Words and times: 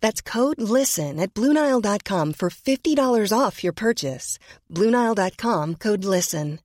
That's 0.00 0.20
code 0.20 0.60
LISTEN 0.60 1.18
at 1.18 1.34
Bluenile.com 1.34 2.32
for 2.32 2.50
$50 2.50 3.32
off 3.36 3.62
your 3.64 3.72
purchase. 3.72 4.38
Bluenile.com 4.70 5.76
code 5.76 6.04
LISTEN. 6.04 6.60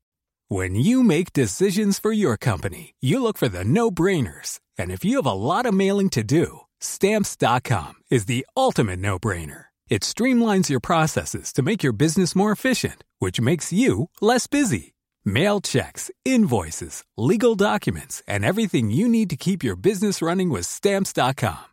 When 0.50 0.76
you 0.76 1.02
make 1.02 1.34
decisions 1.34 1.98
for 1.98 2.12
your 2.12 2.38
company, 2.38 2.94
you 3.00 3.24
look 3.24 3.40
for 3.40 3.50
the 3.50 3.64
no 3.64 3.90
brainers. 3.90 4.60
And 4.78 4.92
if 4.92 5.04
you 5.04 5.16
have 5.16 5.26
a 5.26 5.34
lot 5.34 5.66
of 5.66 5.74
mailing 5.74 6.10
to 6.10 6.24
do, 6.24 6.60
Stamps.com 6.80 7.94
is 8.12 8.26
the 8.26 8.46
ultimate 8.56 9.00
no 9.00 9.18
brainer. 9.18 9.66
It 9.90 10.04
streamlines 10.04 10.70
your 10.70 10.80
processes 10.80 11.54
to 11.54 11.64
make 11.64 11.82
your 11.82 11.94
business 11.94 12.36
more 12.36 12.52
efficient, 12.52 13.04
which 13.20 13.42
makes 13.42 13.74
you 13.74 14.10
less 14.22 14.46
busy. 14.48 14.94
Mail 15.26 15.62
checks, 15.62 16.12
invoices, 16.24 17.04
legal 17.18 17.56
documents, 17.56 18.22
and 18.28 18.46
everything 18.46 18.92
you 18.92 19.08
need 19.08 19.30
to 19.32 19.38
keep 19.38 19.64
your 19.64 19.78
business 19.78 20.22
running 20.22 20.50
with 20.50 20.66
Stamps.com. 20.68 21.73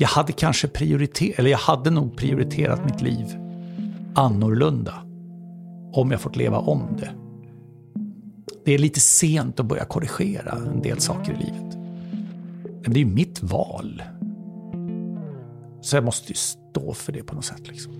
Jag 0.00 0.08
hade 0.08 0.32
kanske 0.32 0.68
prioriterat, 0.68 1.38
eller 1.38 1.50
jag 1.50 1.58
hade 1.58 1.90
nog 1.90 2.16
prioriterat 2.16 2.84
mitt 2.84 3.00
liv 3.00 3.26
annorlunda 4.14 4.94
om 5.92 6.10
jag 6.10 6.20
fått 6.20 6.36
leva 6.36 6.58
om 6.58 6.96
det. 6.98 7.10
det 8.64 8.74
är 8.74 8.78
lite 8.78 9.00
sent 9.00 9.60
att 9.60 9.66
börja 9.66 9.84
korrigera 9.84 10.52
en 10.52 10.82
del 10.82 11.00
saker 11.00 11.32
i 11.32 11.36
livet. 11.36 11.76
Men 12.82 12.92
det 12.92 13.00
är 13.00 13.04
ju 13.04 13.10
mitt 13.10 13.42
val. 13.42 14.02
Så 15.80 15.96
jag 15.96 16.04
måste 16.04 16.32
ju 16.32 16.36
stå 16.36 16.94
för 16.94 17.12
det 17.12 17.22
på 17.22 17.34
något 17.34 17.44
sätt. 17.44 17.68
Liksom. 17.68 17.92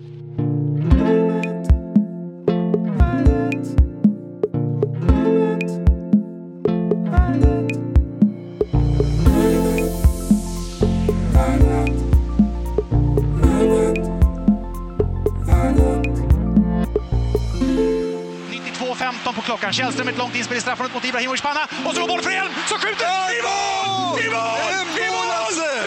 Klockan. 19.50 19.72
Källström 19.72 20.08
ett 20.08 20.18
långt 20.18 20.36
inspel 20.36 20.56
i 20.56 20.60
straffområdet 20.60 20.94
mot 20.94 21.04
Ibrahimovic 21.04 21.42
panna. 21.42 21.64
Och 21.86 21.94
så 21.94 22.00
går 22.00 22.08
bollen 22.08 22.24
för 22.24 22.30
Elm 22.30 22.52
som 22.70 22.78
skjuter 22.78 23.06
i 23.36 23.40
mål! 23.48 24.20
I 24.24 24.28
mål! 24.36 24.72
I 25.04 25.06
mål! 25.14 25.28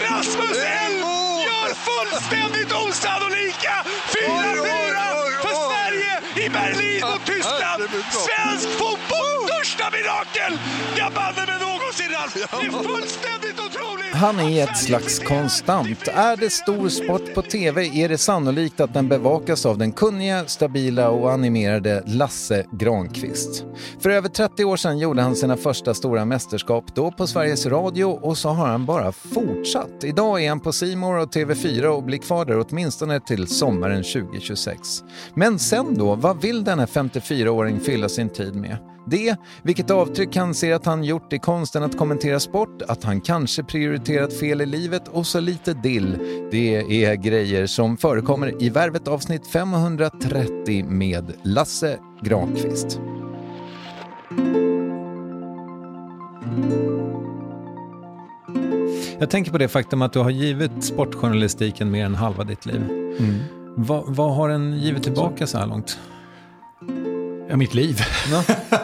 Rasmus 0.08 0.58
Elm 0.82 1.00
gör 1.48 1.70
fullständigt 1.88 2.72
osannolika 2.72 3.74
4-4 3.84 4.96
för 5.44 5.54
Sverige 5.68 6.14
i 6.44 6.48
Berlin 6.50 7.00
mot 7.10 7.26
Tyskland. 7.26 7.82
Svensk 8.26 8.68
fotbolls 8.78 9.24
största 9.64 9.90
mirakel! 9.90 10.58
Jag 10.96 11.12
banne 11.12 11.46
mig 11.46 11.58
någonsin, 11.58 12.08
Ralf! 12.10 12.53
Är 12.66 12.70
fullständigt 12.70 13.60
otroligt! 13.66 14.14
Han 14.14 14.40
är 14.40 14.64
ett 14.64 14.78
slags 14.78 15.18
konstant. 15.18 16.08
Är 16.08 16.36
det 16.36 16.50
stor 16.50 16.88
sport 16.88 17.34
på 17.34 17.42
TV 17.42 18.02
är 18.04 18.08
det 18.08 18.18
sannolikt 18.18 18.80
att 18.80 18.94
den 18.94 19.08
bevakas 19.08 19.66
av 19.66 19.78
den 19.78 19.92
kunniga, 19.92 20.46
stabila 20.46 21.10
och 21.10 21.32
animerade 21.32 22.02
Lasse 22.06 22.66
Granqvist. 22.72 23.64
För 24.00 24.10
över 24.10 24.28
30 24.28 24.64
år 24.64 24.76
sedan 24.76 24.98
gjorde 24.98 25.22
han 25.22 25.36
sina 25.36 25.56
första 25.56 25.94
stora 25.94 26.24
mästerskap, 26.24 26.84
då 26.94 27.10
på 27.10 27.26
Sveriges 27.26 27.66
Radio 27.66 28.04
och 28.04 28.38
så 28.38 28.48
har 28.48 28.66
han 28.66 28.86
bara 28.86 29.12
fortsatt. 29.12 30.04
Idag 30.04 30.44
är 30.44 30.48
han 30.48 30.60
på 30.60 30.72
Simor 30.72 31.18
och 31.18 31.34
TV4 31.34 31.84
och 31.84 32.02
blir 32.02 32.18
kvar 32.18 32.44
där 32.44 32.66
åtminstone 32.68 33.20
till 33.20 33.46
sommaren 33.46 34.02
2026. 34.02 34.80
Men 35.34 35.58
sen 35.58 35.94
då, 35.94 36.14
vad 36.14 36.42
vill 36.42 36.64
denna 36.64 36.86
54-åring 36.86 37.80
fylla 37.80 38.08
sin 38.08 38.28
tid 38.28 38.54
med? 38.54 38.76
Det, 39.06 39.36
vilket 39.62 39.90
avtryck 39.90 40.36
han 40.36 40.54
ser 40.54 40.74
att 40.74 40.86
han 40.86 41.04
gjort 41.04 41.32
i 41.32 41.38
konsten 41.38 41.82
att 41.82 41.98
kommentera 41.98 42.40
sport, 42.54 42.82
att 42.82 43.04
han 43.04 43.20
kanske 43.20 43.62
prioriterat 43.62 44.32
fel 44.32 44.60
i 44.60 44.66
livet 44.66 45.08
och 45.08 45.26
så 45.26 45.40
lite 45.40 45.74
dill. 45.74 46.18
Det 46.50 47.04
är 47.04 47.14
grejer 47.14 47.66
som 47.66 47.96
förekommer 47.96 48.62
i 48.62 48.68
Värvet 48.68 49.08
avsnitt 49.08 49.46
530 49.46 50.84
med 50.84 51.32
Lasse 51.42 51.98
Granqvist. 52.22 53.00
Jag 59.18 59.30
tänker 59.30 59.50
på 59.50 59.58
det 59.58 59.68
faktum 59.68 60.02
att 60.02 60.12
du 60.12 60.18
har 60.18 60.30
givit 60.30 60.84
sportjournalistiken 60.84 61.90
mer 61.90 62.04
än 62.04 62.14
halva 62.14 62.44
ditt 62.44 62.66
liv. 62.66 62.82
Mm. 62.90 63.34
Vad, 63.76 64.04
vad 64.06 64.34
har 64.34 64.48
den 64.48 64.78
givit 64.78 65.02
tillbaka 65.02 65.46
så 65.46 65.58
här 65.58 65.66
långt? 65.66 65.98
Ja, 67.48 67.56
mitt 67.56 67.74
liv. 67.74 67.98
Ja. 68.30 68.44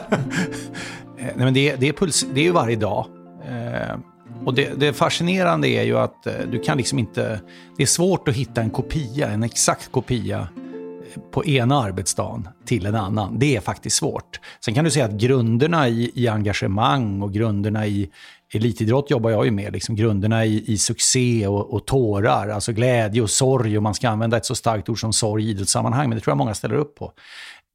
Nej, 1.16 1.32
men 1.36 1.54
det, 1.54 1.76
det, 1.76 1.88
är 1.88 1.92
puls, 1.92 2.26
det 2.34 2.40
är 2.40 2.44
ju 2.44 2.52
varje 2.52 2.76
dag. 2.76 3.19
Eh, 3.48 3.96
och 4.44 4.54
det, 4.54 4.80
det, 4.80 4.92
fascinerande 4.92 5.68
är 5.68 5.82
ju 5.82 5.98
att 5.98 6.26
eh, 6.26 6.32
du 6.52 6.58
kan 6.58 6.76
liksom 6.76 6.98
inte... 6.98 7.40
Det 7.76 7.82
är 7.82 7.86
svårt 7.86 8.28
att 8.28 8.34
hitta 8.34 8.60
en 8.60 8.70
kopia, 8.70 9.28
en 9.28 9.42
exakt 9.42 9.92
kopia 9.92 10.38
eh, 10.38 11.22
på 11.30 11.44
ena 11.44 11.82
arbetsdagen 11.82 12.48
till 12.66 12.86
en 12.86 12.94
annan. 12.94 13.38
Det 13.38 13.56
är 13.56 13.60
faktiskt 13.60 13.96
svårt. 13.96 14.40
Sen 14.64 14.74
kan 14.74 14.84
du 14.84 14.90
säga 14.90 15.04
att 15.04 15.12
grunderna 15.12 15.88
i, 15.88 16.12
i 16.14 16.28
engagemang 16.28 17.22
och 17.22 17.32
grunderna 17.32 17.86
i 17.86 18.10
elitidrott 18.54 19.10
jobbar 19.10 19.30
jag 19.30 19.44
ju 19.44 19.50
med. 19.50 19.72
Liksom 19.72 19.96
grunderna 19.96 20.44
i, 20.44 20.72
i 20.72 20.78
succé 20.78 21.46
och, 21.46 21.74
och 21.74 21.86
tårar, 21.86 22.48
alltså 22.48 22.72
glädje 22.72 23.22
och 23.22 23.30
sorg. 23.30 23.76
Och 23.76 23.82
man 23.82 23.94
ska 23.94 24.08
använda 24.08 24.36
ett 24.36 24.46
så 24.46 24.54
starkt 24.54 24.88
ord 24.88 25.00
som 25.00 25.12
sorg 25.12 25.44
i 25.44 25.50
idrottssammanhang, 25.50 26.08
men 26.08 26.18
det 26.18 26.24
tror 26.24 26.32
jag 26.32 26.38
många 26.38 26.54
ställer 26.54 26.74
upp 26.74 26.94
på 26.94 27.12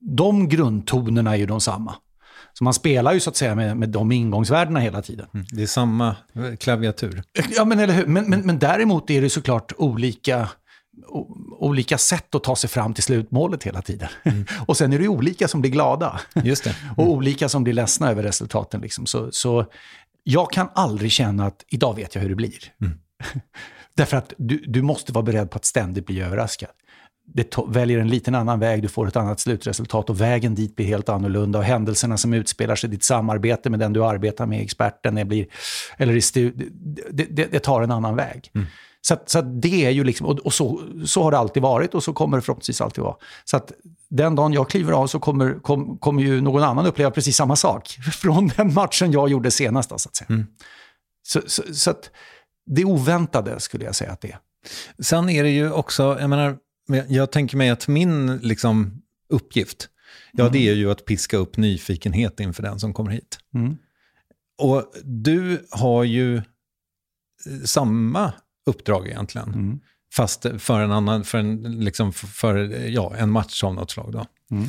de 0.06 0.50
grundtonerna 0.50 1.32
är 1.32 1.36
ju 1.36 1.46
de 1.46 1.62
samma. 1.62 1.96
Så 2.58 2.64
man 2.64 2.74
spelar 2.74 3.14
ju 3.14 3.20
så 3.20 3.30
att 3.30 3.36
säga 3.36 3.56
med, 3.56 3.78
med 3.78 3.90
de 3.90 4.12
ingångsvärdena 4.12 4.80
hela 4.80 5.02
tiden. 5.02 5.28
Mm, 5.34 5.46
det 5.52 5.64
är 5.64 5.68
samma 5.68 6.16
klaviatur. 6.60 7.24
Ja, 7.56 7.66
men 7.66 7.80
eller 7.80 7.94
hur. 7.94 8.06
Men, 8.06 8.30
men, 8.30 8.42
men 8.42 8.60
däremot 8.60 9.10
är 9.10 9.22
det 9.22 9.30
såklart 9.30 9.74
olika, 9.78 10.50
olika 11.60 11.98
sätt 11.98 12.36
att 12.36 12.44
ta 12.44 12.56
sig 12.56 12.70
fram 12.70 12.94
till 12.94 13.04
slutmålet 13.04 13.64
hela 13.64 13.82
tiden. 13.82 14.10
Mm. 14.24 14.46
och 14.68 14.78
sen 14.78 14.94
är 14.94 15.00
det 15.00 15.08
olika 15.08 15.48
som 15.48 15.62
blir 15.62 15.72
glada. 15.72 16.20
Just 16.44 16.64
det. 16.64 16.76
Mm. 16.84 16.94
och 16.98 17.10
olika 17.10 17.50
som 17.50 17.64
blir 17.64 17.74
ledsna 17.74 18.12
över 18.12 18.24
resultaten. 18.24 18.82
Liksom. 18.82 19.06
Så, 19.06 19.30
så 19.32 19.66
jag 20.24 20.52
kan 20.52 20.70
aldrig 20.76 21.12
känna 21.12 21.46
att 21.46 21.66
idag 21.68 21.96
vet 21.96 22.16
jag 22.16 22.22
hur 22.22 22.30
det 22.30 22.36
blir. 22.36 22.74
Mm. 22.82 23.00
Därför 23.98 24.18
att 24.18 24.34
du, 24.38 24.64
du 24.68 24.82
måste 24.82 25.14
vara 25.14 25.24
beredd 25.24 25.52
på 25.52 25.58
att 25.58 25.66
ständigt 25.66 26.06
bli 26.06 26.22
överraskad 26.22 26.70
det 27.26 27.58
väljer 27.68 28.00
en 28.00 28.08
liten 28.08 28.36
annan 28.36 28.60
väg, 28.60 28.82
du 28.82 28.88
får 28.88 29.08
ett 29.08 29.16
annat 29.16 29.40
slutresultat 29.40 30.10
och 30.10 30.22
vägen 30.22 30.56
dit 30.56 30.76
blir 30.76 30.86
helt 30.86 31.10
annorlunda. 31.10 31.60
Och 31.60 31.66
händelserna 31.66 32.18
som 32.18 32.34
utspelar 32.34 32.76
sig, 32.76 32.90
ditt 32.90 33.04
samarbete 33.04 33.70
med 33.70 33.80
den 33.80 33.94
du 33.94 34.06
arbetar 34.06 34.46
med, 34.46 34.62
experten, 34.62 35.16
det, 35.16 35.26
blir, 35.26 35.48
eller 35.98 36.38
i 36.38 36.52
det, 37.12 37.26
det, 37.30 37.46
det, 37.52 37.60
tar 37.60 37.82
en 37.82 37.92
annan 37.92 38.16
väg. 38.16 38.52
Mm. 38.56 38.68
Så, 39.02 39.18
så 39.26 39.42
det 39.42 39.86
är 39.86 39.90
ju 39.90 40.04
liksom, 40.04 40.28
och, 40.28 40.40
och, 40.40 40.54
så, 40.54 40.82
så 41.06 41.24
har 41.24 41.32
det 41.32 41.38
alltid 41.38 41.64
varit 41.64 41.94
och 41.94 42.04
så 42.04 42.14
kommer 42.14 42.38
det 42.38 42.42
förhoppningsvis 42.42 42.82
alltid 42.82 43.04
vara. 43.04 43.16
Så 43.46 43.58
att 43.58 43.72
den 44.10 44.36
dagen 44.36 44.54
jag 44.54 44.70
kliver 44.70 44.94
av 44.94 45.08
så 45.08 45.20
kommer, 45.20 45.60
kom, 45.60 45.98
kommer 45.98 46.24
ju 46.24 46.42
någon 46.42 46.64
annan 46.64 46.86
uppleva 46.86 47.12
precis 47.12 47.36
samma 47.36 47.56
sak 47.56 47.88
från 48.22 48.48
den 48.48 48.74
matchen 48.74 49.12
jag 49.12 49.30
gjorde 49.30 49.52
senast. 49.52 49.90
så 49.90 49.96
att. 49.96 50.30
Mm. 50.30 50.46
Så, 51.28 51.42
så, 51.46 51.64
så 51.74 51.92
att 51.92 52.10
det 52.66 52.86
oväntade 52.86 53.60
skulle 53.60 53.86
jag 53.86 53.96
säga 53.96 54.12
att 54.12 54.22
det 54.22 54.32
är. 54.32 54.40
Sen 55.00 55.30
är 55.30 55.44
det 55.44 55.50
ju 55.50 55.72
också, 55.72 56.18
jag 56.20 56.30
menar, 56.30 56.58
jag 57.08 57.32
tänker 57.32 57.58
mig 57.58 57.70
att 57.70 57.88
min 57.88 58.38
liksom, 58.38 59.02
uppgift, 59.30 59.90
ja 60.32 60.44
mm. 60.44 60.54
det 60.54 60.70
är 60.70 60.74
ju 60.74 60.92
att 60.92 61.06
piska 61.06 61.38
upp 61.38 61.58
nyfikenhet 61.58 62.40
inför 62.40 62.64
den 62.64 62.80
som 62.80 62.94
kommer 62.94 63.12
hit. 63.12 63.40
Mm. 63.54 63.78
Och 64.58 64.92
du 65.04 65.68
har 65.72 66.04
ju 66.04 66.38
eh, 66.38 66.44
samma 67.66 68.34
uppdrag 68.66 69.08
egentligen. 69.08 69.54
Mm. 69.54 69.80
Fast 70.14 70.46
för 70.58 70.82
en 70.82 70.92
annan, 70.92 71.24
för 71.24 71.38
en, 71.38 71.80
liksom 71.80 72.14
för, 72.14 72.56
ja, 72.88 73.16
en 73.16 73.32
match 73.32 73.64
av 73.64 73.76
något 73.76 73.92
slag. 73.92 74.12
Då. 74.12 74.26
Mm. 74.52 74.68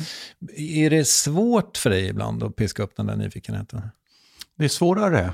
Är 0.57 0.89
det 0.89 1.07
svårt 1.07 1.77
för 1.77 1.89
dig 1.89 2.07
ibland 2.07 2.43
att 2.43 2.55
piska 2.55 2.83
upp 2.83 2.95
den 2.95 3.05
där 3.05 3.15
nyfikenheten? 3.15 3.81
Det 4.57 4.65
är 4.65 4.69
svårare 4.69 5.33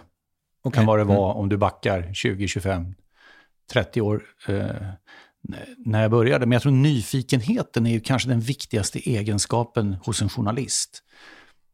okay. 0.63 0.81
än 0.81 0.87
vad 0.87 0.99
det 0.99 1.03
var 1.03 1.31
mm. 1.31 1.37
om 1.37 1.49
du 1.49 1.57
backar 1.57 2.13
20, 2.13 2.47
25, 2.47 2.95
30 3.71 4.01
år. 4.01 4.23
Eh, 4.47 4.65
när 5.85 6.01
jag 6.01 6.11
började. 6.11 6.45
Men 6.45 6.51
jag 6.51 6.61
tror 6.61 6.71
nyfikenheten 6.71 7.85
är 7.85 7.91
ju 7.91 7.99
kanske 7.99 8.29
den 8.29 8.39
viktigaste 8.39 9.09
egenskapen 9.09 9.97
hos 10.03 10.21
en 10.21 10.29
journalist. 10.29 11.03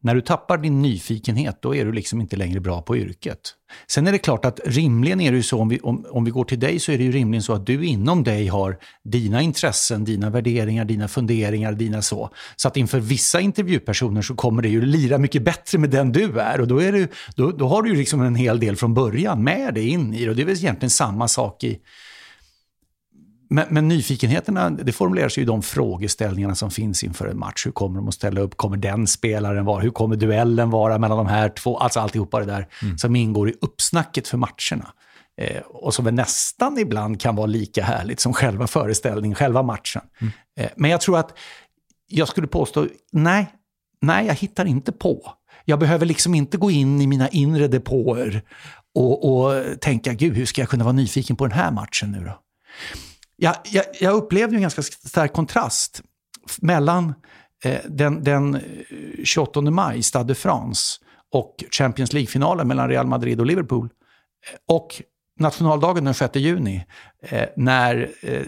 När 0.01 0.15
du 0.15 0.21
tappar 0.21 0.57
din 0.57 0.81
nyfikenhet, 0.81 1.61
då 1.61 1.75
är 1.75 1.85
du 1.85 1.91
liksom 1.91 2.21
inte 2.21 2.35
längre 2.35 2.59
bra 2.59 2.81
på 2.81 2.97
yrket. 2.97 3.39
Sen 3.87 4.07
är 4.07 4.11
det 4.11 4.17
klart 4.17 4.45
att 4.45 4.59
rimligen 4.65 5.21
är 5.21 5.31
det 5.31 5.37
ju 5.37 5.43
så, 5.43 5.59
om 5.59 5.69
vi, 5.69 5.79
om, 5.79 6.05
om 6.09 6.25
vi 6.25 6.31
går 6.31 6.43
till 6.43 6.59
dig, 6.59 6.79
så 6.79 6.91
är 6.91 6.97
det 6.97 7.03
ju 7.03 7.11
rimligen 7.11 7.43
så 7.43 7.53
att 7.53 7.65
du 7.65 7.85
inom 7.85 8.23
dig 8.23 8.47
har 8.47 8.77
dina 9.03 9.41
intressen, 9.41 10.05
dina 10.05 10.29
värderingar, 10.29 10.85
dina 10.85 11.07
funderingar, 11.07 11.73
dina 11.73 12.01
så. 12.01 12.29
Så 12.55 12.67
att 12.67 12.77
inför 12.77 12.99
vissa 12.99 13.39
intervjupersoner 13.39 14.21
så 14.21 14.35
kommer 14.35 14.61
det 14.61 14.69
ju 14.69 14.81
lira 14.81 15.17
mycket 15.17 15.43
bättre 15.43 15.77
med 15.77 15.89
den 15.89 16.11
du 16.11 16.39
är. 16.39 16.61
Och 16.61 16.67
då, 16.67 16.81
är 16.81 16.91
du, 16.91 17.07
då, 17.35 17.51
då 17.51 17.67
har 17.67 17.83
du 17.83 17.89
ju 17.89 17.95
liksom 17.95 18.21
en 18.21 18.35
hel 18.35 18.59
del 18.59 18.75
från 18.75 18.93
början 18.93 19.43
med 19.43 19.73
dig 19.73 19.87
in 19.89 20.13
i 20.13 20.23
det. 20.23 20.29
Och 20.29 20.35
det 20.35 20.41
är 20.41 20.45
väl 20.45 20.55
egentligen 20.55 20.89
samma 20.89 21.27
sak 21.27 21.63
i, 21.63 21.79
men, 23.49 23.65
men 23.69 23.87
nyfikenheterna, 23.87 24.69
det 24.69 24.91
formuleras 24.91 25.37
ju 25.37 25.41
i 25.41 25.45
de 25.45 25.61
frågeställningarna 25.61 26.55
som 26.55 26.71
finns 26.71 27.03
inför 27.03 27.27
en 27.27 27.39
match. 27.39 27.65
Hur 27.65 27.71
kommer 27.71 27.95
de 27.95 28.07
att 28.07 28.13
ställa 28.13 28.41
upp? 28.41 28.57
Kommer 28.57 28.77
den 28.77 29.07
spelaren 29.07 29.65
vara? 29.65 29.81
Hur 29.81 29.89
kommer 29.89 30.15
duellen 30.15 30.69
vara 30.69 30.97
mellan 30.97 31.17
de 31.17 31.27
här 31.27 31.49
två? 31.49 31.77
Alltså 31.77 31.99
alltihopa 31.99 32.39
det 32.39 32.45
där 32.45 32.67
mm. 32.81 32.97
som 32.97 33.15
ingår 33.15 33.49
i 33.49 33.53
uppsnacket 33.61 34.27
för 34.27 34.37
matcherna. 34.37 34.93
Eh, 35.37 35.61
och 35.61 35.93
som 35.93 36.05
väl 36.05 36.13
nästan 36.13 36.77
ibland 36.77 37.21
kan 37.21 37.35
vara 37.35 37.45
lika 37.45 37.83
härligt 37.83 38.19
som 38.19 38.33
själva 38.33 38.67
föreställningen, 38.67 39.35
själva 39.35 39.63
matchen. 39.63 40.01
Mm. 40.21 40.33
Eh, 40.59 40.69
men 40.75 40.91
jag 40.91 41.01
tror 41.01 41.17
att, 41.17 41.37
jag 42.07 42.27
skulle 42.27 42.47
påstå, 42.47 42.87
nej, 43.11 43.47
nej, 44.01 44.27
jag 44.27 44.35
hittar 44.35 44.65
inte 44.65 44.91
på. 44.91 45.33
Jag 45.65 45.79
behöver 45.79 46.05
liksom 46.05 46.35
inte 46.35 46.57
gå 46.57 46.71
in 46.71 47.01
i 47.01 47.07
mina 47.07 47.29
inre 47.29 47.67
depåer 47.67 48.41
och, 48.95 49.43
och 49.43 49.63
tänka, 49.81 50.13
gud, 50.13 50.35
hur 50.35 50.45
ska 50.45 50.61
jag 50.61 50.69
kunna 50.69 50.83
vara 50.83 50.93
nyfiken 50.93 51.35
på 51.35 51.47
den 51.47 51.57
här 51.57 51.71
matchen 51.71 52.11
nu 52.11 52.23
då? 52.25 52.39
Jag, 53.39 53.55
jag, 53.63 53.85
jag 53.99 54.15
upplevde 54.15 54.55
en 54.55 54.61
ganska 54.61 54.81
stark 54.81 55.33
kontrast 55.33 56.03
mellan 56.61 57.13
eh, 57.63 57.79
den, 57.89 58.23
den 58.23 58.55
eh, 58.55 58.61
28 59.23 59.61
maj, 59.61 60.03
Stade 60.03 60.27
de 60.27 60.35
France, 60.35 60.99
och 61.31 61.55
Champions 61.71 62.13
League-finalen 62.13 62.67
mellan 62.67 62.89
Real 62.89 63.07
Madrid 63.07 63.39
och 63.39 63.45
Liverpool. 63.45 63.85
Eh, 63.85 64.75
och 64.75 65.01
nationaldagen 65.39 66.05
den 66.05 66.13
6 66.13 66.35
juni, 66.35 66.85
eh, 67.21 67.43
när 67.55 68.09
eh, 68.21 68.41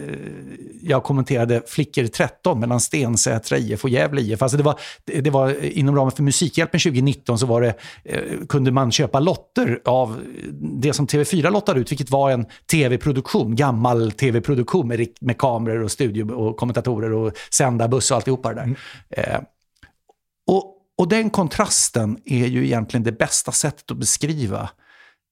jag 0.82 1.02
kommenterade 1.02 1.62
Flickor 1.66 2.06
13 2.06 2.60
mellan 2.60 2.80
Stensätra 2.80 3.58
IF 3.58 3.84
och 3.84 3.90
Gävle 3.90 4.20
IF. 4.20 4.42
Alltså 4.42 4.56
det, 4.56 4.62
var, 4.62 4.80
det 5.04 5.30
var 5.30 5.64
inom 5.64 5.96
ramen 5.96 6.12
för 6.12 6.22
Musikhjälpen 6.22 6.80
2019 6.80 7.38
så 7.38 7.46
var 7.46 7.60
det, 7.60 7.74
eh, 8.04 8.46
kunde 8.48 8.72
man 8.72 8.92
köpa 8.92 9.20
lotter 9.20 9.80
av 9.84 10.20
det 10.60 10.92
som 10.92 11.06
TV4 11.06 11.50
lottade 11.50 11.80
ut, 11.80 11.90
vilket 11.90 12.10
var 12.10 12.30
en 12.30 12.46
tv-produktion, 12.70 13.56
gammal 13.56 14.12
tv-produktion 14.12 14.88
med, 14.88 15.08
med 15.20 15.38
kameror 15.38 15.82
och 15.82 15.90
studio 15.90 16.32
och 16.32 16.56
kommentatorer 16.56 17.12
och 17.12 17.32
sändarbuss 17.50 18.10
och 18.10 18.16
alltihopa 18.16 18.48
det 18.48 18.54
där. 18.54 18.62
Mm. 18.62 18.76
Eh, 19.10 19.40
och, 20.46 20.78
och 20.98 21.08
den 21.08 21.30
kontrasten 21.30 22.18
är 22.24 22.46
ju 22.46 22.64
egentligen 22.64 23.04
det 23.04 23.12
bästa 23.12 23.52
sättet 23.52 23.90
att 23.90 23.96
beskriva 23.96 24.70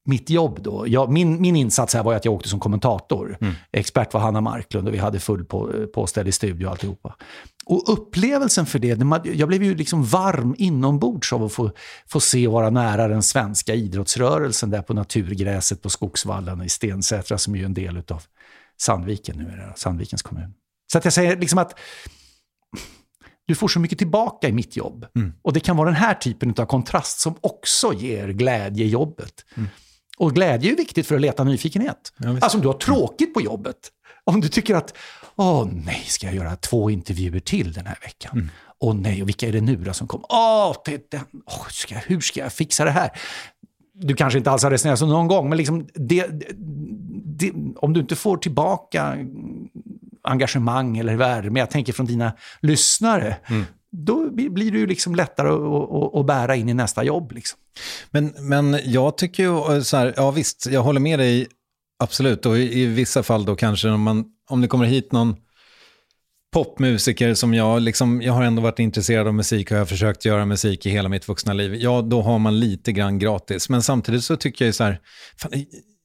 mitt 0.05 0.31
jobb 0.31 0.63
då. 0.63 0.85
Jag, 0.89 1.13
min, 1.13 1.41
min 1.41 1.57
insats 1.57 1.95
här 1.95 2.03
var 2.03 2.15
att 2.15 2.25
jag 2.25 2.35
åkte 2.35 2.49
som 2.49 2.61
kommentator. 2.61 3.39
Mm. 3.41 3.55
Expert 3.73 4.15
var 4.15 4.21
Hanna 4.21 4.41
Marklund 4.41 4.89
och 4.89 4.95
vi 4.95 4.99
hade 4.99 5.21
full 5.21 5.45
på, 5.45 6.07
i 6.25 6.33
studio 6.33 6.67
och 6.67 6.71
alltihopa. 6.71 7.17
Och 7.67 7.93
upplevelsen 7.93 8.67
för 8.67 8.79
det, 8.79 9.33
jag 9.35 9.49
blev 9.49 9.63
ju 9.63 9.75
liksom 9.75 10.05
varm 10.05 10.55
inombords 10.59 11.33
av 11.33 11.45
att 11.45 11.53
få, 11.53 11.71
få 12.07 12.21
se 12.21 12.47
och 12.47 12.53
vara 12.53 12.71
nära 12.71 13.09
den 13.09 13.23
svenska 13.23 13.75
idrottsrörelsen 13.75 14.71
där 14.71 14.83
på 14.83 14.95
naturgräset 14.95 15.83
på 15.83 15.91
Skogsvallarna 15.91 16.65
i 16.65 16.69
Stensätra 16.69 17.39
som 17.39 17.55
är 17.55 17.59
ju 17.59 17.65
en 17.65 17.75
del 17.75 17.97
av 17.97 18.23
Sandviken 18.81 19.37
nu, 19.37 19.73
Sandvikens 19.77 20.23
kommun. 20.23 20.55
Så 20.93 20.99
att 20.99 21.05
jag 21.05 21.15
säger 21.15 21.37
liksom 21.37 21.59
att 21.59 21.79
du 23.47 23.55
får 23.55 23.69
så 23.69 23.81
mycket 23.81 23.99
tillbaka 23.99 24.49
i 24.49 24.53
mitt 24.53 24.77
jobb. 24.77 25.07
Mm. 25.17 25.33
Och 25.43 25.53
det 25.53 25.61
kan 25.61 25.77
vara 25.77 25.89
den 25.89 25.97
här 25.97 26.15
typen 26.15 26.55
av 26.59 26.67
kontrast 26.67 27.21
som 27.21 27.35
också 27.41 27.93
ger 27.93 28.29
glädje 28.29 28.85
i 28.85 28.89
jobbet. 28.89 29.45
Mm. 29.57 29.69
Och 30.21 30.35
glädje 30.35 30.73
är 30.73 30.77
viktigt 30.77 31.07
för 31.07 31.15
att 31.15 31.21
leta 31.21 31.45
nyfikenhet. 31.45 32.13
Ja, 32.17 32.29
alltså 32.41 32.59
om 32.59 32.63
du 32.63 32.69
har 32.69 32.75
tråkigt 32.75 33.35
på 33.35 33.41
jobbet, 33.41 33.77
om 34.25 34.41
du 34.41 34.49
tycker 34.49 34.75
att 34.75 34.95
åh 35.37 35.69
nej, 35.73 36.05
ska 36.07 36.27
jag 36.27 36.35
göra 36.35 36.57
två 36.57 36.91
intervjuer 36.91 37.41
till 37.41 37.73
den 37.73 37.87
här 37.87 37.99
veckan? 38.03 38.33
Mm. 38.33 38.49
Åh 38.79 38.95
nej, 38.95 39.23
och 39.23 39.29
vilka 39.29 39.49
är 39.49 39.53
det 39.53 39.61
nu 39.61 39.77
då 39.77 39.93
som 39.93 40.07
kommer? 40.07 40.27
Åh, 40.29 40.77
det, 40.85 41.11
den, 41.11 41.21
åh 41.47 41.67
ska, 41.69 41.95
hur 41.95 42.21
ska 42.21 42.41
jag 42.41 42.53
fixa 42.53 42.85
det 42.85 42.91
här? 42.91 43.11
Du 43.95 44.15
kanske 44.15 44.39
inte 44.39 44.51
alls 44.51 44.63
har 44.63 44.71
resonerat 44.71 44.99
så 44.99 45.07
någon 45.07 45.29
gång, 45.29 45.49
men 45.49 45.59
liksom 45.59 45.89
det, 45.95 46.27
det, 47.25 47.53
om 47.77 47.93
du 47.93 48.01
inte 48.01 48.17
får 48.17 48.37
tillbaka 48.37 49.17
engagemang 50.23 50.99
eller 50.99 51.17
värme, 51.17 51.61
jag 51.61 51.71
tänker 51.71 51.93
från 51.93 52.07
dina 52.07 52.33
lyssnare, 52.61 53.37
mm 53.47 53.65
då 54.05 54.31
blir 54.31 54.71
det 54.71 54.79
ju 54.79 54.87
liksom 54.87 55.15
lättare 55.15 55.49
att, 55.49 55.93
att, 55.93 56.15
att, 56.15 56.27
bära 56.27 56.57
in 56.57 56.69
i 56.69 56.75
nästa 56.75 57.05
jobb. 57.05 57.33
Liksom. 57.33 57.59
Men, 58.11 58.35
men 58.39 58.79
jag 58.85 59.19
tycker 59.19 59.43
ju 59.43 59.77
eh, 59.77 59.81
så 59.83 59.97
här, 59.97 60.15
ja 60.17 60.31
visst, 60.31 60.67
jag 60.67 60.83
håller 60.83 61.01
med 61.01 61.19
dig 61.19 61.47
absolut. 61.99 62.47
Och 62.47 62.59
i, 62.59 62.81
i 62.81 62.87
vissa 62.87 63.23
fall 63.23 63.45
då 63.45 63.57
kanske 63.57 63.89
om, 63.89 64.03
man, 64.03 64.25
om 64.49 64.61
det 64.61 64.69
kommer 64.69 64.85
hit 64.85 65.13
någon 65.13 65.37
popmusiker 66.53 67.35
som 67.35 67.55
jag, 67.55 67.83
liksom, 67.83 68.23
jag 68.23 68.33
har 68.33 68.43
ändå 68.43 68.63
varit 68.63 68.79
intresserad 68.79 69.27
av 69.27 69.35
musik 69.35 69.71
och 69.71 69.75
jag 69.75 69.81
har 69.81 69.87
försökt 69.87 70.25
göra 70.25 70.47
musik 70.47 70.87
i 70.87 70.91
hela 70.91 71.09
mitt 71.09 71.29
vuxna 71.29 71.53
liv. 71.53 71.75
Ja, 71.75 72.03
då 72.03 72.23
har 72.23 72.39
man 72.39 72.61
lite 72.61 72.93
grann 72.93 73.19
gratis. 73.19 73.69
Men 73.69 73.83
samtidigt 73.83 74.25
så 74.25 74.37
tycker 74.37 74.65
jag 74.65 74.69
ju 74.69 74.73
så 74.73 74.85
här, 74.85 75.01
fan, 75.37 75.53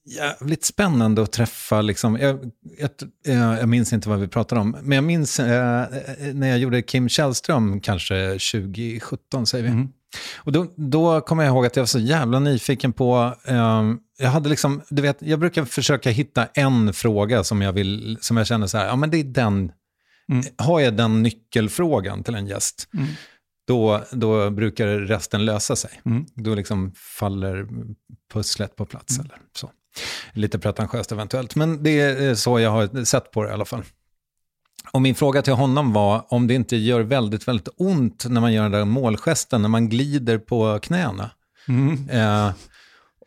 jävligt 0.06 0.64
spännande 0.64 1.22
att 1.22 1.32
träffa, 1.32 1.82
liksom, 1.82 2.16
jag, 2.16 2.50
jag, 2.78 3.58
jag, 3.58 3.68
minns 3.68 3.92
inte 3.92 4.08
vad 4.08 4.20
vi 4.20 4.28
pratade 4.28 4.60
om, 4.60 4.76
men 4.82 4.96
jag 4.96 5.04
minns 5.04 5.40
eh, 5.40 5.86
när 6.34 6.48
jag 6.48 6.58
gjorde 6.58 6.82
Kim 6.82 7.08
Källström, 7.08 7.80
kanske 7.80 8.30
2017 8.32 9.46
säger 9.46 9.64
vi. 9.64 9.70
Mm. 9.70 9.88
Och 10.36 10.52
då, 10.52 10.66
då 10.76 11.20
kommer 11.20 11.44
jag 11.44 11.52
ihåg 11.52 11.66
att 11.66 11.76
jag 11.76 11.82
var 11.82 11.86
så 11.86 11.98
jävla 11.98 12.38
nyfiken 12.38 12.92
på, 12.92 13.36
eh, 13.44 13.82
jag 14.18 14.30
hade 14.30 14.48
liksom, 14.48 14.82
du 14.88 15.02
vet, 15.02 15.16
jag 15.22 15.38
brukar 15.38 15.64
försöka 15.64 16.10
hitta 16.10 16.46
en 16.54 16.92
fråga 16.92 17.44
som 17.44 17.62
jag 17.62 17.72
vill, 17.72 18.18
som 18.20 18.36
jag 18.36 18.46
känner 18.46 18.66
så 18.66 18.78
här, 18.78 18.86
ja 18.86 18.96
men 18.96 19.10
det 19.10 19.16
är 19.16 19.24
den, 19.24 19.72
mm. 20.32 20.44
har 20.56 20.80
jag 20.80 20.96
den 20.96 21.22
nyckelfrågan 21.22 22.22
till 22.22 22.34
en 22.34 22.46
gäst, 22.46 22.88
mm. 22.94 23.06
då, 23.66 24.04
då 24.10 24.50
brukar 24.50 24.86
resten 24.86 25.44
lösa 25.44 25.76
sig. 25.76 26.00
Mm. 26.04 26.26
Då 26.34 26.54
liksom 26.54 26.92
faller 26.96 27.68
pusslet 28.32 28.76
på 28.76 28.86
plats 28.86 29.18
mm. 29.18 29.26
eller 29.26 29.38
så. 29.56 29.70
Lite 30.32 30.58
pretentiöst 30.58 31.12
eventuellt, 31.12 31.54
men 31.54 31.82
det 31.82 32.00
är 32.00 32.34
så 32.34 32.60
jag 32.60 32.70
har 32.70 33.04
sett 33.04 33.30
på 33.30 33.42
det 33.42 33.50
i 33.50 33.52
alla 33.52 33.64
fall. 33.64 33.82
Och 34.92 35.02
min 35.02 35.14
fråga 35.14 35.42
till 35.42 35.52
honom 35.52 35.92
var 35.92 36.26
om 36.28 36.46
det 36.46 36.54
inte 36.54 36.76
gör 36.76 37.00
väldigt, 37.00 37.48
väldigt 37.48 37.68
ont 37.76 38.26
när 38.28 38.40
man 38.40 38.52
gör 38.52 38.62
den 38.62 38.72
där 38.72 38.84
målgesten, 38.84 39.62
när 39.62 39.68
man 39.68 39.88
glider 39.88 40.38
på 40.38 40.78
knäna. 40.82 41.30
Mm. 41.68 42.10
Eh, 42.10 42.52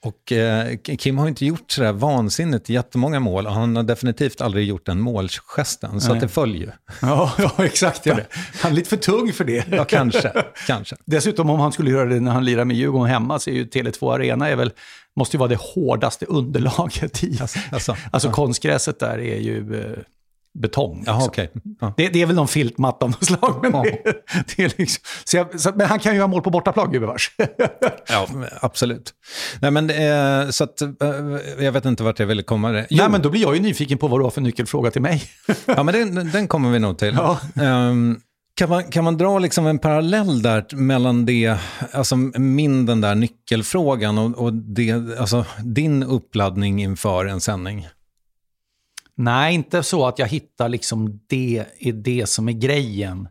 och 0.01 0.31
eh, 0.31 0.77
Kim 0.77 1.17
har 1.17 1.27
inte 1.27 1.45
gjort 1.45 1.71
sådär 1.71 1.91
vansinnigt 1.91 2.69
jättemånga 2.69 3.19
mål 3.19 3.47
och 3.47 3.53
han 3.53 3.75
har 3.75 3.83
definitivt 3.83 4.41
aldrig 4.41 4.67
gjort 4.67 4.85
den 4.85 4.99
målgesten, 5.01 6.01
så 6.01 6.13
att 6.13 6.19
det 6.19 6.27
följer. 6.27 6.75
Ja, 7.01 7.33
ja 7.37 7.65
exakt. 7.65 8.05
Ja. 8.05 8.17
Han 8.61 8.71
är 8.71 8.75
lite 8.75 8.89
för 8.89 8.97
tung 8.97 9.33
för 9.33 9.43
det. 9.43 9.65
Ja, 9.71 9.85
kanske. 9.85 10.43
kanske. 10.67 10.95
Dessutom 11.05 11.49
om 11.49 11.59
han 11.59 11.71
skulle 11.71 11.91
göra 11.91 12.09
det 12.09 12.19
när 12.19 12.31
han 12.31 12.45
lirar 12.45 12.65
med 12.65 12.77
Djurgården 12.77 13.09
hemma 13.09 13.39
så 13.39 13.49
är 13.49 13.53
ju 13.53 13.65
Tele2 13.65 14.13
Arena 14.13 14.49
är 14.49 14.55
väl, 14.55 14.71
måste 15.15 15.37
ju 15.37 15.39
vara 15.39 15.49
det 15.49 15.59
hårdaste 15.59 16.25
underlaget 16.25 17.23
i. 17.23 17.37
Alltså, 17.41 17.59
alltså, 17.71 17.95
alltså 18.11 18.31
konstgräset 18.31 18.99
där 18.99 19.19
är 19.19 19.39
ju... 19.39 19.81
Eh, 19.81 19.99
betong. 20.59 21.03
Jaha, 21.05 21.25
okay. 21.25 21.47
ja. 21.79 21.93
det, 21.97 22.09
det, 22.09 22.21
är 22.21 22.25
väl 22.25 22.35
någon 22.35 22.47
filtmatta 22.47 23.05
av 23.05 23.11
något 23.11 23.25
slag. 23.25 23.59
Men, 23.61 23.71
det, 23.71 24.01
det 24.55 24.63
är 24.63 24.73
liksom, 24.77 25.03
så 25.23 25.37
jag, 25.37 25.59
så, 25.59 25.71
men 25.75 25.87
han 25.87 25.99
kan 25.99 26.13
ju 26.13 26.21
ha 26.21 26.27
mål 26.27 26.41
på 26.41 26.49
bortaplan, 26.49 26.91
gubevars. 26.91 27.31
ja, 28.09 28.27
absolut. 28.61 29.13
Nej, 29.61 29.71
men, 29.71 29.89
eh, 29.89 30.49
så 30.49 30.63
att, 30.63 30.81
eh, 30.81 30.89
jag 31.59 31.71
vet 31.71 31.85
inte 31.85 32.03
vart 32.03 32.19
jag 32.19 32.27
ville 32.27 32.43
komma. 32.43 32.71
Jo. 32.71 32.85
Nej, 32.89 33.09
men 33.09 33.21
då 33.21 33.29
blir 33.29 33.41
jag 33.41 33.55
ju 33.55 33.61
nyfiken 33.61 33.97
på 33.97 34.07
vad 34.07 34.19
du 34.19 34.23
har 34.23 34.31
för 34.31 34.41
nyckelfråga 34.41 34.91
till 34.91 35.01
mig. 35.01 35.23
ja, 35.65 35.83
men 35.83 36.15
den, 36.15 36.31
den 36.31 36.47
kommer 36.47 36.69
vi 36.69 36.79
nog 36.79 36.97
till. 36.97 37.17
Ja. 37.17 37.39
Um, 37.89 38.21
kan 38.59 38.69
man, 38.69 38.83
kan 38.83 39.03
man 39.03 39.17
dra 39.17 39.39
liksom 39.39 39.67
en 39.67 39.79
parallell 39.79 40.41
där 40.41 40.65
mellan 40.75 41.25
det, 41.25 41.57
alltså 41.91 42.15
min 42.15 42.85
den 42.85 43.01
där 43.01 43.15
nyckelfrågan 43.15 44.17
och, 44.17 44.43
och 44.43 44.53
det, 44.53 45.19
alltså 45.19 45.45
din 45.63 46.03
uppladdning 46.03 46.83
inför 46.83 47.25
en 47.25 47.41
sändning? 47.41 47.87
Nej, 49.21 49.55
inte 49.55 49.83
så 49.83 50.07
att 50.07 50.19
jag 50.19 50.27
hittar 50.27 50.69
liksom 50.69 51.19
det 51.27 51.65
är 51.79 51.93
det 51.93 52.29
som 52.29 52.49
är 52.49 52.53
grejen. 52.53 53.27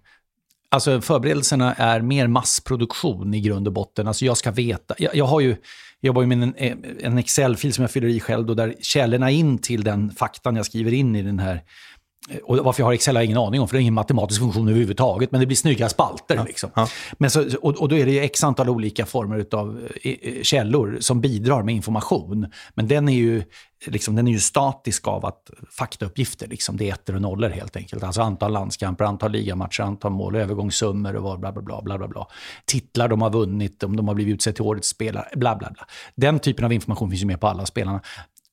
Alltså 0.71 1.00
förberedelserna 1.00 1.75
är 1.75 2.00
mer 2.00 2.26
massproduktion 2.26 3.35
i 3.35 3.40
grund 3.40 3.66
och 3.66 3.73
botten. 3.73 4.09
Alltså 4.09 4.25
jag 4.25 4.37
ska 4.37 4.50
veta. 4.50 4.95
Jag, 4.99 5.14
jag 5.14 5.25
har 5.25 5.40
ju, 5.40 5.57
jobbar 6.00 6.23
ju 6.23 6.28
med 6.28 6.42
en, 6.57 6.85
en 7.00 7.18
Excel-fil 7.18 7.73
som 7.73 7.83
jag 7.83 7.90
fyller 7.90 8.09
i 8.09 8.21
själv, 8.21 8.47
då, 8.47 8.54
där 8.54 8.75
källorna 8.80 9.30
in 9.30 9.59
till 9.59 9.85
den 9.85 10.11
faktan 10.11 10.57
jag 10.57 10.66
skriver 10.66 10.92
in 10.92 11.16
i 11.16 11.23
den 11.23 11.38
här 11.38 11.62
och 12.44 12.56
varför 12.56 12.82
jag 12.82 12.87
har 12.87 12.92
Excel 12.92 13.16
har 13.16 13.23
jag 13.23 13.26
ingen 13.26 13.38
aning 13.38 13.61
om, 13.61 13.68
för 13.68 13.75
det 13.75 13.78
är 13.78 13.82
ingen 13.82 13.94
matematisk 13.94 14.40
funktion 14.40 14.68
överhuvudtaget. 14.68 15.32
Men 15.32 15.40
det 15.40 15.47
blir 15.47 15.56
snygga 15.56 15.88
spalter. 15.88 16.37
Ja, 16.37 16.44
liksom. 16.44 16.70
ja. 16.75 16.88
Men 17.18 17.30
så, 17.30 17.56
och, 17.56 17.76
och, 17.76 17.88
då 17.88 17.97
är 17.97 18.06
det 18.06 18.18
x 18.18 18.44
antal 18.44 18.68
olika 18.68 19.06
former 19.06 19.47
av 19.52 19.88
eh, 20.02 20.42
källor 20.42 20.97
som 21.00 21.20
bidrar 21.20 21.62
med 21.62 21.75
information. 21.75 22.52
Men 22.75 22.88
den 22.88 23.08
är 23.08 23.12
ju, 23.12 23.42
liksom, 23.87 24.16
den 24.16 24.28
är 24.28 24.32
ju 24.32 24.40
statisk 24.40 25.08
av 25.08 25.26
att 25.26 25.50
faktauppgifter, 25.70 26.47
liksom, 26.47 26.76
det 26.76 26.88
är 26.90 26.94
ettor 26.94 27.14
och 27.14 27.23
nollor 27.23 27.49
helt 27.49 27.76
enkelt. 27.76 28.02
Alltså 28.02 28.23
antal 28.23 28.52
landskamper, 28.52 29.04
antal 29.04 29.32
ligamatcher, 29.32 29.82
antal 29.82 30.12
mål, 30.12 30.37
övergångssummor 30.37 31.16
och 31.16 31.38
bla 31.38 31.52
bla 31.52 31.62
bla. 31.62 31.82
bla, 31.82 31.99
bla, 31.99 32.08
bla. 32.08 32.26
Titlar 32.64 33.08
de 33.08 33.23
har 33.23 33.30
vunnit, 33.30 33.82
om 33.82 33.97
de 33.97 34.08
har 34.08 34.14
blivit 34.14 34.35
utsedd 34.35 34.54
till 34.54 34.64
årets 34.64 34.88
spelare, 34.88 35.28
bla 35.37 35.56
bla 35.56 35.70
bla. 35.70 35.87
Den 36.14 36.38
typen 36.38 36.64
av 36.64 36.73
information 36.73 37.11
finns 37.11 37.23
ju 37.23 37.26
med 37.26 37.40
på 37.40 37.47
alla 37.47 37.66
spelarna 37.66 38.00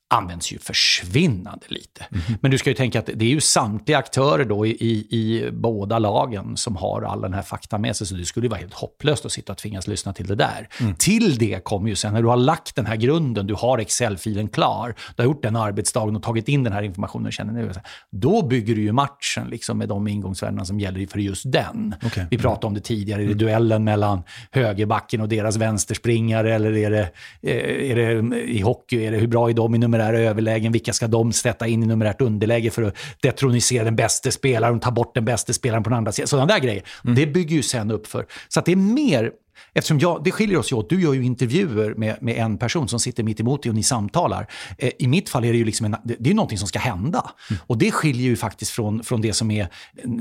används 0.08 0.52
ju 0.52 0.60
försvinnande 0.60 1.66
lite. 1.68 2.06
Mm. 2.12 2.24
Men 2.42 2.52
du 2.52 2.58
ska 2.58 2.70
ju 2.70 2.74
tänka 2.74 3.00
att 3.00 3.10
det 3.16 3.26
är 3.26 3.30
ju 3.30 3.42
samtliga 3.42 3.98
aktörer 3.98 4.46
då 4.46 4.66
i, 4.66 4.72
i, 5.10 5.50
båda 5.52 6.00
lagen 6.00 6.58
som 6.58 6.76
har 6.76 7.02
all 7.02 7.22
den 7.22 7.34
här 7.34 7.42
fakta 7.42 7.78
med 7.78 7.96
sig, 7.96 8.08
så 8.08 8.16
det 8.16 8.26
skulle 8.26 8.46
ju 8.46 8.50
vara 8.50 8.60
helt 8.60 8.74
hopplöst 8.74 9.26
att 9.26 9.32
sitta 9.32 9.52
och 9.52 9.58
tvingas 9.58 9.88
lyssna 9.88 10.14
till 10.14 10.28
det 10.28 10.36
där. 10.36 10.70
Mm. 10.80 10.96
Till 10.96 11.38
det 11.38 11.64
kommer 11.64 11.90
ju 11.90 11.96
sen, 11.96 12.14
när 12.14 12.22
du 12.22 12.28
har 12.28 12.38
lagt 12.38 12.76
den 12.76 12.86
här 12.86 12.96
grunden, 12.96 13.48
du 13.48 13.54
har 13.54 13.78
Excel-filen 13.78 14.48
klar, 14.48 14.96
du 15.16 15.24
har 15.24 15.28
gjort 15.28 15.44
den 15.44 15.56
arbetsdagen 15.56 16.16
och 16.16 16.24
tagit 16.24 16.48
in 16.48 16.64
den 16.64 16.74
här 16.74 16.84
informationen 16.84 17.26
och 17.26 17.34
känner 17.34 17.54
nu, 17.54 17.72
då 18.12 18.48
bygger 18.48 18.76
du 18.76 18.82
ju 18.82 18.92
matchen 18.92 19.48
liksom 19.48 19.78
med 19.78 19.90
de 19.90 20.08
ingångsvärdena 20.08 20.66
som 20.66 20.80
gäller 20.80 21.08
för 21.08 21.20
just 21.20 21.52
den. 21.52 21.96
Okay. 22.06 22.26
Vi 22.32 22.38
pratade 22.38 22.68
om 22.68 22.74
det 22.74 22.82
tidigare, 22.82 23.24
är 23.24 23.28
det 23.28 23.34
duellen 23.34 23.84
mellan 23.84 24.24
högerbacken 24.52 25.22
och 25.22 25.30
deras 25.30 25.58
vänsterspringare, 25.58 26.56
eller 26.56 26.78
är 26.78 26.92
det, 26.92 27.10
eh, 27.42 27.92
är 27.92 27.96
det 27.96 28.42
i 28.42 28.62
hockey, 28.62 29.06
är 29.06 29.12
det 29.12 29.18
hur 29.18 29.28
bra 29.28 29.50
är 29.50 29.54
de 29.54 29.76
i 29.76 29.78
nummer 29.78 29.95
numerära 29.98 30.20
överlägen. 30.20 30.72
Vilka 30.72 30.94
ska 30.94 31.08
de 31.08 31.34
sätta 31.34 31.68
in 31.68 31.84
i 31.84 31.86
numerärt 31.86 32.22
underläge 32.22 32.70
för 32.70 32.84
att 32.84 32.96
detronisera 33.22 33.84
den 33.84 33.96
bästa 33.96 34.32
spelaren 34.32 34.76
och 34.76 34.82
ta 34.82 34.92
bort 34.92 35.14
den 35.14 35.26
bästa 35.26 35.54
spelaren 35.54 35.84
på 35.84 35.90
den 35.90 35.98
andra 35.98 36.12
sidan? 36.12 36.28
Sådana 36.28 36.54
där 36.54 36.60
grejer. 36.60 36.84
Mm. 37.04 37.16
Det 37.16 37.28
bygger 37.28 37.56
ju 37.56 37.64
sen 37.64 37.92
upp 37.92 38.08
för... 38.08 38.26
Så 38.48 38.62
det 38.62 38.72
är 38.72 38.76
mer 38.76 39.32
Eftersom 39.74 40.00
jag, 40.00 40.24
det 40.24 40.32
skiljer 40.32 40.58
oss 40.58 40.72
ju 40.72 40.76
åt. 40.76 40.90
Du 40.90 41.02
gör 41.02 41.14
ju 41.14 41.24
intervjuer 41.24 41.94
med, 41.94 42.18
med 42.22 42.38
en 42.38 42.58
person 42.58 42.88
som 42.88 43.00
sitter 43.00 43.24
mitt 43.24 43.40
emot 43.40 43.64
dig 43.64 43.70
och 43.70 43.76
ni 43.76 43.84
samtalar. 43.84 44.48
Eh, 44.78 44.92
I 45.00 45.08
mitt 45.08 45.30
fall 45.30 45.46
är 45.46 45.52
det 45.52 45.58
ju 45.58 45.66
liksom 45.66 45.86
en, 45.86 45.96
det, 46.04 46.16
det 46.20 46.30
är 46.30 46.34
någonting 46.34 46.58
som 46.58 46.68
ska 46.68 46.80
hända. 46.80 47.32
Mm. 47.50 47.62
Och 47.68 47.78
det 47.78 47.92
skiljer 47.92 48.24
ju 48.24 48.36
faktiskt 48.36 48.72
från, 48.72 49.04
från 49.04 49.22
det 49.22 49.34
som 49.34 49.52
är 49.52 49.68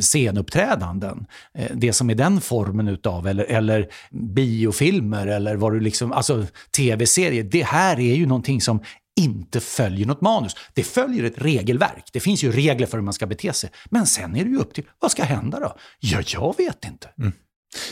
scenuppträdanden. 0.00 1.26
Eh, 1.59 1.71
det 1.75 1.93
som 1.93 2.11
är 2.11 2.14
den 2.14 2.40
formen 2.40 2.88
utav, 2.88 3.26
eller, 3.26 3.45
eller 3.45 3.88
biofilmer 4.11 5.26
eller 5.26 5.57
vad 5.57 5.73
du 5.73 5.81
liksom, 5.81 6.12
alltså 6.12 6.47
tv-serier. 6.76 7.43
Det 7.43 7.64
här 7.64 8.00
är 8.00 8.14
ju 8.14 8.26
någonting 8.26 8.61
som 8.61 8.81
inte 9.21 9.61
följer 9.61 10.06
något 10.06 10.21
manus. 10.21 10.56
Det 10.75 10.83
följer 10.83 11.25
ett 11.25 11.38
regelverk. 11.38 12.04
Det 12.12 12.21
finns 12.21 12.44
ju 12.44 12.52
regler 12.52 12.87
för 12.87 12.99
hur 12.99 13.04
man 13.04 13.14
ska 13.14 13.26
bete 13.26 13.52
sig. 13.52 13.71
Men 13.90 14.06
sen 14.06 14.37
är 14.37 14.44
det 14.44 14.50
ju 14.50 14.59
upp 14.59 14.75
till, 14.75 14.85
vad 15.00 15.11
ska 15.11 15.25
hända 15.25 15.61
då? 15.61 15.76
Ja, 16.00 16.21
jag 16.26 16.54
vet 16.59 16.85
inte. 16.85 17.09
Mm. 17.18 17.33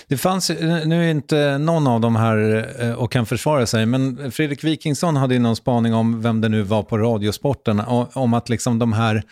Det 0.09 0.17
fanns, 0.17 0.51
nu 0.85 1.05
är 1.05 1.11
inte 1.11 1.59
någon 1.59 1.87
av 1.87 2.01
dem 2.01 2.17
här 2.17 2.69
eh, 2.81 2.93
och 2.93 3.13
kan 3.13 3.27
försvara 3.27 3.67
sig, 3.67 3.87
men 3.87 4.33
Fredrik 4.33 4.65
Wikingsson 4.65 5.17
hade 5.17 5.35
ju 5.35 5.41
någon 5.41 5.57
spaning 5.57 5.95
om 5.95 6.23
vem 6.23 6.41
det 6.41 6.49
nu 6.49 6.63
var 6.63 6.83
på 6.83 6.99
Radiosporten, 6.99 7.81
om 8.13 8.35
att 8.35 8.49
liksom 8.49 8.79
de 8.79 8.93
här 8.93 9.23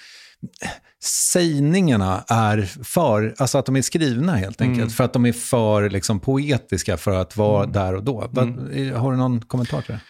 sägningarna 1.05 2.25
är 2.29 2.63
för, 2.85 3.35
alltså 3.39 3.59
att 3.59 3.67
de 3.67 3.77
är 3.77 3.83
skrivna 3.83 4.37
helt 4.37 4.61
enkelt, 4.61 4.79
mm. 4.79 4.91
för 4.91 5.05
att 5.05 5.13
de 5.13 5.27
är 5.27 5.33
för 5.33 5.91
liksom, 5.91 6.21
poetiska 6.21 6.97
för 6.97 7.13
att 7.13 7.37
vara 7.37 7.63
mm. 7.63 7.73
där 7.73 7.95
och 7.95 8.05
då. 8.05 8.31
Mm. 8.37 8.95
Har 8.95 9.13
du 9.13 9.19
någon 9.19 9.41
kommentar 9.41 9.83
till 9.83 9.95
det? 9.95 10.01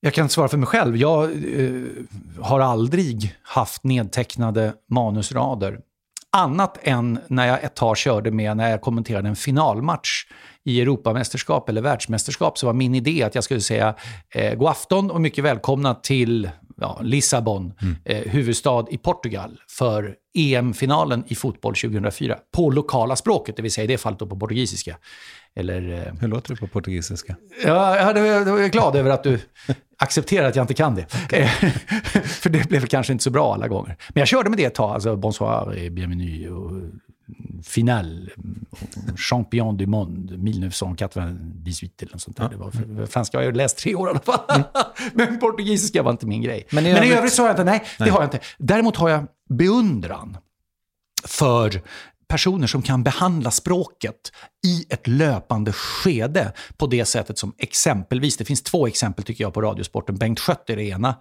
Jag 0.00 0.14
kan 0.14 0.28
svara 0.28 0.48
för 0.48 0.58
mig 0.58 0.66
själv. 0.66 0.96
Jag 0.96 1.24
eh, 1.24 1.82
har 2.40 2.60
aldrig 2.60 3.36
haft 3.42 3.84
nedtecknade 3.84 4.72
manusrader. 4.90 5.80
Annat 6.32 6.78
än 6.82 7.18
när 7.28 7.46
jag 7.46 7.64
ett 7.64 7.74
tag 7.74 7.96
körde 7.96 8.30
med, 8.30 8.56
när 8.56 8.70
jag 8.70 8.80
kommenterade 8.80 9.28
en 9.28 9.36
finalmatch 9.36 10.26
i 10.64 10.80
Europamästerskap 10.80 11.68
eller 11.68 11.80
världsmästerskap, 11.82 12.58
så 12.58 12.66
var 12.66 12.72
min 12.72 12.94
idé 12.94 13.22
att 13.22 13.34
jag 13.34 13.44
skulle 13.44 13.60
säga 13.60 13.94
eh, 14.34 14.54
god 14.54 14.68
afton 14.68 15.10
och 15.10 15.20
mycket 15.20 15.44
välkomna 15.44 15.94
till 15.94 16.50
ja, 16.80 16.98
Lissabon, 17.02 17.72
mm. 17.82 17.96
eh, 18.04 18.32
huvudstad 18.32 18.86
i 18.90 18.98
Portugal, 18.98 19.60
för 19.68 20.14
EM-finalen 20.38 21.24
i 21.26 21.34
fotboll 21.34 21.74
2004 21.74 22.38
på 22.56 22.70
lokala 22.70 23.16
språket, 23.16 23.56
det 23.56 23.62
vill 23.62 23.72
säga 23.72 23.84
i 23.84 23.86
det 23.86 23.98
fallet 23.98 24.18
på 24.18 24.26
portugisiska. 24.26 24.96
Eller, 25.54 26.06
eh, 26.06 26.14
Hur 26.20 26.28
låter 26.28 26.54
det 26.54 26.60
på 26.60 26.66
portugisiska? 26.66 27.36
Ja, 27.64 27.96
jag, 27.96 28.26
jag 28.26 28.64
är 28.64 28.68
glad 28.68 28.96
över 28.96 29.10
att 29.10 29.22
du 29.22 29.40
accepterar 29.98 30.48
att 30.48 30.56
jag 30.56 30.62
inte 30.62 30.74
kan 30.74 30.94
det. 30.94 31.06
Okay. 31.24 31.48
för 32.24 32.50
det 32.50 32.68
blev 32.68 32.86
kanske 32.86 33.12
inte 33.12 33.24
så 33.24 33.30
bra 33.30 33.54
alla 33.54 33.68
gånger. 33.68 33.96
Men 34.08 34.20
jag 34.20 34.28
körde 34.28 34.50
med 34.50 34.58
det 34.58 34.64
ett 34.64 34.74
tag, 34.74 34.94
alltså 34.94 35.16
bonsoir, 35.16 35.90
bienvenue 35.90 36.48
och 36.50 36.72
final, 37.64 38.30
champion 39.16 39.76
du 39.76 39.86
monde, 39.86 40.34
1998 40.34 41.20
eller 41.22 42.12
något 42.12 42.22
sånt 42.22 42.36
där. 42.36 42.44
Ja. 42.44 42.48
Det 42.50 42.56
var, 42.56 43.06
franska 43.06 43.38
har 43.38 43.44
jag 43.44 43.56
läst 43.56 43.78
tre 43.78 43.94
år 43.94 44.08
i 44.08 44.10
alla 44.10 44.20
fall. 44.20 44.40
Mm. 44.48 44.62
Men 45.14 45.38
portugisiska 45.38 46.02
var 46.02 46.10
inte 46.10 46.26
min 46.26 46.42
grej. 46.42 46.66
Men 46.70 46.86
i, 46.86 46.92
Men 46.92 47.04
i 47.04 47.12
övrigt 47.12 47.32
så 47.32 47.42
har 47.42 47.48
jag 47.48 47.52
inte, 47.52 47.64
nej, 47.64 47.84
nej, 47.98 48.06
det 48.06 48.12
har 48.12 48.20
jag 48.20 48.26
inte. 48.26 48.40
Däremot 48.58 48.96
har 48.96 49.08
jag 49.08 49.26
beundran 49.48 50.36
för 51.24 51.82
personer 52.28 52.66
som 52.66 52.82
kan 52.82 53.02
behandla 53.02 53.50
språket 53.50 54.32
i 54.66 54.86
ett 54.90 55.06
löpande 55.06 55.72
skede 55.72 56.52
på 56.76 56.86
det 56.86 57.04
sättet 57.04 57.38
som 57.38 57.54
exempelvis, 57.58 58.36
det 58.36 58.44
finns 58.44 58.62
två 58.62 58.86
exempel 58.86 59.24
tycker 59.24 59.44
jag 59.44 59.54
på 59.54 59.62
Radiosporten, 59.62 60.16
Bengt 60.16 60.40
Schött 60.40 60.70
är 60.70 60.76
det 60.76 60.84
ena, 60.84 61.14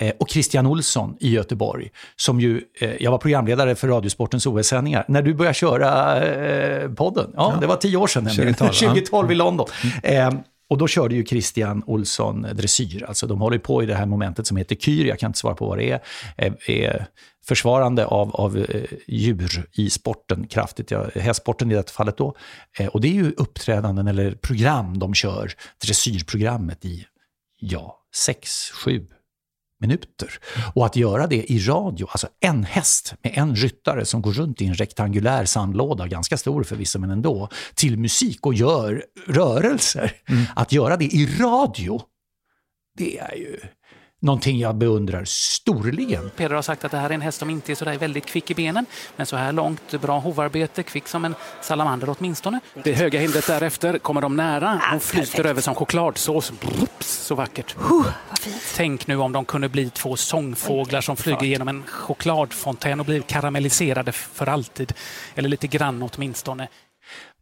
eh, 0.00 0.12
och 0.20 0.28
Christian 0.30 0.66
Olsson 0.66 1.16
i 1.20 1.30
Göteborg, 1.30 1.90
som 2.16 2.40
ju, 2.40 2.62
eh, 2.80 2.90
jag 3.00 3.10
var 3.10 3.18
programledare 3.18 3.74
för 3.74 3.88
Radiosportens 3.88 4.46
OS-sändningar. 4.46 5.04
När 5.08 5.22
du 5.22 5.34
började 5.34 5.54
köra 5.54 6.22
eh, 6.24 6.90
podden, 6.90 7.30
ja, 7.36 7.52
ja, 7.54 7.60
det 7.60 7.66
var 7.66 7.76
tio 7.76 7.96
år 7.96 8.06
sedan 8.06 8.24
nämligen, 8.24 8.54
2012, 8.54 8.94
2012 8.94 9.32
i 9.32 9.34
London. 9.34 9.66
Mm. 10.04 10.38
Och 10.68 10.78
då 10.78 10.88
körde 10.88 11.14
ju 11.14 11.24
Christian 11.24 11.82
Olsson 11.86 12.42
dressyr. 12.42 13.04
Alltså 13.08 13.26
de 13.26 13.40
håller 13.40 13.58
på 13.58 13.82
i 13.82 13.86
det 13.86 13.94
här 13.94 14.06
momentet 14.06 14.46
som 14.46 14.56
heter 14.56 14.76
kyr, 14.76 15.04
jag 15.04 15.18
kan 15.18 15.28
inte 15.28 15.38
svara 15.38 15.54
på 15.54 15.66
vad 15.66 15.78
det 15.78 15.90
är. 15.90 16.00
Eh, 16.36 16.52
är 16.66 17.06
försvarande 17.46 18.06
av, 18.06 18.36
av 18.36 18.58
eh, 18.58 18.82
djur 19.06 19.66
i 19.72 19.90
sporten 19.90 20.46
kraftigt, 20.46 20.90
ja, 20.90 21.06
hästsporten 21.14 21.70
i 21.70 21.74
detta 21.74 21.92
fallet 21.92 22.16
då. 22.16 22.34
Eh, 22.78 22.86
och 22.86 23.00
det 23.00 23.08
är 23.08 23.12
ju 23.12 23.32
uppträdanden 23.36 24.06
eller 24.06 24.32
program 24.32 24.98
de 24.98 25.14
kör, 25.14 25.52
dressyrprogrammet 25.84 26.84
i, 26.84 27.06
ja, 27.60 27.98
sex, 28.14 28.70
sju 28.70 29.06
minuter. 29.86 30.28
Och 30.74 30.86
att 30.86 30.96
göra 30.96 31.26
det 31.26 31.52
i 31.52 31.58
radio, 31.58 32.06
alltså 32.10 32.28
en 32.40 32.64
häst 32.64 33.14
med 33.22 33.32
en 33.38 33.56
ryttare 33.56 34.04
som 34.04 34.22
går 34.22 34.32
runt 34.32 34.62
i 34.62 34.66
en 34.66 34.74
rektangulär 34.74 35.44
sandlåda, 35.44 36.06
ganska 36.06 36.36
stor 36.36 36.62
förvisso 36.64 36.98
men 36.98 37.10
ändå, 37.10 37.48
till 37.74 37.98
musik 37.98 38.46
och 38.46 38.54
gör 38.54 39.04
rörelser. 39.26 40.12
Mm. 40.28 40.44
Att 40.56 40.72
göra 40.72 40.96
det 40.96 41.04
i 41.04 41.26
radio, 41.40 42.02
det 42.98 43.18
är 43.18 43.34
ju 43.36 43.60
någonting 44.24 44.58
jag 44.58 44.74
beundrar 44.74 45.24
storligen. 45.24 46.30
Peder 46.36 46.54
har 46.54 46.62
sagt 46.62 46.84
att 46.84 46.90
det 46.90 46.98
här 46.98 47.10
är 47.10 47.14
en 47.14 47.20
häst 47.20 47.38
som 47.38 47.50
inte 47.50 47.72
är 47.72 47.74
så 47.74 47.84
där 47.84 47.98
väldigt 47.98 48.26
kvick 48.26 48.50
i 48.50 48.54
benen, 48.54 48.86
men 49.16 49.26
så 49.26 49.36
här 49.36 49.52
långt 49.52 50.00
bra 50.00 50.18
hovarbete, 50.18 50.82
kvick 50.82 51.08
som 51.08 51.24
en 51.24 51.34
salamander 51.60 52.14
åtminstone. 52.18 52.60
Det 52.84 52.92
höga 52.92 53.20
hindret 53.20 53.46
därefter 53.46 53.98
kommer 53.98 54.20
de 54.20 54.36
nära. 54.36 54.80
Hon 54.90 55.00
flyter 55.00 55.46
över 55.46 55.60
som 55.60 55.74
chokladsås. 55.74 56.52
Brups, 56.60 57.06
så 57.06 57.34
vackert. 57.34 57.76
Uh, 57.90 58.06
Tänk 58.76 59.06
nu 59.06 59.16
om 59.16 59.32
de 59.32 59.44
kunde 59.44 59.68
bli 59.68 59.90
två 59.90 60.16
sångfåglar 60.16 61.00
som 61.00 61.16
flyger 61.16 61.44
genom 61.46 61.68
en 61.68 61.82
chokladfontän 61.86 63.00
och 63.00 63.06
blir 63.06 63.20
karamelliserade 63.20 64.12
för 64.12 64.46
alltid. 64.46 64.92
Eller 65.34 65.48
lite 65.48 65.66
grann 65.66 66.10
åtminstone. 66.12 66.68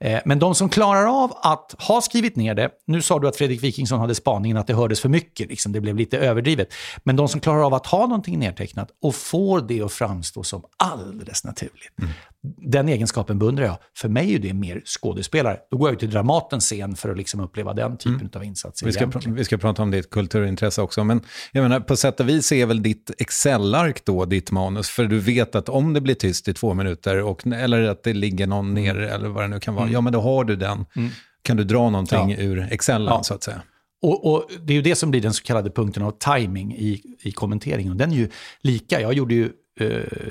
Eh, 0.02 0.20
men 0.24 0.38
de 0.38 0.54
som 0.54 0.68
klarar 0.68 1.22
av 1.24 1.32
att 1.42 1.74
ha 1.78 2.00
skrivit 2.00 2.36
ner 2.36 2.54
det, 2.54 2.70
nu 2.86 3.02
sa 3.02 3.18
du 3.18 3.28
att 3.28 3.36
Fredrik 3.36 3.62
Wikingsson 3.62 4.00
hade 4.00 4.14
spaningen 4.14 4.56
att 4.56 4.66
det 4.66 4.74
hördes 4.74 5.00
för 5.00 5.08
mycket, 5.08 5.48
liksom, 5.48 5.72
det 5.72 5.80
blev 5.80 5.96
lite 5.96 6.18
överdrivet. 6.18 6.68
Men 7.04 7.16
de 7.16 7.28
som 7.28 7.40
klarar 7.40 7.66
av 7.66 7.74
att 7.74 7.86
ha 7.86 8.06
någonting 8.06 8.38
nedtecknat 8.38 8.88
och 9.02 9.14
får 9.14 9.60
det 9.60 9.82
att 9.82 9.92
framstå 9.92 10.42
som 10.42 10.64
alldeles 10.76 11.44
naturligt. 11.44 11.98
Mm. 11.98 12.12
Den 12.72 12.88
egenskapen 12.88 13.38
beundrar 13.38 13.64
jag. 13.64 13.78
För 13.96 14.08
mig 14.08 14.34
är 14.34 14.38
det 14.38 14.54
mer 14.54 14.82
skådespelare. 14.84 15.58
Då 15.70 15.76
går 15.76 15.90
jag 15.90 15.98
till 15.98 16.10
Dramatens 16.10 16.64
scen 16.64 16.96
för 16.96 17.08
att 17.08 17.16
liksom 17.16 17.40
uppleva 17.40 17.74
den 17.74 17.96
typen 17.96 18.14
mm. 18.14 18.30
av 18.34 18.44
insatser. 18.44 18.86
Vi 18.86 18.92
ska, 18.92 19.10
vi 19.26 19.44
ska 19.44 19.58
prata 19.58 19.82
om 19.82 19.90
ditt 19.90 20.10
kulturintresse 20.10 20.82
också, 20.82 21.04
men 21.04 21.20
jag 21.52 21.62
menar, 21.62 21.80
på 21.80 21.96
sätt 21.96 22.20
och 22.20 22.28
vis 22.28 22.52
är 22.52 22.66
väl 22.66 22.82
ditt 22.82 23.10
Excel-ark 23.18 24.04
då 24.04 24.24
ditt 24.24 24.50
manus, 24.50 24.90
för 24.90 25.04
du 25.04 25.18
vet 25.18 25.54
att 25.54 25.68
om 25.68 25.92
det 25.92 26.00
blir 26.00 26.14
tyst 26.14 26.48
i 26.48 26.54
två 26.54 26.74
minuter, 26.74 27.22
och, 27.22 27.46
eller 27.46 27.82
att 27.82 28.02
det 28.02 28.12
ligger 28.12 28.46
någon 28.46 28.74
ner, 28.74 28.96
mm. 28.96 29.10
eller 29.10 29.28
vad 29.28 29.44
det 29.44 29.48
nu 29.48 29.60
kan 29.60 29.74
vara, 29.74 29.88
ja 29.88 30.00
men 30.00 30.12
då 30.12 30.20
har 30.20 30.44
du 30.44 30.56
den. 30.56 30.86
Mm. 30.96 31.10
Kan 31.42 31.56
du 31.56 31.64
dra 31.64 31.90
någonting 31.90 32.30
ja. 32.30 32.36
ur 32.38 32.68
Excel 32.70 33.04
ja. 33.04 33.22
så 33.22 33.34
att 33.34 33.42
säga. 33.42 33.62
Och, 34.02 34.32
och, 34.32 34.50
det 34.60 34.72
är 34.72 34.74
ju 34.74 34.82
det 34.82 34.94
som 34.94 35.10
blir 35.10 35.20
den 35.20 35.32
så 35.32 35.42
kallade 35.42 35.70
punkten 35.70 36.02
av 36.02 36.10
timing 36.10 36.72
i, 36.72 37.02
i 37.22 37.32
kommenteringen. 37.32 37.92
Och 37.92 37.98
den 37.98 38.12
är 38.12 38.16
ju 38.16 38.28
lika. 38.60 39.00
Jag 39.00 39.12
gjorde 39.12 39.34
ju 39.34 39.52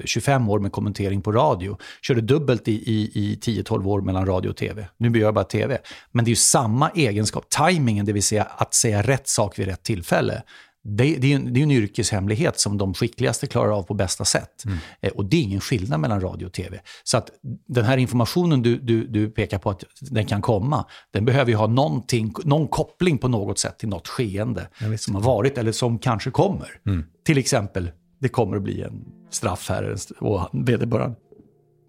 25 0.06 0.50
år 0.50 0.60
med 0.60 0.72
kommentering 0.72 1.22
på 1.22 1.32
radio. 1.32 1.78
Körde 2.02 2.22
dubbelt 2.22 2.68
i, 2.68 2.72
i, 2.72 3.12
i 3.14 3.36
10-12 3.36 3.88
år 3.88 4.02
mellan 4.02 4.26
radio 4.26 4.50
och 4.50 4.58
tv. 4.58 4.88
Nu 4.98 5.10
blir 5.10 5.22
jag 5.22 5.34
bara 5.34 5.46
tv. 5.46 5.78
Men 6.12 6.26
det 6.26 6.30
är 6.30 6.32
ju 6.32 6.36
samma 6.36 6.90
egenskap. 6.90 7.46
Timingen, 7.50 8.06
det 8.06 8.14
vill 8.14 8.24
säga 8.24 8.44
att 8.44 8.74
säga 8.74 9.02
rätt 9.02 9.28
sak 9.28 9.60
vid 9.60 9.68
rätt 9.68 9.84
tillfälle 9.84 10.44
det, 10.84 11.16
det, 11.16 11.32
är 11.32 11.36
en, 11.36 11.54
det 11.54 11.60
är 11.60 11.64
en 11.64 11.72
yrkeshemlighet 11.72 12.60
som 12.60 12.78
de 12.78 12.94
skickligaste 12.94 13.48
klarar 13.48 13.78
av 13.78 13.84
på 13.84 13.94
bästa 13.94 14.26
sätt. 14.26 14.66
Mm. 14.66 14.78
Eh, 15.02 15.12
och 15.12 15.26
det 15.26 15.38
är 15.38 15.42
ingen 15.42 15.62
skillnad 15.62 16.00
mellan 16.00 16.22
radio 16.22 16.46
och 16.46 16.54
tv. 16.54 16.80
Så 17.04 17.18
att 17.18 17.30
den 17.68 17.86
här 17.86 17.98
informationen 17.98 18.62
du, 18.62 18.80
du, 18.80 19.08
du 19.08 19.30
pekar 19.30 19.58
på 19.58 19.70
att 19.70 19.84
den 20.00 20.26
kan 20.26 20.42
komma, 20.42 20.86
den 21.12 21.26
behöver 21.26 21.52
ju 21.52 21.58
ha 21.58 21.68
någon 21.68 22.68
koppling 22.68 23.18
på 23.18 23.28
något 23.28 23.60
sätt 23.60 23.80
till 23.80 23.90
något 23.90 24.08
skeende 24.08 24.68
som 24.98 25.16
har 25.16 25.22
varit 25.22 25.58
eller 25.58 25.72
som 25.72 26.00
kanske 26.00 26.32
kommer. 26.32 26.70
Mm. 26.86 27.06
Till 27.26 27.38
exempel, 27.38 27.92
det 28.20 28.30
kommer 28.30 28.58
att 28.58 28.64
bli 28.64 28.82
en 28.82 29.21
straff 29.32 29.70
här 29.70 29.96
och 30.20 30.50
vederbörande 30.52 31.16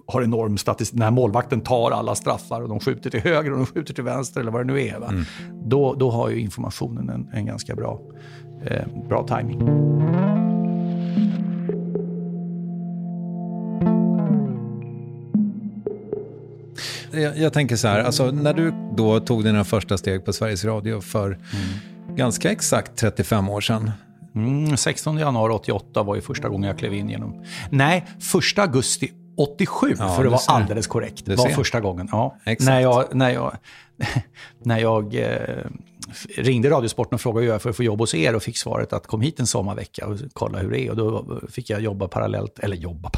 har 0.07 0.23
enorm 0.23 0.59
statistik. 0.59 0.95
Den 0.95 1.03
här 1.03 1.11
målvakten 1.11 1.61
tar 1.61 1.91
alla 1.91 2.15
straffar 2.15 2.61
och 2.61 2.69
de 2.69 2.81
skjuter 2.81 3.11
till 3.11 3.21
höger 3.21 3.53
och 3.53 3.59
de 3.59 3.67
skjuter 3.67 3.95
till 3.95 4.05
vänster 4.05 4.41
eller 4.41 4.51
vad 4.53 4.61
det 4.61 4.73
nu 4.73 4.81
är. 4.81 4.97
Mm. 4.97 5.25
Då, 5.65 5.95
då 5.95 6.11
har 6.11 6.31
ju 6.31 6.41
informationen 6.41 7.09
en, 7.09 7.29
en 7.33 7.47
ganska 7.47 7.75
bra 7.75 8.01
eh, 8.65 8.87
bra 9.09 9.27
timing. 9.27 9.61
Jag, 17.15 17.39
jag, 17.39 17.53
tänker 17.53 17.77
så 17.77 17.89
här, 17.89 18.01
alltså, 18.01 18.31
när 18.31 18.55
du 18.55 18.73
då 18.97 19.21
tog 19.21 19.45
dina 19.45 19.65
första 19.65 19.99
steg 19.99 20.25
på 20.25 20.33
Sveriges 20.33 20.65
Radio 20.65 21.01
för 21.01 21.27
mm. 21.27 22.17
ganska 22.17 22.51
exakt 22.51 22.97
35 22.97 23.49
år 23.49 23.61
sedan. 23.61 23.91
Mm, 24.35 24.77
16 24.77 25.19
januari 25.19 25.53
88 25.53 26.03
var 26.03 26.15
ju 26.15 26.21
första 26.21 26.49
gången 26.49 26.69
jag 26.69 26.79
klev 26.79 26.95
in 26.95 27.11
genom... 27.11 27.45
Nej, 27.71 28.07
första 28.21 28.63
augusti 28.63 29.13
87, 29.37 29.95
ja, 29.99 30.09
för 30.17 30.25
att 30.25 30.31
vara 30.31 30.41
alldeles 30.47 30.87
korrekt. 30.87 31.27
Det 31.27 31.37
var 31.37 31.49
första 31.49 31.81
gången. 31.81 32.09
Ja, 32.13 32.37
när 32.59 32.81
jag, 32.81 33.15
när 33.15 33.31
jag, 33.31 33.57
när 34.63 34.79
jag 34.79 35.15
eh, 35.15 35.65
ringde 36.37 36.71
Radiosporten 36.71 37.15
och 37.15 37.21
frågade 37.21 37.47
hur 37.47 37.53
jag 37.53 37.63
för 37.63 37.71
att 37.71 37.77
få 37.77 37.83
jobb 37.83 38.01
hos 38.01 38.15
er 38.15 38.37
och 38.37 38.43
fick 38.43 38.59
svaret 38.59 38.93
att 38.93 39.07
kom 39.07 39.21
hit 39.21 39.41
en 39.41 39.47
sommarvecka 39.47 40.07
och 40.07 40.19
kolla 40.33 40.59
hur 40.59 40.71
det 40.71 40.81
är. 40.81 40.91
Och 40.91 40.97
då 40.97 41.41
fick 41.51 41.71
jag 41.71 41.81
jobba 41.81 42.09
parallellt, 42.09 42.59
eller 42.59 42.77
jobba, 42.77 43.11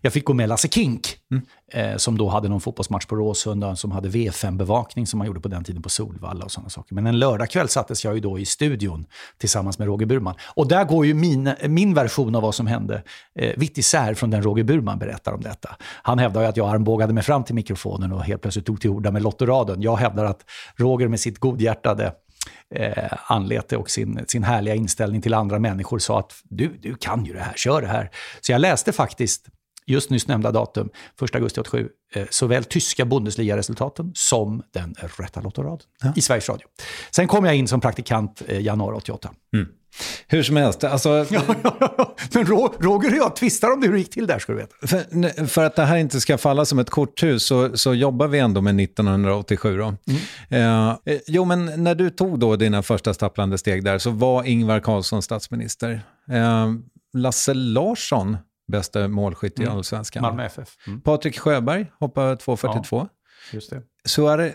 jag 0.00 0.12
fick 0.12 0.24
gå 0.24 0.34
med 0.34 0.48
Lasse 0.48 0.68
Kink, 0.68 1.16
mm. 1.30 1.44
eh, 1.72 1.96
som 1.96 2.18
då 2.18 2.28
hade 2.28 2.48
någon 2.48 2.60
fotbollsmatch 2.60 3.06
på 3.06 3.16
Råsunda, 3.16 3.76
som 3.76 3.92
hade 3.92 4.08
V5-bevakning 4.08 5.06
som 5.06 5.18
man 5.18 5.26
gjorde 5.26 5.40
på 5.40 5.48
den 5.48 5.64
tiden 5.64 5.82
på 5.82 5.88
Solvalla 5.88 6.44
och 6.44 6.52
sådana 6.52 6.70
saker. 6.70 6.94
Men 6.94 7.06
en 7.06 7.18
lördagkväll 7.18 7.68
sattes 7.68 8.04
jag 8.04 8.14
ju 8.14 8.20
då 8.20 8.38
i 8.38 8.46
studion 8.46 9.06
tillsammans 9.38 9.78
med 9.78 9.86
Roger 9.86 10.06
Burman. 10.06 10.34
Och 10.54 10.68
där 10.68 10.84
går 10.84 11.06
ju 11.06 11.14
min, 11.14 11.54
min 11.68 11.94
version 11.94 12.34
av 12.34 12.42
vad 12.42 12.54
som 12.54 12.66
hände 12.66 13.02
eh, 13.38 13.52
vitt 13.56 13.78
isär 13.78 14.14
från 14.14 14.30
den 14.30 14.42
Roger 14.42 14.64
Burman 14.64 14.98
berättar 14.98 15.32
om 15.32 15.40
detta. 15.40 15.76
Han 16.02 16.18
hävdar 16.18 16.40
ju 16.40 16.46
att 16.46 16.56
jag 16.56 16.68
armbågade 16.68 17.12
mig 17.12 17.22
fram 17.22 17.44
till 17.44 17.54
mikrofonen 17.54 18.12
och 18.12 18.24
helt 18.24 18.42
plötsligt 18.42 18.66
tog 18.66 18.80
till 18.80 18.90
orda 18.90 19.10
med 19.10 19.22
Lottoradion. 19.22 19.82
Jag 19.82 19.96
hävdar 19.96 20.24
att 20.24 20.40
Roger 20.76 21.08
med 21.08 21.20
sitt 21.20 21.38
godhjärtade 21.38 22.12
eh, 22.74 23.12
anlete 23.26 23.76
och 23.76 23.90
sin, 23.90 24.24
sin 24.28 24.42
härliga 24.42 24.74
inställning 24.74 25.22
till 25.22 25.34
andra 25.34 25.58
människor 25.58 25.98
sa 25.98 26.18
att 26.18 26.32
du, 26.44 26.76
du 26.82 26.94
kan 26.94 27.24
ju 27.24 27.32
det 27.32 27.40
här, 27.40 27.54
kör 27.56 27.82
det 27.82 27.88
här. 27.88 28.10
Så 28.40 28.52
jag 28.52 28.60
läste 28.60 28.92
faktiskt 28.92 29.48
just 29.86 30.10
nyss 30.10 30.26
nämnda 30.26 30.50
datum, 30.50 30.90
1 31.22 31.34
augusti 31.34 31.60
87, 31.60 31.88
eh, 32.14 32.26
såväl 32.30 32.64
tyska 32.64 33.04
Bundesliga-resultaten 33.04 34.12
som 34.14 34.62
den 34.72 34.94
rätta 35.18 35.40
Lottoraden 35.40 35.86
ja. 36.02 36.12
i 36.16 36.20
Sveriges 36.20 36.48
Radio. 36.48 36.66
Sen 37.10 37.28
kom 37.28 37.44
jag 37.44 37.56
in 37.56 37.68
som 37.68 37.80
praktikant 37.80 38.42
eh, 38.46 38.60
januari 38.60 38.96
88. 38.96 39.30
Mm. 39.54 39.68
Hur 40.26 40.42
som 40.42 40.56
helst, 40.56 40.84
alltså... 40.84 41.08
Men 42.32 42.46
Roger 42.46 43.10
och 43.10 43.16
jag 43.16 43.36
tvistar 43.36 43.70
om 43.72 43.80
det 43.80 43.86
hur 43.86 43.94
det 43.94 43.98
gick 43.98 44.10
till 44.10 44.26
där, 44.26 44.38
ska 44.38 44.52
du 44.52 44.58
veta. 44.58 44.86
För, 44.86 45.46
för, 45.46 45.64
att 45.64 45.76
det 45.76 45.84
här 45.84 45.96
inte 45.96 46.20
ska 46.20 46.38
falla 46.38 46.64
som 46.64 46.78
ett 46.78 46.90
korthus 46.90 47.46
så, 47.46 47.78
så 47.78 47.94
jobbar 47.94 48.28
vi 48.28 48.38
ändå 48.38 48.60
med 48.60 48.80
1987 48.80 49.78
då. 49.78 49.94
Mm. 50.50 50.96
Eh, 51.04 51.18
jo, 51.26 51.44
men 51.44 51.84
när 51.84 51.94
du 51.94 52.10
tog 52.10 52.38
då 52.38 52.56
dina 52.56 52.82
första 52.82 53.14
stapplande 53.14 53.58
steg 53.58 53.84
där 53.84 53.98
så 53.98 54.10
var 54.10 54.44
Ingvar 54.44 54.80
Carlsson 54.80 55.22
statsminister. 55.22 56.00
Eh, 56.30 56.72
Lasse 57.14 57.54
Larsson 57.54 58.36
bästa 58.72 59.08
målskytt 59.08 59.60
i 59.60 59.62
mm. 59.62 59.76
Allsvenskan. 59.76 60.22
Malmö 60.22 60.44
FF. 60.44 60.68
Mm. 60.86 61.00
Patrik 61.00 61.38
Sjöberg 61.38 61.86
hoppar 62.00 62.36
2.42. 62.36 62.86
Ja, 62.90 63.08
just 63.52 63.70
det. 63.70 63.82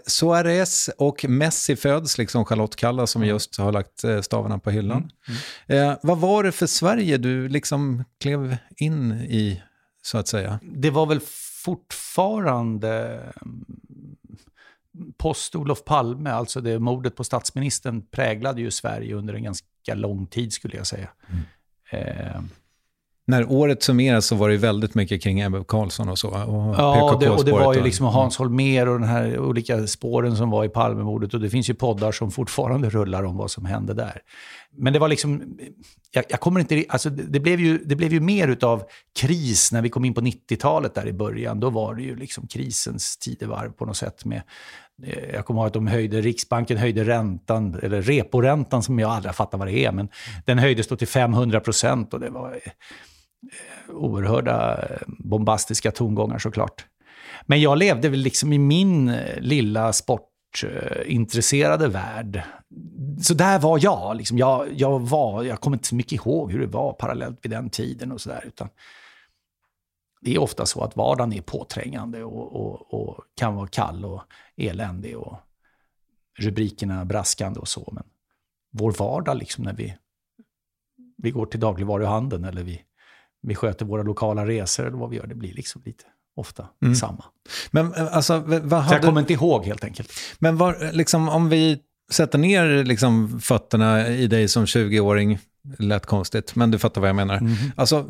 Suarez 0.06 0.90
och 0.98 1.26
Messi 1.30 1.76
föds, 1.76 2.18
liksom 2.18 2.46
Charlotte 2.46 2.76
Kalla 2.76 3.08
som 3.08 3.22
mm. 3.22 3.30
just 3.30 3.58
har 3.58 3.72
lagt 3.72 4.04
eh, 4.04 4.22
stavarna 4.22 4.60
på 4.60 4.72
hyllan. 4.72 4.98
Mm. 5.28 5.40
Mm. 5.68 5.92
Eh, 5.92 5.98
vad 6.04 6.18
var 6.18 6.44
det 6.44 6.52
för 6.52 6.68
Sverige 6.68 7.18
du 7.18 7.50
liksom 7.50 8.04
klev 8.20 8.58
in 8.78 9.12
i, 9.12 9.64
så 10.02 10.18
att 10.18 10.28
säga? 10.28 10.60
Det 10.64 10.90
var 10.90 11.06
väl 11.06 11.20
fortfarande 11.64 13.22
mm, 13.42 13.66
post 15.18 15.56
Olof 15.56 15.84
Palme, 15.84 16.30
alltså 16.30 16.62
det 16.62 16.80
mordet 16.80 17.16
på 17.16 17.24
statsministern, 17.24 18.02
präglade 18.12 18.62
ju 18.62 18.72
Sverige 18.72 19.16
under 19.16 19.34
en 19.34 19.44
ganska 19.44 19.94
lång 19.94 20.28
tid 20.28 20.54
skulle 20.54 20.78
jag 20.78 20.88
säga. 20.88 21.10
Mm. 21.30 21.44
Eh, 21.90 22.42
när 23.28 23.52
året 23.52 23.84
summeras 23.84 24.26
så 24.26 24.36
var 24.36 24.50
det 24.50 24.58
väldigt 24.58 24.96
mycket 24.96 25.24
kring 25.24 25.40
Ebbe 25.40 25.64
Carlsson 25.68 26.10
och 26.10 26.20
så. 26.20 26.30
Och 26.30 26.76
ja, 26.78 27.18
det, 27.20 27.30
och 27.30 27.46
det 27.46 27.52
var 27.52 27.74
ju 27.74 27.84
liksom 27.84 28.06
Hans 28.06 28.38
Holmér 28.38 28.88
och 28.88 29.00
de 29.00 29.08
här 29.08 29.40
olika 29.40 29.88
spåren 29.88 30.36
som 30.36 30.50
var 30.50 30.66
i 30.66 30.70
Palmemordet. 30.70 31.34
Och 31.34 31.40
det 31.40 31.50
finns 31.50 31.70
ju 31.70 31.74
poddar 31.74 32.12
som 32.12 32.32
fortfarande 32.32 32.90
rullar 32.90 33.24
om 33.24 33.38
vad 33.38 33.52
som 33.52 33.66
hände 33.66 33.94
där. 33.94 34.22
Men 34.78 34.94
det 34.94 35.00
var 35.00 35.08
liksom, 35.08 35.58
jag, 36.12 36.26
jag 36.30 36.40
kommer 36.40 36.60
inte, 36.60 36.86
alltså 36.90 37.10
det 37.10 37.40
blev 37.40 37.60
ju, 37.60 37.78
det 37.78 37.96
blev 37.96 38.14
ju 38.14 38.20
mer 38.20 38.48
utav 38.48 38.84
kris 39.20 39.72
när 39.72 39.82
vi 39.82 39.90
kom 39.90 40.06
in 40.06 40.14
på 40.14 40.22
90-talet 40.22 40.96
där 40.96 41.08
i 41.08 41.14
början. 41.14 41.60
Då 41.60 41.70
var 41.70 41.96
det 41.96 42.04
ju 42.04 42.16
liksom 42.16 42.48
krisens 42.48 43.18
tidevarv 43.18 43.72
på 43.72 43.86
något 43.86 43.98
sätt 43.98 44.26
med 44.26 44.42
eh, 45.04 45.34
jag 45.34 45.46
kommer 45.46 45.62
ihåg 45.62 45.68
att 45.68 45.74
de 45.74 45.88
höjde, 45.88 46.22
Riksbanken 46.22 46.78
höjde 46.78 47.04
räntan, 47.04 47.80
eller 47.84 48.02
reporäntan 48.02 48.84
som 48.84 49.00
jag 49.00 49.12
aldrig 49.12 49.36
fattar 49.36 49.58
vad 49.58 49.68
det 49.68 49.86
är, 49.86 49.92
men 49.92 50.10
den 50.46 50.60
höjdes 50.60 50.88
då 50.88 50.96
till 50.96 51.08
500 51.08 51.60
procent 51.60 52.14
och 52.14 52.20
det 52.20 52.30
var 52.30 52.60
Eh, 52.64 52.72
oerhörda 53.88 54.88
bombastiska 55.08 55.92
tongångar 55.92 56.38
såklart. 56.38 56.86
Men 57.46 57.62
jag 57.62 57.78
levde 57.78 58.10
väl 58.10 58.20
liksom 58.20 58.54
i 58.54 58.58
min 58.58 59.10
eh, 59.10 59.40
lilla 59.40 59.94
sportintresserade 59.94 61.88
värld. 61.88 62.44
Så 63.22 63.34
där 63.34 63.60
var 63.60 63.80
jag. 63.84 64.16
Liksom. 64.18 64.38
Jag, 64.38 64.68
jag, 64.74 65.00
var, 65.00 65.44
jag 65.44 65.62
kommer 65.62 65.78
inte 65.78 65.88
så 65.88 65.96
mycket 65.96 66.12
ihåg 66.12 66.52
hur 66.52 66.60
det 66.60 66.68
var 66.68 66.94
parallellt 66.94 67.40
vid 67.42 67.52
den 67.52 67.70
tiden 67.70 68.12
och 68.12 68.22
sådär. 68.22 68.52
Det 70.22 70.36
är 70.36 70.40
ofta 70.40 70.66
så 70.66 70.84
att 70.84 70.96
vardagen 70.96 71.34
är 71.34 71.42
påträngande 71.42 72.24
och, 72.24 72.56
och, 72.56 72.94
och, 72.94 73.24
kan 73.36 73.56
vara 73.56 73.68
kall 73.68 74.06
och 74.06 74.24
eländig 74.56 75.18
och 75.18 75.38
rubrikerna 76.40 77.06
braskande 77.06 77.60
och 77.60 77.68
så. 77.68 77.90
Men 77.92 78.04
vår 78.72 78.92
vardag, 78.92 79.38
liksom 79.38 79.64
när 79.64 79.74
vi, 79.74 79.98
vi 81.18 81.32
går 81.32 81.46
till 81.46 81.60
dagligvaruhandeln 81.60 82.44
eller 82.44 82.64
vi 82.64 82.82
vi 83.42 83.56
sköter 83.56 83.86
våra 83.86 84.04
lokala 84.04 84.46
resor 84.46 84.88
eller 84.88 84.98
vad 84.98 85.10
vi 85.10 85.18
gör. 85.18 85.28
Det 85.28 85.36
blir 85.36 85.54
liksom 85.54 85.82
lite 85.86 86.04
ofta 86.36 86.68
mm. 86.84 86.96
samma. 86.96 87.24
Men 87.72 87.94
eh, 87.94 88.16
alltså, 88.16 88.40
vad 88.40 88.88
Så 88.88 88.94
jag 88.94 89.02
kommer 89.02 89.22
inte 89.22 89.34
ihåg 89.34 89.66
helt 89.66 89.84
enkelt. 89.84 90.12
Men 90.40 90.58
var, 90.58 90.92
liksom, 90.94 91.30
om 91.30 91.50
vi 91.50 91.80
sätter 92.12 92.38
ner 92.38 92.84
liksom, 92.84 93.40
fötterna 93.42 94.08
i 94.08 94.28
dig 94.28 94.48
som 94.48 94.66
20-åring, 94.66 95.40
lätt 95.80 96.06
konstigt, 96.06 96.56
men 96.56 96.72
du 96.72 96.80
fattar 96.80 97.02
vad 97.02 97.10
jag 97.10 97.16
menar. 97.16 97.38
Mm. 97.38 97.56
Alltså, 97.76 98.06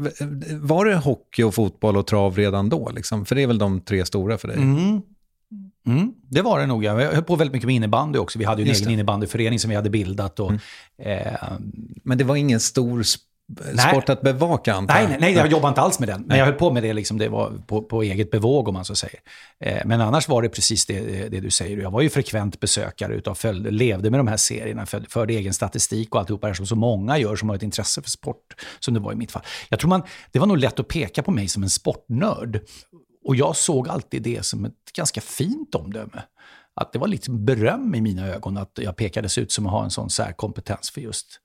var 0.62 0.86
det 0.86 0.96
hockey 0.96 1.44
och 1.44 1.54
fotboll 1.54 1.98
och 1.98 2.08
trav 2.08 2.36
redan 2.36 2.70
då? 2.70 2.92
Liksom? 2.96 3.26
För 3.26 3.36
det 3.36 3.44
är 3.44 3.48
väl 3.48 3.58
de 3.58 3.82
tre 3.82 4.06
stora 4.06 4.38
för 4.38 4.48
dig? 4.48 4.58
Mm. 4.58 5.02
Mm, 5.88 6.13
det 6.30 6.42
var 6.42 6.60
det 6.60 6.66
nog. 6.66 6.84
Jag 6.84 6.96
höll 6.96 7.24
på 7.24 7.36
väldigt 7.36 7.54
mycket 7.54 7.68
med 7.68 7.76
innebandy 7.76 8.20
också. 8.20 8.40
Vi 8.40 8.46
hade 8.46 8.62
ju 8.62 8.63
en 8.63 8.68
Just 8.68 8.82
egen 8.82 8.90
det. 8.90 8.94
innebandyförening 8.94 9.60
som 9.60 9.70
vi 9.70 9.76
hade 9.76 9.90
bildat. 9.90 10.40
Och, 10.40 10.52
mm. 10.52 10.62
eh, 10.98 11.52
men 12.04 12.18
det 12.18 12.24
var 12.24 12.36
ingen 12.36 12.60
stor 12.60 13.04
sport 13.90 14.10
att 14.10 14.22
bevaka 14.22 14.74
antar 14.74 14.96
nej, 14.96 15.08
nej, 15.08 15.18
nej, 15.20 15.34
jag 15.34 15.52
jobbade 15.52 15.70
inte 15.70 15.82
alls 15.82 16.00
med 16.00 16.10
den. 16.10 16.22
Men 16.22 16.38
jag 16.38 16.46
höll 16.46 16.56
på 16.56 16.72
med 16.72 16.84
det, 16.84 16.94
liksom, 16.94 17.18
det 17.18 17.30
var 17.30 17.52
på, 17.68 17.82
på 17.82 18.04
eget 18.04 18.32
bevåg 18.32 18.68
om 18.68 18.74
man 18.74 18.86
så 18.86 18.96
säger. 18.96 19.20
Eh, 19.60 19.82
men 19.86 20.02
annars 20.02 20.28
var 20.28 20.42
det 20.42 20.50
precis 20.50 20.86
det, 20.86 21.30
det, 21.30 21.40
du 21.40 21.52
säger. 21.52 21.78
Jag 21.78 21.92
var 21.92 22.02
ju 22.02 22.10
frekvent 22.10 22.60
besökare 22.60 23.14
utav 23.14 23.36
följde, 23.36 23.72
levde 23.72 24.10
med 24.10 24.20
de 24.20 24.28
här 24.28 24.38
serierna, 24.38 24.86
för, 24.86 25.06
förde 25.10 25.34
egen 25.34 25.54
statistik 25.54 26.16
och 26.16 26.20
alltihopa 26.20 26.48
det 26.48 26.56
som 26.56 26.68
så 26.68 26.76
många 26.76 27.18
gör 27.18 27.36
som 27.36 27.50
har 27.50 27.56
ett 27.56 27.64
intresse 27.64 28.02
för 28.02 28.10
sport, 28.10 28.56
som 28.80 28.94
det 28.94 29.00
var 29.00 29.14
i 29.14 29.16
mitt 29.16 29.32
fall. 29.32 29.44
Jag 29.70 29.80
tror 29.80 29.90
man, 29.90 30.04
det 30.32 30.40
var 30.40 30.48
nog 30.48 30.58
lätt 30.58 30.80
att 30.80 30.88
peka 30.88 31.24
på 31.24 31.32
mig 31.32 31.48
som 31.48 31.64
en 31.64 31.70
sportnörd. 31.70 32.60
Och 33.26 33.36
jag 33.36 33.56
såg 33.56 33.90
alltid 33.90 34.24
det 34.24 34.46
som 34.46 34.66
ett 34.66 34.74
ganska 34.96 35.22
fint 35.22 35.76
omdöme. 35.76 36.24
Att 36.76 36.94
det 36.94 37.00
var 37.00 37.08
liksom 37.08 37.46
beröm 37.46 37.96
i 37.96 38.02
mina 38.02 38.28
ögon 38.28 38.58
att 38.58 38.80
jag 38.82 38.96
pekades 38.96 39.38
ut 39.38 39.52
som 39.52 39.66
att 39.66 39.72
ha 39.72 39.84
en 39.84 39.92
sån 39.92 40.10
särkompetens 40.10 40.90
för 40.90 41.02
just 41.02 41.40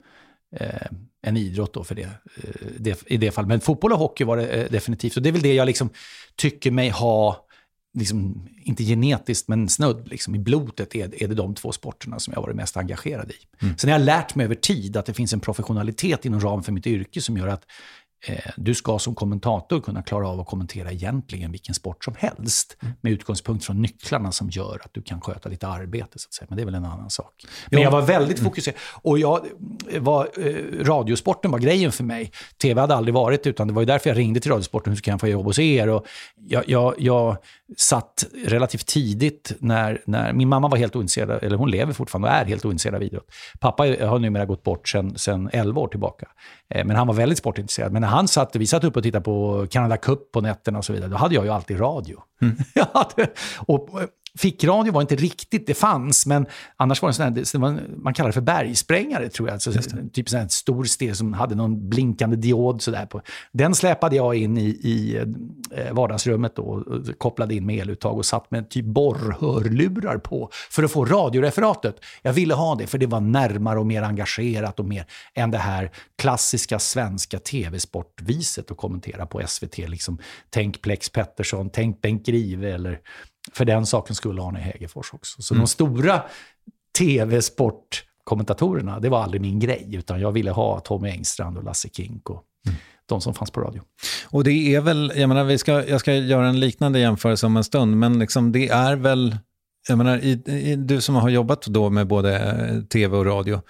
eh, 0.56 0.86
en 1.22 1.36
idrott 1.36 1.74
då 1.74 1.84
för 1.84 1.94
det, 1.94 2.02
eh, 2.02 2.66
det, 2.78 3.02
i 3.06 3.16
det 3.16 3.30
fallet. 3.30 3.48
Men 3.48 3.60
fotboll 3.60 3.92
och 3.92 3.98
hockey 3.98 4.24
var 4.24 4.36
det 4.36 4.46
eh, 4.46 4.70
definitivt. 4.70 5.16
Och 5.16 5.22
det 5.22 5.28
är 5.28 5.32
väl 5.32 5.42
det 5.42 5.54
jag 5.54 5.66
liksom 5.66 5.90
tycker 6.36 6.70
mig 6.70 6.88
ha, 6.88 7.46
liksom, 7.98 8.48
inte 8.62 8.84
genetiskt, 8.84 9.48
men 9.48 9.68
snudd 9.68 10.08
liksom, 10.08 10.34
i 10.34 10.38
blodet 10.38 10.94
är, 10.94 11.22
är 11.22 11.28
det 11.28 11.34
de 11.34 11.54
två 11.54 11.72
sporterna 11.72 12.18
som 12.18 12.32
jag 12.32 12.40
har 12.40 12.46
varit 12.46 12.56
mest 12.56 12.76
engagerad 12.76 13.30
i. 13.30 13.64
Mm. 13.64 13.78
Sen 13.78 13.90
har 13.90 13.98
jag 13.98 14.04
lärt 14.04 14.34
mig 14.34 14.44
över 14.44 14.54
tid 14.54 14.96
att 14.96 15.06
det 15.06 15.14
finns 15.14 15.32
en 15.32 15.40
professionalitet 15.40 16.24
inom 16.24 16.40
ramen 16.40 16.62
för 16.62 16.72
mitt 16.72 16.86
yrke 16.86 17.20
som 17.20 17.36
gör 17.36 17.48
att 17.48 17.64
du 18.56 18.74
ska 18.74 18.98
som 18.98 19.14
kommentator 19.14 19.80
kunna 19.80 20.02
klara 20.02 20.28
av 20.28 20.40
att 20.40 20.46
kommentera 20.46 20.92
egentligen 20.92 21.52
vilken 21.52 21.74
sport 21.74 22.04
som 22.04 22.14
helst. 22.18 22.76
Mm. 22.82 22.94
Med 23.00 23.12
utgångspunkt 23.12 23.64
från 23.64 23.82
nycklarna 23.82 24.32
som 24.32 24.50
gör 24.50 24.80
att 24.84 24.94
du 24.94 25.02
kan 25.02 25.20
sköta 25.20 25.48
ditt 25.48 25.64
arbete. 25.64 26.18
Så 26.18 26.28
att 26.28 26.34
säga. 26.34 26.46
Men 26.50 26.56
det 26.56 26.62
är 26.62 26.64
väl 26.64 26.74
en 26.74 26.84
annan 26.84 27.10
sak. 27.10 27.44
Men 27.70 27.82
jag 27.82 27.90
var 27.90 28.02
väldigt 28.02 28.38
mm. 28.38 28.50
fokuserad. 28.50 28.76
Och 29.02 29.18
jag 29.18 29.46
var, 29.98 30.28
eh, 30.36 30.54
radiosporten 30.84 31.50
var 31.50 31.58
grejen 31.58 31.92
för 31.92 32.04
mig. 32.04 32.32
TV 32.62 32.80
hade 32.80 32.94
aldrig 32.94 33.14
varit 33.14 33.46
utan 33.46 33.68
det 33.68 33.74
var 33.74 33.82
ju 33.82 33.86
därför 33.86 34.10
jag 34.10 34.16
ringde 34.16 34.40
till 34.40 34.50
Radiosporten. 34.50 34.92
Hur 34.92 35.00
kan 35.00 35.12
jag 35.12 35.20
få 35.20 35.28
jobb 35.28 35.46
hos 35.46 35.58
er? 35.58 35.88
Och 35.88 36.06
jag, 36.48 36.68
jag, 36.68 36.94
jag 36.98 37.36
satt 37.76 38.24
relativt 38.46 38.86
tidigt 38.86 39.52
när, 39.58 40.02
när 40.06 40.32
min 40.32 40.48
mamma 40.48 40.68
var 40.68 40.78
helt 40.78 40.96
ointresserad, 40.96 41.42
eller 41.42 41.56
hon 41.56 41.70
lever 41.70 41.92
fortfarande 41.92 42.28
och 42.28 42.34
är 42.34 42.44
helt 42.44 42.64
ointresserad 42.64 42.94
av 42.94 43.02
idrott. 43.02 43.26
Pappa 43.60 43.82
har 43.82 44.18
numera 44.18 44.44
gått 44.44 44.62
bort 44.62 44.88
sedan 45.16 45.50
11 45.52 45.80
år 45.80 45.88
tillbaka. 45.88 46.26
Eh, 46.74 46.84
men 46.84 46.96
han 46.96 47.06
var 47.06 47.14
väldigt 47.14 47.38
sportintresserad. 47.38 47.92
Men 47.92 48.02
när 48.02 48.08
han 48.12 48.28
satt, 48.28 48.56
vi 48.56 48.66
satt 48.66 48.84
uppe 48.84 48.98
och 48.98 49.02
tittade 49.02 49.24
på 49.24 49.66
Canada 49.70 49.96
Cup 49.96 50.32
på 50.32 50.40
nätterna 50.40 50.78
och 50.78 50.84
så 50.84 50.92
vidare, 50.92 51.10
då 51.10 51.16
hade 51.16 51.34
jag 51.34 51.44
ju 51.44 51.50
alltid 51.50 51.80
radio. 51.80 52.18
Mm. 52.42 52.56
och 53.66 53.88
Fickradio 54.38 54.92
var 54.92 55.00
inte 55.00 55.16
riktigt, 55.16 55.66
det 55.66 55.74
fanns, 55.74 56.26
men 56.26 56.46
annars 56.76 57.02
var 57.02 57.08
det 57.08 57.40
en 57.40 57.46
sån 57.46 57.62
här, 57.62 57.82
man 57.96 58.14
kallar 58.14 58.28
det 58.28 58.32
för 58.32 58.40
bergsprängare 58.40 59.28
tror 59.28 59.48
jag. 59.48 59.54
Alltså, 59.54 59.72
typ 60.12 60.32
en 60.32 60.48
stor 60.48 60.84
stel 60.84 61.16
som 61.16 61.32
hade 61.32 61.54
någon 61.54 61.88
blinkande 61.88 62.36
diod 62.36 62.82
sådär 62.82 63.06
på. 63.06 63.22
Den 63.52 63.74
släpade 63.74 64.16
jag 64.16 64.34
in 64.34 64.58
i, 64.58 64.64
i 64.64 65.16
eh, 65.70 65.92
vardagsrummet 65.92 66.56
då, 66.56 66.62
och 66.62 67.18
kopplade 67.18 67.54
in 67.54 67.66
med 67.66 67.78
eluttag 67.78 68.18
och 68.18 68.26
satt 68.26 68.50
med 68.50 68.70
typ 68.70 68.84
borrhörlurar 68.84 70.18
på 70.18 70.48
för 70.70 70.82
att 70.82 70.92
få 70.92 71.04
radioreferatet. 71.04 71.96
Jag 72.22 72.32
ville 72.32 72.54
ha 72.54 72.74
det 72.74 72.86
för 72.86 72.98
det 72.98 73.06
var 73.06 73.20
närmare 73.20 73.78
och 73.78 73.86
mer 73.86 74.02
engagerat 74.02 74.80
och 74.80 74.86
mer 74.86 75.06
än 75.34 75.50
det 75.50 75.58
här 75.58 75.90
klassiska 76.18 76.78
svenska 76.78 77.38
tv-sportviset 77.38 78.70
att 78.70 78.76
kommentera 78.76 79.26
på 79.26 79.42
SVT. 79.46 79.78
Liksom, 79.78 80.18
tänk 80.50 80.82
Plex 80.82 81.08
Pettersson, 81.08 81.70
tänk 81.70 82.00
Bengt 82.00 82.26
Grive 82.26 82.74
eller 82.74 83.00
för 83.52 83.64
den 83.64 83.86
saken 83.86 84.16
skulle 84.16 84.42
Arne 84.42 84.58
Hegerfors 84.58 85.14
också. 85.14 85.42
Så 85.42 85.54
mm. 85.54 85.62
de 85.62 85.68
stora 85.68 86.22
tv-sportkommentatorerna, 86.98 89.00
det 89.00 89.08
var 89.08 89.22
aldrig 89.22 89.40
min 89.40 89.58
grej, 89.58 89.94
utan 89.94 90.20
jag 90.20 90.32
ville 90.32 90.50
ha 90.50 90.80
Tommy 90.80 91.10
Engstrand 91.10 91.58
och 91.58 91.64
Lasse 91.64 91.88
Kink 91.88 92.30
och 92.30 92.44
mm. 92.66 92.78
de 93.06 93.20
som 93.20 93.34
fanns 93.34 93.50
på 93.50 93.60
radio. 93.60 93.82
Och 94.26 94.44
det 94.44 94.74
är 94.74 94.80
väl, 94.80 95.12
jag 95.16 95.28
menar, 95.28 95.44
vi 95.44 95.58
ska, 95.58 95.88
jag 95.88 96.00
ska 96.00 96.14
göra 96.14 96.48
en 96.48 96.60
liknande 96.60 96.98
jämförelse 96.98 97.46
om 97.46 97.56
en 97.56 97.64
stund, 97.64 97.96
men 97.96 98.18
liksom 98.18 98.52
det 98.52 98.68
är 98.68 98.96
väl, 98.96 99.36
jag 99.88 99.98
menar, 99.98 100.18
i, 100.18 100.42
i, 100.46 100.76
du 100.76 101.00
som 101.00 101.14
har 101.14 101.28
jobbat 101.28 101.66
då 101.66 101.90
med 101.90 102.06
både 102.06 102.38
eh, 102.38 102.82
tv 102.82 103.16
och 103.16 103.26
radio, 103.26 103.62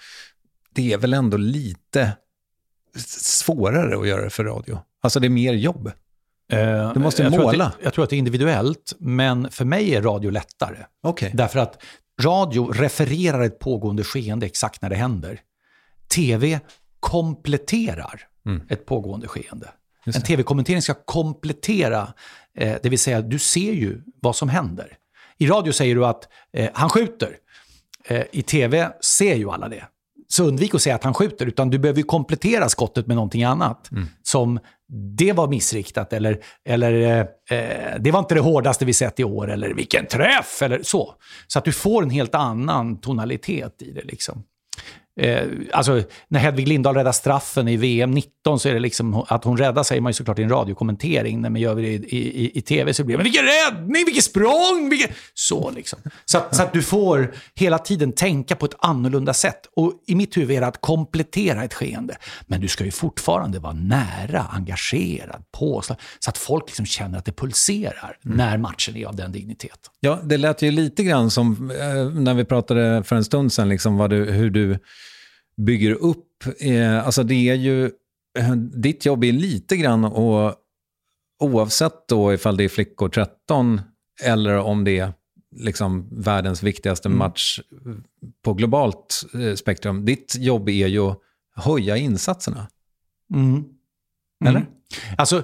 det 0.75 0.93
är 0.93 0.97
väl 0.97 1.13
ändå 1.13 1.37
lite 1.37 2.11
svårare 3.17 3.99
att 3.99 4.07
göra 4.07 4.23
det 4.23 4.29
för 4.29 4.43
radio? 4.43 4.79
Alltså 5.01 5.19
det 5.19 5.27
är 5.27 5.29
mer 5.29 5.53
jobb. 5.53 5.91
Du 6.93 6.99
måste 6.99 7.23
jag 7.23 7.31
måla. 7.31 7.51
Tror 7.51 7.57
det, 7.57 7.71
jag 7.83 7.93
tror 7.93 8.03
att 8.03 8.09
det 8.09 8.15
är 8.15 8.17
individuellt, 8.17 8.93
men 8.99 9.51
för 9.51 9.65
mig 9.65 9.95
är 9.95 10.01
radio 10.01 10.29
lättare. 10.29 10.77
Okay. 11.03 11.31
Därför 11.33 11.59
att 11.59 11.83
radio 12.21 12.71
refererar 12.71 13.41
ett 13.41 13.59
pågående 13.59 14.03
skeende 14.03 14.45
exakt 14.45 14.81
när 14.81 14.89
det 14.89 14.95
händer. 14.95 15.39
TV 16.15 16.59
kompletterar 16.99 18.27
ett 18.69 18.85
pågående 18.85 19.27
skeende. 19.27 19.71
En 20.05 20.21
tv-kommentering 20.21 20.81
ska 20.81 20.93
komplettera, 20.93 22.13
eh, 22.57 22.75
det 22.83 22.89
vill 22.89 22.99
säga 22.99 23.21
du 23.21 23.39
ser 23.39 23.73
ju 23.73 24.01
vad 24.21 24.35
som 24.35 24.49
händer. 24.49 24.97
I 25.37 25.47
radio 25.47 25.71
säger 25.71 25.95
du 25.95 26.05
att 26.05 26.27
eh, 26.53 26.69
han 26.73 26.89
skjuter. 26.89 27.37
Eh, 28.05 28.23
I 28.31 28.41
tv 28.41 28.91
ser 29.01 29.35
ju 29.35 29.49
alla 29.49 29.69
det. 29.69 29.83
Så 30.27 30.43
undvik 30.43 30.75
att 30.75 30.81
säga 30.81 30.95
att 30.95 31.03
han 31.03 31.13
skjuter, 31.13 31.45
utan 31.45 31.69
du 31.69 31.79
behöver 31.79 31.97
ju 31.97 32.03
komplettera 32.03 32.69
skottet 32.69 33.07
med 33.07 33.15
någonting 33.15 33.43
annat. 33.43 33.89
Som 34.23 34.59
det 34.95 35.33
var 35.33 35.47
missriktat, 35.47 36.13
eller, 36.13 36.39
eller 36.65 36.93
eh, 36.93 37.57
eh, 37.59 37.99
det 37.99 38.11
var 38.11 38.19
inte 38.19 38.35
det 38.35 38.41
hårdaste 38.41 38.85
vi 38.85 38.93
sett 38.93 39.19
i 39.19 39.23
år, 39.23 39.51
eller 39.51 39.73
vilken 39.73 40.05
träff, 40.05 40.61
eller 40.61 40.83
så. 40.83 41.13
Så 41.47 41.59
att 41.59 41.65
du 41.65 41.71
får 41.71 42.03
en 42.03 42.09
helt 42.09 42.35
annan 42.35 42.99
tonalitet 43.01 43.81
i 43.81 43.91
det. 43.91 44.03
liksom. 44.03 44.43
Eh, 45.21 45.47
alltså, 45.71 46.03
när 46.27 46.39
Hedvig 46.39 46.67
Lindahl 46.67 46.95
räddar 46.95 47.11
straffen 47.11 47.67
i 47.67 47.77
VM 47.77 48.11
19 48.11 48.59
så 48.59 48.69
är 48.69 48.73
det 48.73 48.79
liksom 48.79 49.25
att 49.27 49.43
hon 49.43 49.57
räddar 49.57 49.83
säger 49.83 50.01
man 50.01 50.09
ju 50.09 50.13
såklart 50.13 50.39
i 50.39 50.43
en 50.43 50.49
radiokommentering. 50.49 51.41
När 51.41 51.49
man 51.49 51.61
gör 51.61 51.75
det 51.75 51.81
i, 51.81 52.17
i, 52.17 52.57
i 52.57 52.61
tv 52.61 52.93
så 52.93 53.03
blir 53.03 53.17
det 53.17 53.17
men 53.17 53.23
vilken 53.23 53.45
räddning, 53.45 54.05
vilket 54.05 54.23
språng! 54.23 54.89
Vilken... 54.89 55.09
Så 55.33 55.71
liksom. 55.71 55.99
Så 56.25 56.37
att, 56.37 56.55
så 56.55 56.63
att 56.63 56.73
du 56.73 56.81
får 56.81 57.33
hela 57.55 57.77
tiden 57.77 58.11
tänka 58.11 58.55
på 58.55 58.65
ett 58.65 58.75
annorlunda 58.79 59.33
sätt. 59.33 59.61
Och 59.75 59.93
i 60.07 60.15
mitt 60.15 60.37
huvud 60.37 60.57
är 60.57 60.61
det 60.61 60.67
att 60.67 60.81
komplettera 60.81 61.63
ett 61.63 61.73
skeende. 61.73 62.17
Men 62.47 62.61
du 62.61 62.67
ska 62.67 62.85
ju 62.85 62.91
fortfarande 62.91 63.59
vara 63.59 63.73
nära, 63.73 64.45
engagerad, 64.51 65.43
påslag. 65.51 65.97
Så 66.19 66.29
att 66.29 66.37
folk 66.37 66.67
liksom 66.67 66.85
känner 66.85 67.17
att 67.17 67.25
det 67.25 67.31
pulserar 67.31 68.17
när 68.21 68.57
matchen 68.57 68.95
är 68.95 69.05
av 69.05 69.15
den 69.15 69.31
digniteten. 69.31 69.91
Ja, 69.99 70.19
det 70.23 70.37
lät 70.37 70.61
ju 70.61 70.71
lite 70.71 71.03
grann 71.03 71.31
som 71.31 71.71
eh, 71.71 72.21
när 72.21 72.33
vi 72.33 72.45
pratade 72.45 73.03
för 73.03 73.15
en 73.15 73.25
stund 73.25 73.53
sedan, 73.53 73.69
liksom, 73.69 73.97
vad 73.97 74.09
du, 74.09 74.31
hur 74.31 74.49
du 74.49 74.79
bygger 75.55 75.91
upp. 75.91 76.43
Eh, 76.59 77.05
alltså 77.05 77.23
det 77.23 77.49
är 77.49 77.55
ju, 77.55 77.85
eh, 78.37 78.51
ditt 78.55 79.05
jobb 79.05 79.23
är 79.23 79.31
lite 79.31 79.77
grann 79.77 80.05
och 80.05 80.55
oavsett 81.39 82.07
då 82.07 82.33
ifall 82.33 82.57
det 82.57 82.63
är 82.63 82.69
flickor 82.69 83.09
13 83.09 83.81
eller 84.23 84.57
om 84.57 84.83
det 84.83 84.99
är 84.99 85.13
liksom 85.55 86.09
världens 86.11 86.63
viktigaste 86.63 87.09
match 87.09 87.59
på 88.41 88.53
globalt 88.53 89.23
eh, 89.33 89.55
spektrum. 89.55 90.05
Ditt 90.05 90.35
jobb 90.39 90.69
är 90.69 90.87
ju 90.87 90.99
att 90.99 91.19
höja 91.55 91.97
insatserna. 91.97 92.67
Eller? 94.45 94.65
Alltså, 95.17 95.43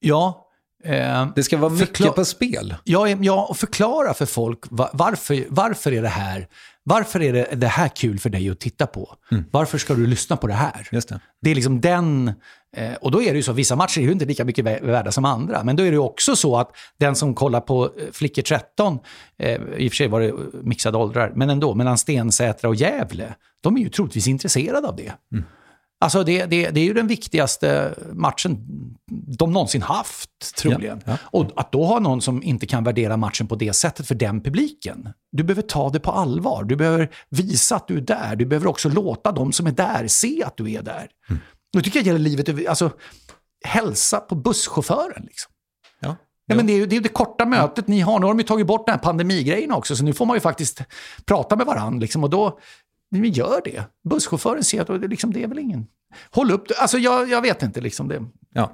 ja. 0.00 0.47
Eh, 0.84 1.26
Det 1.36 1.42
ska 1.42 1.56
vara 1.56 1.70
mycket 1.72 2.14
på 2.14 2.24
spel. 2.24 2.74
Ja, 2.84 3.08
ja, 3.08 3.46
och 3.50 3.56
förklara 3.56 4.14
för 4.14 4.26
folk 4.26 4.58
va- 4.70 4.90
varför, 4.92 5.44
varför 5.48 5.92
är 5.92 6.02
det 6.02 6.08
här 6.08 6.46
varför 6.82 7.22
är 7.22 7.32
det, 7.32 7.48
det 7.54 7.66
här 7.66 7.88
kul 7.88 8.18
för 8.18 8.30
dig 8.30 8.50
att 8.50 8.60
titta 8.60 8.86
på? 8.86 9.14
Varför 9.50 9.78
ska 9.78 9.94
du 9.94 10.06
lyssna 10.06 10.36
på 10.36 10.46
det 10.46 10.52
här? 10.54 10.88
Det. 10.90 11.18
Det 11.42 11.50
är 11.50 11.54
liksom 11.54 11.80
den... 11.80 12.32
Eh, 12.76 12.92
och 12.94 13.10
då 13.10 13.22
är 13.22 13.30
det 13.30 13.36
ju 13.36 13.42
så, 13.42 13.52
vissa 13.52 13.76
matcher 13.76 13.98
är 14.00 14.02
ju 14.04 14.12
inte 14.12 14.24
lika 14.24 14.44
mycket 14.44 14.64
vä- 14.64 14.86
värda 14.86 15.12
som 15.12 15.24
andra. 15.24 15.64
Men 15.64 15.76
då 15.76 15.82
är 15.82 15.86
det 15.86 15.92
ju 15.94 15.98
också 15.98 16.36
så 16.36 16.56
att 16.56 16.70
den 16.98 17.14
som 17.14 17.34
kollar 17.34 17.60
på 17.60 17.84
eh, 17.84 17.90
Flickor 18.12 18.42
13, 18.42 18.98
eh, 19.38 19.50
i 19.76 19.88
och 19.88 19.92
för 19.92 19.96
sig 19.96 20.08
var 20.08 20.20
det 20.20 20.32
mixade 20.62 20.98
åldrar, 20.98 21.32
men 21.34 21.50
ändå, 21.50 21.74
mellan 21.74 21.98
Stensätra 21.98 22.68
och 22.68 22.74
Gävle, 22.74 23.34
de 23.60 23.76
är 23.76 23.80
ju 23.80 23.88
troligtvis 23.88 24.28
intresserade 24.28 24.88
av 24.88 24.96
det. 24.96 25.12
Alltså 26.00 26.24
det, 26.24 26.46
det, 26.46 26.70
det 26.70 26.80
är 26.80 26.84
ju 26.84 26.94
den 26.94 27.06
viktigaste 27.06 27.94
matchen 28.12 28.66
de 29.10 29.52
någonsin 29.52 29.82
haft, 29.82 30.56
troligen. 30.56 31.02
Ja, 31.04 31.12
ja. 31.12 31.18
Och 31.22 31.50
att 31.56 31.72
då 31.72 31.84
ha 31.84 31.98
någon 31.98 32.20
som 32.20 32.42
inte 32.42 32.66
kan 32.66 32.84
värdera 32.84 33.16
matchen 33.16 33.46
på 33.46 33.54
det 33.54 33.72
sättet 33.72 34.08
för 34.08 34.14
den 34.14 34.40
publiken. 34.40 35.08
Du 35.32 35.42
behöver 35.42 35.62
ta 35.62 35.90
det 35.90 36.00
på 36.00 36.10
allvar. 36.10 36.64
Du 36.64 36.76
behöver 36.76 37.10
visa 37.28 37.76
att 37.76 37.88
du 37.88 37.96
är 37.96 38.00
där. 38.00 38.36
Du 38.36 38.46
behöver 38.46 38.66
också 38.66 38.88
låta 38.88 39.32
de 39.32 39.52
som 39.52 39.66
är 39.66 39.72
där 39.72 40.06
se 40.08 40.42
att 40.44 40.56
du 40.56 40.72
är 40.72 40.82
där. 40.82 41.08
Mm. 41.28 41.40
Nu 41.74 41.82
tycker 41.82 41.98
jag 41.98 42.06
gäller 42.06 42.18
livet 42.18 42.68
Alltså, 42.68 42.90
hälsa 43.64 44.20
på 44.20 44.34
busschauffören. 44.34 45.22
Liksom. 45.26 45.52
Ja. 46.00 46.16
Ja, 46.46 46.54
men 46.54 46.66
det 46.66 46.72
är 46.72 46.76
ju 46.76 46.86
det, 46.86 46.96
är 46.96 47.00
det 47.00 47.08
korta 47.08 47.46
mötet 47.46 47.88
ni 47.88 48.00
har. 48.00 48.18
Nu 48.18 48.26
har 48.26 48.34
de 48.34 48.38
ju 48.38 48.44
tagit 48.44 48.66
bort 48.66 48.86
den 48.86 48.92
här 48.92 49.02
pandemigrejen 49.02 49.72
också, 49.72 49.96
så 49.96 50.04
nu 50.04 50.12
får 50.12 50.26
man 50.26 50.36
ju 50.36 50.40
faktiskt 50.40 50.82
prata 51.24 51.56
med 51.56 51.66
varandra. 51.66 52.00
Liksom, 52.00 52.24
och 52.24 52.30
då, 52.30 52.58
vi 53.10 53.28
gör 53.28 53.60
det. 53.64 53.82
Busschauffören 54.10 54.64
ser 54.64 54.80
att 54.80 55.00
det, 55.02 55.08
liksom, 55.08 55.32
det 55.32 55.42
är 55.42 55.48
väl 55.48 55.58
ingen... 55.58 55.86
Håll 56.30 56.50
upp. 56.50 56.66
Alltså 56.78 56.98
jag, 56.98 57.28
jag 57.28 57.42
vet 57.42 57.62
inte, 57.62 57.80
liksom 57.80 58.08
det, 58.08 58.22
Ja. 58.54 58.72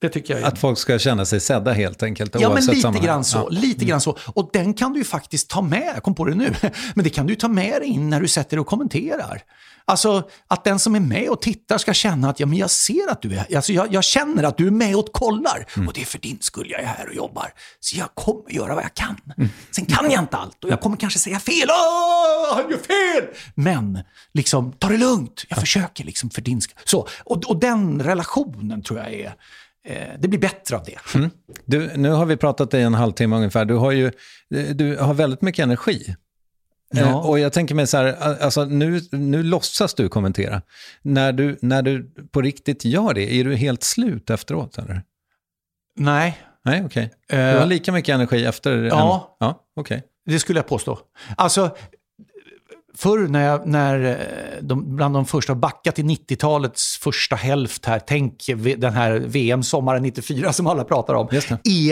det 0.00 0.08
tycker 0.08 0.34
jag 0.34 0.42
är... 0.42 0.46
Att 0.46 0.58
folk 0.58 0.78
ska 0.78 0.98
känna 0.98 1.24
sig 1.24 1.40
sedda 1.40 1.72
helt 1.72 2.02
enkelt. 2.02 2.36
Ja, 2.40 2.48
men 2.48 2.62
lite 2.64 2.76
sammanhang. 2.76 3.04
grann 3.04 3.24
så. 3.24 3.38
Ja. 3.38 3.42
Mm. 3.42 3.60
Lite 3.60 3.84
grann 3.84 4.00
så. 4.00 4.18
Och 4.34 4.50
den 4.52 4.74
kan 4.74 4.92
du 4.92 4.98
ju 4.98 5.04
faktiskt 5.04 5.50
ta 5.50 5.62
med, 5.62 5.92
jag 5.94 6.02
kom 6.02 6.14
på 6.14 6.24
det 6.24 6.34
nu, 6.34 6.54
men 6.94 7.04
det 7.04 7.10
kan 7.10 7.26
du 7.26 7.34
ta 7.34 7.48
med 7.48 7.82
dig 7.82 7.88
in 7.88 8.10
när 8.10 8.20
du 8.20 8.28
sätter 8.28 8.50
dig 8.50 8.60
och 8.60 8.66
kommenterar. 8.66 9.42
Alltså 9.88 10.28
att 10.48 10.64
den 10.64 10.78
som 10.78 10.94
är 10.94 11.00
med 11.00 11.28
och 11.28 11.42
tittar 11.42 11.78
ska 11.78 11.94
känna 11.94 12.30
att 12.30 12.40
ja, 12.40 12.46
men 12.46 12.58
jag 12.58 12.70
ser 12.70 13.10
att 13.10 13.22
du 13.22 13.34
är 13.34 13.56
alltså, 13.56 13.72
jag, 13.72 13.94
jag 13.94 14.04
känner 14.04 14.42
att 14.42 14.56
du 14.56 14.66
är 14.66 14.70
med 14.70 14.96
och 14.96 15.12
kollar. 15.12 15.66
Mm. 15.76 15.88
Och 15.88 15.94
det 15.94 16.00
är 16.00 16.04
för 16.04 16.18
din 16.18 16.38
skull 16.40 16.70
jag 16.70 16.80
är 16.80 16.86
här 16.86 17.08
och 17.08 17.14
jobbar. 17.14 17.52
Så 17.80 17.96
jag 17.96 18.14
kommer 18.14 18.50
göra 18.50 18.74
vad 18.74 18.84
jag 18.84 18.94
kan. 18.94 19.20
Mm. 19.36 19.50
Sen 19.70 19.86
kan 19.86 20.10
jag 20.10 20.22
inte 20.22 20.36
allt 20.36 20.64
och 20.64 20.70
jag 20.70 20.80
kommer 20.80 20.96
kanske 20.96 21.18
säga 21.18 21.38
fel. 21.38 21.68
Åh, 21.68 22.54
han 22.54 22.70
gör 22.70 22.78
fel! 22.78 23.34
Men 23.54 23.98
liksom, 24.34 24.72
ta 24.72 24.88
det 24.88 24.96
lugnt. 24.96 25.44
Jag 25.48 25.58
försöker 25.58 26.04
liksom 26.04 26.30
för 26.30 26.42
din 26.42 26.60
skull. 26.60 26.78
Så, 26.84 27.08
och, 27.24 27.44
och 27.44 27.60
den 27.60 28.02
relationen 28.02 28.82
tror 28.82 28.98
jag 28.98 29.12
är, 29.12 29.34
eh, 29.86 30.18
det 30.18 30.28
blir 30.28 30.40
bättre 30.40 30.76
av 30.76 30.84
det. 30.84 31.14
Mm. 31.14 31.30
Du, 31.64 31.96
nu 31.96 32.10
har 32.10 32.26
vi 32.26 32.36
pratat 32.36 32.74
i 32.74 32.80
en 32.80 32.94
halvtimme 32.94 33.36
ungefär. 33.36 33.64
Du 33.64 33.74
har 33.74 33.92
ju 33.92 34.12
du 34.74 34.96
har 34.96 35.14
väldigt 35.14 35.42
mycket 35.42 35.62
energi. 35.62 36.16
Ja. 36.90 37.00
Eh, 37.00 37.28
och 37.28 37.38
jag 37.38 37.52
tänker 37.52 37.74
mig 37.74 37.86
så 37.86 37.96
här, 37.96 38.42
alltså 38.42 38.64
nu, 38.64 39.00
nu 39.10 39.42
låtsas 39.42 39.94
du 39.94 40.08
kommentera. 40.08 40.62
När 41.02 41.32
du, 41.32 41.58
när 41.62 41.82
du 41.82 42.10
på 42.32 42.40
riktigt 42.42 42.84
gör 42.84 43.14
det, 43.14 43.34
är 43.34 43.44
du 43.44 43.54
helt 43.56 43.82
slut 43.82 44.30
efteråt? 44.30 44.78
Eller? 44.78 45.02
Nej, 45.96 46.38
Nej, 46.64 46.82
okej. 46.86 47.10
Eh, 47.28 47.38
Du 47.52 47.58
har 47.58 47.66
lika 47.66 47.92
mycket 47.92 48.14
energi 48.14 48.44
efter? 48.44 48.72
Ja. 48.82 49.28
En, 49.40 49.46
ja, 49.46 49.60
okej. 49.76 50.02
Det 50.26 50.38
skulle 50.38 50.58
jag 50.58 50.66
påstå. 50.68 50.98
Alltså, 51.36 51.76
förr 52.96 53.28
när, 53.28 53.44
jag, 53.44 53.66
när 53.66 54.04
eh, 54.04 54.62
de, 54.62 54.96
bland 54.96 55.14
de 55.14 55.26
första 55.26 55.54
backat 55.54 55.98
i 55.98 56.02
90-talets 56.02 56.98
första 56.98 57.36
hälft 57.36 57.84
här, 57.86 57.98
tänk 58.06 58.46
den 58.76 58.92
här 58.92 59.18
VM 59.18 59.62
sommaren 59.62 60.02
94 60.02 60.52
som 60.52 60.66
alla 60.66 60.84
pratar 60.84 61.14
om. 61.14 61.28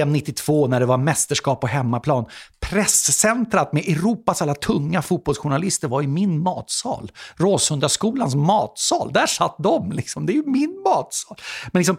EM 0.00 0.12
92 0.12 0.66
när 0.66 0.80
det 0.80 0.86
var 0.86 0.98
mästerskap 0.98 1.60
på 1.60 1.66
hemmaplan. 1.66 2.24
Presscentrat 2.60 3.72
med 3.72 3.88
Europas 3.88 4.42
alla 4.42 4.54
tunga 4.54 5.02
fotbollsjournalister 5.02 5.88
var 5.88 6.02
i 6.02 6.06
min 6.06 6.42
matsal. 6.42 7.12
Råsundaskolans 7.36 8.34
matsal, 8.34 9.12
där 9.12 9.26
satt 9.26 9.56
de. 9.58 9.92
Liksom. 9.92 10.26
Det 10.26 10.32
är 10.32 10.34
ju 10.34 10.46
min 10.46 10.82
matsal. 10.84 11.36
Men 11.72 11.80
liksom, 11.80 11.96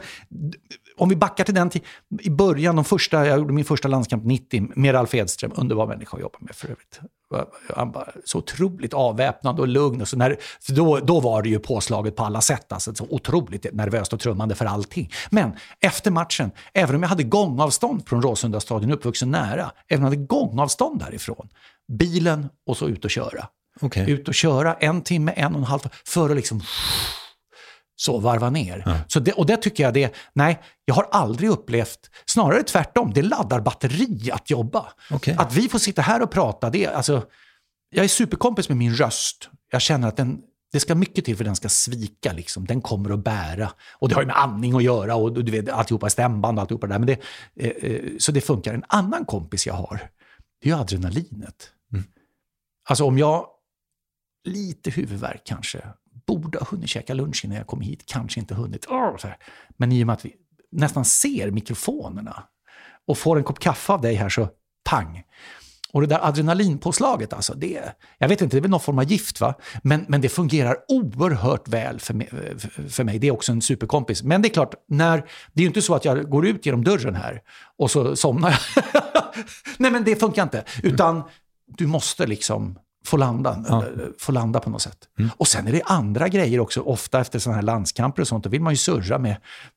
om 0.98 1.10
vi 1.10 1.16
backar 1.16 1.44
till 1.44 1.56
den 1.56 1.70
tiden, 1.70 1.88
i 2.22 2.30
början, 2.30 2.76
de 2.76 2.86
första, 2.86 3.26
jag 3.26 3.40
gjorde 3.40 3.54
min 3.54 3.66
första 3.66 3.88
landskamp 3.88 4.26
90 4.26 4.68
med 4.76 4.94
Ralf 4.94 5.16
Edström, 5.16 5.52
underbar 5.56 5.88
människa 5.88 6.18
att 6.18 6.22
jobba 6.22 6.38
med 6.40 6.56
för 6.56 6.68
övrigt. 6.68 7.00
Han 7.76 7.92
var 7.92 8.16
så 8.26 8.38
otroligt 8.38 8.94
avväpnad 8.94 9.60
och 9.60 9.68
lugn. 9.68 10.02
Och 10.02 10.08
så 10.08 10.18
när, 10.18 10.38
då, 10.68 11.00
då 11.00 11.20
var 11.20 11.42
det 11.42 11.50
ju 11.50 11.60
påslaget 11.60 12.16
på 12.16 12.24
alla 12.24 12.42
sätt. 12.42 12.72
Alltså, 12.72 12.96
så 12.96 13.08
otroligt 13.10 13.74
nervöst 13.74 14.14
och 14.14 14.20
trummande 14.20 14.56
för 14.56 14.66
allting. 14.66 15.12
Men 15.30 15.54
efter 15.80 16.12
matchen, 16.12 16.52
även 16.74 16.96
om 16.96 17.02
jag 17.02 17.10
hade 17.10 17.24
gångavstånd 17.24 18.08
från 18.08 18.22
Råsundastadion, 18.22 18.92
uppvuxen 18.92 19.32
nära, 19.32 19.72
även 19.88 20.04
om 20.04 20.12
jag 20.12 20.18
hade 20.18 20.26
gångavstånd 20.26 21.00
därifrån, 21.00 21.50
bilen 21.88 22.50
och 22.68 22.78
så 22.78 22.88
ut 22.88 23.06
och 23.06 23.12
köra. 23.12 23.48
Okej. 23.82 24.12
Ut 24.12 24.28
och 24.28 24.34
köra 24.34 24.74
en 24.74 25.02
timme, 25.02 25.34
en 25.36 25.54
och 25.54 25.60
en 25.60 25.64
halv 25.64 25.82
för 26.06 26.30
att 26.30 26.36
liksom 26.36 26.62
så 27.96 28.20
varva 28.20 28.50
ner. 28.50 29.04
Så 29.08 29.20
det, 29.20 29.32
och 29.32 29.46
det 29.46 29.58
tycker 29.58 29.84
jag 29.84 29.94
det, 29.94 30.16
nej, 30.34 30.62
jag 30.86 30.96
har 30.96 31.08
aldrig 31.12 31.50
upplevt, 31.50 32.10
snarare 32.26 32.64
tvärtom, 32.64 33.12
det 33.14 33.22
laddar 33.22 33.60
batteri 33.62 34.32
att 34.32 34.50
jobba. 34.50 34.86
Okej. 35.12 35.36
Att 35.40 35.54
vi 35.54 35.70
får 35.70 35.80
sitta 35.80 36.02
här 36.02 36.22
och 36.22 36.32
prata, 36.32 36.70
det 36.70 36.88
alltså, 36.88 37.26
jag 37.90 38.04
är 38.04 38.10
superkompis 38.10 38.70
med 38.70 38.78
min 38.78 38.94
röst. 38.94 39.50
Jag 39.72 39.82
känner 39.82 40.08
att 40.08 40.18
den, 40.18 40.42
det 40.72 40.80
ska 40.80 40.96
mycket 40.96 41.26
till 41.26 41.38
för 41.38 41.44
den 41.44 41.56
ska 41.56 41.70
svika. 41.70 42.34
Liksom. 42.34 42.66
Den 42.66 42.82
kommer 42.82 43.10
att 43.10 43.24
bära. 43.24 43.72
Och 43.92 44.10
det 44.10 44.16
har 44.16 44.22
ju 44.22 44.28
med 44.28 44.38
andning 44.38 44.76
att 44.76 44.84
göra 44.84 45.16
och 45.16 45.44
du 45.46 45.52
vet, 45.52 45.70
alltihopa, 45.70 46.10
stämband 46.10 46.58
och 46.58 46.62
alltihopa 46.62 46.88
det 46.88 46.94
där. 46.94 47.00
Men 47.00 47.08
det, 47.08 47.22
eh, 47.56 47.92
eh, 47.92 48.02
så 48.20 48.32
det 48.32 48.42
funkar. 48.42 48.74
En 48.74 48.84
annan 48.88 49.26
kompis 49.26 49.68
jag 49.68 49.74
har, 49.74 50.10
det 50.62 50.70
är 50.70 50.74
ju 50.74 50.82
adrenalinet. 50.82 51.72
Alltså 52.90 53.06
om 53.06 53.18
jag, 53.18 53.48
lite 54.44 54.90
huvudvärk 54.90 55.42
kanske, 55.46 55.82
borde 56.28 56.58
ha 56.58 56.68
hunnit 56.70 56.90
käka 56.90 57.14
lunch 57.14 57.46
innan 57.46 57.58
jag 57.58 57.68
kom 57.68 57.82
hit, 57.82 58.04
kanske 58.06 58.40
inte 58.40 58.56
hunnit. 58.56 58.86
Så 58.86 59.28
här. 59.28 59.38
Men 59.78 59.92
i 59.92 60.04
och 60.04 60.08
med 60.08 60.14
att 60.14 60.26
vi 60.26 60.34
nästan 60.72 61.06
ser 61.06 61.52
mikrofonerna 61.52 62.44
och 63.08 63.18
får 63.18 63.38
en 63.38 63.44
kopp 63.44 63.60
kaffe 63.60 63.94
av 63.94 64.02
dig 64.02 64.16
här 64.16 64.30
så 64.30 64.50
pang. 64.84 65.24
Och 65.96 66.02
det 66.02 66.08
där 66.08 66.28
adrenalinpåslaget, 66.28 67.34
alltså, 67.34 67.54
det, 67.54 67.82
jag 68.18 68.28
vet 68.28 68.42
inte, 68.42 68.56
det 68.56 68.60
är 68.60 68.62
väl 68.62 68.72
någon 68.72 68.80
form 68.80 69.00
av 69.00 69.12
gift 69.12 69.42
va? 69.42 69.54
Men, 69.84 70.06
men 70.08 70.22
det 70.22 70.30
fungerar 70.30 70.78
oerhört 70.88 71.68
väl 71.68 72.00
för 72.00 72.14
mig, 72.14 72.30
för 72.90 73.04
mig. 73.04 73.20
Det 73.20 73.28
är 73.28 73.32
också 73.32 73.52
en 73.52 73.62
superkompis. 73.62 74.24
Men 74.24 74.42
det 74.42 74.48
är 74.48 74.54
klart, 74.54 74.74
när, 74.88 75.18
det 75.54 75.60
är 75.60 75.62
ju 75.62 75.68
inte 75.68 75.82
så 75.82 75.96
att 75.96 76.06
jag 76.06 76.30
går 76.30 76.48
ut 76.48 76.66
genom 76.66 76.84
dörren 76.84 77.16
här 77.16 77.42
och 77.78 77.92
så 77.92 78.16
somnar 78.16 78.50
jag. 78.50 78.84
Nej 79.78 79.92
men 79.92 80.04
det 80.04 80.16
funkar 80.16 80.44
inte. 80.44 80.64
Utan 80.84 81.24
du 81.78 81.88
måste 81.88 82.28
liksom 82.28 82.80
få 83.06 83.18
landa, 83.18 83.64
Ja. 83.70 83.84
eh, 83.84 83.90
få 84.20 84.32
landa 84.32 84.60
på 84.60 84.70
något 84.70 84.82
sätt. 84.82 84.98
Och 85.38 85.48
sen 85.48 85.68
är 85.68 85.72
det 85.72 85.82
andra 85.86 86.28
grejer 86.28 86.60
också, 86.60 86.82
ofta 86.82 87.22
efter 87.22 87.40
sådana 87.40 87.56
här 87.56 87.64
landskamper 87.64 88.22
och 88.22 88.28
sånt, 88.28 88.44
då 88.44 88.50
vill 88.50 88.62
man 88.62 88.74
ju 88.74 88.78
surra 88.78 89.18
med 89.20 89.36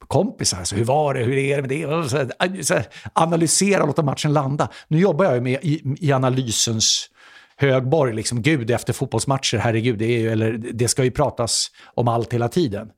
kompisar. 0.08 0.64
Så 0.64 0.76
hur 0.76 0.84
var 0.84 1.14
det, 1.14 1.20
hur 1.24 1.36
är 1.36 1.56
det 1.56 1.62
med 1.62 1.70
det? 1.70 2.08
Så 2.10 2.16
här, 2.16 2.62
så 2.62 2.74
här, 2.74 2.86
analysera 3.12 3.80
och 3.82 3.86
låta 3.86 4.02
matchen 4.02 4.32
landa. 4.32 4.68
Nu 4.88 4.98
jobbar 4.98 5.24
jag 5.24 5.34
ju 5.34 5.40
med 5.40 5.58
i, 5.62 5.94
i 6.00 6.12
analysens 6.12 7.10
högborg, 7.56 8.14
liksom 8.14 8.42
gud 8.42 8.70
efter 8.70 8.92
fotbollsmatcher, 8.92 9.58
herregud, 9.58 9.98
det, 9.98 10.04
är 10.04 10.18
ju, 10.18 10.30
eller, 10.32 10.52
det 10.52 10.88
ska 10.88 11.04
ju 11.04 11.10
pratas 11.10 11.70
om 11.94 12.08
allt 12.08 12.32
hela 12.32 12.48
tiden. 12.48 12.88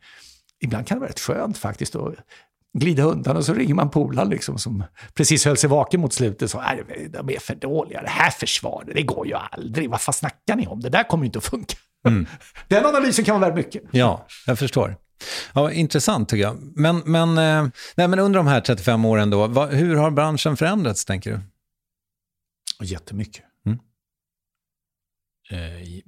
Ibland 0.63 0.87
kan 0.87 0.97
det 0.97 1.01
vara 1.01 1.11
rätt 1.11 1.21
skönt 1.21 1.59
faktiskt 1.59 1.97
att 1.97 2.15
glida 2.79 3.03
undan 3.03 3.37
och 3.37 3.45
så 3.45 3.55
ringer 3.55 3.75
man 3.75 3.91
polaren 3.91 4.29
liksom, 4.31 4.59
som 4.59 4.85
precis 5.15 5.45
höll 5.45 5.57
sig 5.57 5.71
vaken 5.71 6.01
mot 6.01 6.13
slutet. 6.13 6.51
Så, 6.51 6.61
"Nej, 6.61 7.09
de 7.13 7.31
är 7.31 7.39
för 7.39 7.55
dåliga, 7.55 8.03
det 8.03 8.09
här 8.09 8.31
försvaret, 8.31 8.89
det 8.95 9.03
går 9.03 9.27
ju 9.27 9.35
aldrig. 9.35 9.91
Vad 9.91 10.01
fan 10.01 10.13
snackar 10.13 10.57
ni 10.57 10.67
om? 10.67 10.81
Det 10.81 10.89
där 10.89 11.03
kommer 11.03 11.25
ju 11.25 11.27
inte 11.27 11.39
att 11.39 11.45
funka. 11.45 11.77
Den 12.69 12.87
analysen 12.87 13.25
kan 13.25 13.41
vara 13.41 13.51
värd 13.51 13.57
mycket. 13.65 13.83
Ja, 13.91 14.27
jag 14.47 14.59
förstår. 14.59 14.97
Ja, 15.55 15.73
intressant 15.73 16.29
tycker 16.29 16.43
jag. 16.43 16.57
Men, 16.77 17.03
men, 17.05 17.29
eh, 17.39 17.69
nej, 17.95 18.09
men 18.09 18.19
under 18.19 18.39
de 18.39 18.47
här 18.47 18.61
35 18.61 19.05
åren 19.05 19.31
då, 19.31 19.47
vad, 19.47 19.69
hur 19.71 19.97
har 19.97 20.11
branschen 20.11 20.57
förändrats 20.57 21.05
tänker 21.05 21.31
du? 21.31 21.41
Jättemycket. 22.87 23.45
Mm. 25.51 25.65
Eh, 25.83 26.01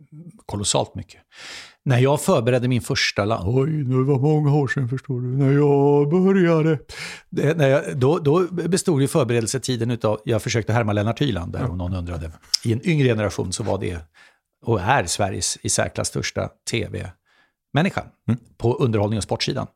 kolossalt 0.46 0.94
mycket. 0.94 1.20
När 1.84 1.98
jag 1.98 2.20
förberedde 2.20 2.68
min 2.68 2.82
första 2.82 3.24
land... 3.24 3.58
Oj, 3.58 3.70
nu 3.70 4.02
var 4.02 4.18
många 4.18 4.54
år 4.54 4.68
sedan 4.68 4.88
förstår 4.88 5.20
du, 5.20 5.26
när 5.26 5.52
jag 5.52 6.10
började. 6.10 6.78
Det, 7.30 7.56
när 7.56 7.68
jag, 7.68 7.96
då, 7.96 8.18
då 8.18 8.46
bestod 8.52 9.00
ju 9.00 9.08
förberedelsetiden 9.08 9.90
utav, 9.90 10.20
jag 10.24 10.42
försökte 10.42 10.72
härma 10.72 10.92
Lennart 10.92 11.20
Hyland 11.20 11.52
där 11.52 11.70
om 11.70 11.78
någon 11.78 11.94
undrade. 11.94 12.30
I 12.64 12.72
en 12.72 12.88
yngre 12.88 13.08
generation 13.08 13.52
så 13.52 13.62
var 13.62 13.78
det, 13.78 13.98
och 14.64 14.80
är 14.80 15.06
Sveriges 15.06 15.58
i 15.62 15.68
särklass 15.68 16.08
största 16.08 16.48
tv-människa 16.70 18.04
på 18.58 18.74
underhållning 18.74 19.16
och 19.16 19.24
sportsidan. 19.24 19.66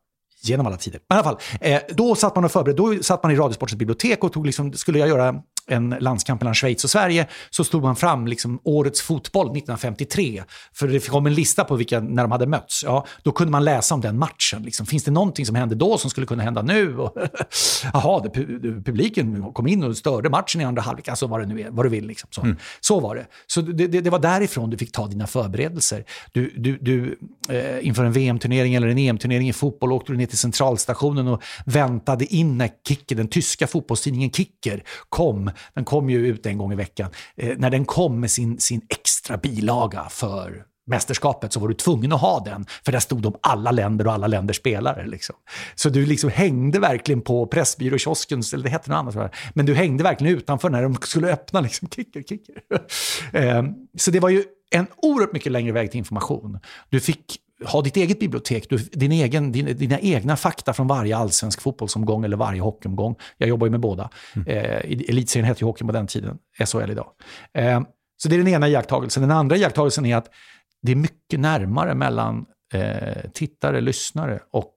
Genom 0.43 0.67
alla 0.67 0.77
tider. 0.77 1.01
Men 1.09 1.17
i 1.17 1.19
alla 1.19 1.23
fall, 1.23 1.39
eh, 1.61 1.81
då 1.89 2.15
satt 2.15 2.35
man 2.35 2.45
och 2.45 2.51
förberedde, 2.51 2.81
då 2.81 3.03
satt 3.03 3.23
man 3.23 3.31
i 3.31 3.35
Radiosportens 3.35 3.79
bibliotek 3.79 4.23
och 4.23 4.33
tog 4.33 4.45
liksom, 4.45 4.73
skulle 4.73 4.99
jag 4.99 5.07
göra 5.09 5.41
en 5.67 5.89
landskamp 5.99 6.41
mellan 6.41 6.55
Schweiz 6.55 6.83
och 6.83 6.89
Sverige 6.89 7.27
så 7.49 7.63
stod 7.63 7.83
man 7.83 7.95
fram 7.95 8.27
liksom 8.27 8.59
årets 8.63 9.01
fotboll 9.01 9.45
1953. 9.45 10.43
För 10.73 10.87
det 10.87 11.07
kom 11.07 11.25
en 11.25 11.33
lista 11.33 11.63
på 11.63 11.75
vilka, 11.75 11.99
när 11.99 12.23
de 12.23 12.31
hade 12.31 12.47
mötts. 12.47 12.83
Ja, 12.83 13.05
då 13.23 13.31
kunde 13.31 13.51
man 13.51 13.65
läsa 13.65 13.95
om 13.95 14.01
den 14.01 14.19
matchen. 14.19 14.63
Liksom. 14.63 14.85
Finns 14.85 15.03
det 15.03 15.11
någonting 15.11 15.45
som 15.45 15.55
hände 15.55 15.75
då 15.75 15.97
som 15.97 16.09
skulle 16.09 16.27
kunna 16.27 16.43
hända 16.43 16.61
nu? 16.61 16.97
Och, 16.97 17.13
det, 18.23 18.29
publiken 18.85 19.53
kom 19.53 19.67
in 19.67 19.83
och 19.83 19.97
störde 19.97 20.29
matchen 20.29 20.61
i 20.61 20.63
andra 20.63 20.81
halvlek. 20.81 21.07
Alltså 21.07 21.27
vad 21.27 21.39
det 21.39 21.45
nu 21.45 21.61
är, 21.61 21.69
vad 21.69 21.85
du 21.85 21.89
vill. 21.89 22.07
Liksom. 22.07 22.29
Så, 22.31 22.55
så 22.79 22.99
var 22.99 23.15
det. 23.15 23.25
Så 23.47 23.61
det, 23.61 23.87
det, 23.87 24.01
det 24.01 24.09
var 24.09 24.19
därifrån 24.19 24.69
du 24.69 24.77
fick 24.77 24.91
ta 24.91 25.07
dina 25.07 25.27
förberedelser. 25.27 26.05
Du, 26.31 26.53
du, 26.57 26.77
du, 26.81 27.19
eh, 27.49 27.87
inför 27.87 28.05
en 28.05 28.11
VM-turnering 28.11 28.75
eller 28.75 28.87
en 28.87 28.97
EM-turnering 28.97 29.49
i 29.49 29.53
fotboll 29.53 29.91
åkte 29.91 30.11
du 30.11 30.17
ner 30.17 30.25
till 30.25 30.37
centralstationen 30.37 31.27
och 31.27 31.43
väntade 31.65 32.25
in 32.25 32.57
när 32.57 32.69
Kicker, 32.87 33.15
den 33.15 33.27
tyska 33.27 33.67
fotbollstidningen 33.67 34.31
Kicker, 34.31 34.83
kom. 35.09 35.51
Den 35.73 35.85
kom 35.85 36.09
ju 36.09 36.27
ut 36.27 36.45
en 36.45 36.57
gång 36.57 36.73
i 36.73 36.75
veckan. 36.75 37.09
Eh, 37.37 37.57
när 37.57 37.69
den 37.69 37.85
kom 37.85 38.19
med 38.19 38.31
sin, 38.31 38.59
sin 38.59 38.81
extra 38.89 39.37
bilaga 39.37 40.07
för 40.09 40.63
mästerskapet 40.87 41.53
så 41.53 41.59
var 41.59 41.67
du 41.67 41.73
tvungen 41.73 42.11
att 42.11 42.21
ha 42.21 42.39
den, 42.39 42.65
för 42.85 42.91
där 42.91 42.99
stod 42.99 43.21
de 43.21 43.35
alla 43.41 43.71
länder 43.71 44.07
och 44.07 44.13
alla 44.13 44.27
länders 44.27 44.57
spelare. 44.57 45.07
Liksom. 45.07 45.35
Så 45.75 45.89
du 45.89 46.05
liksom 46.05 46.29
hängde 46.29 46.79
verkligen 46.79 47.21
på 47.21 47.47
Pressbyråkiosken, 47.47 48.41
eller 48.53 48.63
det 48.63 48.69
hette 48.69 48.89
något 48.89 48.97
annat, 48.97 49.13
tror 49.13 49.23
jag. 49.23 49.33
men 49.53 49.65
du 49.65 49.75
hängde 49.75 50.03
verkligen 50.03 50.37
utanför 50.37 50.69
när 50.69 50.83
de 50.83 50.95
skulle 50.95 51.33
öppna 51.33 51.61
liksom, 51.61 51.89
kicker, 51.89 52.21
kicker. 52.21 52.55
Eh, 53.33 53.63
så 53.97 54.11
det 54.11 54.19
var 54.19 54.29
ju 54.29 54.43
en 54.71 54.87
oerhört 54.97 55.33
mycket 55.33 55.51
längre 55.51 55.71
väg 55.71 55.91
till 55.91 55.97
information. 55.97 56.59
Du 56.89 56.99
fick 56.99 57.39
ha 57.65 57.81
ditt 57.81 57.97
eget 57.97 58.19
bibliotek, 58.19 58.69
du, 58.69 58.77
din 58.77 59.11
egen, 59.11 59.51
din, 59.51 59.77
dina 59.77 59.99
egna 59.99 60.35
fakta 60.35 60.73
från 60.73 60.87
varje 60.87 61.17
allsvensk 61.17 61.61
fotbollsomgång 61.61 62.25
eller 62.25 62.37
varje 62.37 62.61
hockeyomgång. 62.61 63.15
Jag 63.37 63.49
jobbar 63.49 63.67
ju 63.67 63.71
med 63.71 63.79
båda. 63.79 64.09
Eh, 64.47 64.91
elitserien 65.09 65.45
hette 65.45 65.63
ju 65.63 65.65
hockey 65.65 65.85
på 65.85 65.91
den 65.91 66.07
tiden, 66.07 66.37
SHL 66.65 66.91
idag. 66.91 67.07
Eh, 67.53 67.81
så 68.17 68.29
det 68.29 68.35
är 68.35 68.37
den 68.37 68.47
ena 68.47 68.67
iakttagelsen. 68.67 69.21
Den 69.21 69.31
andra 69.31 69.57
iakttagelsen 69.57 70.05
är 70.05 70.15
att 70.15 70.29
det 70.81 70.91
är 70.91 70.95
mycket 70.95 71.39
närmare 71.39 71.95
mellan 71.95 72.45
eh, 72.73 73.29
tittare, 73.33 73.81
lyssnare 73.81 74.39
och 74.51 74.73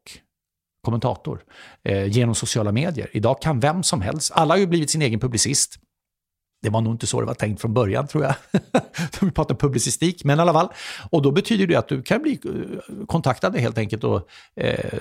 kommentator 0.83 1.43
eh, 1.85 2.07
genom 2.07 2.35
sociala 2.35 2.73
medier. 2.73 3.11
Idag 3.13 3.43
kan 3.43 3.61
vem 3.61 3.83
som 3.83 4.01
helst, 4.01 4.33
alla 4.35 4.55
har 4.55 4.59
ju 4.59 4.67
blivit 4.67 4.91
sin 4.91 5.03
egen 5.03 5.21
publicist. 5.21 5.77
Det 6.63 6.71
var 6.71 6.81
nog 6.81 6.95
inte 6.95 7.07
så 7.07 7.21
det 7.21 7.27
var 7.27 7.35
tänkt 7.35 7.61
från 7.61 7.75
början 7.75 8.07
tror 8.07 8.25
jag. 8.25 8.35
Vi 9.21 9.31
pratar 9.31 9.55
publicistik, 9.55 10.25
men 10.25 10.39
i 10.39 10.43
alla 10.43 10.53
fall. 10.53 10.69
Och 11.11 11.23
då 11.23 11.31
betyder 11.31 11.67
det 11.67 11.75
att 11.75 11.89
du 11.89 12.03
kan 12.03 12.23
bli 12.23 12.41
eh, 12.45 13.07
kontaktad 13.07 13.57
helt 13.57 13.79
enkelt 13.79 14.05
och 14.05 14.29
eh, 14.57 15.01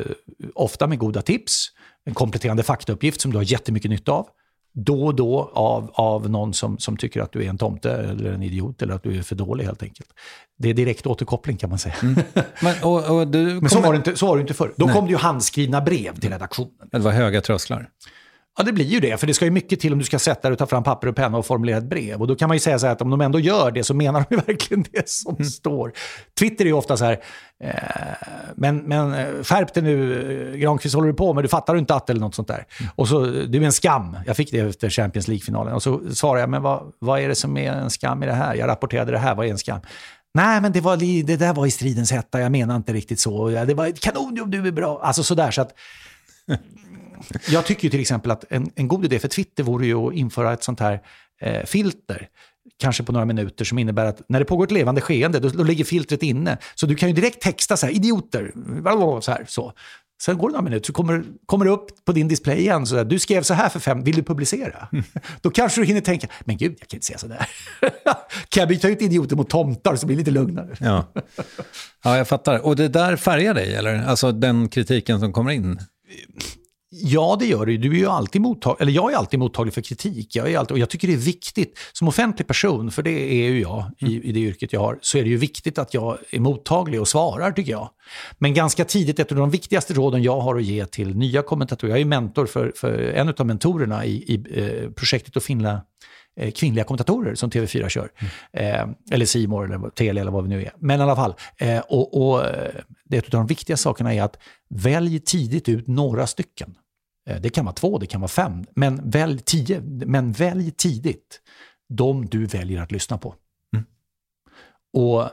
ofta 0.55 0.87
med 0.87 0.99
goda 0.99 1.21
tips, 1.21 1.67
en 2.05 2.13
kompletterande 2.13 2.63
faktauppgift 2.63 3.21
som 3.21 3.31
du 3.31 3.37
har 3.37 3.43
jättemycket 3.43 3.91
nytta 3.91 4.11
av. 4.11 4.27
Då 4.73 5.05
och 5.05 5.15
då 5.15 5.51
av, 5.53 5.91
av 5.93 6.29
någon 6.29 6.53
som, 6.53 6.77
som 6.77 6.97
tycker 6.97 7.21
att 7.21 7.31
du 7.31 7.43
är 7.43 7.49
en 7.49 7.57
tomte 7.57 7.91
eller 7.91 8.31
en 8.31 8.43
idiot 8.43 8.81
eller 8.81 8.93
att 8.93 9.03
du 9.03 9.17
är 9.17 9.21
för 9.21 9.35
dålig 9.35 9.65
helt 9.65 9.83
enkelt. 9.83 10.09
Det 10.57 10.69
är 10.69 10.73
direkt 10.73 11.07
återkoppling 11.07 11.57
kan 11.57 11.69
man 11.69 11.79
säga. 11.79 11.95
Men, 12.61 12.75
och, 12.83 13.17
och 13.17 13.27
du 13.27 13.39
Men 13.39 13.69
så 13.69 13.81
var, 13.81 13.93
det 13.93 13.97
inte, 13.97 14.15
så 14.15 14.27
var 14.27 14.35
det 14.35 14.41
inte 14.41 14.53
förr. 14.53 14.73
Då 14.77 14.85
Nej. 14.85 14.95
kom 14.95 15.05
det 15.05 15.11
ju 15.11 15.17
handskrivna 15.17 15.81
brev 15.81 16.19
till 16.19 16.29
redaktionen. 16.29 16.89
Det 16.91 16.99
var 16.99 17.11
höga 17.11 17.41
trösklar. 17.41 17.89
Ja, 18.57 18.63
det 18.63 18.73
blir 18.73 18.85
ju 18.85 18.99
det. 18.99 19.17
För 19.17 19.27
det 19.27 19.33
ska 19.33 19.45
ju 19.45 19.51
mycket 19.51 19.79
till 19.79 19.93
om 19.93 19.99
du 19.99 20.05
ska 20.05 20.19
sätta 20.19 20.41
dig 20.41 20.51
och 20.51 20.57
ta 20.59 20.65
fram 20.65 20.83
papper 20.83 21.07
och 21.07 21.15
penna 21.15 21.37
och 21.37 21.45
formulera 21.45 21.77
ett 21.77 21.83
brev. 21.89 22.21
Och 22.21 22.27
då 22.27 22.35
kan 22.35 22.47
man 22.49 22.55
ju 22.55 22.59
säga 22.59 22.79
så 22.79 22.85
här 22.85 22.93
att 22.93 23.01
om 23.01 23.09
de 23.09 23.21
ändå 23.21 23.39
gör 23.39 23.71
det 23.71 23.83
så 23.83 23.93
menar 23.93 24.25
de 24.29 24.35
ju 24.35 24.41
verkligen 24.47 24.85
det 24.91 25.09
som 25.09 25.35
Mm. 25.35 25.45
står. 25.49 25.91
Twitter 26.39 26.65
är 26.65 26.69
ju 26.69 26.73
ofta 26.73 26.97
så 26.97 27.05
här, 27.05 27.19
eh, 27.63 27.73
men, 28.55 28.77
men 28.77 29.13
eh, 29.13 29.43
skärp 29.43 29.73
dig 29.73 29.83
nu, 29.83 30.51
eh, 30.53 30.57
Granqvist 30.59 30.95
håller 30.95 31.07
du 31.07 31.13
på 31.13 31.33
med, 31.33 31.43
du 31.43 31.47
fattar 31.47 31.73
du 31.73 31.79
inte 31.79 31.95
att 31.95 32.09
eller 32.09 32.21
något 32.21 32.35
sånt 32.35 32.47
där. 32.47 32.65
Mm. 32.79 32.91
Och 32.95 33.07
så, 33.07 33.25
det 33.25 33.57
är 33.57 33.61
en 33.61 33.71
skam. 33.71 34.17
Jag 34.25 34.35
fick 34.35 34.51
det 34.51 34.59
efter 34.59 34.89
Champions 34.89 35.27
League-finalen. 35.27 35.73
Och 35.73 35.83
så 35.83 36.01
svarade 36.13 36.39
jag, 36.39 36.49
men 36.49 36.61
vad, 36.61 36.91
vad 36.99 37.19
är 37.19 37.27
det 37.27 37.35
som 37.35 37.57
är 37.57 37.71
en 37.71 37.89
skam 37.89 38.23
i 38.23 38.25
det 38.25 38.33
här? 38.33 38.55
Jag 38.55 38.67
rapporterade 38.67 39.11
det 39.11 39.17
här, 39.17 39.35
vad 39.35 39.45
är 39.45 39.51
en 39.51 39.57
skam? 39.57 39.79
Nej, 40.33 40.61
men 40.61 40.71
det, 40.71 40.81
var, 40.81 40.97
det 41.23 41.35
där 41.35 41.53
var 41.53 41.65
i 41.65 41.71
stridens 41.71 42.11
hetta, 42.11 42.41
jag 42.41 42.51
menar 42.51 42.75
inte 42.75 42.93
riktigt 42.93 43.19
så. 43.19 43.49
Det 43.49 43.73
var 43.73 43.91
kanon 44.01 44.51
du 44.51 44.67
är 44.67 44.71
bra. 44.71 44.99
Alltså 45.03 45.23
sådär, 45.23 45.51
så 45.51 45.61
att 45.61 45.71
jag 47.49 47.65
tycker 47.65 47.89
till 47.89 48.01
exempel 48.01 48.31
att 48.31 48.45
en, 48.49 48.71
en 48.75 48.87
god 48.87 49.05
idé 49.05 49.19
för 49.19 49.27
Twitter 49.27 49.63
vore 49.63 49.85
ju 49.85 49.95
att 49.95 50.13
införa 50.13 50.53
ett 50.53 50.63
sånt 50.63 50.79
här 50.79 51.01
eh, 51.41 51.65
filter, 51.65 52.27
kanske 52.79 53.03
på 53.03 53.11
några 53.11 53.25
minuter, 53.25 53.65
som 53.65 53.79
innebär 53.79 54.05
att 54.05 54.21
när 54.29 54.39
det 54.39 54.45
pågår 54.45 54.65
ett 54.65 54.71
levande 54.71 55.01
skeende, 55.01 55.39
då, 55.39 55.49
då 55.49 55.63
ligger 55.63 55.83
filtret 55.83 56.23
inne. 56.23 56.57
Så 56.75 56.85
du 56.85 56.95
kan 56.95 57.09
ju 57.09 57.15
direkt 57.15 57.41
texta 57.41 57.77
så 57.77 57.85
här, 57.85 57.93
idioter, 57.93 58.51
så 59.21 59.31
här, 59.31 59.45
så. 59.47 59.73
Sen 60.21 60.37
går 60.37 60.47
det 60.47 60.51
några 60.51 60.63
minuter 60.63 60.85
så 60.85 60.93
kommer, 60.93 61.23
kommer 61.45 61.65
det 61.65 61.71
upp 61.71 62.05
på 62.05 62.11
din 62.11 62.27
display 62.27 62.59
igen. 62.59 62.85
Så 62.85 62.95
där, 62.95 63.05
du 63.05 63.19
skrev 63.19 63.41
så 63.41 63.53
här 63.53 63.69
för 63.69 63.79
fem, 63.79 64.03
vill 64.03 64.15
du 64.15 64.23
publicera? 64.23 64.87
Då 65.41 65.49
kanske 65.49 65.81
du 65.81 65.85
hinner 65.85 66.01
tänka, 66.01 66.27
men 66.39 66.57
gud, 66.57 66.77
jag 66.79 66.87
kan 66.87 66.97
inte 66.97 67.05
säga 67.05 67.17
så 67.17 67.27
där. 67.27 67.47
kan 68.49 68.61
jag 68.61 68.67
byta 68.67 68.87
ut 68.87 69.01
idioter 69.01 69.35
mot 69.35 69.49
tomtar 69.49 69.95
så 69.95 70.05
blir 70.05 70.15
det 70.15 70.19
lite 70.19 70.31
lugnare? 70.31 70.75
Ja. 70.79 71.13
ja, 72.03 72.17
jag 72.17 72.27
fattar. 72.27 72.65
Och 72.65 72.75
det 72.75 72.87
där 72.87 73.15
färgar 73.15 73.53
dig, 73.53 73.75
eller? 73.75 74.03
Alltså 74.05 74.31
den 74.31 74.69
kritiken 74.69 75.19
som 75.19 75.33
kommer 75.33 75.51
in? 75.51 75.79
Ja, 76.91 77.37
det 77.39 77.45
gör 77.45 77.65
det. 77.65 77.77
Du 77.77 77.89
är 77.91 77.99
ju 77.99 78.07
alltid 78.07 78.41
mottaglig, 78.41 78.81
eller 78.81 78.91
jag 78.91 79.13
är 79.13 79.17
alltid 79.17 79.39
mottaglig 79.39 79.73
för 79.73 79.81
kritik. 79.81 80.35
Jag, 80.35 80.51
är 80.51 80.57
alltid, 80.57 80.71
och 80.71 80.79
jag 80.79 80.89
tycker 80.89 81.07
det 81.07 81.13
är 81.13 81.17
viktigt, 81.17 81.79
som 81.93 82.07
offentlig 82.07 82.47
person, 82.47 82.91
för 82.91 83.03
det 83.03 83.11
är 83.11 83.49
ju 83.49 83.61
jag 83.61 83.91
i, 83.97 84.29
i 84.29 84.31
det 84.31 84.39
yrket 84.39 84.73
jag 84.73 84.79
har, 84.79 84.99
så 85.01 85.17
är 85.17 85.23
det 85.23 85.29
ju 85.29 85.37
viktigt 85.37 85.77
att 85.77 85.93
jag 85.93 86.17
är 86.31 86.39
mottaglig 86.39 87.01
och 87.01 87.07
svarar, 87.07 87.51
tycker 87.51 87.71
jag. 87.71 87.89
Men 88.37 88.53
ganska 88.53 88.85
tidigt, 88.85 89.19
ett 89.19 89.31
av 89.31 89.37
de 89.37 89.49
viktigaste 89.49 89.93
råden 89.93 90.23
jag 90.23 90.39
har 90.39 90.55
att 90.55 90.63
ge 90.63 90.85
till 90.85 91.15
nya 91.15 91.41
kommentatorer, 91.41 91.89
jag 91.89 91.95
är 91.95 92.03
ju 92.03 92.05
mentor 92.05 92.45
för, 92.45 92.73
för 92.75 92.99
en 92.99 93.29
av 93.29 93.45
mentorerna 93.45 94.05
i, 94.05 94.11
i 94.11 94.43
eh, 94.53 94.91
projektet 94.91 95.37
att 95.37 95.43
finna 95.43 95.81
kvinnliga 96.55 96.83
kommentatorer 96.83 97.35
som 97.35 97.49
TV4 97.49 97.89
kör. 97.89 98.11
Eh, 98.53 98.87
eller 99.11 99.25
Simor 99.25 99.65
eller 99.65 99.89
Telia 99.89 100.21
eller 100.21 100.31
vad 100.31 100.43
vi 100.43 100.49
nu 100.49 100.63
är. 100.63 100.73
Men 100.77 100.99
i 100.99 101.03
alla 101.03 101.15
fall. 101.15 101.33
Eh, 101.57 101.79
och, 101.79 102.21
och 102.21 102.45
eh, 102.45 102.71
det 103.03 103.17
är 103.17 103.19
ett 103.19 103.25
av 103.25 103.39
de 103.39 103.47
viktiga 103.47 103.77
sakerna 103.77 104.13
är 104.13 104.21
att 104.21 104.37
välj 104.69 105.19
tidigt 105.19 105.69
ut 105.69 105.87
några 105.87 106.27
stycken. 106.27 106.75
Eh, 107.29 107.41
det 107.41 107.49
kan 107.49 107.65
vara 107.65 107.75
två, 107.75 107.97
det 107.97 108.05
kan 108.05 108.21
vara 108.21 108.29
fem. 108.29 108.65
Men 108.75 109.09
välj 109.09 109.39
tio. 109.39 109.81
Men 109.81 110.31
välj 110.31 110.71
tidigt 110.71 111.41
de 111.89 112.25
du 112.25 112.45
väljer 112.45 112.81
att 112.81 112.91
lyssna 112.91 113.17
på. 113.17 113.35
Och 114.93 115.29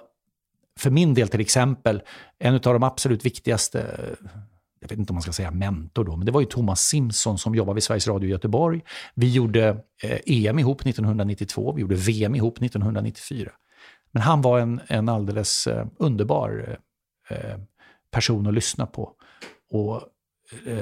för 0.79 0.91
min 0.91 1.15
del 1.15 1.29
till 1.29 1.41
exempel, 1.41 2.03
en 2.39 2.55
av 2.55 2.61
de 2.61 2.83
absolut 2.83 3.25
viktigaste 3.25 3.87
jag 4.81 4.89
vet 4.89 4.99
inte 4.99 5.11
om 5.11 5.15
man 5.15 5.23
ska 5.23 5.33
säga 5.33 5.51
mentor 5.51 6.05
då, 6.05 6.17
men 6.17 6.27
det 6.27 6.33
var 6.33 6.41
ju 6.41 6.47
Thomas 6.47 6.81
Simpson 6.81 7.39
som 7.39 7.55
jobbar 7.55 7.75
vid 7.75 7.83
Sveriges 7.83 8.09
Radio 8.09 8.29
i 8.29 8.33
Göteborg. 8.33 8.81
Vi 9.15 9.33
gjorde 9.33 9.69
eh, 10.03 10.19
EM 10.27 10.59
ihop 10.59 10.87
1992, 10.87 11.73
vi 11.73 11.81
gjorde 11.81 11.95
VM 11.95 12.35
ihop 12.35 12.63
1994. 12.63 13.51
Men 14.11 14.23
han 14.23 14.43
var 14.43 14.59
en, 14.59 14.81
en 14.87 15.09
alldeles 15.09 15.67
eh, 15.67 15.87
underbar 15.99 16.79
eh, 17.29 17.59
person 18.11 18.47
att 18.47 18.55
lyssna 18.55 18.87
på 18.87 19.13
och 19.71 20.03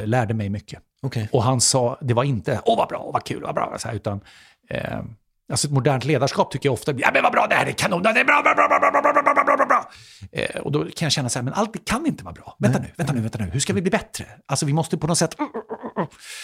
lärde 0.05 0.35
mig 0.35 0.49
mycket. 0.49 0.83
Okej. 1.03 1.29
Och 1.33 1.43
han 1.43 1.61
sa, 1.61 1.99
det 2.01 2.15
var 2.15 2.25
inte 2.25 2.61
åh 2.65 2.77
vad 2.77 2.89
bra, 2.89 3.11
vad 3.13 3.25
kul, 3.25 3.43
vad 3.43 3.55
bra, 3.55 3.77
så 3.79 3.89
här, 3.89 3.95
utan 3.95 4.21
eh, 4.69 5.03
Alltså 5.51 5.67
ett 5.67 5.73
modernt 5.73 6.05
ledarskap 6.05 6.51
tycker 6.51 6.67
jag 6.69 6.73
ofta 6.73 6.93
blir, 6.93 7.05
ja 7.05 7.11
men 7.15 7.23
vad 7.23 7.33
bra, 7.33 7.47
det 7.47 7.55
här 7.55 7.67
är 7.67 7.73
kanon, 7.73 8.03
det 8.03 8.09
är 8.09 8.25
bra, 8.25 8.43
bra, 8.43 8.55
bra, 8.55 8.69
bra, 8.69 8.91
bra, 8.91 9.13
bra, 9.13 9.23
bra, 9.23 9.45
bra, 9.45 9.57
bra, 9.57 9.67
bra. 9.67 9.91
Eh, 10.33 10.61
och 10.61 10.73
då 10.73 10.85
kan 10.85 11.07
jag 11.07 11.13
känna 11.13 11.29
så 11.29 11.39
här, 11.39 11.45
men 11.45 11.55
allt 11.55 11.85
kan 11.85 12.07
inte 12.07 12.25
vara 12.25 12.35
bra. 12.35 12.57
Vänta 12.59 12.79
nu, 12.79 12.87
vänta 12.97 13.13
nu, 13.13 13.21
vänta 13.21 13.39
nu, 13.39 13.51
hur 13.51 13.61
ska 13.61 13.73
vi 13.73 13.83
bli 13.83 13.91
bättre? 13.91 14.25
Alltså 14.47 14.67
vi 14.67 14.73
måste 14.73 14.99
på 14.99 15.07
något 15.07 15.19
sätt... 15.19 15.37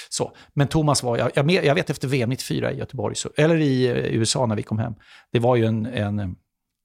Så. 0.09 0.33
Men 0.55 0.69
Thomas 0.69 1.03
var, 1.03 1.17
jag, 1.17 1.31
jag, 1.35 1.51
jag 1.51 1.75
vet 1.75 1.91
efter 1.91 2.09
VM 2.09 2.31
94 2.31 2.73
i 2.73 2.79
Göteborg, 2.79 3.15
så, 3.15 3.31
eller 3.37 3.57
i 3.57 3.87
eh, 3.87 3.97
USA 3.97 4.47
när 4.47 4.57
vi 4.57 4.63
kom 4.63 4.79
hem, 4.79 4.95
det 5.33 5.39
var 5.39 5.57
ju 5.57 5.65
en, 5.65 5.87
en 5.87 6.19
Eh, 6.21 6.29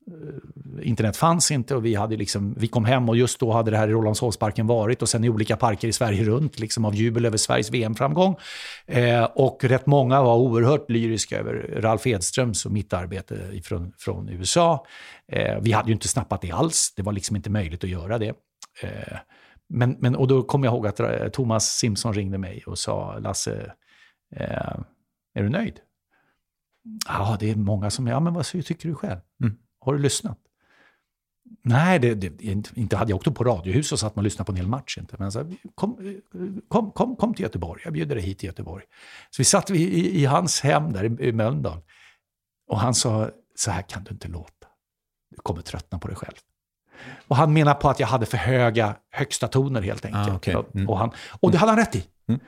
Eh, 0.07 0.87
internet 0.87 1.17
fanns 1.17 1.51
inte 1.51 1.75
och 1.75 1.85
vi, 1.85 1.95
hade 1.95 2.17
liksom, 2.17 2.53
vi 2.57 2.67
kom 2.67 2.85
hem 2.85 3.09
och 3.09 3.17
just 3.17 3.39
då 3.39 3.51
hade 3.51 3.71
det 3.71 3.77
här 3.77 3.87
i 3.87 3.91
Rålambshovsparken 3.91 4.67
varit 4.67 5.01
och 5.01 5.09
sen 5.09 5.23
i 5.23 5.29
olika 5.29 5.57
parker 5.57 5.87
i 5.87 5.93
Sverige 5.93 6.23
runt 6.23 6.59
liksom 6.59 6.85
av 6.85 6.95
jubel 6.95 7.25
över 7.25 7.37
Sveriges 7.37 7.71
VM-framgång. 7.71 8.35
Eh, 8.85 9.23
och 9.23 9.63
rätt 9.63 9.85
många 9.85 10.21
var 10.21 10.35
oerhört 10.35 10.89
lyriska 10.89 11.39
över 11.39 11.53
Ralf 11.81 12.07
Edströms 12.07 12.65
och 12.65 12.71
mitt 12.71 12.93
arbete 12.93 13.49
ifrån, 13.53 13.93
från 13.97 14.29
USA. 14.29 14.85
Eh, 15.31 15.59
vi 15.61 15.71
hade 15.71 15.87
ju 15.87 15.93
inte 15.93 16.07
snappat 16.07 16.41
det 16.41 16.51
alls, 16.51 16.93
det 16.95 17.03
var 17.03 17.11
liksom 17.11 17.35
inte 17.35 17.49
möjligt 17.49 17.83
att 17.83 17.89
göra 17.89 18.17
det. 18.17 18.33
Eh, 18.81 19.17
men, 19.69 19.95
men, 19.99 20.15
och 20.15 20.27
då 20.27 20.43
kom 20.43 20.63
jag 20.63 20.73
ihåg 20.73 20.87
att 20.87 20.99
eh, 20.99 21.27
Thomas 21.27 21.65
Simpson 21.65 22.13
ringde 22.13 22.37
mig 22.37 22.63
och 22.65 22.79
sa, 22.79 23.19
Lasse, 23.19 23.73
eh, 24.35 24.77
är 25.33 25.43
du 25.43 25.49
nöjd? 25.49 25.79
Ja, 27.07 27.37
det 27.39 27.51
är 27.51 27.55
många 27.55 27.89
som, 27.89 28.07
ja 28.07 28.19
men 28.19 28.33
vad 28.33 28.45
tycker 28.45 28.89
du 28.89 28.95
själv? 28.95 29.19
Mm. 29.43 29.57
Har 29.85 29.93
du 29.93 29.99
lyssnat? 29.99 30.37
Nej, 31.63 31.99
det, 31.99 32.13
det, 32.13 32.43
inte 32.75 32.97
hade 32.97 33.11
jag 33.11 33.17
åkt 33.17 33.27
upp 33.27 33.35
på 33.35 33.43
Radiohus 33.43 33.91
och 33.91 33.99
satt 33.99 34.15
man 34.15 34.21
och 34.21 34.23
lyssnade 34.23 34.45
på 34.45 34.51
en 34.51 34.55
hel 34.57 34.67
match. 34.67 34.97
Inte. 34.97 35.15
Men 35.19 35.31
så, 35.31 35.51
kom, 35.75 36.21
kom, 36.67 36.91
kom, 36.91 37.15
kom 37.15 37.33
till 37.33 37.43
Göteborg, 37.43 37.81
jag 37.83 37.93
bjuder 37.93 38.15
dig 38.15 38.23
hit 38.23 38.39
till 38.39 38.47
Göteborg. 38.47 38.83
Så 39.29 39.41
vi 39.41 39.43
satt 39.43 39.69
i, 39.69 39.73
i, 39.73 40.21
i 40.21 40.25
hans 40.25 40.61
hem 40.61 40.93
där 40.93 41.21
i, 41.21 41.27
i 41.27 41.31
Mölndal. 41.31 41.81
Och 42.67 42.79
han 42.79 42.93
sa, 42.93 43.29
så 43.55 43.71
här 43.71 43.81
kan 43.81 44.03
du 44.03 44.11
inte 44.11 44.27
låta. 44.27 44.67
Du 45.29 45.37
kommer 45.43 45.61
tröttna 45.61 45.99
på 45.99 46.07
dig 46.07 46.17
själv. 46.17 46.35
Och 47.27 47.35
han 47.35 47.53
menar 47.53 47.73
på 47.73 47.89
att 47.89 47.99
jag 47.99 48.07
hade 48.07 48.25
för 48.25 48.37
höga 48.37 48.95
högsta 49.11 49.47
toner 49.47 49.81
helt 49.81 50.05
enkelt. 50.05 50.29
Ah, 50.29 50.35
okay. 50.35 50.55
mm. 50.73 50.89
och, 50.89 50.97
han, 50.97 51.11
och 51.39 51.51
det 51.51 51.57
hade 51.57 51.71
han 51.71 51.79
rätt 51.79 51.95
i. 51.95 52.03
Mm. 52.27 52.41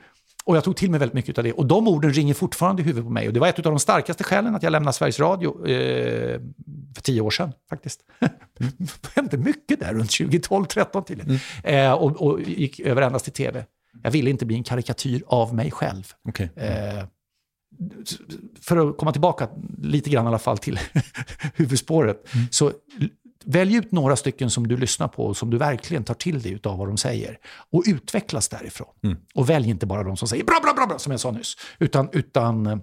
Och 0.44 0.56
jag 0.56 0.64
tog 0.64 0.76
till 0.76 0.90
mig 0.90 1.00
väldigt 1.00 1.14
mycket 1.14 1.38
av 1.38 1.44
det. 1.44 1.52
Och 1.52 1.66
de 1.66 1.88
orden 1.88 2.12
ringer 2.12 2.34
fortfarande 2.34 2.82
i 2.82 2.84
huvudet 2.84 3.04
på 3.04 3.12
mig. 3.12 3.26
Och 3.26 3.34
det 3.34 3.40
var 3.40 3.48
ett 3.48 3.58
av 3.58 3.62
de 3.62 3.78
starkaste 3.78 4.24
skälen 4.24 4.54
att 4.54 4.62
jag 4.62 4.70
lämnade 4.70 4.92
Sveriges 4.92 5.20
Radio 5.20 5.66
eh, 5.66 6.40
för 6.98 7.02
tio 7.02 7.20
år 7.20 7.30
sedan 7.30 7.52
faktiskt. 7.70 8.00
Det 8.58 9.08
hände 9.14 9.36
mycket 9.36 9.80
där 9.80 9.94
runt 9.94 10.10
2012, 10.10 10.64
13 10.64 11.04
tydligen. 11.04 11.38
Mm. 11.64 11.86
Eh, 11.86 11.92
och, 11.92 12.26
och, 12.26 12.40
gick 12.40 12.80
över 12.80 13.02
endast 13.02 13.24
till 13.24 13.34
tv. 13.34 13.64
Jag 14.02 14.10
ville 14.10 14.30
inte 14.30 14.46
bli 14.46 14.56
en 14.56 14.64
karikatyr 14.64 15.22
av 15.26 15.54
mig 15.54 15.70
själv. 15.70 16.12
Okay. 16.24 16.48
Eh, 16.56 17.04
för 18.60 18.88
att 18.90 18.96
komma 18.96 19.12
tillbaka 19.12 19.48
lite 19.82 20.10
grann 20.10 20.24
i 20.24 20.28
alla 20.28 20.38
fall 20.38 20.58
till 20.58 20.80
huvudspåret. 21.54 22.34
Mm. 22.34 22.46
Så 22.50 22.72
Välj 23.44 23.76
ut 23.76 23.92
några 23.92 24.16
stycken 24.16 24.50
som 24.50 24.68
du 24.68 24.76
lyssnar 24.76 25.08
på 25.08 25.24
och 25.24 25.36
som 25.36 25.50
du 25.50 25.58
verkligen 25.58 26.04
tar 26.04 26.14
till 26.14 26.42
dig 26.42 26.60
av 26.64 26.78
vad 26.78 26.88
de 26.88 26.96
säger. 26.96 27.38
Och 27.70 27.82
utvecklas 27.86 28.48
därifrån. 28.48 28.88
Mm. 29.02 29.16
Och 29.34 29.50
välj 29.50 29.70
inte 29.70 29.86
bara 29.86 30.02
de 30.02 30.16
som 30.16 30.28
säger 30.28 30.44
bra, 30.44 30.60
bra, 30.62 30.72
bra, 30.72 30.86
bra, 30.86 30.98
som 30.98 31.10
jag 31.10 31.20
sa 31.20 31.30
nyss. 31.30 31.56
Utan, 31.78 32.08
utan 32.12 32.66
eh, 32.66 32.78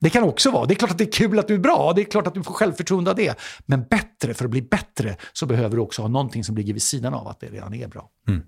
det 0.00 0.10
kan 0.10 0.22
också 0.22 0.50
vara, 0.50 0.66
det 0.66 0.74
är 0.74 0.76
klart 0.76 0.90
att 0.90 0.98
det 0.98 1.04
är 1.04 1.12
kul 1.12 1.38
att 1.38 1.48
du 1.48 1.54
är 1.54 1.58
bra, 1.58 1.92
det 1.96 2.02
är 2.02 2.04
klart 2.04 2.26
att 2.26 2.34
du 2.34 2.42
får 2.42 2.54
självförtroende 2.54 3.10
av 3.10 3.16
det. 3.16 3.38
Men 3.66 3.84
bättre, 3.90 4.34
för 4.34 4.44
att 4.44 4.50
bli 4.50 4.62
bättre, 4.62 5.16
så 5.32 5.46
behöver 5.46 5.76
du 5.76 5.82
också 5.82 6.02
ha 6.02 6.08
någonting 6.08 6.44
som 6.44 6.56
ligger 6.56 6.72
vid 6.72 6.82
sidan 6.82 7.14
av 7.14 7.28
att 7.28 7.40
det 7.40 7.46
redan 7.46 7.74
är 7.74 7.88
bra. 7.88 8.10
Mm. 8.28 8.42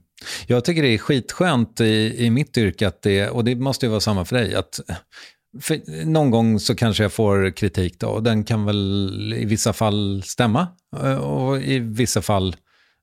Jag 0.46 0.64
tycker 0.64 0.82
det 0.82 0.88
är 0.88 0.98
skitskönt 0.98 1.80
i, 1.80 2.14
i 2.18 2.30
mitt 2.30 2.58
yrke, 2.58 2.88
att 2.88 3.02
det, 3.02 3.28
och 3.28 3.44
det 3.44 3.54
måste 3.54 3.86
ju 3.86 3.90
vara 3.90 4.00
samma 4.00 4.24
för 4.24 4.36
dig, 4.36 4.54
att 4.54 4.80
för 5.60 6.04
någon 6.04 6.30
gång 6.30 6.60
så 6.60 6.74
kanske 6.74 7.02
jag 7.02 7.12
får 7.12 7.56
kritik 7.56 8.00
då, 8.00 8.06
och 8.06 8.22
den 8.22 8.44
kan 8.44 8.64
väl 8.64 9.34
i 9.36 9.44
vissa 9.44 9.72
fall 9.72 10.22
stämma 10.26 10.68
eh, 10.96 11.16
och 11.16 11.62
i 11.62 11.78
vissa 11.78 12.22
fall 12.22 12.56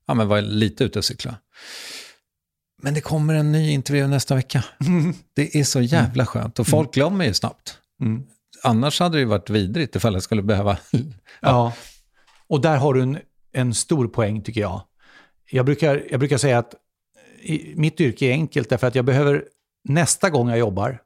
ja, 0.06 0.14
men 0.14 0.28
vara 0.28 0.40
lite 0.40 0.84
ute 0.84 0.98
och 0.98 1.04
cykla. 1.04 1.34
Men 2.82 2.94
det 2.94 3.00
kommer 3.00 3.34
en 3.34 3.52
ny 3.52 3.70
intervju 3.70 4.06
nästa 4.06 4.34
vecka. 4.34 4.64
Mm. 4.86 5.14
Det 5.34 5.56
är 5.56 5.64
så 5.64 5.80
jävla 5.80 6.26
skönt 6.26 6.58
och 6.58 6.66
folk 6.66 6.86
mm. 6.86 6.92
glömmer 6.92 7.24
ju 7.24 7.34
snabbt. 7.34 7.78
Mm. 8.00 8.22
Annars 8.62 9.00
hade 9.00 9.16
det 9.16 9.20
ju 9.20 9.26
varit 9.26 9.50
vidrigt 9.50 9.96
ifall 9.96 10.12
jag 10.12 10.22
skulle 10.22 10.42
behöva... 10.42 10.78
ja. 10.90 11.00
ja. 11.40 11.72
och 12.46 12.60
där 12.60 12.76
har 12.76 12.94
du 12.94 13.02
en, 13.02 13.18
en 13.52 13.74
stor 13.74 14.08
poäng 14.08 14.42
tycker 14.42 14.60
jag. 14.60 14.82
Jag 15.50 15.66
brukar, 15.66 16.06
jag 16.10 16.20
brukar 16.20 16.38
säga 16.38 16.58
att 16.58 16.74
i, 17.42 17.74
mitt 17.76 18.00
yrke 18.00 18.26
är 18.26 18.32
enkelt 18.32 18.68
därför 18.68 18.86
att 18.86 18.94
jag 18.94 19.04
behöver 19.04 19.44
nästa 19.84 20.30
gång 20.30 20.48
jag 20.48 20.58
jobbar 20.58 21.02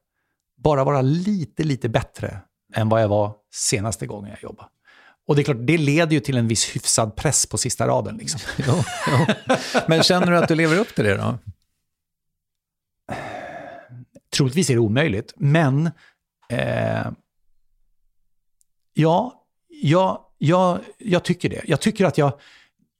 bara 0.56 0.84
vara 0.84 1.02
lite, 1.02 1.64
lite 1.64 1.88
bättre 1.88 2.40
än 2.74 2.88
vad 2.88 3.02
jag 3.02 3.08
var 3.08 3.34
senaste 3.54 4.06
gången 4.06 4.30
jag 4.30 4.42
jobbade. 4.42 4.68
Och 5.26 5.36
det 5.36 5.42
är 5.42 5.44
klart, 5.44 5.56
det 5.60 5.78
leder 5.78 6.12
ju 6.12 6.20
till 6.20 6.36
en 6.36 6.48
viss 6.48 6.76
hyfsad 6.76 7.16
press 7.16 7.46
på 7.46 7.58
sista 7.58 7.86
raden. 7.86 8.16
Liksom. 8.16 8.40
jo, 8.66 8.82
jo. 9.06 9.34
Men 9.88 10.02
känner 10.02 10.26
du 10.26 10.38
att 10.38 10.48
du 10.48 10.54
lever 10.54 10.78
upp 10.78 10.94
till 10.94 11.04
det 11.04 11.16
då? 11.16 11.38
Troligtvis 14.36 14.70
är 14.70 14.74
det 14.74 14.80
omöjligt, 14.80 15.32
men 15.36 15.90
eh, 16.48 17.06
ja, 18.94 19.44
ja, 19.68 20.30
ja, 20.38 20.80
jag 20.98 21.24
tycker 21.24 21.48
det. 21.48 21.62
Jag 21.64 21.80
tycker 21.80 22.04
att 22.04 22.18
jag, 22.18 22.32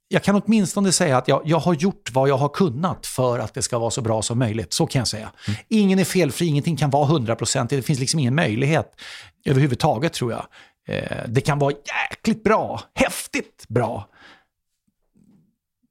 jag 0.09 0.23
kan 0.23 0.43
åtminstone 0.45 0.93
säga 0.93 1.19
att 1.19 1.29
jag, 1.29 1.43
jag 1.45 1.59
har 1.59 1.75
gjort 1.75 2.11
vad 2.13 2.29
jag 2.29 2.37
har 2.37 2.49
kunnat 2.49 3.07
för 3.07 3.39
att 3.39 3.55
det 3.55 3.63
ska 3.63 3.79
vara 3.79 3.91
så 3.91 4.03
bra 4.03 4.23
som 4.23 4.39
möjligt. 4.39 4.73
Så 4.73 4.87
kan 4.87 4.99
jag 4.99 5.09
säga. 5.09 5.33
Mm. 5.49 5.61
Ingen 5.69 5.99
är 5.99 6.05
felfri, 6.05 6.47
ingenting 6.47 6.77
kan 6.77 6.91
vara 6.91 7.07
hundraprocentigt. 7.07 7.83
Det 7.83 7.87
finns 7.87 8.01
liksom 8.01 8.21
ingen 8.21 8.35
möjlighet 8.35 9.01
överhuvudtaget 9.45 10.13
tror 10.13 10.33
jag. 10.33 10.47
Eh, 10.89 11.19
det 11.29 11.41
kan 11.41 11.59
vara 11.59 11.75
jäkligt 12.11 12.45
bra, 12.45 12.81
häftigt 12.95 13.65
bra. 13.69 14.09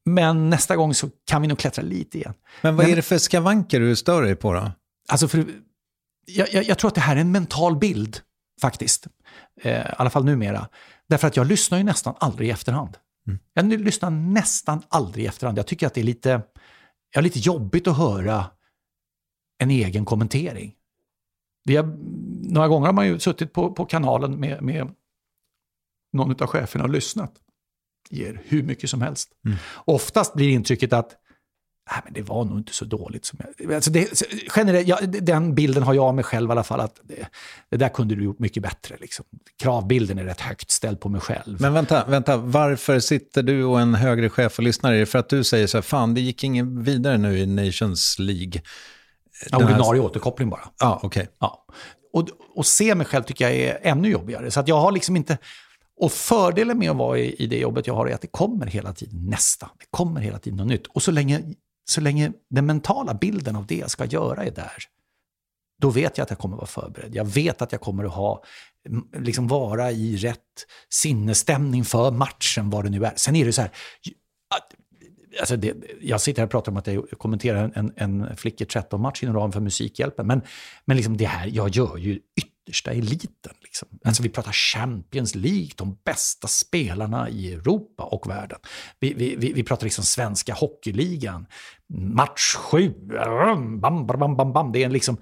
Men 0.06 0.50
nästa 0.50 0.76
gång 0.76 0.94
så 0.94 1.10
kan 1.26 1.42
vi 1.42 1.48
nog 1.48 1.58
klättra 1.58 1.82
lite 1.82 2.18
igen. 2.18 2.34
Men 2.62 2.76
vad 2.76 2.86
Men, 2.86 2.92
är 2.92 2.96
det 2.96 3.02
för 3.02 3.18
skavanker 3.18 3.80
du 3.80 3.96
stör 3.96 4.22
dig 4.22 4.36
på 4.36 4.54
då? 4.54 4.72
Alltså 5.08 5.28
för, 5.28 5.46
jag, 6.26 6.54
jag, 6.54 6.64
jag 6.64 6.78
tror 6.78 6.88
att 6.88 6.96
det 6.96 7.02
här 7.02 7.16
är 7.16 7.22
en 7.22 7.32
mental 7.32 7.76
bild 7.76 8.20
faktiskt. 8.62 9.08
Eh, 9.62 9.82
I 9.82 9.94
alla 9.98 10.10
fall 10.10 10.26
numera. 10.26 10.68
Därför 11.10 11.28
att 11.28 11.38
jag 11.38 11.48
lyssnar 11.48 11.78
ju 11.78 11.84
nästan 11.84 12.16
aldrig 12.20 12.48
i 12.48 12.52
efterhand. 12.52 12.98
Mm. 13.28 13.40
Jag 13.54 13.82
lyssnar 13.82 14.10
nästan 14.10 14.82
aldrig 14.90 15.26
i 15.26 15.28
efterhand. 15.28 15.58
Jag 15.58 15.68
tycker 15.68 15.88
att 15.88 15.94
det 15.94 16.02
är 16.02 16.06
lite, 16.06 16.42
ja, 17.16 17.22
lite 17.22 17.40
jobbigt 17.40 17.88
att 17.88 17.98
höra 17.98 18.46
en 19.58 19.72
egen 19.72 20.06
kommentering. 20.06 20.76
Vi 21.66 21.76
har, 21.76 21.86
några 22.54 22.68
gånger 22.68 22.86
har 22.86 22.94
man 22.94 23.08
ju 23.08 23.20
suttit 23.20 23.54
på, 23.54 23.74
på 23.74 23.86
kanalen 23.86 24.40
med, 24.40 24.62
med 24.62 24.94
någon 26.14 26.44
av 26.44 26.48
cheferna 26.48 26.84
och 26.84 26.90
lyssnat. 26.90 27.34
Ger 28.10 28.42
hur 28.46 28.64
mycket 28.64 28.90
som 28.90 29.02
helst. 29.02 29.32
Mm. 29.46 29.58
Oftast 29.86 30.34
blir 30.34 30.50
intrycket 30.50 30.94
att 30.94 31.16
Nej, 31.92 32.02
men 32.04 32.14
det 32.14 32.22
var 32.22 32.46
nog 32.46 32.58
inte 32.58 32.74
så 32.74 32.86
dåligt. 32.86 33.26
Som 33.26 33.40
jag, 33.58 33.74
alltså 33.74 33.92
det, 33.92 34.24
generellt, 34.56 34.88
ja, 34.88 35.00
den 35.02 35.56
bilden 35.56 35.84
har 35.84 35.94
jag 35.94 36.06
av 36.06 36.16
mig 36.16 36.24
själv 36.24 36.50
i 36.50 36.52
alla 36.52 36.64
fall. 36.64 36.80
att 36.80 37.00
det, 37.04 37.28
det, 37.70 37.78
där 37.78 37.90
kunde 37.90 38.16
du 38.16 38.24
gjort 38.24 38.40
mycket 38.40 38.64
bättre. 38.64 38.98
Liksom. 39.00 39.26
Kravbilden 39.64 40.20
är 40.20 40.24
rätt 40.24 40.42
högt 40.42 40.72
ställd 40.72 41.00
på 41.00 41.10
mig 41.10 41.22
själv. 41.22 41.62
Men 41.62 41.74
vänta, 41.74 42.06
vänta, 42.06 42.38
varför 42.38 43.00
sitter 43.00 43.44
du 43.44 43.64
och 43.64 43.82
en 43.82 43.96
högre 43.96 44.30
chef 44.30 44.58
och 44.58 44.64
lyssnar? 44.64 44.94
Är 44.94 45.00
det 45.00 45.06
för 45.06 45.20
att 45.20 45.30
du 45.30 45.44
säger 45.44 45.68
så 45.68 45.78
här, 45.78 45.82
fan 45.82 46.14
det 46.14 46.22
gick 46.22 46.44
ingen 46.44 46.84
vidare 46.84 47.18
nu 47.18 47.40
i 47.40 47.46
Nations 47.46 48.20
League? 48.20 48.62
Ja, 49.52 49.58
ordinarie 49.58 50.02
här... 50.02 50.10
återkoppling 50.10 50.50
bara. 50.50 50.70
Ah, 50.80 51.00
okay. 51.06 51.26
Ja, 51.40 51.66
Och, 52.14 52.28
och 52.56 52.66
se 52.66 52.96
mig 52.96 53.06
själv 53.06 53.24
tycker 53.24 53.50
jag 53.50 53.56
är 53.56 53.80
ännu 53.82 54.10
jobbigare. 54.10 54.52
Så 54.52 54.60
att 54.60 54.68
jag 54.68 54.80
har 54.80 54.92
liksom 54.92 55.16
inte... 55.16 55.38
Och 56.00 56.12
fördelen 56.12 56.80
med 56.80 56.92
att 56.92 56.98
vara 56.98 57.20
i, 57.20 57.36
i 57.36 57.48
det 57.48 57.58
jobbet 57.58 57.88
jag 57.88 57.94
har 57.94 58.08
är 58.08 58.14
att 58.14 58.22
det 58.22 58.28
kommer 58.28 58.66
hela 58.66 58.94
tiden 58.94 59.26
nästa. 59.30 59.70
Det 59.80 59.86
kommer 59.92 60.22
hela 60.22 60.40
tiden 60.40 60.58
något 60.58 60.68
nytt. 60.68 60.88
Och 60.88 61.04
så 61.04 61.12
länge 61.12 61.42
så 61.86 62.02
länge 62.02 62.32
den 62.50 62.66
mentala 62.66 63.14
bilden 63.14 63.56
av 63.56 63.66
det 63.66 63.76
jag 63.76 63.92
ska 63.92 64.06
göra 64.06 64.44
är 64.44 64.52
där, 64.52 64.84
då 65.82 65.90
vet 65.90 66.18
jag 66.18 66.24
att 66.24 66.30
jag 66.30 66.40
kommer 66.40 66.56
vara 66.56 66.66
förberedd. 66.66 67.16
Jag 67.16 67.26
vet 67.26 67.62
att 67.62 67.72
jag 67.72 67.82
kommer 67.82 68.04
att 68.04 68.14
ha, 68.14 68.44
liksom 69.18 69.48
vara 69.48 69.92
i 69.92 70.16
rätt 70.16 70.40
sinnesstämning 70.90 71.86
för 71.86 72.12
matchen, 72.12 72.70
vad 72.70 72.84
det 72.84 72.90
nu 72.90 73.06
är. 73.06 73.14
Sen 73.16 73.36
är 73.36 73.46
det 73.46 73.54
så 73.54 73.62
här, 73.62 73.72
alltså 75.40 75.56
det, 75.56 75.76
jag 76.02 76.22
sitter 76.22 76.42
här 76.42 76.46
och 76.46 76.52
pratar 76.52 76.72
om 76.72 76.78
att 76.78 76.88
jag 76.88 77.10
kommenterar 77.10 77.72
en, 77.76 77.94
en 77.96 78.38
flickor 78.38 78.66
13-match 78.66 79.24
inom 79.24 79.36
ramen 79.36 79.52
för 79.52 79.60
Musikhjälpen, 79.60 80.28
men, 80.28 80.42
men 80.86 80.98
liksom 80.98 81.18
det 81.18 81.26
här, 81.26 81.48
jag 81.48 81.70
gör 81.70 81.98
ju 81.98 82.20
yttersta 82.64 82.92
eliten. 82.92 83.54
Liksom. 83.62 83.88
Mm. 83.92 84.00
Alltså 84.06 84.24
vi 84.24 84.30
pratar 84.30 84.52
Champions 84.52 85.36
League, 85.36 85.70
de 85.76 85.98
bästa 86.06 86.48
spelarna 86.48 87.30
i 87.30 87.54
Europa 87.54 88.04
och 88.04 88.30
världen. 88.30 88.60
Vi, 89.00 89.14
vi, 89.14 89.54
vi, 89.54 89.64
pratar 89.64 89.84
liksom 89.84 90.04
svenska 90.04 90.54
hockeyligan, 90.54 91.46
match 91.94 92.56
sju, 92.56 92.94
bam, 93.82 94.08
bam, 94.08 94.36
bam, 94.38 94.54
bam. 94.54 94.72
Det 94.72 94.82
är 94.82 94.86
en 94.86 94.94
liksom 94.94 95.18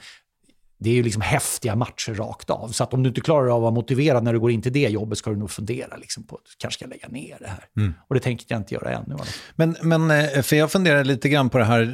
det 0.83 0.89
är 0.89 0.93
ju 0.93 1.03
liksom 1.03 1.21
häftiga 1.21 1.75
matcher 1.75 2.13
rakt 2.13 2.49
av. 2.49 2.67
Så 2.67 2.83
att 2.83 2.93
om 2.93 3.03
du 3.03 3.09
inte 3.09 3.21
klarar 3.21 3.47
av 3.47 3.55
att 3.55 3.61
vara 3.61 3.71
motiverad 3.71 4.23
när 4.23 4.33
du 4.33 4.39
går 4.39 4.51
in 4.51 4.61
till 4.61 4.73
det 4.73 4.89
jobbet 4.89 5.17
ska 5.17 5.29
du 5.29 5.35
nog 5.35 5.51
fundera 5.51 5.97
liksom 5.97 6.23
på 6.23 6.35
att 6.35 6.45
du 6.45 6.51
kanske 6.57 6.77
ska 6.77 6.89
lägga 6.89 7.07
ner 7.07 7.37
det 7.39 7.47
här. 7.47 7.65
Mm. 7.77 7.93
Och 8.07 8.15
det 8.15 8.21
tänker 8.21 8.45
jag 8.49 8.59
inte 8.59 8.73
göra 8.73 8.91
ännu. 8.91 9.15
Men, 9.55 9.75
men 9.81 10.11
eh, 10.11 10.41
för 10.41 10.55
jag 10.55 10.71
funderar 10.71 11.03
lite 11.03 11.29
grann 11.29 11.49
på 11.49 11.57
det 11.57 11.63
här, 11.63 11.85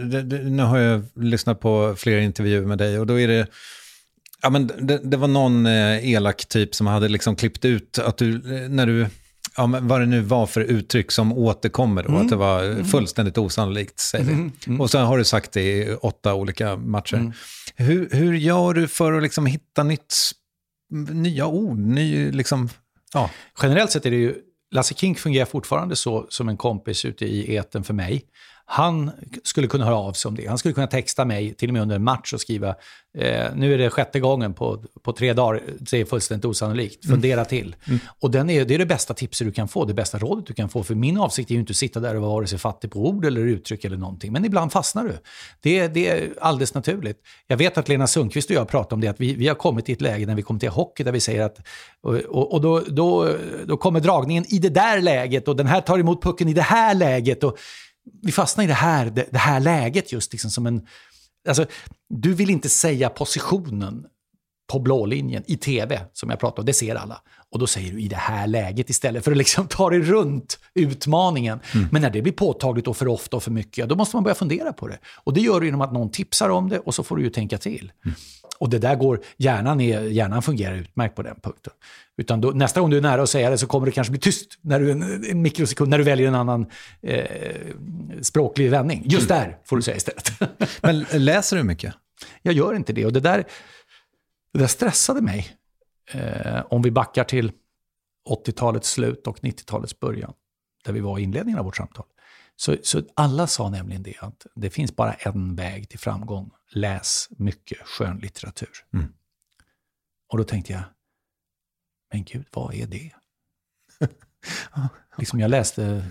nu 0.44 0.64
har 0.64 0.78
jag 0.78 1.04
lyssnat 1.16 1.60
på 1.60 1.96
flera 1.98 2.22
intervjuer 2.22 2.66
med 2.66 2.78
dig 2.78 3.00
och 3.00 3.08
då 3.08 3.20
är 3.20 3.28
det 3.28 3.48
Ja, 4.42 4.50
men 4.50 4.68
det, 4.68 4.98
det 5.04 5.18
var 5.18 5.28
någon 5.28 5.66
eh, 5.66 6.10
elak 6.12 6.46
typ 6.48 6.76
som 6.76 6.88
hade 6.88 7.08
liksom 7.08 7.36
klippt 7.36 7.66
ut 7.66 8.00
att 8.00 8.18
du, 8.18 8.36
eh, 8.36 8.70
när 8.70 8.86
du, 8.86 9.08
ja, 9.58 9.68
men 9.68 9.88
vad 9.88 10.00
det 10.00 10.06
nu 10.06 10.22
var 10.22 10.46
för 10.46 10.62
uttryck 10.62 11.12
som 11.12 11.34
återkommer 11.34 12.04
då, 12.04 12.16
att 12.16 12.30
det 12.30 12.36
var 12.36 12.84
fullständigt 12.84 13.38
osannolikt, 13.38 14.00
säger 14.00 14.26
vi. 14.26 14.34
Och 14.80 14.90
så 14.90 15.00
har 15.00 15.18
du 15.18 15.24
sagt 15.24 15.52
det 15.52 15.62
i 15.62 15.96
åtta 16.02 16.34
olika 16.34 16.76
matcher. 16.76 17.18
Hur, 17.76 18.10
hur 18.12 18.34
gör 18.34 18.74
du 18.74 18.88
för 18.88 19.14
att 19.14 19.24
liksom 19.24 19.46
hitta 19.46 19.84
nytt, 19.84 20.16
nya 21.10 21.48
ord, 21.48 21.78
ny, 21.78 22.32
liksom, 22.32 22.70
ja. 23.14 23.30
Generellt 23.62 23.92
sett 23.92 24.06
är 24.06 24.12
det 24.12 24.18
ju, 24.18 24.36
Lasse 24.72 24.94
Kink 24.94 25.20
fungerar 25.20 25.46
fortfarande 25.46 25.96
så 25.96 26.26
som 26.30 26.50
en 26.50 26.58
kompis 26.58 27.06
ute 27.06 27.26
i 27.26 27.56
eten 27.56 27.84
för 27.84 27.94
mig. 27.94 28.24
Han 28.70 29.12
skulle 29.44 29.68
kunna 29.68 29.86
höra 29.86 29.96
av 29.96 30.14
sig 30.14 30.30
om 30.30 30.36
det. 30.36 30.48
Han 30.48 30.58
skulle 30.58 30.74
kunna 30.74 30.88
texta 30.88 31.26
mig, 31.26 31.54
till 31.54 31.70
och 31.70 31.74
med 31.74 31.82
under 31.82 31.96
en 31.96 32.04
match, 32.04 32.34
och 32.34 32.42
skriva 32.42 32.70
eh, 33.18 33.46
nu 33.56 33.74
är 33.74 33.78
det 33.78 33.90
sjätte 33.90 34.20
gången 34.20 34.54
på, 34.54 34.84
på 35.02 35.14
tre 35.14 35.34
dagar, 35.34 35.62
det 35.80 36.02
är 36.02 36.06
fullständigt 36.06 36.46
osannolikt, 36.46 37.06
fundera 37.06 37.46
till. 37.46 37.76
Och 38.20 38.32
den 38.32 38.50
är, 38.50 38.66
det 38.66 38.74
är 38.74 38.80
det 38.80 38.86
bästa 38.86 39.14
tipset 39.14 39.48
du 39.48 39.52
kan 39.52 39.68
få, 39.68 39.86
det 39.86 39.94
bästa 39.94 40.18
rådet 40.18 40.46
du 40.48 40.54
kan 40.54 40.70
få. 40.70 40.84
För 40.84 40.96
min 40.96 41.18
avsikt 41.18 41.50
är 41.50 41.54
ju 41.54 41.60
inte 41.60 41.72
att 41.72 41.78
sitta 41.78 42.00
där 42.00 42.16
och 42.16 42.22
vara 42.22 42.32
vare 42.32 42.48
sig 42.48 42.60
fattig 42.60 42.92
på 42.92 43.08
ord 43.08 43.26
eller 43.26 43.42
uttryck 43.42 43.86
eller 43.86 43.98
någonting. 43.98 44.32
Men 44.32 44.46
ibland 44.46 44.72
fastnar 44.72 45.04
du. 45.04 45.18
Det, 45.62 45.88
det 45.88 46.10
är 46.10 46.34
alldeles 46.42 46.74
naturligt. 46.74 47.18
Jag 47.48 47.58
vet 47.58 47.78
att 47.78 47.90
Lena 47.90 48.08
Sundqvist 48.08 48.50
och 48.50 48.56
jag 48.56 48.68
pratar 48.68 48.96
om 48.96 49.02
det, 49.02 49.08
att 49.08 49.22
vi, 49.22 49.36
vi 49.36 49.48
har 49.48 49.56
kommit 49.56 49.90
i 49.90 49.94
ett 49.94 50.02
läge 50.02 50.26
när 50.26 50.36
vi 50.36 50.42
kommer 50.42 50.60
till 50.60 50.70
hockey 50.70 51.04
där 51.04 51.12
vi 51.12 51.20
säger 51.20 51.44
att, 51.44 51.60
och, 52.02 52.54
och 52.54 52.62
då, 52.62 52.84
då, 52.88 53.36
då 53.66 53.78
kommer 53.78 54.00
dragningen 54.00 54.46
i 54.48 54.60
det 54.60 54.70
där 54.70 55.02
läget 55.02 55.48
och 55.48 55.56
den 55.56 55.68
här 55.68 55.82
tar 55.82 56.00
emot 56.00 56.24
pucken 56.24 56.48
i 56.48 56.54
det 56.54 56.62
här 56.62 56.94
läget. 56.96 57.44
Och, 57.44 57.58
vi 58.22 58.32
fastnar 58.32 58.64
i 58.64 58.68
det 58.68 58.74
här, 58.74 59.06
det, 59.06 59.26
det 59.32 59.38
här 59.38 59.60
läget 59.60 60.12
just 60.12 60.32
liksom 60.32 60.52
som 60.52 60.68
en... 60.68 60.88
Alltså, 61.48 61.66
du 62.10 62.34
vill 62.34 62.50
inte 62.50 62.70
säga 62.70 63.10
positionen 63.10 64.06
på 64.72 64.80
blå 64.80 65.06
linjen 65.06 65.44
i 65.48 65.58
tv, 65.58 66.02
som 66.14 66.30
jag 66.30 66.40
pratade 66.40 66.62
om, 66.62 66.66
det 66.66 66.74
ser 66.74 66.96
alla. 66.96 67.22
Och 67.52 67.60
då 67.60 67.68
säger 67.68 67.92
du 67.92 68.02
i 68.02 68.08
det 68.08 68.16
här 68.16 68.48
läget 68.48 68.90
istället 68.90 69.24
för 69.24 69.32
att 69.32 69.38
liksom 69.38 69.68
ta 69.68 69.90
dig 69.90 70.02
runt 70.02 70.60
utmaningen. 70.74 71.60
Men 71.92 72.02
när 72.02 72.10
det 72.10 72.22
blir 72.22 72.34
påtagligt 72.34 72.88
och 72.88 72.98
för 72.98 73.08
ofta 73.08 73.38
och 73.38 73.44
för 73.44 73.52
mycket, 73.52 73.90
då 73.90 73.96
måste 73.96 74.16
man 74.16 74.24
börja 74.24 74.36
fundera 74.36 74.74
på 74.74 74.88
det. 74.88 75.00
Och 75.24 75.34
det 75.34 75.42
gör 75.42 75.60
du 75.60 75.66
genom 75.66 75.82
att 75.82 75.94
någon 75.94 76.12
tipsar 76.12 76.50
om 76.50 76.70
det 76.70 76.80
och 76.80 76.96
så 76.96 77.04
får 77.04 77.16
du 77.18 77.24
ju 77.24 77.30
tänka 77.30 77.58
till. 77.58 77.92
Och 78.60 78.70
det 78.70 78.80
där 78.80 78.96
går, 78.96 79.22
hjärnan, 79.38 79.82
är, 79.82 80.02
hjärnan 80.02 80.42
fungerar 80.42 80.76
utmärkt 80.76 81.16
på 81.16 81.22
den 81.22 81.40
punkten. 81.44 81.74
Utan 82.18 82.42
då, 82.42 82.52
nästa 82.52 82.80
gång 82.80 82.90
du 82.90 82.98
är 82.98 83.02
nära 83.02 83.22
att 83.22 83.30
säga 83.30 83.50
det 83.50 83.58
så 83.58 83.68
kommer 83.68 83.86
det 83.86 83.92
kanske 83.92 84.12
bli 84.12 84.20
tyst 84.20 84.60
när 84.62 84.80
du, 84.80 84.92
en, 84.92 85.26
en 85.30 85.42
mikrosekund, 85.42 85.90
när 85.90 85.98
du 85.98 86.04
väljer 86.04 86.28
en 86.28 86.36
annan 86.36 86.66
eh, 87.02 87.26
språklig 88.22 88.72
vändning. 88.72 89.04
Just 89.06 89.28
där 89.28 89.58
får 89.66 89.76
du 89.76 89.82
säga 89.82 89.98
istället. 89.98 90.32
Men 90.82 91.06
läser 91.12 91.58
du 91.58 91.64
mycket? 91.64 91.94
Jag 92.42 92.54
gör 92.54 92.74
inte 92.74 92.94
det 92.94 93.06
och 93.06 93.14
det 93.14 93.20
där, 93.20 93.44
det 94.54 94.60
där 94.60 94.68
stressade 94.68 95.22
mig. 95.22 95.48
Eh, 96.12 96.64
om 96.70 96.82
vi 96.82 96.92
backar 96.92 97.24
till 97.24 97.52
80-talets 98.30 98.90
slut 98.90 99.28
och 99.28 99.40
90-talets 99.40 100.00
början, 100.00 100.34
där 100.86 100.94
vi 100.94 101.00
var 101.00 101.20
i 101.20 101.24
inledningen 101.24 101.60
av 101.60 101.66
vårt 101.66 101.78
samtal. 101.78 102.06
Så, 102.60 102.76
så 102.84 103.04
alla 103.14 103.48
sa 103.48 103.70
nämligen 103.70 104.04
det, 104.04 104.16
att 104.20 104.46
det 104.56 104.70
finns 104.70 104.96
bara 104.96 105.14
en 105.14 105.56
väg 105.56 105.90
till 105.90 106.00
framgång. 106.00 106.52
Läs 106.72 107.28
mycket 107.30 107.78
skönlitteratur. 107.88 108.70
Mm. 108.94 109.14
Och 110.30 110.38
då 110.38 110.44
tänkte 110.44 110.74
jag, 110.74 110.84
men 112.12 112.24
gud, 112.24 112.46
vad 112.52 112.74
är 112.74 112.88
det? 112.88 113.12
liksom 115.18 115.40
jag 115.40 115.52
läste 115.52 116.06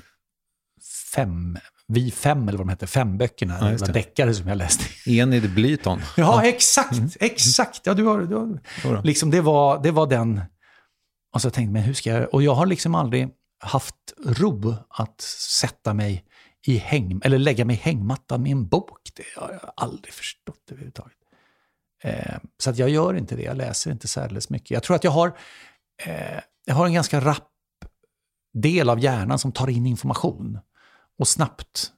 fem, 1.15 1.59
Vi 1.87 2.11
fem, 2.11 2.49
eller 2.49 2.59
vad 2.59 2.67
de 2.67 2.71
hette, 2.71 2.87
fem 2.87 3.19
böckerna. 3.19 3.59
Ja, 3.61 3.67
det 3.67 3.81
var 3.81 3.89
deckare 3.89 4.35
som 4.35 4.49
jag 4.49 4.59
läste. 4.59 5.11
Enid 5.11 5.55
Blyton. 5.55 6.01
Ja, 6.17 6.45
exakt, 6.45 7.17
exakt. 7.21 7.87
Ja, 7.87 7.95
du 7.95 8.05
har, 8.05 8.21
du 8.21 8.35
har, 8.35 9.03
liksom 9.03 9.31
det, 9.31 9.41
var, 9.41 9.83
det 9.83 9.91
var 9.91 10.07
den... 10.07 10.41
Och 11.35 11.43
så 11.43 11.51
tänkte 11.51 11.63
jag, 11.63 11.73
men 11.73 11.83
hur 11.83 11.95
ska 11.95 12.11
jag... 12.11 12.35
Och 12.35 12.43
jag 12.43 12.55
har 12.55 12.67
liksom 12.67 12.95
aldrig 12.95 13.29
haft 13.61 13.95
ro 14.25 14.75
att 14.89 15.21
sätta 15.21 15.95
mig 15.95 16.26
i 16.69 16.77
häng... 16.77 17.21
Eller 17.25 17.39
lägga 17.39 17.65
mig 17.65 17.77
i 17.77 17.79
hängmatta 17.79 18.39
med 18.39 18.53
en 18.53 18.69
bok. 18.69 18.99
Det 19.15 19.41
har 19.41 19.53
jag 19.53 19.73
aldrig 19.77 20.15
förstått 20.15 20.71
överhuvudtaget. 20.71 21.19
Eh, 22.03 22.37
så 22.59 22.71
att 22.71 22.79
jag 22.79 22.89
gör 22.89 23.15
inte 23.15 23.37
det. 23.37 23.43
Jag 23.43 23.57
läser 23.57 23.91
inte 23.91 24.09
särdeles 24.09 24.51
mycket. 24.51 24.71
Jag 24.71 24.83
tror 24.83 24.97
att 24.97 25.05
jag 25.05 25.11
har, 25.11 25.39
eh, 26.07 26.41
jag 26.65 26.75
har 26.75 26.87
en 26.87 26.93
ganska 26.93 27.21
rapp 27.21 27.53
del 28.55 28.91
av 28.91 29.01
hjärnan 29.01 29.39
som 29.39 29.53
tar 29.53 29.71
in 29.71 29.87
information 29.87 30.59
och 31.19 31.29
snabbt 31.29 31.93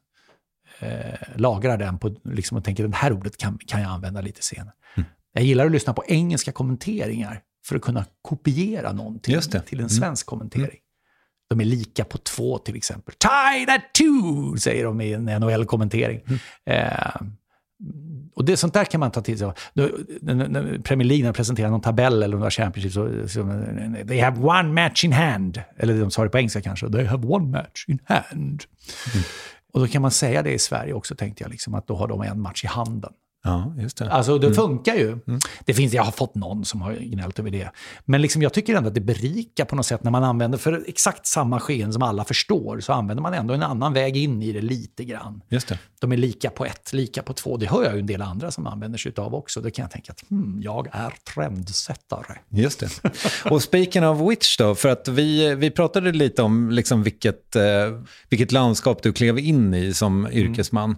eh, 0.78 1.36
lagrar 1.36 1.76
den 1.76 1.98
på, 1.98 2.16
liksom, 2.24 2.58
och 2.58 2.64
tänker 2.64 2.88
det 2.88 2.96
här 2.96 3.12
ordet 3.12 3.36
kan, 3.36 3.58
kan 3.58 3.80
jag 3.80 3.90
använda 3.90 4.20
lite 4.20 4.42
senare. 4.42 4.74
Jag 5.32 5.44
gillar 5.44 5.66
att 5.66 5.72
lyssna 5.72 5.92
på 5.94 6.04
engelska 6.06 6.52
kommenteringar 6.52 7.42
för 7.66 7.76
att 7.76 7.82
kunna 7.82 8.04
kopiera 8.22 8.92
någonting 8.92 9.40
till 9.66 9.80
en 9.80 9.90
svensk 9.90 10.26
kommentering. 10.26 10.78
De 11.48 11.60
är 11.60 11.64
lika 11.64 12.04
på 12.04 12.18
två 12.18 12.58
till 12.58 12.76
exempel. 12.76 13.14
Tie 13.14 13.66
that 13.66 13.80
two, 13.98 14.56
säger 14.58 14.84
de 14.84 15.00
i 15.00 15.12
en 15.12 15.24
NHL-kommentering. 15.24 16.20
Eh, 16.66 17.22
och 18.34 18.44
det, 18.44 18.56
sånt 18.56 18.74
där 18.74 18.84
kan 18.84 19.00
man 19.00 19.10
ta 19.10 19.20
till 19.22 19.38
sig. 19.38 19.52
När 19.72 20.82
Premier 20.82 21.08
League 21.08 21.32
presenterar 21.32 21.70
någon 21.70 21.80
tabell 21.80 22.22
eller 22.22 22.36
några 22.36 22.50
Championship 22.50 22.92
så, 22.92 23.28
så 23.28 23.42
they 24.08 24.20
have 24.20 24.40
one 24.40 24.72
match 24.72 25.04
in 25.04 25.12
hand. 25.12 25.62
Eller 25.76 26.00
de 26.00 26.10
sa 26.10 26.24
det 26.24 26.30
på 26.30 26.38
engelska 26.38 26.60
kanske. 26.60 26.90
They 26.90 27.04
have 27.04 27.26
one 27.26 27.46
match 27.46 27.84
in 27.88 27.98
hand. 28.04 28.62
Och 29.72 29.80
då 29.80 29.86
kan 29.86 30.02
man 30.02 30.10
säga 30.10 30.42
det 30.42 30.52
i 30.52 30.58
Sverige 30.58 30.92
också, 30.92 31.14
tänkte 31.14 31.44
jag. 31.44 31.50
Liksom, 31.50 31.74
att 31.74 31.86
då 31.86 31.96
har 31.96 32.08
de 32.08 32.22
en 32.22 32.40
match 32.40 32.64
i 32.64 32.66
handen. 32.66 33.12
Ja, 33.44 33.74
just 33.78 33.96
det. 33.96 34.12
Alltså 34.12 34.38
det 34.38 34.54
funkar 34.54 34.94
ju. 34.94 35.18
Det 35.64 35.74
finns, 35.74 35.92
jag 35.92 36.02
har 36.02 36.12
fått 36.12 36.34
någon 36.34 36.64
som 36.64 36.82
har 36.82 36.94
gnällt 36.94 37.38
över 37.38 37.50
det. 37.50 37.70
Men 38.04 38.22
liksom, 38.22 38.42
jag 38.42 38.52
tycker 38.52 38.74
ändå 38.74 38.88
att 38.88 38.94
det 38.94 39.00
berikar 39.00 39.64
på 39.64 39.76
något 39.76 39.86
sätt 39.86 40.04
när 40.04 40.10
man 40.10 40.24
använder, 40.24 40.58
för 40.58 40.84
exakt 40.86 41.26
samma 41.26 41.60
sken 41.60 41.92
som 41.92 42.02
alla 42.02 42.24
förstår, 42.24 42.80
så 42.80 42.92
använder 42.92 43.22
man 43.22 43.34
ändå 43.34 43.54
en 43.54 43.62
annan 43.62 43.92
väg 43.92 44.16
in 44.16 44.42
i 44.42 44.52
det 44.52 44.60
lite 44.60 45.04
grann. 45.04 45.42
Just 45.48 45.68
det. 45.68 45.78
De 46.00 46.12
är 46.12 46.16
lika 46.16 46.50
på 46.50 46.64
ett, 46.64 46.92
lika 46.92 47.22
på 47.22 47.32
två. 47.32 47.56
Det 47.56 47.66
hör 47.66 47.84
jag 47.84 47.94
ju 47.94 48.00
en 48.00 48.06
del 48.06 48.22
andra 48.22 48.50
som 48.50 48.66
använder 48.66 48.98
sig 48.98 49.12
av 49.16 49.34
också. 49.34 49.60
Då 49.60 49.70
kan 49.70 49.82
jag 49.82 49.90
tänka 49.90 50.12
att 50.12 50.24
hmm, 50.30 50.60
jag 50.62 50.88
är 50.92 51.14
trendsättare. 51.34 52.38
Just 52.48 52.80
det. 52.80 53.10
Och 53.50 53.62
speaking 53.62 54.06
of 54.06 54.30
which 54.30 54.58
då, 54.58 54.74
för 54.74 54.88
att 54.88 55.08
vi, 55.08 55.54
vi 55.54 55.70
pratade 55.70 56.12
lite 56.12 56.42
om 56.42 56.70
liksom 56.70 57.02
vilket, 57.02 57.56
eh, 57.56 57.62
vilket 58.28 58.52
landskap 58.52 59.02
du 59.02 59.12
klev 59.12 59.38
in 59.38 59.74
i 59.74 59.94
som 59.94 60.28
yrkesman. 60.32 60.96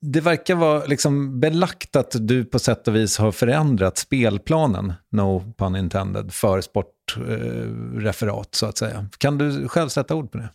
Det 0.00 0.20
verkar 0.20 0.54
vara 0.54 0.84
liksom 0.84 1.40
belagt 1.40 1.96
att 1.96 2.16
du 2.20 2.44
på 2.44 2.58
sätt 2.58 2.88
och 2.88 2.96
vis 2.96 3.18
har 3.18 3.32
förändrat 3.32 3.98
spelplanen, 3.98 4.92
no 5.10 5.52
pun 5.58 5.76
intended, 5.76 6.32
för 6.32 6.60
sportreferat 6.60 8.46
eh, 8.46 8.50
så 8.52 8.66
att 8.66 8.78
säga. 8.78 9.08
Kan 9.18 9.38
du 9.38 9.68
själv 9.68 9.88
sätta 9.88 10.14
ord 10.14 10.32
på 10.32 10.38
det? 10.38 10.48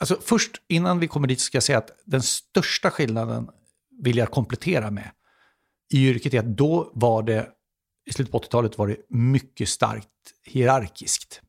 Alltså 0.00 0.18
först, 0.22 0.50
innan 0.68 0.98
vi 0.98 1.08
kommer 1.08 1.28
dit, 1.28 1.40
ska 1.40 1.56
jag 1.56 1.62
säga 1.62 1.78
att 1.78 1.90
den 2.04 2.22
största 2.22 2.90
skillnaden 2.90 3.48
vill 4.02 4.16
jag 4.16 4.30
komplettera 4.30 4.90
med 4.90 5.10
i 5.90 6.08
yrket 6.08 6.34
är 6.34 6.38
att 6.38 6.56
då 6.56 6.90
var 6.94 7.22
det, 7.22 7.48
i 8.06 8.12
slutet 8.12 8.32
på 8.32 8.38
80-talet 8.38 8.78
var 8.78 8.86
det 8.86 8.96
mycket 9.08 9.68
starkt 9.68 10.08
hierarkiskt. 10.44 11.40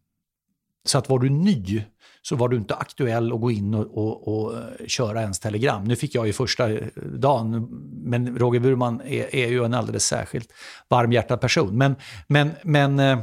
Så 0.86 0.98
att 0.98 1.10
var 1.10 1.20
du 1.20 1.30
ny 1.30 1.84
så 2.22 2.36
var 2.36 2.50
du 2.50 2.58
inte 2.58 2.76
aktuell 2.76 3.34
att 3.34 3.42
gå 3.42 3.52
in 3.52 3.74
och, 3.74 3.98
och, 3.98 4.28
och 4.28 4.58
eh, 4.58 4.88
köra 4.88 5.22
ens 5.22 5.40
telegram. 5.40 5.84
Nu 5.84 5.96
fick 5.96 6.16
jag 6.16 6.28
ju 6.28 6.34
första 6.34 6.72
eh, 6.72 6.88
dagen, 6.96 7.68
men 8.04 8.38
Roger 8.38 8.60
Burman 8.60 9.02
är, 9.02 9.36
är 9.36 9.48
ju 9.48 9.66
en 9.66 9.74
alldeles 9.74 10.06
särskilt 10.06 10.54
varmhjärtad 10.90 11.42
person. 11.42 11.78
Men, 11.78 11.96
men, 12.28 12.52
men 12.64 13.00
eh, 13.00 13.20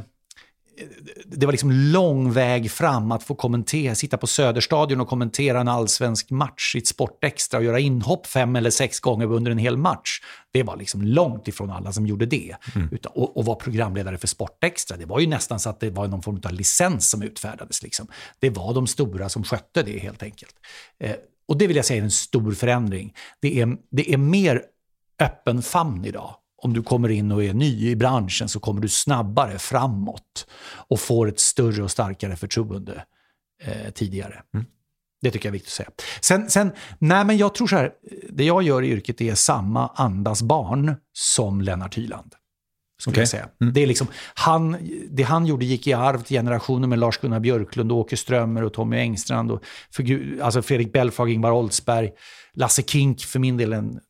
det 1.25 1.47
var 1.47 1.53
liksom 1.53 1.71
lång 1.73 2.33
väg 2.33 2.71
fram 2.71 3.13
att 3.13 3.23
få 3.23 3.35
kommentera, 3.35 3.95
sitta 3.95 4.17
på 4.17 4.27
Söderstadion 4.27 5.01
och 5.01 5.09
kommentera 5.09 5.61
en 5.61 5.69
allsvensk 5.69 6.31
match 6.31 6.75
i 6.75 6.79
ett 6.79 6.87
Sportextra 6.87 7.59
och 7.59 7.65
göra 7.65 7.79
inhopp 7.79 8.27
fem 8.27 8.57
eller 8.57 8.71
sex 8.71 9.01
gånger 9.01 9.33
under 9.33 9.51
en 9.51 9.59
hel 9.59 9.77
match. 9.77 10.21
Det 10.53 10.63
var 10.63 10.77
liksom 10.77 11.03
långt 11.03 11.49
ifrån 11.49 11.71
alla 11.71 11.93
som 11.93 12.07
gjorde 12.07 12.27
det. 12.27 12.57
Utan, 12.93 13.13
och, 13.15 13.37
och 13.37 13.45
vara 13.45 13.57
programledare 13.57 14.19
för 14.19 14.27
Sportextra, 14.27 14.97
det 14.97 15.07
var 15.07 15.21
ju 15.21 15.27
nästan 15.27 15.61
så 15.61 15.71
att 15.71 15.81
det 15.81 15.91
var 15.91 16.09
någon 16.09 16.23
form 16.23 16.41
av 16.45 16.53
licens 16.53 17.11
som 17.11 17.23
utfärdades. 17.23 17.83
Liksom. 17.83 18.07
Det 18.39 18.51
var 18.51 18.75
de 18.75 18.87
stora 18.87 19.29
som 19.29 19.45
skötte 19.45 19.83
det 19.83 19.99
helt 19.99 20.23
enkelt. 20.23 20.55
Eh, 20.99 21.17
och 21.49 21.59
det 21.59 21.67
vill 21.67 21.77
jag 21.77 21.85
säga 21.85 22.01
är 22.01 22.05
en 22.05 22.11
stor 22.11 22.53
förändring. 22.53 23.15
Det 23.41 23.61
är, 23.61 23.77
det 23.91 24.13
är 24.13 24.17
mer 24.17 24.63
öppen 25.21 25.63
famn 25.63 26.05
idag. 26.05 26.35
Om 26.63 26.73
du 26.73 26.83
kommer 26.83 27.09
in 27.09 27.33
och 27.33 27.45
är 27.45 27.55
ny 27.55 27.91
i 27.91 27.97
branschen 27.97 28.49
så 28.49 28.61
kommer 28.61 28.81
du 28.81 28.89
snabbare 28.89 29.59
framåt 29.59 30.47
och 30.89 31.01
får 31.01 31.29
ett 31.29 31.41
större 31.41 31.83
och 31.83 31.91
starkare 31.91 32.37
förtroende 32.37 33.05
eh, 33.63 33.91
tidigare. 33.95 34.43
Det 35.23 35.31
tycker 35.31 35.49
jag 35.49 35.51
är 35.51 35.53
viktigt 35.53 35.69
att 35.69 35.75
säga. 35.75 35.91
Sen, 36.21 36.51
sen 36.51 36.73
nej 36.99 37.25
men 37.25 37.37
jag 37.37 37.55
tror 37.55 37.67
så 37.67 37.77
här, 37.77 37.93
det 38.31 38.45
jag 38.45 38.63
gör 38.63 38.83
i 38.83 38.89
yrket 38.89 39.21
är 39.21 39.35
samma 39.35 39.89
andas 39.89 40.43
barn 40.43 40.95
som 41.13 41.61
Lennart 41.61 41.99
Hyland. 41.99 42.35
Skulle 43.01 43.13
Okej. 43.13 43.21
jag 43.21 43.29
säga. 43.29 43.49
Det, 43.73 43.83
är 43.83 43.87
liksom, 43.87 44.07
han, 44.35 44.77
det 45.11 45.23
han 45.23 45.47
gjorde 45.47 45.65
gick 45.65 45.87
i 45.87 45.93
arv 45.93 46.23
till 46.23 46.37
generationer 46.37 46.89
med 46.89 46.99
Lars-Gunnar 46.99 47.41
Björklund, 47.41 47.93
Åke 47.93 48.17
Strömmer 48.17 48.65
och 48.65 48.73
Tommy 48.73 48.97
Engstrand. 48.97 49.53
Och 49.53 49.65
figur, 49.91 50.43
alltså 50.43 50.63
Fredrik 50.63 50.93
Belfrage, 50.93 51.29
Ingvar 51.29 51.53
Oldsberg, 51.53 52.11
Lasse 52.53 52.83
Kink 52.83 53.21
för 53.21 53.39
min 53.39 53.57
del 53.57 53.73
en 53.73 54.01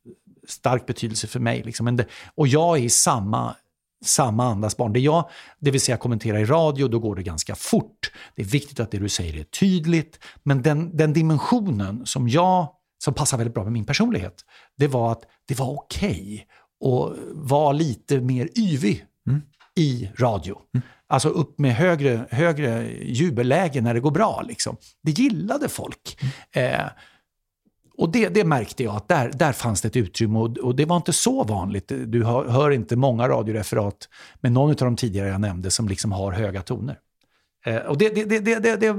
stark 0.47 0.87
betydelse 0.87 1.27
för 1.27 1.41
mig. 1.41 1.63
Liksom. 1.63 1.85
Men 1.85 1.97
det, 1.97 2.07
och 2.35 2.49
jag 2.49 2.79
är 2.79 2.83
i 2.83 2.91
samma, 2.91 3.57
samma 4.05 4.45
andas 4.45 4.77
barn. 4.77 4.93
Det 4.93 5.01
jag, 5.01 5.29
det 5.59 5.71
vill 5.71 5.81
säga 5.81 5.97
kommentera 5.97 6.41
i 6.41 6.45
radio, 6.45 6.89
då 6.89 6.99
går 6.99 7.17
det 7.17 7.23
ganska 7.23 7.55
fort. 7.55 8.13
Det 8.35 8.43
är 8.43 8.47
viktigt 8.47 8.81
att 8.81 8.91
det 8.91 8.99
du 8.99 9.09
säger 9.09 9.41
är 9.41 9.45
tydligt. 9.45 10.19
Men 10.43 10.63
den, 10.63 10.97
den 10.97 11.13
dimensionen 11.13 12.07
som 12.07 12.29
jag, 12.29 12.69
som 13.05 13.15
passar 13.15 13.39
väldigt 13.39 13.55
bra 13.55 13.65
med 13.65 13.73
min 13.73 13.85
personlighet, 13.85 14.45
det 14.77 14.89
var 14.89 15.13
att 15.13 15.23
det 15.49 15.59
var 15.59 15.73
okej 15.73 16.47
okay 16.81 17.07
att 17.07 17.17
vara 17.33 17.73
lite 17.73 18.21
mer 18.21 18.49
yvig 18.59 19.05
mm. 19.29 19.43
i 19.77 20.11
radio. 20.19 20.59
Mm. 20.75 20.87
Alltså 21.09 21.29
upp 21.29 21.59
med 21.59 21.75
högre, 21.75 22.27
högre 22.31 22.93
jubelläge 23.03 23.81
när 23.81 23.95
det 23.95 24.01
går 24.01 24.11
bra. 24.11 24.43
Liksom. 24.49 24.77
Det 25.03 25.11
gillade 25.11 25.69
folk. 25.69 26.19
Mm. 26.55 26.75
Eh, 26.75 26.87
och 27.99 28.13
det, 28.13 28.29
det, 28.29 28.45
märkte 28.45 28.85
jag 28.85 28.97
att 28.97 29.09
där, 29.09 29.31
där 29.35 29.53
fanns 29.53 29.81
det 29.81 29.89
ett 29.89 29.97
utrymme 29.97 30.39
och, 30.39 30.59
och 30.59 30.77
det 30.77 30.85
var 30.85 30.97
inte 30.97 31.13
så 31.13 31.45
vanligt. 31.45 31.93
Du 32.07 32.25
hör, 32.25 32.49
hör, 32.49 32.71
inte 32.71 32.97
många 32.97 33.29
radioreferat 33.29 34.09
med 34.41 34.53
någon 34.53 34.71
av 34.71 34.77
de 34.77 34.97
tidigare 34.97 35.29
jag 35.29 35.41
nämnde 35.41 35.71
som 35.71 35.89
liksom 35.89 36.13
har 36.13 36.33
höga 36.33 36.63
toner. 36.63 36.99
Eh, 37.67 37.77
och 37.77 37.99
det, 37.99 38.09
det, 38.09 38.77
det, 38.77 38.95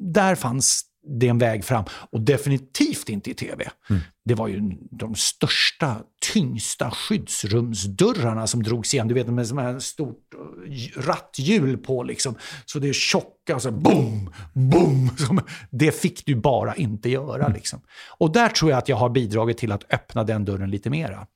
där 0.00 0.34
fanns 0.34 0.84
det 1.08 1.26
är 1.26 1.30
en 1.30 1.38
väg 1.38 1.64
fram. 1.64 1.84
Och 2.10 2.20
definitivt 2.20 3.08
inte 3.08 3.30
i 3.30 3.34
tv. 3.34 3.70
Mm. 3.90 4.02
Det 4.24 4.34
var 4.34 4.48
ju 4.48 4.60
de 4.90 5.14
största, 5.14 5.96
tyngsta 6.32 6.90
skyddsrumsdörrarna 6.90 8.46
som 8.46 8.62
drogs 8.62 8.94
igen. 8.94 9.08
Du 9.08 9.14
vet 9.14 9.26
med 9.26 9.46
sådana 9.46 9.72
här 9.72 9.78
stort 9.78 10.34
eh, 10.34 11.00
ratthjul 11.00 11.78
på 11.78 12.02
liksom. 12.02 12.34
Så 12.66 12.78
det 12.78 12.88
är 12.88 12.92
tjocka, 12.92 13.58
så 13.58 13.70
boom, 13.70 14.34
boom. 14.52 15.10
Det 15.70 15.92
fick 15.92 16.26
du 16.26 16.34
bara 16.34 16.74
inte 16.74 17.10
göra 17.10 17.44
mm. 17.44 17.52
liksom. 17.52 17.80
Och 18.18 18.32
där 18.32 18.48
tror 18.48 18.70
jag 18.70 18.78
att 18.78 18.88
jag 18.88 18.96
har 18.96 19.10
bidragit 19.10 19.58
till 19.58 19.72
att 19.72 19.92
öppna 19.92 20.24
den 20.24 20.44
dörren 20.44 20.70
lite 20.70 20.90
mera. 20.90 21.26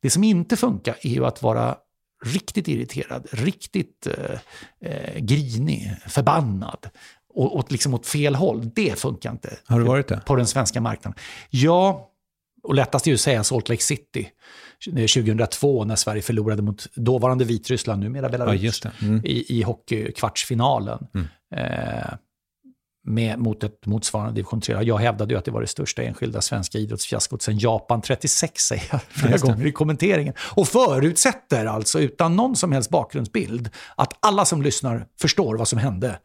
Det 0.00 0.10
som 0.10 0.24
inte 0.24 0.56
funkar 0.56 0.96
är 1.02 1.10
ju 1.10 1.26
att 1.26 1.42
vara 1.42 1.76
riktigt 2.24 2.68
irriterad, 2.68 3.26
riktigt 3.32 4.06
eh, 4.06 4.38
eh 4.90 5.18
grinig, 5.18 5.94
förbannad 6.06 6.88
och, 7.38 7.56
åt, 7.56 7.72
liksom 7.72 7.94
åt 7.94 8.06
fel 8.06 8.34
håll. 8.34 8.70
Det 8.74 8.98
funkar 8.98 9.30
inte. 9.30 9.58
Har 9.66 9.78
du 9.78 9.84
varit 9.84 10.08
det? 10.08 10.20
På 10.26 10.36
den 10.36 10.46
svenska 10.46 10.80
marknaden. 10.80 11.18
Ja, 11.50 12.10
och 12.62 12.74
lättast 12.74 13.06
är 13.06 13.10
ju 13.10 13.14
att 13.14 13.20
säga 13.20 13.44
Salt 13.44 13.68
Lake 13.68 13.82
City 13.82 14.28
2002 14.84 15.84
när 15.84 15.96
Sverige 15.96 16.22
förlorade 16.22 16.62
mot 16.62 16.86
dåvarande 16.94 17.44
Vitryssland, 17.44 18.02
numera 18.02 18.28
Belarus, 18.28 18.80
ja, 18.84 18.90
mm. 19.02 19.20
i, 19.24 19.58
i 19.58 19.62
hockeykvartsfinalen. 19.62 21.06
Mm. 21.14 21.26
Eh, 21.54 22.14
med, 23.04 23.38
mot 23.38 23.64
ett 23.64 23.86
motsvarande 23.86 24.34
division 24.34 24.60
3. 24.60 24.82
Jag 24.82 24.98
hävdade 24.98 25.34
ju 25.34 25.38
att 25.38 25.44
det 25.44 25.50
var 25.50 25.60
det 25.60 25.66
största 25.66 26.02
enskilda 26.02 26.40
svenska 26.40 26.78
idrottsfiaskot 26.78 27.42
sedan 27.42 27.58
Japan 27.58 28.02
36, 28.02 28.62
säger 28.62 28.84
jag 28.90 29.00
flera 29.02 29.36
ja, 29.40 29.46
gånger 29.46 29.66
i 29.66 29.72
kommenteringen. 29.72 30.34
Och 30.40 30.68
förutsätter 30.68 31.66
alltså, 31.66 32.00
utan 32.00 32.36
någon 32.36 32.56
som 32.56 32.72
helst 32.72 32.90
bakgrundsbild, 32.90 33.70
att 33.96 34.12
alla 34.20 34.44
som 34.44 34.62
lyssnar 34.62 35.06
förstår 35.20 35.56
vad 35.56 35.68
som 35.68 35.78
hände 35.78 36.18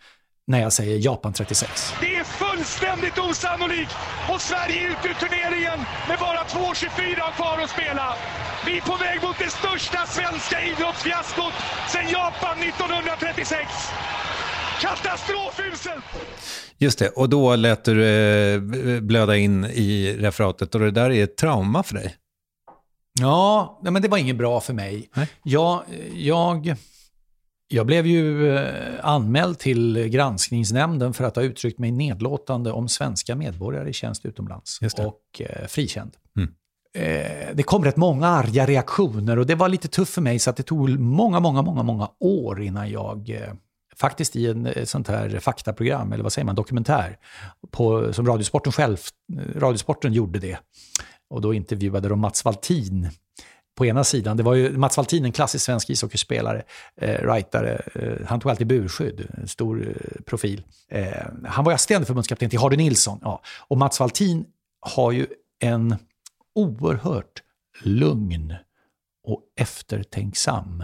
när 0.48 0.62
jag 0.62 0.74
säger 0.74 1.06
Japan 1.06 1.34
36. 1.34 1.94
Det 2.02 2.16
är 2.16 2.24
fullständigt 2.24 3.18
osannolikt 3.18 3.96
och 4.34 4.42
Sverige 4.42 4.88
är 4.88 4.90
ute 4.92 5.08
ur 5.08 5.14
turneringen 5.14 5.80
med 6.08 6.20
bara 6.20 6.44
2.24 6.44 7.36
kvar 7.36 7.60
att 7.64 7.70
spela. 7.70 8.16
Vi 8.66 8.78
är 8.78 8.82
på 8.82 8.98
väg 8.98 9.24
mot 9.24 9.38
det 9.40 9.50
största 9.50 10.06
svenska 10.06 10.64
idrottsfiaskot 10.66 11.54
sedan 11.92 12.10
Japan 12.10 12.58
1936. 12.60 13.70
Katastrofuselt! 14.82 16.04
Just 16.78 17.00
det, 17.00 17.10
och 17.10 17.30
då 17.30 17.56
lät 17.56 17.84
du 17.84 18.06
eh, 18.06 18.60
blöda 19.02 19.38
in 19.38 19.66
i 19.66 20.16
referatet 20.20 20.76
och 20.76 20.82
det 20.82 20.92
där 20.92 21.12
är 21.12 21.24
ett 21.24 21.38
trauma 21.38 21.84
för 21.84 21.94
dig? 21.96 22.16
Ja, 23.20 23.80
men 23.84 24.02
det 24.02 24.08
var 24.08 24.18
inget 24.18 24.36
bra 24.36 24.62
för 24.62 24.74
mig. 24.74 25.10
Nej. 25.14 25.28
Jag, 25.44 25.84
jag 26.14 26.76
jag 27.74 27.86
blev 27.86 28.08
ju 28.08 28.56
eh, 28.56 29.06
anmäld 29.06 29.60
till 29.60 30.08
granskningsnämnden 30.08 31.14
för 31.14 31.24
att 31.24 31.36
ha 31.36 31.44
uttryckt 31.44 31.80
mig 31.80 31.92
nedlåtande 31.92 32.72
om 32.72 32.90
svenska 32.90 33.36
medborgare 33.36 33.90
i 33.90 33.94
tjänst 33.94 34.26
utomlands 34.26 34.80
och 34.98 35.42
eh, 35.42 35.68
frikänd. 35.68 36.12
Mm. 36.38 36.50
Eh, 36.96 37.56
det 37.56 37.64
kom 37.64 37.86
rätt 37.86 37.98
många 37.98 38.28
arga 38.28 38.66
reaktioner 38.66 39.40
och 39.40 39.46
det 39.46 39.56
var 39.56 39.70
lite 39.70 39.88
tufft 39.88 40.14
för 40.14 40.22
mig 40.22 40.40
så 40.40 40.50
att 40.50 40.58
det 40.58 40.64
tog 40.64 41.00
många, 41.00 41.40
många, 41.40 41.62
många, 41.62 41.84
många 41.84 42.10
år 42.20 42.62
innan 42.62 42.92
jag 42.92 43.30
eh, 43.30 43.54
faktiskt 43.96 44.36
i 44.36 44.48
en 44.48 44.86
sånt 44.86 45.08
här 45.08 45.40
faktaprogram, 45.40 46.14
eller 46.14 46.24
vad 46.24 46.34
säger 46.34 46.46
man, 46.46 46.56
dokumentär, 46.56 47.18
på, 47.72 48.14
som 48.14 48.28
Radiosporten 48.28 48.72
själv, 48.72 48.98
Radiosporten 49.56 50.14
gjorde 50.14 50.40
det. 50.40 50.58
Och 51.30 51.42
då 51.42 51.54
intervjuade 51.54 52.10
de 52.10 52.20
Mats 52.20 52.46
Valtin, 52.46 53.10
på 53.76 53.86
ena 53.86 54.04
sidan. 54.04 54.38
Det 54.38 54.44
var 54.44 54.54
ju 54.54 54.78
Mats 54.78 54.98
Valtin, 54.98 55.26
en 55.26 55.32
klassisk 55.32 55.66
svensk 55.66 55.90
ishockeyspelare, 55.90 56.64
eh, 56.96 57.28
rightare. 57.28 57.82
Eh, 57.96 58.28
han 58.28 58.40
tog 58.40 58.52
alltid 58.52 58.68
burskydd, 58.68 59.28
en 59.38 59.48
stor 59.48 59.88
eh, 59.88 60.22
profil. 60.26 60.64
Eh, 60.90 61.28
han 61.46 61.66
var 61.66 61.74
assisterande 61.74 62.06
förbundskapten 62.06 62.50
till 62.50 62.60
Hardy 62.60 62.78
Nilsson. 62.78 63.20
Ja. 63.22 63.42
Och 63.68 63.78
Mats 63.78 64.00
Valtin 64.00 64.46
har 64.80 65.12
ju 65.12 65.28
en 65.60 65.96
oerhört 66.56 67.44
lugn 67.82 68.56
och 69.28 69.42
eftertänksam 69.60 70.84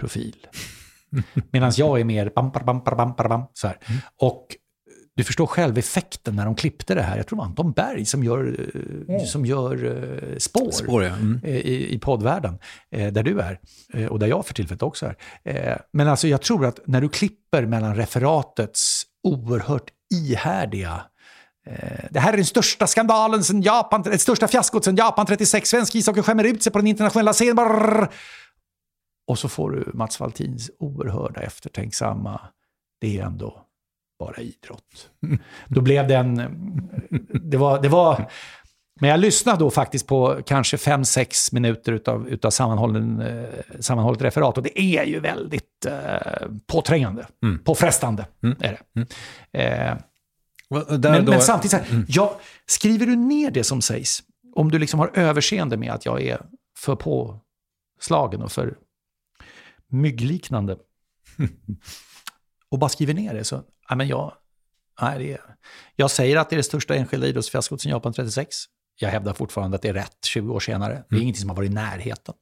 profil. 0.00 0.46
Medan 1.50 1.72
jag 1.76 2.00
är 2.00 2.04
mer 2.04 2.32
bam, 2.34 2.50
bam, 2.50 2.64
bam, 2.64 2.82
bam, 2.84 3.14
bam, 3.16 3.42
så 3.52 3.66
här. 3.66 3.78
Mm. 3.86 4.00
Och 4.16 4.56
du 5.16 5.24
förstår 5.24 5.46
själv 5.46 5.78
effekten 5.78 6.36
när 6.36 6.44
de 6.44 6.54
klippte 6.54 6.94
det 6.94 7.02
här. 7.02 7.16
Jag 7.16 7.26
tror 7.26 7.36
det 7.36 7.40
var 7.40 7.46
Anton 7.46 7.72
Berg 7.72 8.04
som 8.04 8.24
gör, 8.24 8.56
mm. 9.08 9.26
som 9.26 9.46
gör 9.46 9.84
uh, 9.84 10.38
spår, 10.38 10.70
spår 10.70 11.04
ja. 11.04 11.14
mm. 11.14 11.40
i, 11.44 11.94
i 11.94 11.98
poddvärlden, 11.98 12.58
där 12.90 13.22
du 13.22 13.40
är. 13.40 13.60
Och 14.10 14.18
där 14.18 14.26
jag 14.26 14.46
för 14.46 14.54
tillfället 14.54 14.82
också 14.82 15.14
är. 15.44 15.82
men 15.92 16.08
alltså 16.08 16.28
jag 16.28 16.42
tror 16.42 16.66
att 16.66 16.80
när 16.86 17.00
du 17.00 17.08
klipper 17.08 17.66
mellan 17.66 17.96
referatets 17.96 19.02
oerhört 19.22 19.90
ihärdiga 20.14 21.02
det 22.10 22.20
här 22.20 22.32
är 22.32 22.36
den 22.36 22.44
största 22.44 22.86
skandalen 22.86 23.44
sen 23.44 23.62
Japan, 23.62 24.02
det 24.02 24.18
största 24.18 24.48
fiaskot 24.48 24.84
sen 24.84 24.96
Japan 24.96 25.26
36. 25.26 25.68
Svensk 25.68 25.94
ishockey 25.94 26.22
skämmer 26.22 26.44
ut 26.44 26.62
sig 26.62 26.72
på 26.72 26.78
den 26.78 26.86
internationella 26.86 27.32
scenen. 27.32 27.56
Brrr. 27.56 28.08
Och 29.26 29.38
så 29.38 29.48
får 29.48 29.70
du 29.70 29.90
Mats 29.94 30.20
Valtins 30.20 30.70
oerhörda 30.78 31.40
eftertänksamma, 31.40 32.40
det 33.00 33.18
är 33.18 33.24
ändå 33.24 33.63
bara 34.24 34.36
idrott. 34.36 35.10
Då 35.68 35.80
blev 35.80 36.08
det 36.08 36.16
en... 36.16 36.36
Det 37.32 37.56
var, 37.56 37.82
det 37.82 37.88
var, 37.88 38.30
men 39.00 39.10
jag 39.10 39.20
lyssnade 39.20 39.58
då 39.58 39.70
faktiskt 39.70 40.06
på 40.06 40.40
kanske 40.46 40.76
5-6 40.76 41.54
minuter 41.54 41.92
utav, 41.92 42.28
utav 42.28 42.50
sammanhållen, 42.50 43.20
eh, 43.20 43.48
sammanhållet 43.80 44.22
referat 44.22 44.56
och 44.56 44.62
det 44.62 44.80
är 44.80 45.04
ju 45.04 45.20
väldigt 45.20 45.86
eh, 45.86 46.48
påträngande, 46.66 47.26
mm. 47.42 47.58
påfrestande. 47.58 48.26
Mm. 48.42 48.56
Är 48.60 48.78
det. 48.94 49.00
Mm. 49.00 49.08
Eh, 49.52 49.96
men, 50.68 51.24
men, 51.24 51.40
samtidigt, 51.40 51.70
så 51.70 51.76
här, 51.76 51.90
mm. 51.90 52.04
ja, 52.08 52.40
skriver 52.66 53.06
du 53.06 53.16
ner 53.16 53.50
det 53.50 53.64
som 53.64 53.82
sägs, 53.82 54.22
om 54.54 54.70
du 54.70 54.78
liksom 54.78 55.00
har 55.00 55.10
överseende 55.14 55.76
med 55.76 55.92
att 55.92 56.06
jag 56.06 56.22
är 56.22 56.40
för 56.78 56.96
påslagen 56.96 58.42
och 58.42 58.52
för 58.52 58.74
myggliknande, 59.88 60.76
och 62.74 62.78
bara 62.78 62.88
skriver 62.88 63.14
ner 63.14 63.34
det, 63.34 63.44
så 63.44 63.62
ja, 63.88 63.94
men 63.94 64.08
jag, 64.08 64.32
nej, 65.02 65.18
det 65.18 65.32
är, 65.32 65.40
jag 65.96 66.10
säger 66.10 66.36
att 66.36 66.50
det 66.50 66.54
är 66.54 66.58
det 66.58 66.62
största 66.62 66.94
enskilda 66.94 67.26
idrottsfiaskot 67.26 67.80
sedan 67.80 67.90
Japan 67.90 68.12
36. 68.12 68.56
Jag 69.00 69.08
hävdar 69.08 69.32
fortfarande 69.32 69.74
att 69.74 69.82
det 69.82 69.88
är 69.88 69.94
rätt 69.94 70.24
20 70.26 70.54
år 70.54 70.60
senare. 70.60 70.92
Det 70.92 70.98
är 70.98 71.16
mm. 71.16 71.22
ingenting 71.22 71.40
som 71.40 71.48
har 71.48 71.56
varit 71.56 71.70
i 71.70 71.74
närheten. 71.74 72.34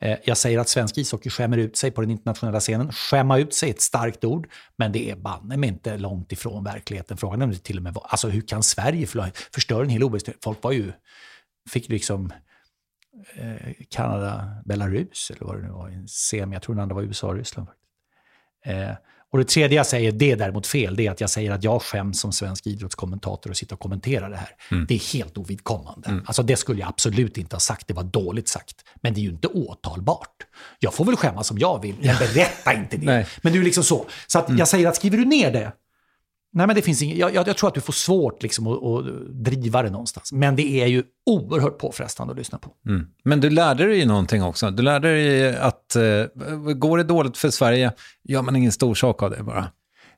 Eh, 0.00 0.18
jag 0.24 0.36
säger 0.36 0.58
att 0.58 0.68
svensk 0.68 0.98
ishockey 0.98 1.30
skämmer 1.30 1.58
ut 1.58 1.76
sig 1.76 1.90
på 1.90 2.00
den 2.00 2.10
internationella 2.10 2.60
scenen. 2.60 2.92
Skämma 2.92 3.38
ut 3.38 3.54
sig 3.54 3.68
är 3.68 3.74
ett 3.74 3.80
starkt 3.80 4.24
ord, 4.24 4.48
men 4.76 4.92
det 4.92 5.10
är 5.10 5.16
banne 5.16 5.56
mig 5.56 5.68
inte 5.68 5.98
långt 5.98 6.32
ifrån 6.32 6.64
verkligheten. 6.64 7.16
Frågan 7.16 7.42
är 7.42 7.54
till 7.54 7.76
och 7.76 7.82
med 7.82 7.96
alltså 8.02 8.28
hur 8.28 8.40
kan 8.40 8.62
Sverige 8.62 9.06
förstöra 9.54 9.82
en 9.82 9.88
hel 9.88 10.04
OS? 10.04 10.22
Folk 10.44 10.62
var 10.62 10.72
ju, 10.72 10.92
fick 11.70 11.88
liksom 11.88 12.32
eh, 13.34 13.72
Kanada, 13.90 14.62
Belarus 14.64 15.30
eller 15.30 15.46
vad 15.46 15.56
det 15.56 15.62
nu 15.62 15.72
var, 15.72 15.88
en 15.88 16.08
semi. 16.08 16.54
Jag 16.54 16.62
tror 16.62 16.74
den 16.74 16.82
andra 16.82 16.94
var 16.94 17.02
USA 17.02 17.28
och 17.28 17.34
Ryssland. 17.34 17.68
Eh, 18.64 18.92
och 19.32 19.38
det 19.38 19.44
tredje 19.44 19.76
jag 19.76 19.86
säger, 19.86 20.12
det 20.12 20.30
är 20.30 20.36
däremot 20.36 20.66
fel, 20.66 20.96
det 20.96 21.06
är 21.06 21.10
att 21.10 21.20
jag 21.20 21.30
säger 21.30 21.50
att 21.50 21.64
jag 21.64 21.82
skäms 21.82 22.20
som 22.20 22.32
svensk 22.32 22.66
idrottskommentator 22.66 23.50
och 23.50 23.56
sitter 23.56 23.74
och 23.74 23.80
kommenterar 23.80 24.30
det 24.30 24.36
här. 24.36 24.48
Mm. 24.70 24.86
Det 24.88 24.94
är 24.94 25.12
helt 25.12 25.38
ovidkommande. 25.38 26.08
Mm. 26.08 26.24
Alltså 26.26 26.42
det 26.42 26.56
skulle 26.56 26.80
jag 26.80 26.88
absolut 26.88 27.38
inte 27.38 27.56
ha 27.56 27.60
sagt, 27.60 27.88
det 27.88 27.94
var 27.94 28.02
dåligt 28.02 28.48
sagt. 28.48 28.76
Men 29.02 29.14
det 29.14 29.20
är 29.20 29.22
ju 29.22 29.30
inte 29.30 29.48
åtalbart. 29.48 30.46
Jag 30.78 30.94
får 30.94 31.04
väl 31.04 31.16
skämmas 31.16 31.46
som 31.46 31.58
jag 31.58 31.82
vill, 31.82 31.94
men 32.00 32.16
berätta 32.18 32.74
inte 32.74 32.96
det. 32.96 33.26
men 33.42 33.52
det 33.52 33.58
är 33.58 33.62
liksom 33.62 33.84
så. 33.84 34.06
Så 34.26 34.38
att 34.38 34.48
mm. 34.48 34.58
jag 34.58 34.68
säger 34.68 34.88
att 34.88 34.96
skriver 34.96 35.18
du 35.18 35.24
ner 35.24 35.52
det, 35.52 35.72
Nej, 36.52 36.66
men 36.66 36.76
det 36.76 36.82
finns 36.82 37.02
inget, 37.02 37.18
jag, 37.18 37.34
jag, 37.34 37.56
tror 37.56 37.68
att 37.68 37.74
du 37.74 37.80
får 37.80 37.92
svårt 37.92 38.42
liksom 38.42 38.66
att, 38.66 38.82
att, 38.84 39.04
driva 39.44 39.82
det 39.82 39.90
någonstans. 39.90 40.32
Men 40.32 40.56
det 40.56 40.62
är 40.62 40.86
ju 40.86 41.02
oerhört 41.26 41.78
påfrestande 41.78 42.32
att 42.32 42.38
lyssna 42.38 42.58
på. 42.58 42.70
Mm. 42.86 43.06
Men 43.24 43.40
du 43.40 43.50
lärde 43.50 43.86
dig 43.86 43.98
ju 43.98 44.06
någonting 44.06 44.42
också. 44.42 44.70
Du 44.70 44.82
lärde 44.82 45.08
dig 45.08 45.56
att 45.56 45.96
eh, 45.96 46.02
går 46.74 46.98
det 46.98 47.04
dåligt 47.04 47.36
för 47.36 47.50
Sverige 47.50 47.92
gör 48.24 48.42
man 48.42 48.56
ingen 48.56 48.72
stor 48.72 48.94
sak 48.94 49.22
av 49.22 49.30
det 49.30 49.42
bara. 49.42 49.68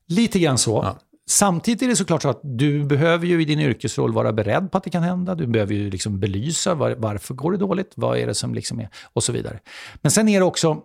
Lite 0.08 0.38
grann 0.38 0.58
så. 0.58 0.80
Ja. 0.84 0.98
Samtidigt 1.28 1.82
är 1.82 1.88
det 1.88 1.96
såklart 1.96 2.22
så 2.22 2.28
att 2.28 2.40
du 2.42 2.84
behöver 2.84 3.26
ju 3.26 3.42
i 3.42 3.44
din 3.44 3.60
yrkesroll 3.60 4.12
vara 4.12 4.32
beredd 4.32 4.70
på 4.70 4.78
att 4.78 4.84
det 4.84 4.90
kan 4.90 5.02
hända. 5.02 5.34
Du 5.34 5.46
behöver 5.46 5.74
ju 5.74 5.90
liksom 5.90 6.20
belysa 6.20 6.74
var, 6.74 6.94
varför 6.98 7.34
går 7.34 7.52
det 7.52 7.58
dåligt, 7.58 7.92
vad 7.96 8.18
är 8.18 8.26
det 8.26 8.34
som 8.34 8.54
liksom 8.54 8.80
är 8.80 8.88
och 9.12 9.22
så 9.22 9.32
vidare. 9.32 9.58
Men 9.94 10.12
sen 10.12 10.28
är 10.28 10.40
det 10.40 10.46
också 10.46 10.82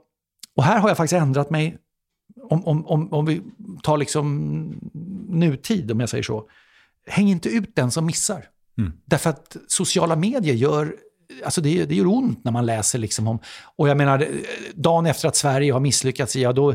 Och 0.56 0.64
här 0.64 0.80
har 0.80 0.90
jag 0.90 0.98
faktiskt 0.98 1.22
ändrat 1.22 1.50
mig, 1.50 1.78
om, 2.50 2.68
om, 2.68 2.88
om, 2.88 3.14
om 3.14 3.26
vi 3.26 3.42
tar 3.84 3.98
liksom 3.98 4.74
nutid, 5.28 5.92
om 5.92 6.00
jag 6.00 6.10
säger 6.10 6.24
så. 6.24 6.50
Häng 7.08 7.30
inte 7.30 7.50
ut 7.50 7.76
den 7.76 7.92
som 7.92 8.06
missar. 8.06 8.46
Mm. 8.78 8.92
Därför 9.06 9.30
att 9.30 9.58
sociala 9.68 10.16
medier 10.16 10.56
gör 10.56 10.96
Alltså 11.44 11.62
det, 11.62 11.86
det 11.86 11.96
gör 11.96 12.08
ont 12.08 12.44
när 12.44 12.52
man 12.52 12.66
läser 12.66 13.00
liksom 13.00 13.28
om... 13.28 13.40
Och 13.76 13.90
jag 13.90 13.98
menar, 13.98 14.28
dagen 14.74 15.06
efter 15.06 15.28
att 15.28 15.36
Sverige 15.36 15.74
har 15.74 15.80
misslyckats, 15.80 16.36
ja 16.36 16.54
då... 16.54 16.74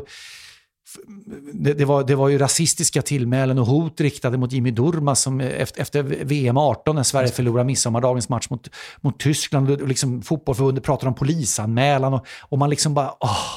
Det, 1.52 1.72
det, 1.72 1.84
var, 1.84 2.04
det 2.04 2.14
var 2.14 2.28
ju 2.28 2.38
rasistiska 2.38 3.02
tillmälen 3.02 3.58
och 3.58 3.66
hot 3.66 4.00
riktade 4.00 4.38
mot 4.38 4.52
Jimmy 4.52 4.70
Durmaz 4.70 5.20
som 5.20 5.40
efter, 5.40 5.82
efter 5.82 6.02
VM 6.02 6.56
18 6.56 6.96
när 6.96 7.02
Sverige 7.02 7.28
förlorade 7.28 7.66
midsommardagens 7.66 8.28
match 8.28 8.46
mot, 8.50 8.68
mot 9.00 9.18
Tyskland. 9.20 9.70
Och 9.70 9.88
liksom 9.88 10.22
fotbollförbundet 10.22 10.84
pratar 10.84 11.06
om 11.06 11.14
polisanmälan 11.14 12.14
och, 12.14 12.26
och 12.40 12.58
man 12.58 12.70
liksom 12.70 12.94
bara... 12.94 13.14
Åh, 13.20 13.48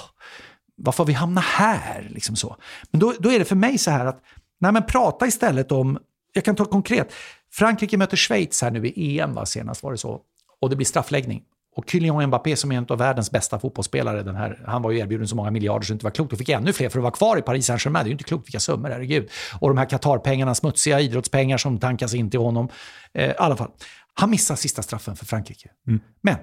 varför 0.78 1.04
har 1.04 1.08
vi 1.08 1.14
hamnat 1.14 1.44
här? 1.44 2.08
Liksom 2.10 2.36
så. 2.36 2.56
Men 2.92 3.00
då, 3.00 3.14
då 3.20 3.32
är 3.32 3.40
det 3.40 3.46
för 3.46 3.56
mig 3.56 3.78
så 3.78 3.92
här 3.92 4.06
att, 4.06 4.22
nej 4.60 4.72
men 4.72 4.86
prata 4.86 5.28
istället 5.28 5.72
om, 5.72 6.00
jag 6.34 6.46
kan 6.46 6.56
ta 6.56 6.66
konkret, 6.66 7.14
Frankrike 7.52 7.98
möter 7.98 8.18
Schweiz 8.18 8.62
här 8.62 8.72
nu 8.72 8.88
i 8.88 9.20
EM, 9.20 9.34
va, 9.34 9.46
senast 9.46 9.84
var 9.84 9.92
det 9.92 9.98
så, 9.98 10.22
och 10.62 10.70
det 10.70 10.76
blir 10.76 10.86
straffläggning. 10.86 11.44
Och 11.76 11.90
Kylian 11.90 12.28
Mbappé 12.28 12.56
som 12.56 12.72
är 12.72 12.78
en 12.78 12.86
av 12.90 12.98
världens 12.98 13.32
bästa 13.32 13.60
fotbollsspelare, 13.60 14.24
den 14.24 14.36
här, 14.36 14.64
han 14.68 14.82
var 14.82 14.92
ju 14.92 15.00
erbjuden 15.00 15.28
så 15.28 15.36
många 15.36 15.52
miljarder 15.52 15.86
så 15.86 15.94
det 15.94 15.96
inte 15.96 16.06
var 16.06 16.12
klokt 16.12 16.34
och 16.34 16.40
fick 16.40 16.50
ännu 16.50 16.74
fler 16.74 16.90
för 16.90 17.00
att 17.00 17.04
vara 17.04 17.14
kvar 17.14 17.38
i 17.38 17.42
Paris 17.42 17.66
Saint-Germain. 17.66 18.04
Det 18.04 18.08
är 18.08 18.10
ju 18.10 18.12
inte 18.12 18.24
klokt 18.24 18.48
vilka 18.48 18.60
summor, 18.60 18.90
herregud. 18.90 19.30
Och 19.60 19.70
de 19.70 19.78
här 19.78 19.86
Qatar-pengarna, 19.86 20.56
smutsiga 20.56 21.00
idrottspengar 21.00 21.58
som 21.58 21.78
tankas 21.78 22.14
in 22.14 22.30
till 22.30 22.40
honom. 22.40 22.70
Eh, 23.14 23.30
I 23.30 23.34
alla 23.38 23.58
fall, 23.58 23.72
han 24.14 24.30
missar 24.30 24.56
sista 24.56 24.82
straffen 24.82 25.16
för 25.16 25.26
Frankrike. 25.26 25.70
Men 26.22 26.38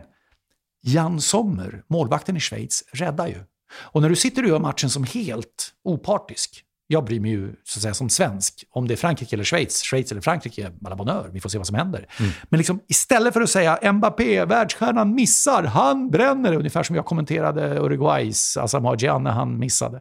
Jan 0.83 1.21
Sommer, 1.21 1.83
målvakten 1.89 2.37
i 2.37 2.41
Schweiz, 2.41 2.85
räddar 2.93 3.27
ju. 3.27 3.39
Och 3.75 4.03
när 4.03 4.09
du 4.09 4.17
sitter 4.17 4.43
och 4.43 4.49
gör 4.49 4.59
matchen 4.59 4.91
som 4.91 5.05
helt 5.05 5.73
opartisk, 5.85 6.65
jag 6.93 7.05
bryr 7.05 7.21
mig 7.21 7.31
ju 7.31 7.53
så 7.65 7.79
att 7.79 7.83
säga, 7.83 7.95
som 7.95 8.09
svensk 8.09 8.65
om 8.71 8.89
det 8.89 8.95
är 8.95 8.97
Frankrike 8.97 9.37
eller 9.37 9.45
Schweiz, 9.45 9.83
Schweiz 9.83 10.13
eller 10.13 10.21
Frankrike, 10.21 10.71
alla 10.85 10.97
bonheur, 10.97 11.31
vi 11.33 11.41
får 11.41 11.49
se 11.49 11.59
vad 11.59 11.67
som 11.67 11.77
händer. 11.77 12.07
Men 12.45 12.59
liksom, 12.59 12.81
istället 12.89 13.33
för 13.33 13.41
att 13.41 13.51
säga 13.51 13.93
Mbappé, 13.93 14.45
världsstjärnan 14.45 15.15
missar, 15.15 15.63
han 15.63 16.11
bränner, 16.11 16.53
ungefär 16.53 16.83
som 16.83 16.97
jag 16.97 17.05
kommenterade 17.05 17.79
Uruguays 17.81 18.57
Gyan 18.99 19.23
när 19.23 19.31
han 19.31 19.59
missade. 19.59 20.01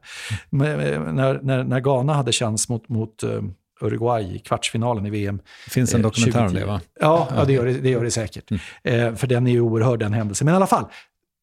Men, 0.49 0.79
eh, 0.79 0.99
När, 1.13 1.39
när, 1.43 1.63
när 1.63 1.79
Ghana 1.79 2.13
hade 2.13 2.31
chans 2.31 2.69
mot, 2.69 2.89
mot 2.89 3.23
eh, 3.23 3.41
Uruguay 3.81 4.35
i 4.35 4.39
kvartsfinalen 4.39 5.05
i 5.05 5.09
VM. 5.09 5.41
Det 5.65 5.71
finns 5.71 5.93
en 5.93 5.99
eh, 5.99 6.03
dokumentär 6.03 6.39
om 6.39 6.47
2010. 6.47 6.65
det 6.65 6.71
va? 6.71 6.81
Ja, 6.99 7.27
ja 7.35 7.45
det, 7.45 7.53
gör 7.53 7.65
det, 7.65 7.73
det 7.73 7.89
gör 7.89 8.03
det 8.03 8.11
säkert. 8.11 8.51
Eh, 8.83 9.15
för 9.15 9.27
den 9.27 9.47
är 9.47 9.51
ju 9.51 9.61
oerhörd 9.61 9.99
den 9.99 10.13
händelsen. 10.13 10.45
Men 10.45 10.53
i 10.53 10.55
alla 10.55 10.67
fall, 10.67 10.85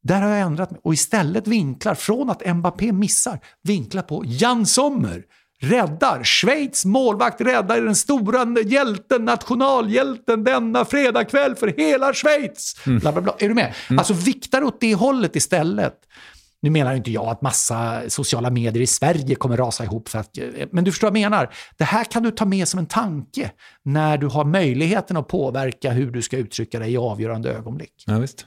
där 0.08 0.20
har 0.20 0.28
jag 0.28 0.40
ändrat 0.40 0.70
mig 0.70 0.80
och 0.84 0.94
istället 0.94 1.46
vinklar 1.46 1.94
från 1.94 2.30
att 2.30 2.56
Mbappé 2.56 2.92
missar, 2.92 3.40
vinklar 3.62 4.02
på 4.02 4.22
Jan 4.26 4.66
Sommer. 4.66 5.22
Räddar, 5.60 6.24
Schweiz 6.24 6.84
målvakt 6.84 7.40
räddar 7.40 7.80
den 7.80 7.94
stora 7.94 8.60
hjälten, 8.60 9.24
nationalhjälten 9.24 10.44
denna 10.44 10.84
fredagkväll 10.84 11.54
för 11.54 11.74
hela 11.76 12.14
Schweiz. 12.14 12.74
Bla, 12.84 13.12
bla, 13.12 13.20
bla. 13.20 13.34
Är 13.38 13.48
du 13.48 13.54
med? 13.54 13.74
Alltså 13.98 14.12
viktar 14.12 14.62
åt 14.62 14.80
det 14.80 14.94
hållet 14.94 15.36
istället. 15.36 15.94
Nu 16.62 16.70
menar 16.70 16.94
inte 16.94 17.10
jag 17.10 17.26
att 17.26 17.42
massa 17.42 18.02
sociala 18.08 18.50
medier 18.50 18.82
i 18.82 18.86
Sverige 18.86 19.34
kommer 19.34 19.56
rasa 19.56 19.84
ihop, 19.84 20.08
för 20.08 20.18
att, 20.18 20.38
men 20.70 20.84
du 20.84 20.92
förstår 20.92 21.10
vad 21.10 21.18
jag 21.18 21.30
menar. 21.30 21.54
Det 21.76 21.84
här 21.84 22.04
kan 22.04 22.22
du 22.22 22.30
ta 22.30 22.44
med 22.44 22.68
som 22.68 22.78
en 22.78 22.86
tanke 22.86 23.50
när 23.84 24.18
du 24.18 24.26
har 24.26 24.44
möjligheten 24.44 25.16
att 25.16 25.28
påverka 25.28 25.90
hur 25.90 26.10
du 26.10 26.22
ska 26.22 26.36
uttrycka 26.36 26.78
dig 26.78 26.92
i 26.92 26.96
avgörande 26.96 27.52
ögonblick. 27.52 28.04
Ja, 28.06 28.18
visst. 28.18 28.46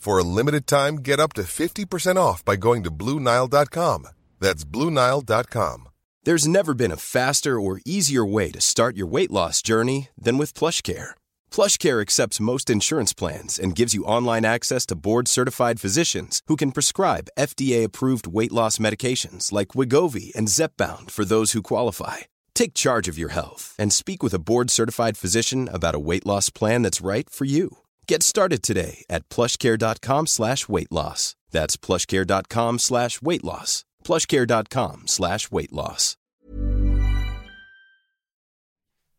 For 0.00 0.18
a 0.18 0.24
limited 0.24 0.66
time, 0.66 0.96
get 0.96 1.20
up 1.20 1.34
to 1.34 1.42
50% 1.42 2.16
off 2.16 2.42
by 2.42 2.56
going 2.56 2.84
to 2.84 2.90
BlueNile.com. 2.90 4.08
That's 4.40 4.64
BlueNile.com. 4.64 5.88
There's 6.24 6.48
never 6.48 6.72
been 6.72 6.90
a 6.90 6.96
faster 6.96 7.60
or 7.60 7.82
easier 7.84 8.24
way 8.24 8.50
to 8.50 8.62
start 8.62 8.96
your 8.96 9.06
weight 9.06 9.30
loss 9.30 9.60
journey 9.60 10.08
than 10.16 10.38
with 10.38 10.54
PlushCare. 10.54 11.10
PlushCare 11.50 12.00
accepts 12.00 12.40
most 12.40 12.70
insurance 12.70 13.12
plans 13.12 13.58
and 13.58 13.76
gives 13.76 13.92
you 13.92 14.04
online 14.04 14.46
access 14.46 14.86
to 14.86 14.96
board-certified 14.96 15.80
physicians 15.80 16.40
who 16.46 16.56
can 16.56 16.72
prescribe 16.72 17.28
FDA-approved 17.38 18.26
weight 18.26 18.52
loss 18.52 18.78
medications 18.78 19.52
like 19.52 19.74
Wigovi 19.78 20.34
and 20.34 20.48
Zepbound 20.48 21.10
for 21.10 21.26
those 21.26 21.52
who 21.52 21.60
qualify. 21.60 22.16
Take 22.54 22.72
charge 22.72 23.06
of 23.06 23.18
your 23.18 23.32
health 23.32 23.74
and 23.78 23.92
speak 23.92 24.22
with 24.22 24.32
a 24.32 24.38
board-certified 24.38 25.18
physician 25.18 25.68
about 25.70 25.94
a 25.94 25.98
weight 25.98 26.24
loss 26.24 26.48
plan 26.48 26.80
that's 26.80 27.02
right 27.02 27.28
for 27.28 27.44
you. 27.44 27.78
Get 28.10 28.22
started 28.22 28.62
today 28.62 29.04
at 29.08 29.28
plushcare.com 29.28 30.26
slash 30.26 30.68
weight 30.68 30.90
loss. 30.90 31.36
That's 31.52 31.76
plushcare.com 31.86 32.78
slash 32.78 33.22
weight 33.22 33.44
loss. 33.44 33.84
plushcare.com 34.04 35.02
slash 35.06 35.38
weight 35.50 35.72
loss. 35.72 36.16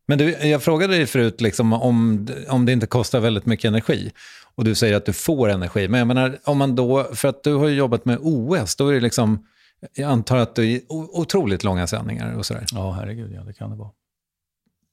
Men 0.06 0.18
du, 0.18 0.30
jag 0.30 0.62
frågade 0.62 0.96
dig 0.96 1.06
förut 1.06 1.40
liksom 1.40 1.72
om, 1.72 2.28
om 2.48 2.66
det 2.66 2.72
inte 2.72 2.86
kostar 2.86 3.20
väldigt 3.20 3.46
mycket 3.46 3.68
energi. 3.68 4.12
Och 4.54 4.64
du 4.64 4.74
säger 4.74 4.96
att 4.96 5.06
du 5.06 5.12
får 5.12 5.48
energi. 5.48 5.88
Men 5.88 5.98
jag 5.98 6.08
menar, 6.08 6.38
om 6.44 6.58
man 6.58 6.76
då, 6.76 7.04
för 7.14 7.28
att 7.28 7.42
du 7.42 7.54
har 7.54 7.68
ju 7.68 7.74
jobbat 7.74 8.04
med 8.04 8.18
OS, 8.20 8.76
då 8.76 8.88
är 8.88 8.92
det 8.92 9.00
liksom, 9.00 9.46
jag 9.94 10.10
antar 10.10 10.36
att 10.36 10.54
du 10.54 10.72
är 10.72 10.80
otroligt 10.88 11.64
långa 11.64 11.86
sändningar 11.86 12.34
och 12.34 12.46
sådär. 12.46 12.64
Ja, 12.72 12.92
herregud, 12.92 13.32
ja 13.32 13.42
det 13.42 13.52
kan 13.52 13.70
det 13.70 13.76
vara. 13.76 13.90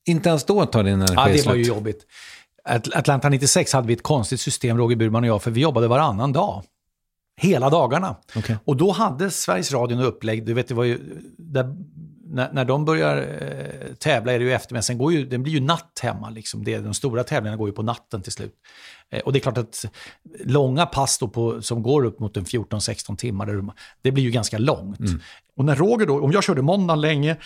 Inte 0.06 0.30
ens 0.30 0.44
då 0.44 0.66
tar 0.66 0.84
din 0.84 0.94
energi 0.94 1.14
Ja, 1.16 1.28
det 1.28 1.46
var 1.46 1.56
ju 1.56 1.64
jobbigt. 1.64 2.06
At- 2.70 2.96
Atlanta 2.96 3.30
96 3.30 3.74
hade 3.74 3.88
vi 3.88 3.94
ett 3.94 4.04
konstigt 4.04 4.42
system, 4.42 4.78
Roger 4.78 4.96
Burman 4.96 5.24
och 5.24 5.30
jag, 5.30 5.44
för 5.44 5.52
vi 5.52 5.62
jobbade 5.62 5.88
varannan 5.88 6.34
dag. 6.34 6.64
Hela 7.42 7.70
dagarna. 7.70 8.16
Okej. 8.36 8.58
Och 8.66 8.78
då 8.78 8.92
hade 8.92 9.32
Sveriges 9.32 9.72
Radio 9.72 9.98
en 9.98 10.04
upplägg, 10.04 10.46
du 10.46 10.54
vet, 10.54 10.68
det 10.68 10.74
var 10.74 10.84
ju, 10.84 11.00
där, 11.38 11.76
när, 12.24 12.54
när 12.54 12.66
de 12.66 12.86
börjar 12.86 13.18
eh, 13.18 13.94
tävla 13.94 14.34
är 14.34 14.40
det 14.40 14.46
ju 14.46 14.54
eftermiddag, 14.54 14.82
sen 14.82 14.98
går 14.98 15.14
ju, 15.14 15.26
det 15.26 15.38
blir 15.38 15.54
ju 15.54 15.60
natt 15.60 16.00
hemma. 16.02 16.30
Liksom. 16.30 16.64
Det, 16.64 16.78
de 16.78 16.94
stora 16.94 17.24
tävlingarna 17.24 17.58
går 17.58 17.70
ju 17.70 17.74
på 17.74 17.84
natten 17.84 18.22
till 18.22 18.32
slut. 18.32 18.56
Eh, 19.10 19.20
och 19.20 19.34
det 19.34 19.40
är 19.40 19.42
klart 19.42 19.58
att 19.58 19.86
långa 20.46 20.86
pass 20.86 21.20
på, 21.20 21.62
som 21.62 21.84
går 21.84 22.06
upp 22.06 22.20
mot 22.20 22.38
en 22.38 22.46
14-16 22.46 23.16
timmar, 23.16 23.74
det 24.02 24.12
blir 24.12 24.24
ju 24.24 24.32
ganska 24.32 24.58
långt. 24.58 25.00
Och 25.58 25.66
när 25.66 25.76
Roger 25.76 26.06
då, 26.06 26.22
om 26.22 26.32
jag 26.32 26.44
körde 26.44 26.62
måndagen 26.62 27.02
länge, 27.02 27.38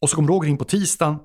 och 0.00 0.10
så 0.10 0.16
kom 0.16 0.28
Roger 0.28 0.48
in 0.50 0.58
på 0.58 0.64
tisdagen, 0.64 1.18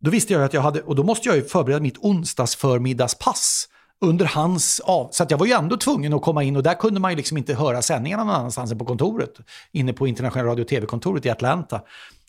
då 0.00 0.10
visste 0.10 0.32
jag 0.32 0.42
att 0.42 0.54
jag 0.54 0.60
hade, 0.60 0.82
och 0.82 0.94
då 0.94 1.02
måste 1.02 1.28
jag 1.28 1.36
ju 1.36 1.44
förbereda 1.44 1.80
mitt 1.80 1.98
onsdagsförmiddagspass 1.98 3.68
under 4.00 4.24
hans 4.24 4.80
av. 4.80 5.08
Så 5.12 5.22
att 5.22 5.30
jag 5.30 5.38
var 5.38 5.46
ju 5.46 5.52
ändå 5.52 5.76
tvungen 5.76 6.14
att 6.14 6.22
komma 6.22 6.42
in 6.42 6.56
och 6.56 6.62
där 6.62 6.74
kunde 6.74 7.00
man 7.00 7.10
ju 7.10 7.16
liksom 7.16 7.36
inte 7.36 7.54
höra 7.54 7.82
sändningarna 7.82 8.24
någon 8.24 8.34
annanstans 8.34 8.72
än 8.72 8.78
på 8.78 8.84
kontoret. 8.84 9.32
Inne 9.72 9.92
på 9.92 10.06
internationella 10.06 10.50
radio 10.50 10.62
och 10.62 10.68
tv-kontoret 10.68 11.26
i 11.26 11.30
Atlanta. 11.30 11.82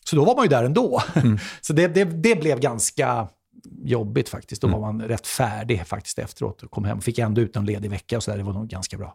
Så 0.04 0.16
då 0.16 0.24
var 0.24 0.36
man 0.36 0.44
ju 0.44 0.48
där 0.48 0.64
ändå. 0.64 1.02
så 1.60 1.72
det, 1.72 1.88
det, 1.88 2.04
det 2.04 2.40
blev 2.40 2.60
ganska 2.60 3.28
jobbigt 3.84 4.28
faktiskt. 4.28 4.62
Då 4.62 4.68
var 4.68 4.80
man 4.80 5.02
rätt 5.02 5.26
färdig 5.26 5.86
faktiskt 5.86 6.18
efteråt. 6.18 6.62
Och 6.62 6.70
kom 6.70 6.84
hem 6.84 7.00
fick 7.00 7.18
ändå 7.18 7.40
ut 7.40 7.56
en 7.56 7.66
ledig 7.66 7.90
vecka 7.90 8.16
och 8.16 8.22
så 8.22 8.30
där. 8.30 8.38
Det 8.38 8.44
var 8.44 8.52
nog 8.52 8.68
ganska 8.68 8.98
bra. 8.98 9.14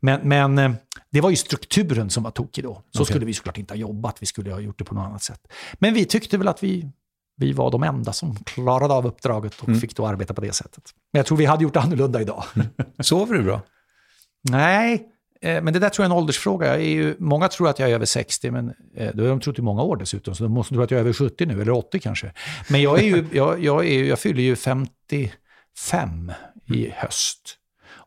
Men, 0.00 0.28
men 0.28 0.58
eh, 0.58 0.72
det 1.10 1.20
var 1.20 1.30
ju 1.30 1.36
strukturen 1.36 2.10
som 2.10 2.22
var 2.22 2.30
tokig 2.30 2.64
då. 2.64 2.82
Så 2.90 3.04
skulle 3.04 3.26
vi 3.26 3.34
såklart 3.34 3.58
inte 3.58 3.74
ha 3.74 3.78
jobbat. 3.78 4.16
Vi 4.20 4.26
skulle 4.26 4.52
ha 4.52 4.60
gjort 4.60 4.78
det 4.78 4.84
på 4.84 4.94
något 4.94 5.06
annat 5.06 5.22
sätt. 5.22 5.40
Men 5.74 5.94
vi 5.94 6.04
tyckte 6.04 6.38
väl 6.38 6.48
att 6.48 6.62
vi 6.62 6.90
vi 7.36 7.52
var 7.52 7.70
de 7.70 7.82
enda 7.82 8.12
som 8.12 8.36
klarade 8.36 8.94
av 8.94 9.06
uppdraget 9.06 9.60
och 9.60 9.80
fick 9.80 9.96
då 9.96 10.06
arbeta 10.06 10.34
på 10.34 10.40
det 10.40 10.52
sättet. 10.52 10.84
Men 11.12 11.18
jag 11.18 11.26
tror 11.26 11.38
vi 11.38 11.44
hade 11.44 11.62
gjort 11.62 11.76
annorlunda 11.76 12.20
idag. 12.20 12.44
Sover 13.00 13.34
du 13.34 13.42
bra? 13.42 13.60
Nej, 14.50 15.08
eh, 15.40 15.62
men 15.62 15.72
det 15.72 15.78
där 15.78 15.88
tror 15.88 16.04
jag 16.04 16.10
är 16.10 16.14
en 16.14 16.18
åldersfråga. 16.18 16.66
Jag 16.66 16.76
är 16.76 16.88
ju, 16.88 17.16
många 17.18 17.48
tror 17.48 17.68
att 17.68 17.78
jag 17.78 17.90
är 17.90 17.94
över 17.94 18.06
60, 18.06 18.50
men 18.50 18.74
eh, 18.96 19.10
då 19.14 19.22
har 19.22 19.28
de 19.28 19.40
trott 19.40 19.58
i 19.58 19.62
många 19.62 19.82
år 19.82 19.96
dessutom. 19.96 20.34
Så 20.34 20.42
de 20.42 20.52
måste 20.52 20.74
tro 20.74 20.82
att 20.82 20.90
jag 20.90 20.98
är 20.98 21.02
över 21.02 21.12
70 21.12 21.46
nu, 21.46 21.62
eller 21.62 21.72
80 21.72 22.00
kanske. 22.00 22.32
Men 22.68 22.82
jag, 22.82 22.98
är 22.98 23.04
ju, 23.04 23.26
jag, 23.32 23.64
jag, 23.64 23.86
är, 23.86 24.04
jag 24.04 24.18
fyller 24.18 24.42
ju 24.42 24.56
55 24.56 26.32
i 26.66 26.90
höst. 26.90 27.58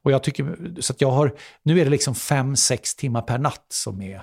Och 0.03 0.11
jag 0.11 0.23
tycker, 0.23 0.57
så 0.82 0.93
jag 0.97 1.11
har, 1.11 1.36
nu 1.63 1.80
är 1.80 1.84
det 1.86 1.91
liksom 1.91 2.13
5-6 2.13 2.97
timmar 2.97 3.21
per 3.21 3.38
natt 3.38 3.65
som 3.69 4.01
är, 4.01 4.21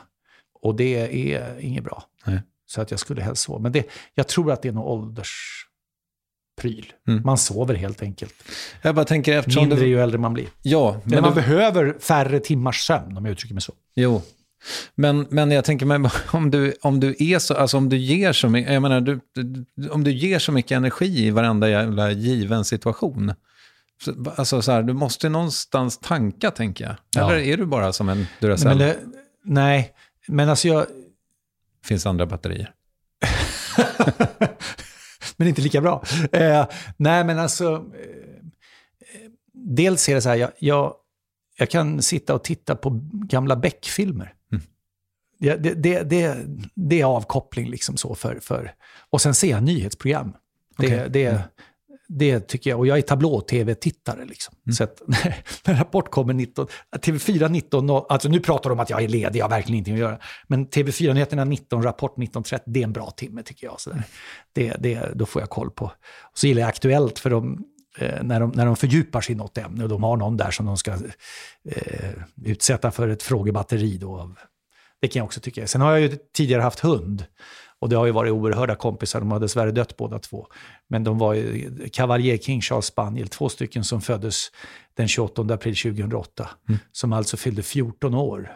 och 0.62 0.74
det 0.74 1.34
är 1.34 1.60
inget 1.60 1.84
bra. 1.84 2.04
Nej. 2.24 2.40
Så 2.74 2.80
att 2.80 2.90
jag 2.90 3.00
skulle 3.00 3.22
helst 3.22 3.42
sova. 3.42 3.58
Men 3.58 3.72
det, 3.72 3.86
jag 4.14 4.28
tror 4.28 4.52
att 4.52 4.62
det 4.62 4.68
är 4.68 4.72
någon 4.72 4.84
ålderspryl. 4.84 6.92
Mm. 7.08 7.22
Man 7.24 7.38
sover 7.38 7.74
helt 7.74 8.02
enkelt. 8.02 8.34
Jag 8.82 8.94
bara 8.94 9.04
tänker 9.04 9.38
eftersom 9.38 9.62
Mindre 9.62 9.78
du... 9.78 9.86
ju 9.86 10.00
äldre 10.00 10.18
man 10.18 10.34
blir. 10.34 10.46
Ja, 10.62 10.92
Men 10.92 11.14
men 11.14 11.22
man 11.22 11.30
du... 11.30 11.34
behöver 11.34 11.96
färre 12.00 12.40
timmars 12.40 12.86
sömn, 12.86 13.16
om 13.16 13.24
jag 13.24 13.32
uttrycker 13.32 13.54
mig 13.54 13.62
så. 13.62 13.72
Jo. 13.94 14.22
Men, 14.94 15.26
men 15.30 15.50
jag 15.50 15.64
tänker 15.64 15.86
mig, 15.86 16.10
om 16.32 16.50
du, 16.50 16.74
om 16.82 17.00
du 17.00 17.16
är 17.18 17.38
så, 17.38 17.54
alltså 17.54 17.76
om 17.76 17.88
du 17.88 17.96
ger 17.96 18.32
så 18.32 18.48
mycket, 18.48 18.72
jag 18.72 18.82
menar, 18.82 19.00
du, 19.00 19.20
om 19.90 20.04
du 20.04 20.12
ger 20.12 20.38
så 20.38 20.52
mycket 20.52 20.76
energi 20.76 21.26
i 21.26 21.30
varenda 21.30 21.68
jävla 21.68 22.10
given 22.10 22.64
situation. 22.64 23.32
Så, 24.04 24.14
alltså 24.36 24.62
så 24.62 24.72
här, 24.72 24.82
du 24.82 24.92
måste 24.92 25.28
någonstans 25.28 25.98
tanka, 25.98 26.50
tänker 26.50 26.84
jag. 26.84 26.94
Ja. 27.16 27.30
Eller 27.30 27.42
är 27.42 27.56
du 27.56 27.66
bara 27.66 27.92
som 27.92 28.08
en 28.08 28.26
Duracell? 28.40 28.92
nej, 29.44 29.94
men 30.28 30.48
alltså 30.48 30.68
jag... 30.68 30.86
finns 31.84 32.06
andra 32.06 32.26
batterier. 32.26 32.72
men 35.36 35.48
inte 35.48 35.62
lika 35.62 35.80
bra. 35.80 36.04
Eh, 36.32 36.66
nej, 36.96 37.24
men 37.24 37.38
alltså... 37.38 37.74
Eh, 37.74 38.34
dels 39.52 40.08
är 40.08 40.14
det 40.14 40.22
så 40.22 40.28
här, 40.28 40.36
jag, 40.36 40.50
jag, 40.58 40.94
jag 41.58 41.70
kan 41.70 42.02
sitta 42.02 42.34
och 42.34 42.44
titta 42.44 42.76
på 42.76 43.00
gamla 43.12 43.56
Beck-filmer. 43.56 44.34
Mm. 44.52 44.64
Ja, 45.38 45.56
det, 45.56 45.74
det, 45.74 46.02
det, 46.02 46.36
det 46.74 47.00
är 47.00 47.04
avkoppling 47.04 47.70
liksom 47.70 47.96
så 47.96 48.14
för, 48.14 48.40
för... 48.40 48.74
Och 49.10 49.20
sen 49.20 49.34
ser 49.34 49.50
jag 49.50 49.62
nyhetsprogram. 49.62 50.32
Det, 50.78 50.86
Okej. 50.86 51.06
det, 51.10 51.26
Mm. 51.26 51.42
Det 52.08 52.40
tycker 52.40 52.70
jag, 52.70 52.78
och 52.78 52.86
jag 52.86 52.98
är 52.98 53.02
tablå-tv-tittare. 53.02 54.24
Liksom. 54.24 54.54
Mm. 54.66 54.74
Så 54.74 54.84
att 54.84 55.02
när 55.06 55.42
när 55.66 55.74
Rapport 55.74 56.10
kommer 56.10 56.34
19, 56.34 56.66
TV4 56.96 57.48
19, 57.48 57.90
alltså 57.90 58.28
nu 58.28 58.40
pratar 58.40 58.70
de 58.70 58.72
om 58.72 58.80
att 58.80 58.90
jag 58.90 59.02
är 59.02 59.08
ledig, 59.08 59.40
jag 59.40 59.44
har 59.44 59.50
verkligen 59.50 59.74
ingenting 59.74 59.94
att 59.94 60.00
göra. 60.00 60.18
Men 60.46 60.66
TV4-nyheterna 60.66 61.44
19, 61.44 61.82
Rapport 61.82 62.16
19.30, 62.16 62.60
det 62.66 62.80
är 62.80 62.84
en 62.84 62.92
bra 62.92 63.10
timme 63.10 63.42
tycker 63.42 63.66
jag. 63.66 63.80
Så 63.80 63.90
där. 63.90 64.02
Det, 64.52 64.76
det, 64.78 65.12
då 65.14 65.26
får 65.26 65.42
jag 65.42 65.50
koll 65.50 65.70
på. 65.70 65.84
Och 65.84 66.38
så 66.38 66.46
gillar 66.46 66.60
jag 66.60 66.68
Aktuellt, 66.68 67.18
för 67.18 67.30
de, 67.30 67.64
eh, 67.98 68.22
när, 68.22 68.40
de, 68.40 68.52
när 68.54 68.66
de 68.66 68.76
fördjupar 68.76 69.20
sig 69.20 69.34
i 69.34 69.38
något 69.38 69.58
ämne 69.58 69.82
och 69.82 69.88
de 69.88 70.02
har 70.02 70.16
någon 70.16 70.36
där 70.36 70.50
som 70.50 70.66
de 70.66 70.76
ska 70.76 70.92
eh, 71.70 72.10
utsätta 72.44 72.90
för 72.90 73.08
ett 73.08 73.22
frågebatteri. 73.22 73.98
Då 73.98 74.20
av, 74.20 74.38
det 75.00 75.08
kan 75.08 75.20
jag 75.20 75.24
också 75.24 75.40
tycka. 75.40 75.66
Sen 75.66 75.80
har 75.80 75.90
jag 75.90 76.00
ju 76.00 76.18
tidigare 76.36 76.62
haft 76.62 76.80
hund. 76.80 77.24
Och 77.78 77.88
det 77.88 77.96
har 77.96 78.06
ju 78.06 78.12
varit 78.12 78.32
oerhörda 78.32 78.74
kompisar, 78.74 79.20
de 79.20 79.30
har 79.30 79.40
dessvärre 79.40 79.70
dött 79.70 79.96
båda 79.96 80.18
två. 80.18 80.46
Men 80.88 81.04
de 81.04 81.18
var 81.18 81.34
ju 81.34 81.88
Cavalier 81.92 82.36
King 82.36 82.60
Charles 82.60 82.86
Spaniel, 82.86 83.28
två 83.28 83.48
stycken 83.48 83.84
som 83.84 84.00
föddes 84.00 84.50
den 84.94 85.08
28 85.08 85.42
april 85.42 85.76
2008. 85.76 86.48
Som 86.92 87.12
alltså 87.12 87.36
fyllde 87.36 87.62
14 87.62 88.14
år 88.14 88.52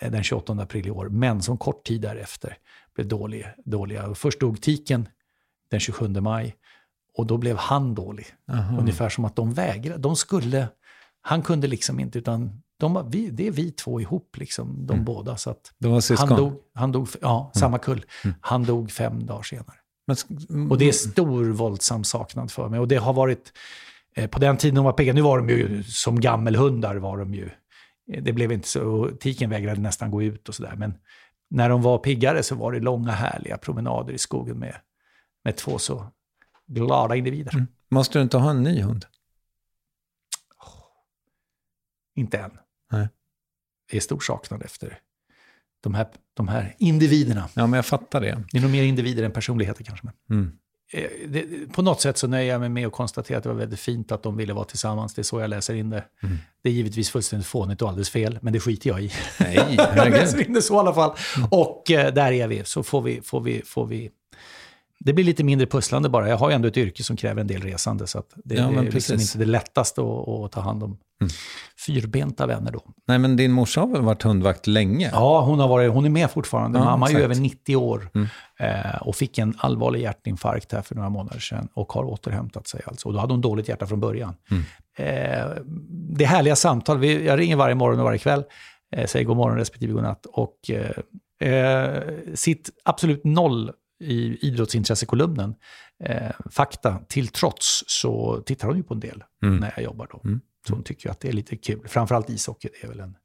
eh, 0.00 0.10
den 0.10 0.22
28 0.22 0.52
april 0.52 0.86
i 0.86 0.90
år, 0.90 1.08
men 1.08 1.42
som 1.42 1.58
kort 1.58 1.84
tid 1.86 2.00
därefter 2.00 2.56
blev 2.94 3.08
dålig, 3.08 3.46
dåliga. 3.64 4.14
Först 4.14 4.40
dog 4.40 4.62
tiken 4.62 5.08
den 5.70 5.80
27 5.80 6.08
maj 6.08 6.56
och 7.14 7.26
då 7.26 7.38
blev 7.38 7.56
han 7.56 7.94
dålig. 7.94 8.26
Ungefär 8.78 9.08
som 9.08 9.24
att 9.24 9.36
de 9.36 9.54
vägrade. 9.54 10.02
De 10.02 10.16
skulle, 10.16 10.68
han 11.20 11.42
kunde 11.42 11.66
liksom 11.66 12.00
inte, 12.00 12.18
utan 12.18 12.62
de 12.82 12.92
var, 12.92 13.02
vi, 13.02 13.30
det 13.30 13.46
är 13.46 13.50
vi 13.50 13.70
två 13.70 14.00
ihop, 14.00 14.36
liksom, 14.36 14.86
de 14.86 15.04
båda. 15.04 15.36
Så 15.36 15.50
att 15.50 15.72
De 15.78 15.92
var 15.92 16.00
syskon. 16.00 16.28
Mm. 16.28 16.38
han 16.38 16.50
dog, 16.50 16.60
han 16.74 16.92
dog, 16.92 17.08
ja, 17.20 17.50
samma 17.54 17.78
kull. 17.78 18.04
Han 18.40 18.64
dog 18.64 18.90
fem 18.90 19.26
dagar 19.26 19.42
senare. 19.42 19.76
Men, 20.06 20.16
sk- 20.16 20.70
Och 20.70 20.78
det 20.78 20.88
är 20.88 20.92
stor 20.92 21.44
våldsam 21.44 22.04
saknad 22.04 22.50
för 22.50 22.68
mig. 22.68 22.80
Och 22.80 22.88
det 22.88 22.96
har 22.96 23.12
varit, 23.12 23.52
eh, 24.16 24.30
på 24.30 24.38
den 24.38 24.56
tiden 24.56 24.74
de 24.74 24.84
var 24.84 24.92
pigga, 24.92 25.12
nu 25.12 25.20
var 25.22 25.38
de 25.38 25.48
ju 25.48 25.82
som 25.82 26.20
gammelhundar 26.20 26.96
var 26.96 27.18
de 27.18 27.34
ju. 27.34 27.50
Eh, 28.12 28.22
Det 28.22 28.32
blev 28.32 28.52
inte 28.52 28.68
så, 28.68 29.10
tiken 29.20 29.50
vägrade 29.50 29.80
nästan 29.80 30.10
gå 30.10 30.22
ut 30.22 30.48
och 30.48 30.54
sådär. 30.54 30.74
Men 30.76 30.94
när 31.50 31.68
de 31.68 31.82
var 31.82 31.98
piggare 31.98 32.42
så 32.42 32.54
var 32.54 32.72
det 32.72 32.80
långa 32.80 33.10
härliga 33.12 33.58
promenader 33.58 34.12
i 34.12 34.18
skogen 34.18 34.58
med, 34.58 34.76
med 35.44 35.56
två 35.56 35.78
så 35.78 36.06
glada 36.66 37.16
individer. 37.16 37.66
Måste 37.90 38.18
du 38.18 38.22
inte 38.22 38.36
ha 38.38 38.50
en 38.50 38.62
ny 38.62 38.82
hund? 38.82 39.04
Inte 42.14 42.38
än. 42.38 42.50
Nej. 42.92 43.08
Det 43.90 43.96
är 43.96 44.00
stor 44.00 44.20
saknad 44.20 44.62
efter 44.62 44.98
de 45.82 45.94
här, 45.94 46.06
de 46.34 46.48
här 46.48 46.74
individerna. 46.78 47.48
Ja, 47.54 47.66
men 47.66 47.78
jag 47.78 47.86
fattar 47.86 48.20
det. 48.20 48.44
Det 48.52 48.58
är 48.58 48.62
nog 48.62 48.70
mer 48.70 48.82
individer 48.82 49.22
än 49.22 49.32
personligheter 49.32 49.84
kanske. 49.84 50.06
Men. 50.06 50.38
Mm. 50.38 50.52
Eh, 50.92 51.28
det, 51.28 51.72
på 51.72 51.82
något 51.82 52.00
sätt 52.00 52.18
så 52.18 52.26
nöjer 52.26 52.52
jag 52.52 52.60
mig 52.60 52.68
med 52.68 52.86
att 52.86 52.92
konstatera 52.92 53.38
att 53.38 53.42
det 53.42 53.48
var 53.48 53.56
väldigt 53.56 53.80
fint 53.80 54.12
att 54.12 54.22
de 54.22 54.36
ville 54.36 54.52
vara 54.52 54.64
tillsammans. 54.64 55.14
Det 55.14 55.22
är 55.22 55.24
så 55.24 55.40
jag 55.40 55.50
läser 55.50 55.74
in 55.74 55.90
det. 55.90 56.04
Mm. 56.22 56.36
Det 56.62 56.68
är 56.68 56.72
givetvis 56.72 57.10
fullständigt 57.10 57.46
fånigt 57.46 57.82
och 57.82 57.88
alldeles 57.88 58.10
fel, 58.10 58.38
men 58.42 58.52
det 58.52 58.60
skiter 58.60 58.90
jag 58.90 59.02
i. 59.02 59.12
Nej, 59.40 59.74
jag 59.76 60.10
läser 60.10 60.46
in 60.46 60.52
det 60.52 60.62
så 60.62 60.74
i 60.74 60.78
alla 60.78 60.94
fall. 60.94 61.16
Och 61.50 61.90
eh, 61.90 62.14
där 62.14 62.32
är 62.32 62.48
vi, 62.48 62.64
så 62.64 62.82
får 62.82 63.02
vi, 63.02 63.20
får 63.20 63.40
vi, 63.40 63.62
får 63.64 63.86
vi... 63.86 64.10
Det 65.04 65.12
blir 65.12 65.24
lite 65.24 65.44
mindre 65.44 65.66
pusslande 65.66 66.08
bara. 66.08 66.28
Jag 66.28 66.36
har 66.36 66.50
ju 66.50 66.54
ändå 66.54 66.68
ett 66.68 66.76
yrke 66.76 67.02
som 67.02 67.16
kräver 67.16 67.40
en 67.40 67.46
del 67.46 67.62
resande, 67.62 68.06
så 68.06 68.22
det, 68.44 68.54
Ja, 68.54 68.68
är 68.72 68.82
liksom 68.82 69.20
inte 69.20 69.38
det 69.38 69.44
lättaste 69.44 70.00
att, 70.00 70.28
att 70.28 70.52
ta 70.52 70.60
hand 70.60 70.82
om 70.82 70.98
fyrbenta 71.86 72.46
vänner 72.46 72.72
då. 72.72 72.80
Nej, 73.08 73.18
men 73.18 73.36
din 73.36 73.52
morsa 73.52 73.80
har 73.80 73.88
väl 73.88 74.02
varit 74.02 74.22
hundvakt 74.22 74.66
länge? 74.66 75.10
Ja, 75.12 75.40
hon, 75.40 75.58
har 75.58 75.68
varit, 75.68 75.92
hon 75.92 76.04
är 76.04 76.10
med 76.10 76.30
fortfarande. 76.30 76.78
Ja, 76.78 76.84
Mamma 76.84 77.06
är 77.06 77.10
ju 77.10 77.16
exakt. 77.16 77.24
över 77.32 77.40
90 77.42 77.76
år 77.76 78.08
Mm. 78.14 78.28
eh, 78.58 78.96
och 79.02 79.16
fick 79.16 79.38
en 79.38 79.54
allvarlig 79.58 80.00
hjärtinfarkt 80.02 80.72
här 80.72 80.82
för 80.82 80.94
några 80.94 81.08
månader 81.08 81.38
sedan 81.40 81.68
och 81.74 81.92
har 81.92 82.04
återhämtat 82.04 82.66
sig. 82.68 82.80
Alltså. 82.86 83.08
Och 83.08 83.14
då 83.14 83.20
hade 83.20 83.32
hon 83.32 83.40
dåligt 83.40 83.68
hjärta 83.68 83.86
från 83.86 84.00
början. 84.00 84.34
Mm. 84.50 84.62
Eh, 84.98 85.62
det 86.16 86.24
är 86.24 86.28
härliga 86.28 86.56
samtal. 86.56 86.98
Vi, 86.98 87.26
jag 87.26 87.38
ringer 87.38 87.56
varje 87.56 87.74
morgon 87.74 87.98
och 87.98 88.04
varje 88.04 88.18
kväll, 88.18 88.44
eh, 88.96 89.06
säger 89.06 89.26
god 89.26 89.36
morgon 89.36 89.58
respektive 89.58 89.92
god 89.92 90.02
natt. 90.02 90.26
Och 90.26 90.56
eh, 90.70 91.50
eh, 91.52 92.02
sitt 92.34 92.70
absolut 92.84 93.24
noll 93.24 93.70
i 94.02 94.38
idrottsintressekolumnen, 94.40 95.54
eh, 96.04 96.30
fakta 96.50 96.98
till 97.08 97.28
trots, 97.28 97.84
så 97.86 98.42
tittar 98.46 98.68
hon 98.68 98.76
ju 98.76 98.82
på 98.82 98.94
en 98.94 99.00
del 99.00 99.24
Mm. 99.42 99.56
när 99.56 99.72
jag 99.76 99.84
jobbar 99.84 100.08
då. 100.12 100.20
Mm. 100.24 100.40
Så 100.68 100.74
hon 100.74 100.84
tycker 100.84 101.10
att 101.10 101.20
det 101.20 101.28
är 101.28 101.32
lite 101.32 101.56
kul. 101.56 101.88
Framförallt 101.88 102.30
ishockey, 102.30 102.68
det 102.80 102.86
är 102.86 102.88
väl 102.88 103.00
en, 103.00 103.16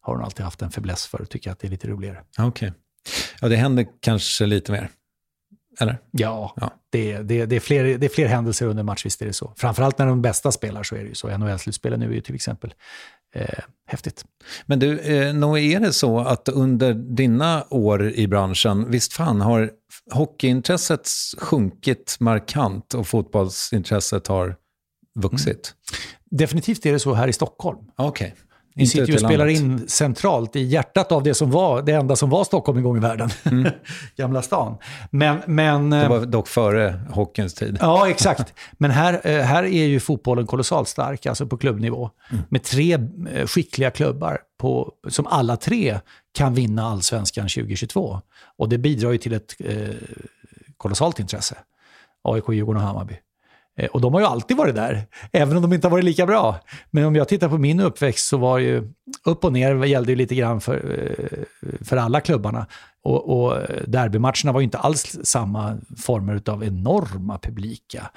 har 0.00 0.14
hon 0.14 0.24
alltid 0.24 0.44
haft 0.44 0.62
en 0.62 0.70
fäbless 0.70 1.06
för 1.06 1.20
och 1.20 1.30
tycker 1.30 1.50
att 1.50 1.58
det 1.58 1.66
är 1.66 1.70
lite 1.70 1.88
roligare. 1.88 2.22
Okej. 2.38 2.72
Ja, 3.40 3.48
det 3.48 3.56
händer 3.56 3.86
kanske 4.00 4.46
lite 4.46 4.72
mer. 4.72 4.90
Eller? 5.80 5.98
Ja, 6.10 6.52
Ja. 6.56 6.72
Det, 6.90 7.18
det, 7.18 7.46
det, 7.46 7.56
är 7.56 7.60
fler, 7.60 7.84
det 7.98 8.06
är 8.06 8.10
fler 8.10 8.26
händelser 8.26 8.66
under 8.66 8.82
match, 8.82 9.06
visst 9.06 9.22
är 9.22 9.26
det 9.26 9.32
så. 9.32 9.54
Framförallt 9.56 9.98
när 9.98 10.06
de 10.06 10.22
bästa 10.22 10.52
spelar 10.52 10.82
så 10.82 10.96
är 10.96 11.02
det 11.02 11.08
ju 11.08 11.14
så. 11.14 11.28
NHL-slutspelen 11.28 11.96
nu 12.00 12.06
är 12.10 12.14
ju 12.14 12.20
till 12.20 12.34
exempel 12.34 12.74
eh, 13.36 13.64
häftigt. 13.86 14.24
Men 14.66 14.78
du, 14.78 14.98
eh, 14.98 15.34
nog 15.34 15.58
är 15.58 15.80
det 15.80 15.92
så 15.92 16.18
att 16.18 16.48
under 16.48 16.94
dina 16.94 17.64
år 17.70 18.10
i 18.10 18.28
branschen, 18.28 18.90
visst 18.90 19.12
fan 19.12 19.40
har 19.40 19.70
hockeyintresset 20.12 21.08
sjunkit 21.38 22.16
markant 22.20 22.94
och 22.94 23.06
fotbollsintresset 23.06 24.26
har 24.26 24.56
vuxit? 25.14 25.74
Definitivt 26.30 26.86
är 26.86 26.92
det 26.92 26.98
så 26.98 27.14
här 27.14 27.28
i 27.28 27.32
Stockholm. 27.32 27.78
Okej. 27.96 28.34
Vi 28.76 28.82
Inte 28.82 28.90
sitter 28.92 29.06
ju 29.06 29.14
och 29.14 29.20
spelar 29.20 29.46
landet. 29.46 29.62
in 29.82 29.88
centralt 29.88 30.56
i 30.56 30.62
hjärtat 30.62 31.12
av 31.12 31.22
det 31.22 31.34
som 31.34 31.50
var 31.50 31.82
det 31.82 31.92
enda 31.92 32.16
som 32.16 32.30
var 32.30 32.44
Stockholm 32.44 32.78
en 32.78 32.84
gång 32.84 32.96
i 32.96 33.00
världen. 33.00 33.30
Gamla 34.16 34.42
stan. 34.42 34.76
Men, 35.10 35.38
men, 35.46 35.90
Det 35.90 36.02
eh, 36.02 36.08
var 36.08 36.20
dock 36.26 36.48
före 36.48 37.00
hockeyns 37.10 37.54
tid. 37.54 37.78
Ja, 37.80 38.08
exakt. 38.08 38.54
Men 38.72 38.90
här, 38.90 39.20
eh, 39.24 39.40
här 39.42 39.62
är 39.64 39.84
ju 39.86 40.00
fotbollen 40.00 40.46
kolossalt 40.46 40.88
stark, 40.88 41.26
alltså 41.26 41.46
på 41.46 41.56
klubbnivå. 41.56 42.10
Med 42.48 42.62
tre 42.62 42.98
eh, 43.32 43.46
skickliga 43.46 43.90
klubbar 43.90 44.38
på, 44.58 44.92
som 45.08 45.26
alla 45.26 45.56
tre 45.56 45.98
kan 46.34 46.54
vinna 46.54 46.82
allsvenskan 46.90 47.48
2022. 47.48 48.20
Och 48.58 48.68
det 48.68 48.78
bidrar 48.78 49.12
ju 49.12 49.18
till 49.18 49.32
ett 49.32 49.54
eh, 49.58 49.74
kolossalt 50.76 51.18
intresse. 51.18 51.56
AIK, 52.24 52.44
Djurgården 52.48 52.82
och 52.82 52.88
Hammarby. 52.88 53.14
Eh, 53.76 53.86
Och 53.88 54.00
de 54.00 54.14
har 54.14 54.20
ju 54.20 54.26
alltid 54.26 54.56
varit 54.56 54.74
där, 54.74 55.06
även 55.32 55.56
om 55.56 55.62
de 55.62 55.72
inte 55.72 55.86
har 55.86 55.90
varit 55.90 56.04
lika 56.04 56.26
bra. 56.26 56.60
Men 56.90 57.04
om 57.04 57.16
jag 57.16 57.28
tittar 57.28 57.48
på 57.48 57.58
min 57.58 57.80
uppväxt 57.80 58.26
så 58.26 58.36
var 58.36 58.58
ju 58.58 58.92
upp 59.24 59.44
och 59.44 59.52
ner 59.52 59.84
gällde 59.84 60.12
ju 60.12 60.16
lite 60.16 60.34
grann 60.34 60.60
för, 60.60 60.74
eh, 60.76 61.38
för 61.84 61.96
alla 61.96 62.20
klubbarna. 62.20 62.66
Och, 63.02 63.40
och 63.46 63.58
derbymatcherna 63.86 64.52
var 64.52 64.60
ju 64.60 64.64
inte 64.64 64.78
alls 64.78 65.18
samma 65.22 65.78
former 65.96 66.42
av 66.46 66.64
enorma 66.64 67.38
publika 67.38 68.10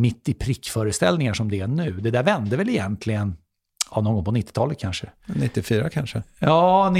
mitt 0.00 0.28
i 0.28 0.34
prick-föreställningar 0.34 1.34
som 1.34 1.50
det 1.50 1.60
är 1.60 1.66
nu. 1.66 1.92
Det 1.92 2.10
där 2.10 2.22
vände 2.22 2.56
väl 2.56 2.68
egentligen 2.68 3.36
ja, 3.94 4.00
någon 4.00 4.14
gång 4.14 4.24
på 4.24 4.30
90-talet 4.32 4.78
kanske. 4.78 5.06
94 5.26 5.90
kanske? 5.90 6.22
Ja, 6.38 6.94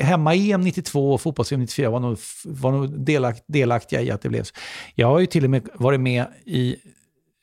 hemma-EM 0.00 0.60
92 0.60 1.12
och 1.12 1.20
fotbolls-EM 1.20 1.60
94 1.60 1.90
var 1.90 2.00
nog, 2.00 2.18
var 2.44 2.72
nog 2.72 3.00
delakt, 3.00 3.44
delaktiga 3.46 4.00
i 4.02 4.10
att 4.10 4.22
det 4.22 4.28
blev 4.28 4.42
så. 4.42 4.54
Jag 4.94 5.06
har 5.06 5.18
ju 5.18 5.26
till 5.26 5.44
och 5.44 5.50
med 5.50 5.68
varit 5.74 6.00
med 6.00 6.26
i, 6.44 6.76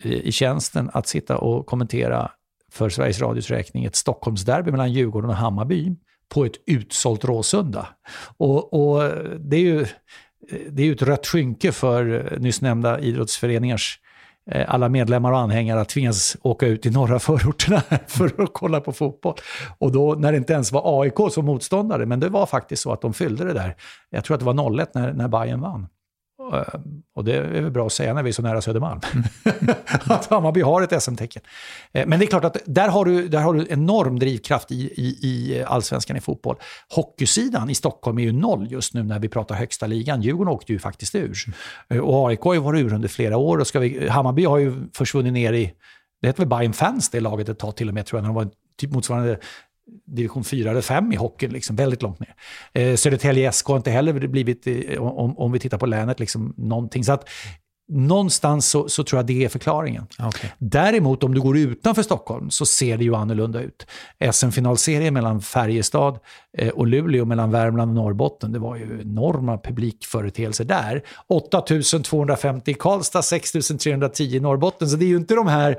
i 0.03 0.31
tjänsten 0.31 0.89
att 0.93 1.07
sitta 1.07 1.37
och 1.37 1.65
kommentera 1.65 2.31
för 2.71 2.89
Sveriges 2.89 3.21
Radios 3.21 3.49
räkning 3.49 3.85
ett 3.85 3.95
Stockholmsderby 3.95 4.71
mellan 4.71 4.93
Djurgården 4.93 5.29
och 5.29 5.35
Hammarby 5.35 5.95
på 6.29 6.45
ett 6.45 6.55
utsålt 6.65 7.25
Råsunda. 7.25 7.87
Och, 8.37 8.73
och 8.73 9.11
det 9.39 9.57
är 9.57 9.61
ju 9.61 9.85
det 10.69 10.81
är 10.81 10.85
ju 10.85 10.91
ett 10.91 11.01
rött 11.01 11.27
skynke 11.27 11.71
för 11.71 12.33
nyss 12.39 12.61
nämnda 12.61 12.99
idrottsföreningars 12.99 13.99
eh, 14.51 14.73
alla 14.73 14.89
medlemmar 14.89 15.31
och 15.31 15.39
anhängare 15.39 15.81
att 15.81 15.89
tvingas 15.89 16.37
åka 16.41 16.67
ut 16.67 16.85
i 16.85 16.89
norra 16.89 17.19
förorterna 17.19 17.81
för 18.07 18.43
att 18.43 18.53
kolla 18.53 18.81
på 18.81 18.93
fotboll. 18.93 19.35
Och 19.77 19.91
då 19.91 20.13
när 20.13 20.31
det 20.31 20.37
inte 20.37 20.53
ens 20.53 20.71
var 20.71 21.01
AIK 21.01 21.31
som 21.31 21.45
motståndare, 21.45 22.05
men 22.05 22.19
det 22.19 22.29
var 22.29 22.45
faktiskt 22.45 22.81
så 22.81 22.91
att 22.91 23.01
de 23.01 23.13
fyllde 23.13 23.45
det 23.45 23.53
där. 23.53 23.75
Jag 24.09 24.23
tror 24.23 24.35
att 24.35 24.39
det 24.39 24.45
var 24.45 24.53
0-1 24.53 24.87
när, 24.93 25.13
när 25.13 25.27
Bayern 25.27 25.61
vann. 25.61 25.87
Eh, 26.53 26.79
och 27.15 27.23
det 27.23 27.33
är 27.35 27.61
väl 27.61 27.71
bra 27.71 27.85
att 27.85 27.93
säga 27.93 28.13
när 28.13 28.23
vi 28.23 28.29
är 28.29 28.33
så 28.33 28.41
nära 28.41 28.61
Södermalm. 28.61 29.01
att 30.05 30.29
Hammarby 30.29 30.61
har 30.61 30.81
ett 30.81 31.03
SM-tecken. 31.03 31.41
Eh, 31.91 32.07
men 32.07 32.19
det 32.19 32.25
är 32.25 32.27
klart 32.27 32.43
att 32.43 32.57
där 32.65 32.87
har 32.87 33.05
du, 33.05 33.27
där 33.27 33.41
har 33.41 33.53
du 33.53 33.67
enorm 33.69 34.19
drivkraft 34.19 34.71
i, 34.71 34.75
i, 34.75 35.17
i 35.21 35.63
allsvenskan 35.63 36.17
i 36.17 36.21
fotboll. 36.21 36.55
Hockeysidan 36.95 37.69
i 37.69 37.75
Stockholm 37.75 38.17
är 38.17 38.23
ju 38.23 38.31
noll 38.31 38.71
just 38.71 38.93
nu 38.93 39.03
när 39.03 39.19
vi 39.19 39.29
pratar 39.29 39.55
högsta 39.55 39.87
ligan. 39.87 40.21
Djurgården 40.21 40.53
åkte 40.53 40.73
ju 40.73 40.79
faktiskt 40.79 41.15
ur. 41.15 41.37
Eh, 41.89 41.97
och 41.97 42.29
AIK 42.29 42.41
har 42.41 42.53
ju 42.53 42.59
varit 42.59 42.81
ur 42.81 42.93
under 42.93 43.07
flera 43.07 43.37
år. 43.37 43.57
Och 43.57 43.67
ska 43.67 43.79
vi, 43.79 44.07
Hammarby 44.09 44.45
har 44.45 44.57
ju 44.57 44.73
försvunnit 44.93 45.33
ner 45.33 45.53
i, 45.53 45.73
det 46.21 46.27
heter 46.27 46.39
väl 46.39 46.49
Bayern 46.49 46.73
Fans 46.73 47.09
det 47.09 47.19
laget 47.19 47.49
ett 47.49 47.59
tag 47.59 47.75
till 47.75 47.87
och 47.87 47.93
med 47.93 48.05
tror 48.05 48.17
jag, 48.17 48.23
när 48.23 48.29
de 48.29 48.35
var 48.35 48.49
typ 48.77 48.91
motsvarande 48.91 49.39
division 50.05 50.43
4 50.43 50.71
eller 50.71 50.81
5 50.81 51.13
i 51.13 51.15
hockeyn, 51.15 51.51
liksom, 51.51 51.75
väldigt 51.75 52.01
långt 52.01 52.19
ner. 52.19 52.35
Eh, 52.73 52.95
Södertälje 52.95 53.51
SK 53.51 53.67
har 53.67 53.77
inte 53.77 53.91
heller 53.91 54.27
blivit, 54.27 54.67
eh, 54.67 55.01
om, 55.01 55.37
om 55.37 55.51
vi 55.51 55.59
tittar 55.59 55.77
på 55.77 55.85
länet, 55.85 56.19
liksom, 56.19 56.53
någonting. 56.57 57.03
Så 57.03 57.11
att 57.11 57.29
någonstans 57.89 58.69
så, 58.69 58.89
så, 58.89 59.03
tror 59.03 59.19
jag 59.19 59.25
det 59.25 59.45
är 59.45 59.49
förklaringen. 59.49 60.07
Okay. 60.27 60.49
Däremot 60.57 61.23
om 61.23 61.33
du 61.33 61.41
går 61.41 61.57
utanför 61.57 62.03
Stockholm 62.03 62.49
så 62.49 62.65
ser 62.65 62.97
det 62.97 63.03
ju 63.03 63.15
annorlunda 63.15 63.61
ut. 63.61 63.87
SM-finalserien 64.31 65.13
mellan 65.13 65.41
Färjestad 65.41 66.19
eh, 66.57 66.69
och 66.69 66.87
Luleå, 66.87 67.25
mellan 67.25 67.51
Värmland 67.51 67.89
och 67.89 67.95
Norrbotten, 67.95 68.51
det 68.51 68.59
var 68.59 68.75
ju 68.75 69.01
enorma 69.01 69.57
publikföreteelser 69.57 70.65
där. 70.65 71.03
8250 71.27 72.71
i 72.71 72.73
Karlstad, 72.73 73.21
6310 73.21 74.35
i 74.35 74.39
Norrbotten, 74.39 74.89
så 74.89 74.97
det 74.97 75.05
är 75.05 75.09
ju 75.09 75.17
inte 75.17 75.35
de 75.35 75.47
här 75.47 75.77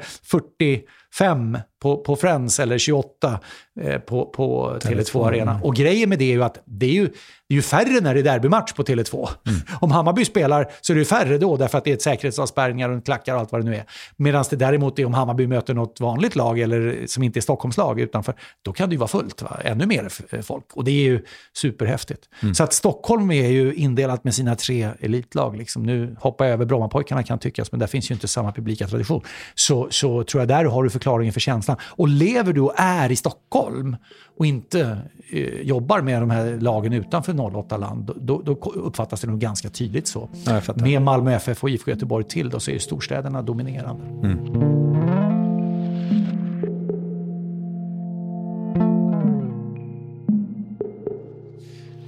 45 1.14 1.58
på, 1.82 1.96
på 1.96 2.16
Friends 2.16 2.60
eller 2.60 2.78
28 2.78 3.40
eh, 3.80 3.98
på, 3.98 4.26
på 4.26 4.78
Tele2 4.80 5.26
Arena. 5.26 5.60
Och 5.62 5.74
grejen 5.74 6.08
med 6.08 6.18
det 6.18 6.24
är 6.24 6.32
ju 6.32 6.44
att 6.44 6.62
det 6.64 6.86
är 6.86 6.92
ju, 6.92 7.06
det 7.48 7.54
är 7.54 7.56
ju 7.56 7.62
färre 7.62 8.00
när 8.00 8.14
det 8.14 8.20
är 8.20 8.24
derbymatch 8.24 8.72
på 8.72 8.82
Tele2. 8.82 9.28
Mm. 9.46 9.60
Om 9.80 9.90
Hammarby 9.90 10.24
spelar 10.24 10.70
så 10.80 10.92
är 10.92 10.94
det 10.94 10.98
ju 10.98 11.04
färre 11.04 11.38
då, 11.38 11.56
därför 11.56 11.78
att 11.78 11.84
det 11.84 11.90
är 11.90 11.94
ett 11.94 12.02
säkerhetsavspärrningar 12.02 12.88
och 12.88 13.04
klackar 13.04 13.34
och 13.34 13.40
allt 13.40 13.52
vad 13.52 13.60
det 13.60 13.70
nu 13.70 13.76
är. 13.76 13.84
Medan 14.16 14.44
det 14.50 14.56
däremot 14.56 14.98
är 14.98 15.04
om 15.04 15.14
Hammarby 15.14 15.46
möter 15.46 15.74
något 15.74 16.00
vanligt 16.00 16.36
lag, 16.36 16.58
eller 16.58 17.06
som 17.06 17.22
inte 17.22 17.38
är 17.38 17.40
Stockholmslag 17.40 18.00
utanför, 18.00 18.34
då 18.62 18.72
kan 18.72 18.88
det 18.88 18.92
ju 18.92 18.98
vara 18.98 19.08
fullt. 19.08 19.42
Va? 19.42 19.60
Ännu 19.64 19.86
mer 19.86 20.08
eh, 20.30 20.40
folk. 20.40 20.64
Och 20.72 20.84
det 20.84 20.90
är 20.90 21.02
ju 21.02 21.24
superhäftigt. 21.56 22.28
Mm. 22.42 22.54
Så 22.54 22.64
att 22.64 22.72
Stockholm 22.72 23.30
är 23.30 23.48
ju 23.48 23.74
indelat 23.74 24.24
med 24.24 24.34
sina 24.34 24.56
tre 24.56 24.88
elitlag. 25.00 25.56
Liksom. 25.56 25.82
Nu 25.82 26.16
hoppar 26.20 26.44
jag 26.44 26.52
över 26.52 26.64
Brommapojkarna 26.64 27.22
kan 27.22 27.38
tyckas, 27.38 27.72
men 27.72 27.80
där 27.80 27.86
finns 27.86 28.10
ju 28.10 28.14
inte 28.14 28.28
samma 28.28 28.52
publika 28.52 28.86
tradition. 28.86 29.22
Så, 29.54 29.88
så 29.90 30.24
tror 30.24 30.40
jag 30.40 30.48
där 30.48 30.64
har 30.64 30.82
du 30.82 30.90
förklaringen 30.98 31.32
för 31.32 31.40
känslan. 31.40 31.76
Och 31.82 32.08
lever 32.08 32.52
du 32.52 32.60
och 32.60 32.72
är 32.76 33.12
i 33.12 33.16
Stockholm 33.16 33.96
och 34.38 34.46
inte 34.46 34.98
eh, 35.32 35.60
jobbar 35.62 36.00
med 36.00 36.22
de 36.22 36.30
här 36.30 36.58
lagen 36.60 36.92
utanför 36.92 37.32
08-land, 37.32 38.10
då, 38.16 38.42
då, 38.44 38.52
uppfattas 38.74 39.20
det 39.20 39.26
nog 39.26 39.40
ganska 39.40 39.68
tydligt 39.68 40.06
så. 40.06 40.28
Ja, 40.46 40.60
med 40.74 41.02
Malmö 41.02 41.34
FF 41.34 41.62
och 41.62 41.70
IFK 41.70 41.90
Göteborg 41.90 42.24
till 42.24 42.50
då, 42.50 42.60
så 42.60 42.70
är 42.70 42.72
ju 42.72 42.80
storstäderna 42.80 43.42
dominerande. 43.42 44.04
Mm. 44.28 44.38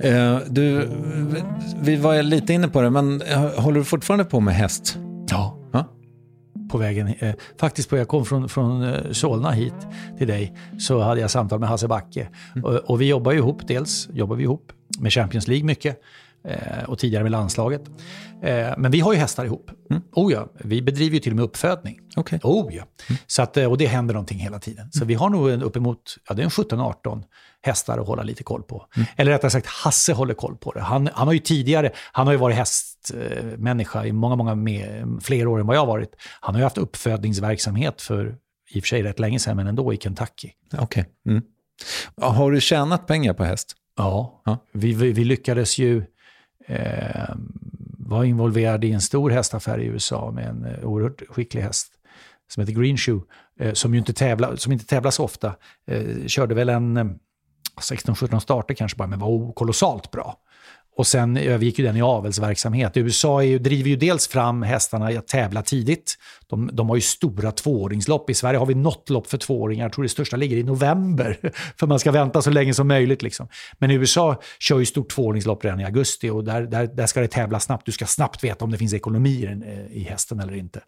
Uh, 0.04 0.38
du, 0.48 0.88
vi 1.80 1.96
var 1.96 2.22
lite 2.22 2.52
inne 2.52 2.68
på 2.68 2.82
det, 2.82 2.90
men 2.90 3.22
håller 3.56 3.78
du 3.78 3.84
fortfarande 3.84 4.24
på 4.24 4.40
med 4.40 4.54
häst? 4.54 4.98
Ja 5.30 5.59
på 6.70 6.78
vägen, 6.78 7.14
eh, 7.18 7.34
faktiskt 7.60 7.90
på 7.90 7.96
jag 7.96 8.08
kom 8.08 8.24
från, 8.24 8.48
från 8.48 8.82
eh, 8.82 9.12
Solna 9.12 9.50
hit 9.50 9.74
till 10.18 10.26
dig, 10.26 10.56
så 10.78 11.00
hade 11.00 11.20
jag 11.20 11.30
samtal 11.30 11.60
med 11.60 11.68
Hasse 11.68 11.88
Backe. 11.88 12.28
Mm. 12.54 12.64
Och, 12.64 12.74
och, 12.74 13.00
vi 13.00 13.06
jobbar 13.06 13.32
ju 13.32 13.38
ihop, 13.38 13.68
dels 13.68 14.08
jobbar 14.12 14.36
vi 14.36 14.42
ihop 14.42 14.72
med 14.98 15.12
Champions 15.12 15.48
League 15.48 15.66
mycket 15.66 16.00
eh, 16.44 16.84
och 16.86 16.98
tidigare 16.98 17.22
med 17.22 17.32
landslaget. 17.32 17.82
Eh, 18.42 18.68
men 18.78 18.90
vi 18.90 19.00
har 19.00 19.12
ju 19.12 19.18
hästar 19.18 19.44
ihop. 19.44 19.70
Mm. 19.90 20.02
Oh 20.12 20.32
ja, 20.32 20.48
vi 20.54 20.82
bedriver 20.82 21.14
ju 21.14 21.20
till 21.20 21.32
och 21.32 21.36
med 21.36 21.44
uppfödning. 21.44 22.00
Okay. 22.16 22.38
Oh 22.42 22.74
ja. 22.74 22.82
Mm. 23.08 23.18
Så 23.26 23.42
att, 23.42 23.56
eh, 23.56 23.66
och 23.66 23.78
det 23.78 23.86
händer 23.86 24.14
någonting 24.14 24.38
hela 24.38 24.58
tiden. 24.58 24.92
Så 24.92 24.98
mm. 24.98 25.08
vi 25.08 25.14
har 25.14 25.30
nog 25.30 25.50
en, 25.50 25.62
uppemot 25.62 26.16
ja, 26.28 26.34
det 26.34 26.42
är 26.42 26.44
en 26.44 26.50
17-18 26.50 27.22
hästar 27.62 27.98
att 27.98 28.06
hålla 28.06 28.22
lite 28.22 28.42
koll 28.42 28.62
på. 28.62 28.86
Mm. 28.96 29.08
Eller 29.16 29.32
rättare 29.32 29.50
sagt, 29.50 29.66
Hasse 29.66 30.12
håller 30.12 30.34
koll 30.34 30.56
på 30.56 30.72
det. 30.72 30.80
Han, 30.80 31.08
han 31.14 31.26
har 31.26 31.34
ju 31.34 31.38
tidigare, 31.38 31.90
han 32.12 32.26
har 32.26 32.34
ju 32.34 32.38
varit 32.38 32.56
hästmänniska 33.08 34.06
i 34.06 34.12
många, 34.12 34.36
många 34.36 34.54
mer, 34.54 35.20
fler 35.20 35.46
år 35.46 35.60
än 35.60 35.66
vad 35.66 35.76
jag 35.76 35.80
har 35.80 35.86
varit. 35.86 36.16
Han 36.40 36.54
har 36.54 36.60
ju 36.60 36.64
haft 36.64 36.78
uppfödningsverksamhet 36.78 38.02
för, 38.02 38.36
i 38.70 38.78
och 38.78 38.82
för 38.82 38.88
sig 38.88 39.02
rätt 39.02 39.18
länge 39.18 39.38
sedan, 39.38 39.56
men 39.56 39.66
ändå 39.66 39.94
i 39.94 39.96
Kentucky. 39.96 40.50
Okej. 40.72 40.82
Okay. 40.82 41.04
Mm. 41.26 41.42
Har 42.16 42.50
du 42.50 42.60
tjänat 42.60 43.06
pengar 43.06 43.34
på 43.34 43.44
häst? 43.44 43.76
Ja, 43.96 44.42
ja. 44.44 44.58
Vi, 44.72 44.94
vi, 44.94 45.12
vi, 45.12 45.24
lyckades 45.24 45.78
ju 45.78 46.04
eh, 46.66 47.34
vara 47.98 48.26
involverade 48.26 48.86
i 48.86 48.92
en 48.92 49.00
stor 49.00 49.30
hästaffär 49.30 49.78
i 49.78 49.84
USA 49.84 50.30
med 50.30 50.48
en 50.48 50.64
eh, 50.64 50.84
oerhört 50.84 51.22
skicklig 51.28 51.62
häst 51.62 51.92
som 52.48 52.60
heter 52.60 52.72
Greenshoe, 52.72 53.20
eh, 53.60 53.72
som 53.72 53.94
ju 53.94 53.98
inte 53.98 54.12
tävlar, 54.12 54.56
som 54.56 54.72
inte 54.72 54.86
tävlar 54.86 55.10
så 55.10 55.24
ofta. 55.24 55.54
Eh, 55.86 56.26
körde 56.26 56.54
väl 56.54 56.68
en 56.68 57.18
16-17 57.80 58.38
starter 58.38 58.74
kanske 58.74 58.96
bara, 58.96 59.08
men 59.08 59.18
var 59.18 59.52
kolossalt 59.52 60.10
bra. 60.10 60.36
Och 60.96 61.06
sen 61.06 61.36
övergick 61.36 61.78
ju 61.78 61.84
den 61.84 61.96
i 61.96 62.02
avelsverksamhet. 62.02 62.96
USA 62.96 63.42
ju, 63.42 63.58
driver 63.58 63.90
ju 63.90 63.96
dels 63.96 64.28
fram 64.28 64.62
hästarna 64.62 65.06
att 65.06 65.28
tävla 65.28 65.62
tidigt. 65.62 66.16
De, 66.46 66.70
de 66.72 66.88
har 66.88 66.96
ju 66.96 67.02
stora 67.02 67.52
tvååringslopp. 67.52 68.30
I 68.30 68.34
Sverige 68.34 68.58
har 68.58 68.66
vi 68.66 68.74
något 68.74 69.10
lopp 69.10 69.26
för 69.26 69.38
tvååringar. 69.38 69.84
Jag 69.84 69.92
tror 69.92 70.02
det 70.02 70.08
största 70.08 70.36
ligger 70.36 70.56
i 70.56 70.62
november. 70.62 71.36
För 71.78 71.86
man 71.86 71.98
ska 71.98 72.10
vänta 72.10 72.42
så 72.42 72.50
länge 72.50 72.74
som 72.74 72.88
möjligt. 72.88 73.22
Liksom. 73.22 73.48
Men 73.78 73.90
USA 73.90 74.40
kör 74.58 74.78
ju 74.78 74.86
stort 74.86 75.10
tvååringslopp 75.10 75.64
redan 75.64 75.80
i 75.80 75.84
augusti 75.84 76.30
och 76.30 76.44
där, 76.44 76.62
där, 76.62 76.86
där 76.86 77.06
ska 77.06 77.20
det 77.20 77.28
tävla 77.28 77.60
snabbt. 77.60 77.86
Du 77.86 77.92
ska 77.92 78.06
snabbt 78.06 78.44
veta 78.44 78.64
om 78.64 78.70
det 78.70 78.78
finns 78.78 78.94
ekonomi 78.94 79.30
i, 79.30 79.98
i 80.00 80.02
hästen 80.02 80.40
eller 80.40 80.54
inte. 80.54 80.80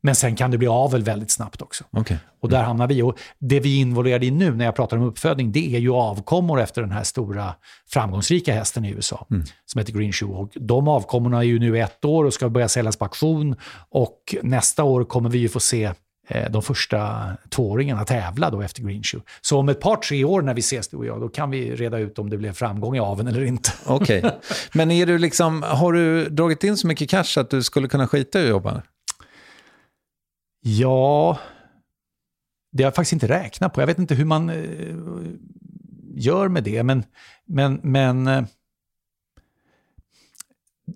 Men 0.00 0.14
sen 0.14 0.36
kan 0.36 0.50
det 0.50 0.58
bli 0.58 0.68
avel 0.68 1.02
väldigt 1.02 1.30
snabbt 1.30 1.62
också. 1.62 1.84
Okay. 1.90 2.16
Och 2.40 2.48
där 2.48 2.62
hamnar 2.62 2.86
vi. 2.86 3.02
Och 3.02 3.18
det 3.38 3.60
vi 3.60 3.76
är 3.76 3.80
involverade 3.80 4.26
i 4.26 4.30
nu 4.30 4.54
när 4.54 4.64
jag 4.64 4.76
pratar 4.76 4.96
om 4.96 5.02
uppfödning, 5.02 5.52
det 5.52 5.74
är 5.76 5.78
ju 5.78 5.92
avkommor 5.92 6.60
efter 6.60 6.82
den 6.82 6.90
här 6.90 7.02
stora 7.02 7.54
framgångsrika 7.88 8.54
hästen 8.54 8.84
i 8.84 8.90
USA. 8.90 9.26
Mm. 9.30 9.44
Som 9.64 9.78
heter 9.78 9.92
Green 9.92 10.12
Shoe. 10.12 10.34
Och 10.34 10.50
de 10.54 10.88
avkommorna 10.88 11.38
är 11.38 11.42
ju 11.42 11.58
nu 11.58 11.78
ett 11.78 12.04
år 12.04 12.24
och 12.24 12.34
ska 12.34 12.48
börja 12.48 12.68
säljas 12.68 12.96
på 12.96 13.04
auktion. 13.04 13.56
Och 13.90 14.34
nästa 14.42 14.84
år 14.84 15.04
kommer 15.04 15.30
vi 15.30 15.38
ju 15.38 15.48
få 15.48 15.60
se 15.60 15.92
eh, 16.28 16.50
de 16.50 16.62
första 16.62 17.30
tvååringarna 17.48 18.04
tävla 18.04 18.50
då 18.50 18.62
efter 18.62 18.82
Green 18.82 19.02
Shoe. 19.02 19.20
Så 19.40 19.58
om 19.58 19.68
ett 19.68 19.80
par, 19.80 19.96
tre 19.96 20.24
år 20.24 20.42
när 20.42 20.54
vi 20.54 20.60
ses 20.60 20.88
du 20.88 20.96
och 20.96 21.06
jag, 21.06 21.20
då 21.20 21.28
kan 21.28 21.50
vi 21.50 21.76
reda 21.76 21.98
ut 21.98 22.18
om 22.18 22.30
det 22.30 22.38
blev 22.38 22.52
framgång 22.52 22.96
i 22.96 23.00
aven 23.00 23.26
eller 23.26 23.44
inte. 23.44 23.70
Okej, 23.86 24.18
okay. 24.18 24.30
men 24.72 24.90
är 24.90 25.06
du 25.06 25.18
liksom, 25.18 25.62
har 25.62 25.92
du 25.92 26.28
dragit 26.28 26.64
in 26.64 26.76
så 26.76 26.86
mycket 26.86 27.10
cash 27.10 27.40
att 27.40 27.50
du 27.50 27.62
skulle 27.62 27.88
kunna 27.88 28.08
skita 28.08 28.40
i 28.40 28.42
att 28.42 28.48
jobba? 28.48 28.82
Ja, 30.60 31.38
det 32.72 32.82
har 32.82 32.86
jag 32.86 32.94
faktiskt 32.94 33.12
inte 33.12 33.28
räknat 33.28 33.72
på. 33.72 33.82
Jag 33.82 33.86
vet 33.86 33.98
inte 33.98 34.14
hur 34.14 34.24
man 34.24 34.50
eh, 34.50 34.56
gör 36.14 36.48
med 36.48 36.64
det, 36.64 36.82
men, 36.82 37.04
men, 37.46 37.80
men 37.82 38.26
eh, 38.26 38.44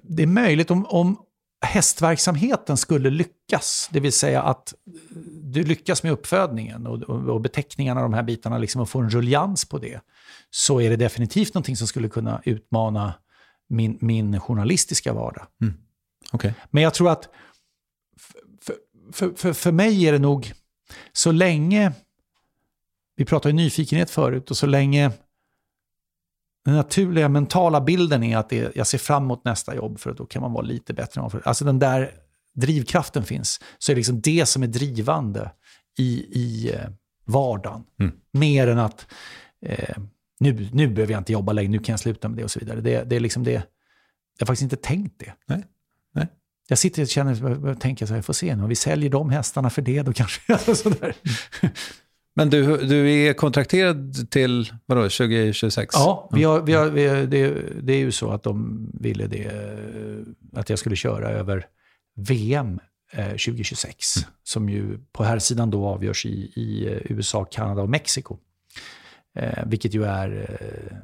det 0.03 0.23
är 0.23 0.27
möjligt 0.27 0.71
om, 0.71 0.87
om 0.87 1.17
hästverksamheten 1.63 2.77
skulle 2.77 3.11
lyckas, 3.11 3.89
det 3.93 4.01
vill 4.01 4.13
säga 4.13 4.43
att 4.43 4.75
du 5.43 5.65
lyckas 5.65 6.03
med 6.03 6.13
uppfödningen 6.13 6.87
och, 6.87 7.03
och, 7.03 7.29
och 7.29 7.41
beteckningarna, 7.41 8.03
de 8.03 8.15
här 8.15 8.23
bitarna, 8.23 8.59
liksom, 8.59 8.81
och 8.81 8.89
få 8.89 9.01
en 9.01 9.11
ruljans 9.11 9.65
på 9.65 9.79
det, 9.79 10.01
så 10.51 10.81
är 10.81 10.91
det 10.91 10.97
definitivt 10.97 11.55
någonting 11.55 11.77
som 11.77 11.87
skulle 11.87 12.09
kunna 12.09 12.43
utmana 12.45 13.15
min, 13.69 13.99
min 14.01 14.41
journalistiska 14.41 15.13
vardag. 15.13 15.47
Mm. 15.61 15.75
Okay. 16.33 16.53
Men 16.71 16.83
jag 16.83 16.95
tror 16.95 17.11
att 17.11 17.29
för, 18.63 18.75
för, 19.13 19.31
för, 19.37 19.53
för 19.53 19.73
mig 19.73 20.07
är 20.07 20.13
det 20.13 20.19
nog 20.19 20.53
så 21.13 21.33
länge, 21.33 21.93
vi 23.17 23.25
pratade 23.25 23.51
ju 23.51 23.57
nyfikenhet 23.57 24.11
förut, 24.11 24.51
och 24.51 24.57
så 24.57 24.67
länge 24.67 25.11
den 26.65 26.75
naturliga 26.75 27.29
mentala 27.29 27.81
bilden 27.81 28.23
är 28.23 28.37
att 28.37 28.49
det, 28.49 28.77
jag 28.77 28.87
ser 28.87 28.99
fram 28.99 29.23
emot 29.23 29.45
nästa 29.45 29.75
jobb 29.75 30.01
för 30.01 30.13
då 30.13 30.27
kan 30.27 30.43
man 30.43 30.53
vara 30.53 30.65
lite 30.65 30.95
bättre. 30.95 31.31
Alltså 31.45 31.65
den 31.65 31.79
där 31.79 32.11
drivkraften 32.55 33.25
finns, 33.25 33.61
så 33.79 33.93
är 33.93 33.95
det 33.95 33.99
liksom 33.99 34.21
det 34.21 34.47
som 34.47 34.63
är 34.63 34.67
drivande 34.67 35.51
i, 35.99 36.25
i 36.33 36.73
eh, 36.75 36.91
vardagen. 37.25 37.85
Mm. 38.01 38.13
Mer 38.33 38.67
än 38.67 38.79
att 38.79 39.07
eh, 39.67 39.97
nu, 40.41 40.69
nu 40.73 40.89
behöver 40.89 41.13
jag 41.13 41.21
inte 41.21 41.33
jobba 41.33 41.53
längre, 41.53 41.71
nu 41.71 41.79
kan 41.79 41.93
jag 41.93 42.01
sluta 42.01 42.29
med 42.29 42.39
det 42.39 42.45
och 42.45 42.51
så 42.51 42.59
vidare. 42.59 42.81
Det, 42.81 43.05
det 43.05 43.17
är 43.17 43.21
liksom 43.21 43.45
det. 43.45 43.53
Jag 43.53 43.63
har 44.41 44.47
faktiskt 44.47 44.63
inte 44.63 44.77
tänkt 44.77 45.19
det. 45.19 45.33
Nej. 45.47 45.65
Nej. 46.15 46.27
Jag 46.69 46.79
sitter 46.79 47.03
och 47.03 47.09
känner, 47.09 47.75
tänker 47.75 48.07
så 48.07 48.13
här, 48.13 48.19
jag 48.19 48.25
får 48.25 48.33
se 48.33 48.57
nu, 48.57 48.63
om 48.63 48.69
vi 48.69 48.75
säljer 48.75 49.11
de 49.11 49.31
hästarna 49.31 49.71
för 49.71 49.83
det, 49.83 50.03
då 50.03 50.13
kanske... 50.13 50.59
sådär. 50.75 51.15
Men 52.35 52.51
du, 52.51 52.77
du 52.77 53.11
är 53.11 53.33
kontrakterad 53.33 54.31
till 54.31 54.73
vadå, 54.87 55.03
2026? 55.03 55.95
Ja, 55.95 56.29
vi 56.33 56.45
har, 56.45 56.61
vi 56.61 56.73
har, 56.73 56.87
vi 56.87 57.07
har, 57.07 57.17
det, 57.17 57.55
det 57.83 57.93
är 57.93 57.99
ju 57.99 58.13
så 58.13 58.31
att 58.31 58.43
de 58.43 58.87
ville 59.01 59.27
det, 59.27 59.51
att 60.53 60.71
jag 60.71 60.79
skulle 60.79 60.97
köra 60.97 61.29
över 61.29 61.67
VM 62.15 62.81
eh, 63.13 63.27
2026. 63.27 64.17
Mm. 64.17 64.29
Som 64.43 64.69
ju 64.69 64.99
på 65.13 65.25
här 65.25 65.39
sidan 65.39 65.71
då 65.71 65.87
avgörs 65.87 66.27
i, 66.27 66.53
i 66.55 66.87
eh, 66.87 67.13
USA, 67.13 67.45
Kanada 67.45 67.83
och 67.83 67.91
Mexiko. 67.91 68.39
Eh, 69.35 69.65
vilket 69.67 69.95
ju 69.95 70.05
är 70.05 70.59
eh, 70.61 70.97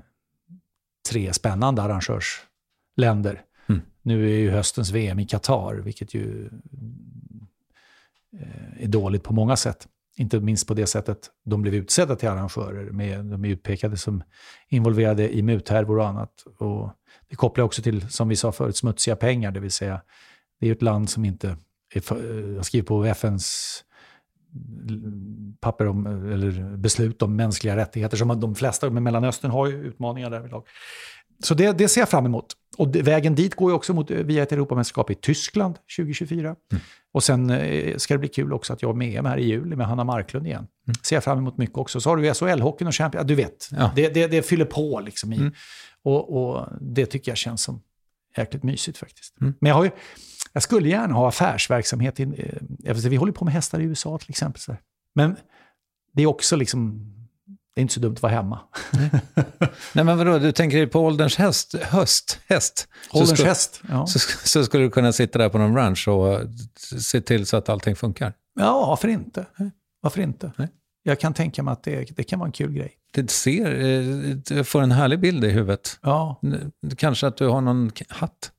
tre 1.11 1.33
spännande 1.33 1.83
arrangörsländer. 1.83 3.43
Mm. 3.68 3.83
Nu 4.03 4.31
är 4.31 4.39
ju 4.39 4.51
höstens 4.51 4.91
VM 4.91 5.18
i 5.18 5.26
Qatar, 5.26 5.74
vilket 5.74 6.14
ju 6.14 6.51
eh, 8.41 8.83
är 8.83 8.89
dåligt 8.89 9.22
på 9.22 9.33
många 9.33 9.57
sätt. 9.57 9.89
Inte 10.19 10.41
minst 10.41 10.66
på 10.66 10.75
det 10.75 10.87
sättet 10.87 11.19
de 11.45 11.62
blev 11.62 11.75
utsedda 11.75 12.16
till 12.16 12.29
arrangörer. 12.29 12.91
Med, 12.91 13.25
de 13.25 13.45
är 13.45 13.49
utpekade 13.49 13.97
som 13.97 14.23
involverade 14.69 15.37
i 15.37 15.43
muthärvor 15.43 15.99
och 15.99 16.09
annat. 16.09 16.33
Och 16.59 16.91
det 17.29 17.37
kopplar 17.37 17.64
också 17.64 17.83
till, 17.83 18.11
som 18.11 18.29
vi 18.29 18.37
sa 18.37 18.53
förut, 18.53 18.77
smutsiga 18.77 19.16
pengar. 19.16 19.51
Det 19.51 19.61
vill 19.61 19.71
säga, 19.71 20.01
det 20.61 20.66
är 20.66 20.69
ju 20.69 20.73
ett 20.73 20.83
land 20.83 21.11
som 21.11 21.25
inte 21.25 21.57
är 21.95 21.99
eh, 21.99 22.03
skrivit 22.03 22.57
jag 22.57 22.64
skriver 22.64 22.87
på 22.87 23.05
FNs 23.05 23.85
papper 25.61 25.87
om, 25.87 26.07
eh, 26.07 26.35
eller 26.35 26.77
beslut 26.77 27.23
om 27.23 27.37
mänskliga 27.37 27.77
rättigheter, 27.77 28.16
som 28.16 28.41
de 28.41 28.55
flesta 28.55 28.91
med 28.91 29.03
Mellanöstern 29.03 29.51
har 29.51 29.66
ju 29.66 29.83
utmaningar 29.83 30.31
därvidlag. 30.31 30.66
Så 31.43 31.55
det, 31.55 31.79
det 31.79 31.89
ser 31.89 32.01
jag 32.01 32.09
fram 32.09 32.27
emot. 32.27 32.47
Och 32.79 32.97
vägen 32.97 33.35
dit 33.35 33.55
går 33.55 33.71
ju 33.71 33.75
också 33.75 33.95
mot, 33.95 34.11
eh, 34.11 34.16
via 34.16 34.43
ett 34.43 34.53
Europamästerskap 34.53 35.11
i 35.11 35.14
Tyskland 35.14 35.75
2024. 35.97 36.41
Mm. 36.41 36.57
Och 37.13 37.25
sen 37.25 37.51
eh, 37.51 37.97
ska 37.97 38.15
det 38.15 38.19
bli 38.19 38.29
kul 38.29 38.53
också 38.53 38.73
att 38.73 38.83
jag 38.83 38.91
är 38.91 38.95
med 38.95 39.15
EM 39.19 39.25
här 39.25 39.39
i 39.39 39.45
juli 39.45 39.77
med 39.77 39.87
Hanna 39.87 40.05
Marklund 40.05 40.47
igen. 40.47 40.67
Mm. 40.87 40.95
Ser 41.03 41.17
jag 41.17 41.25
fram 41.25 41.39
emot 41.39 41.59
mycket 41.59 41.79
också. 41.79 42.01
Så 42.01 42.11
har 42.11 42.17
du 42.17 42.31
SHL-hockeyn 42.31 42.87
och 42.87 42.95
Champions, 42.95 43.15
ja, 43.15 43.23
du 43.23 43.35
vet. 43.35 43.69
Ja. 43.71 43.93
Det, 43.97 44.09
det, 44.09 44.27
det 44.27 44.43
fyller 44.43 44.65
på 44.65 45.01
liksom 45.01 45.33
i. 45.33 45.37
Mm. 45.37 45.53
Och, 46.03 46.37
och 46.37 46.69
det 46.81 47.07
tycker 47.07 47.31
jag 47.31 47.39
känns 47.39 47.63
som 47.63 47.83
jäkligt 48.37 48.63
mysigt 48.63 48.99
faktiskt. 48.99 49.41
Mm. 49.41 49.55
Men 49.61 49.69
jag 49.69 49.77
har 49.77 49.85
ju, 49.85 49.91
jag 50.53 50.63
skulle 50.63 50.89
gärna 50.89 51.15
ha 51.15 51.29
affärsverksamhet. 51.29 52.21
I, 52.21 52.23
eh, 52.85 52.95
vi 52.95 53.17
håller 53.17 53.33
på 53.33 53.45
med 53.45 53.55
hästar 53.55 53.81
i 53.81 53.85
USA 53.85 54.19
till 54.19 54.31
exempel. 54.31 54.77
Men 55.15 55.37
det 56.15 56.23
är 56.23 56.27
också 56.27 56.57
liksom, 56.57 57.13
det 57.75 57.81
är 57.81 57.83
inte 57.83 57.95
så 57.95 58.01
dumt 58.01 58.12
att 58.14 58.23
vara 58.23 58.33
hemma. 58.33 58.61
Nej 59.93 60.05
men 60.05 60.19
vadå, 60.19 60.39
du 60.39 60.53
tänker 60.53 60.87
på 60.87 61.01
ålderns 61.01 61.37
häst, 61.37 61.75
höst, 61.83 62.39
häst. 62.49 62.89
Så 63.11 63.16
Ålderns 63.19 63.31
skulle- 63.31 63.49
häst. 63.49 63.81
Ja. 63.89 64.07
Så, 64.07 64.19
så 64.49 64.64
skulle 64.64 64.85
du 64.85 64.91
kunna 64.91 65.12
sitta 65.12 65.39
där 65.39 65.49
på 65.49 65.59
någon 65.59 65.75
ranch 65.77 66.09
och 66.09 66.41
se 67.01 67.21
till 67.21 67.47
så 67.47 67.57
att 67.57 67.69
allting 67.69 67.97
funkar. 67.97 68.33
ja, 68.61 68.87
varför 68.87 69.09
inte? 69.09 69.47
Varför 70.01 70.21
inte? 70.21 70.53
Nej. 70.57 70.69
Jag 71.03 71.21
kan 71.21 71.35
tänka 71.35 71.62
mig 71.62 71.73
att 71.73 71.83
det, 71.83 72.16
det 72.16 72.25
kan 72.25 72.39
vara 72.39 72.47
en 72.47 72.53
kul 72.53 72.73
grej. 72.73 72.93
Det 73.12 73.31
ser, 73.31 73.81
eh, 73.85 74.37
jag 74.57 74.66
får 74.66 74.83
en 74.83 74.93
härlig 74.93 75.21
bild 75.21 75.45
i 75.45 75.49
huvudet. 75.49 75.99
Ja. 76.03 76.41
Kanske 76.97 77.27
att 77.27 77.37
du 77.37 77.47
har 77.47 77.61
någon 77.61 77.91
hatt? 78.09 78.53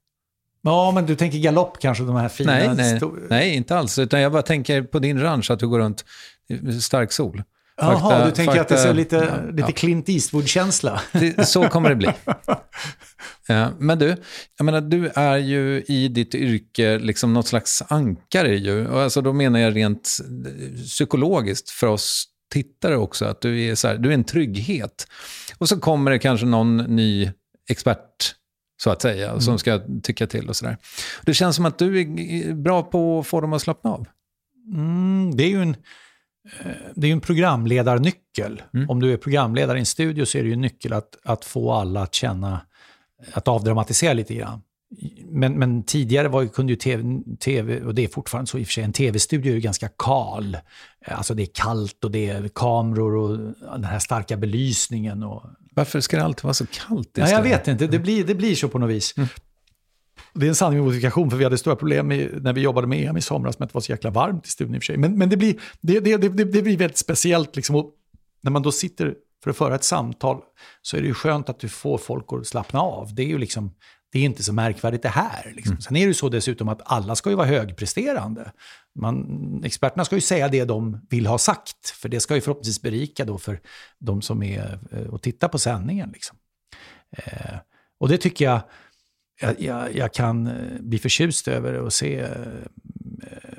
ja, 0.62 0.91
men 0.91 1.05
du 1.05 1.16
tänker 1.16 1.38
galopp 1.38 1.80
kanske, 1.80 2.03
de 2.03 2.16
här 2.16 2.30
fina... 2.30 2.51
Nej, 2.51 2.70
nej, 2.76 3.01
nej, 3.30 3.55
inte 3.55 3.78
alls. 3.78 3.99
Utan 3.99 4.22
jag 4.22 4.32
bara 4.32 4.41
tänker 4.41 4.82
på 4.82 4.99
din 4.99 5.20
ranch, 5.22 5.51
att 5.51 5.60
du 5.60 5.68
går 5.68 5.80
runt 5.80 6.05
i 6.47 6.82
stark 6.82 7.12
sol. 7.12 7.43
Jaha, 7.80 7.99
Fakta- 7.99 8.25
du 8.25 8.32
tänker 8.32 8.61
att 8.61 8.67
det 8.67 8.75
fakta- 8.75 8.84
ser 8.84 8.93
lite, 8.93 9.15
ja, 9.15 9.51
lite. 9.51 9.71
Clint 9.71 10.09
Eastwood-känsla. 10.09 11.01
Så 11.45 11.67
kommer 11.69 11.89
det 11.89 11.95
bli. 11.95 12.09
Ja, 13.47 13.71
men 13.80 13.99
du, 13.99 14.15
jag 14.57 14.65
menar, 14.65 14.82
du 14.82 15.07
är 15.15 15.38
ju 15.38 15.84
i 15.88 16.07
ditt 16.07 16.36
yrke 16.36 16.99
liksom 16.99 17.34
något 17.34 17.47
slags 17.47 17.84
ankare 17.88 18.57
ju. 18.57 18.88
Och 18.88 19.01
alltså, 19.01 19.21
då 19.21 19.34
menar 19.34 19.59
jag 19.59 19.75
rent 19.75 20.17
eh, 20.45 20.82
psykologiskt 20.84 21.69
för 21.69 21.88
oss 21.88 22.25
tittare 22.53 22.97
också, 22.97 23.25
att 23.25 23.41
du 23.41 23.61
är, 23.63 23.75
så 23.75 23.88
här, 23.88 23.97
du 23.97 24.09
är 24.09 24.13
en 24.13 24.23
trygghet. 24.23 25.07
Och 25.57 25.69
så 25.69 25.80
kommer 25.80 26.11
det 26.11 26.19
kanske 26.19 26.45
någon 26.45 26.77
ny 26.77 27.32
expert, 27.69 28.36
så 28.84 28.89
att 28.89 29.01
säga, 29.01 29.39
som 29.39 29.59
ska 29.59 29.82
tycka 30.03 30.27
till 30.27 30.49
och 30.49 30.55
sådär. 30.55 30.77
Det 31.21 31.34
känns 31.34 31.55
som 31.55 31.65
att 31.65 31.80
du 31.80 32.01
är 32.01 32.53
bra 32.53 32.84
på 32.84 33.19
att 33.19 33.27
få 33.27 33.41
dem 33.41 33.53
att 33.53 33.61
slappna 33.61 33.89
av. 33.91 34.05
Mm, 34.73 35.36
det 35.36 35.43
är 35.43 35.49
ju 35.49 35.61
en, 35.61 35.75
det 36.95 37.08
är 37.08 37.10
ju 37.10 37.14
en 37.14 37.22
programledarnyckel. 37.22 38.62
Mm. 38.74 38.89
Om 38.89 39.00
du 39.00 39.14
är 39.14 39.18
programledare 39.18 39.78
i 39.78 39.80
en 39.80 39.86
studio 39.86 40.26
så 40.26 40.38
är 40.38 40.41
det 40.41 40.47
ju 40.47 40.54
en 40.54 40.62
nyckel 40.62 40.93
att, 40.93 41.18
att 41.24 41.45
få 41.45 41.72
alla 41.72 42.02
att 42.02 42.14
känna, 42.14 42.62
att 43.34 43.47
avdramatisera 43.47 44.14
lite 44.14 44.34
grann. 44.34 44.62
Men, 45.26 45.54
men 45.54 45.84
tidigare 45.84 46.28
var, 46.28 46.45
kunde 46.45 46.74
ju 46.74 46.78
tv, 46.78 47.04
tv, 47.39 47.82
och 47.82 47.95
det 47.95 48.04
är 48.04 48.08
fortfarande 48.08 48.52
så 48.52 48.58
i 48.58 48.64
och 48.64 48.68
för 48.68 48.74
sig, 48.74 48.84
en 48.84 48.93
tv-studio 48.93 49.52
är 49.52 49.56
ju 49.56 49.62
ganska 49.62 49.88
kal. 49.88 50.58
Alltså 51.06 51.34
det 51.34 51.43
är 51.43 51.50
kallt 51.54 52.04
och 52.04 52.12
det 52.12 52.30
är 52.30 52.47
kameror 52.56 53.16
och 53.16 53.38
den 53.62 53.84
här 53.84 54.00
starka 54.00 54.38
belysningen. 54.38 55.24
Och, 55.24 55.43
Varför 55.74 56.00
ska 56.00 56.18
det 56.18 56.24
alltid 56.24 56.43
vara 56.43 56.54
så 56.54 56.66
kallt? 56.66 57.10
Ja, 57.14 57.30
jag 57.30 57.43
vet 57.43 57.68
inte, 57.68 57.88
det 57.88 58.00
blir, 58.00 58.24
det 58.24 58.36
blir 58.36 58.56
så 58.56 58.70
på 58.70 58.80
något 58.80 58.89
vis. 58.89 59.14
Mm. 59.18 59.30
Det 60.34 60.45
är 60.45 60.49
en 60.49 60.55
sanning 60.55 60.77
med 60.80 60.86
modifikation, 60.86 61.30
för 61.30 61.38
vi 61.38 61.43
hade 61.43 61.57
stora 61.57 61.75
problem 61.75 62.07
med, 62.07 62.43
när 62.43 62.53
vi 62.53 62.61
jobbade 62.61 62.88
med 62.88 63.09
EM 63.09 63.17
i 63.17 63.21
somras 63.21 63.59
med 63.59 63.65
att 63.65 63.69
det 63.69 63.73
var 63.73 63.82
så 63.82 63.91
jäkla 63.91 64.09
varmt 64.09 64.47
i 64.47 64.49
studion 64.49 64.75
i 64.75 64.77
och 64.77 64.84
för 64.84 64.86
sig. 64.86 64.97
Men, 64.97 65.17
men 65.17 65.30
det, 65.30 65.38
blir, 65.38 65.55
det, 65.82 65.99
det, 65.99 66.17
det, 66.17 66.30
det 66.30 66.61
blir 66.61 66.77
väldigt 66.77 66.97
speciellt. 66.97 67.55
Liksom. 67.55 67.91
När 68.41 68.51
man 68.51 68.61
då 68.61 68.71
sitter 68.71 69.15
för 69.43 69.51
att 69.51 69.57
föra 69.57 69.75
ett 69.75 69.84
samtal 69.84 70.41
så 70.82 70.97
är 70.97 71.01
det 71.01 71.07
ju 71.07 71.13
skönt 71.13 71.49
att 71.49 71.59
du 71.59 71.69
får 71.69 71.97
folk 71.97 72.25
att 72.34 72.47
slappna 72.47 72.80
av. 72.82 73.15
Det 73.15 73.23
är 73.23 73.27
ju 73.27 73.38
liksom, 73.38 73.75
det 74.11 74.19
är 74.19 74.23
inte 74.23 74.43
så 74.43 74.53
märkvärdigt 74.53 75.03
det 75.03 75.09
här. 75.09 75.53
Liksom. 75.55 75.82
Sen 75.82 75.95
är 75.95 75.99
det 75.99 76.07
ju 76.07 76.13
så 76.13 76.30
dessutom 76.30 76.69
att 76.69 76.82
alla 76.86 77.15
ska 77.15 77.30
ju 77.30 77.36
vara 77.36 77.47
högpresterande. 77.47 78.51
Man, 78.99 79.61
experterna 79.65 80.05
ska 80.05 80.15
ju 80.15 80.21
säga 80.21 80.47
det 80.47 80.65
de 80.65 81.01
vill 81.09 81.27
ha 81.27 81.38
sagt, 81.38 81.89
för 81.89 82.09
det 82.09 82.19
ska 82.19 82.36
ju 82.36 82.41
förhoppningsvis 82.41 82.82
berika 82.82 83.25
då 83.25 83.38
för 83.38 83.59
de 83.99 84.21
som 84.21 84.43
är 84.43 84.80
eh, 84.91 85.07
och 85.07 85.21
tittar 85.21 85.47
på 85.47 85.59
sändningen. 85.59 86.09
Liksom. 86.13 86.38
Eh, 87.11 87.57
och 87.99 88.09
det 88.09 88.17
tycker 88.17 88.45
jag, 88.45 88.61
jag, 89.41 89.61
jag, 89.61 89.95
jag 89.95 90.13
kan 90.13 90.47
eh, 90.47 90.53
bli 90.79 90.99
förtjust 90.99 91.47
över 91.47 91.87
att 91.87 91.93
se 91.93 92.19
eh, 92.19 92.29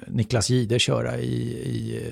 Niklas 0.06 0.50
Gide 0.50 0.78
köra 0.78 1.18
i, 1.18 1.42
i, 1.50 2.02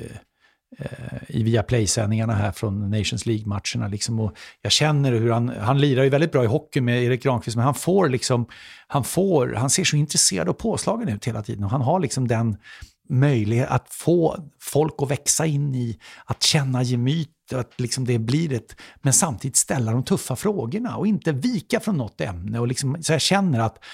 eh, 0.79 1.19
i 1.29 1.43
Viaplay-sändningarna 1.43 2.35
här 2.35 2.53
från 2.53 2.91
Nations 2.91 3.27
League-matcherna. 3.27 3.89
Liksom. 3.89 4.21
Och 4.21 4.37
jag 4.63 4.73
känner 4.73 5.13
hur 5.13 5.31
han, 5.31 5.49
han 5.49 5.81
lirar 5.81 6.03
ju 6.05 6.11
väldigt 6.11 6.33
bra 6.33 6.45
i 6.45 6.47
hockey 6.47 6.81
med 6.81 7.05
Erik 7.05 7.23
Granqvist, 7.23 7.57
men 7.57 7.65
han 7.65 7.75
får 7.75 8.09
liksom, 8.09 8.47
han 8.87 9.05
får, 9.05 9.55
han 9.57 9.71
ser 9.71 9.85
så 9.85 9.97
intresserad 9.97 10.49
och 10.49 10.59
påslagen 10.59 11.09
ut 11.09 11.25
hela 11.25 11.43
tiden. 11.43 11.65
Och 11.65 11.71
han 11.71 11.83
har 11.83 12.01
liksom 12.01 12.29
den 12.29 12.57
möjlighet 13.09 13.71
att 13.71 13.87
få 13.91 14.37
folk 14.61 14.95
att 14.99 15.11
växa 15.11 15.47
in 15.47 15.75
i, 15.75 15.99
att 16.25 16.43
känna 16.43 16.83
gemyt, 16.83 17.29
att 17.57 17.81
liksom 17.81 18.05
det 18.05 18.19
blir 18.19 18.53
ett, 18.53 18.77
men 19.03 19.13
samtidigt 19.13 19.57
ställa 19.57 19.93
de 19.93 20.05
tuffa 20.05 20.37
frågorna 20.37 20.97
och 20.97 21.07
inte 21.07 21.33
vika 21.33 21.81
från 21.81 21.97
något 21.97 22.21
ämne. 22.21 22.59
Och 22.59 22.69
liksom, 22.69 23.03
så 23.03 23.13
jag 23.13 23.21
känner 23.21 23.61
att 23.61 23.85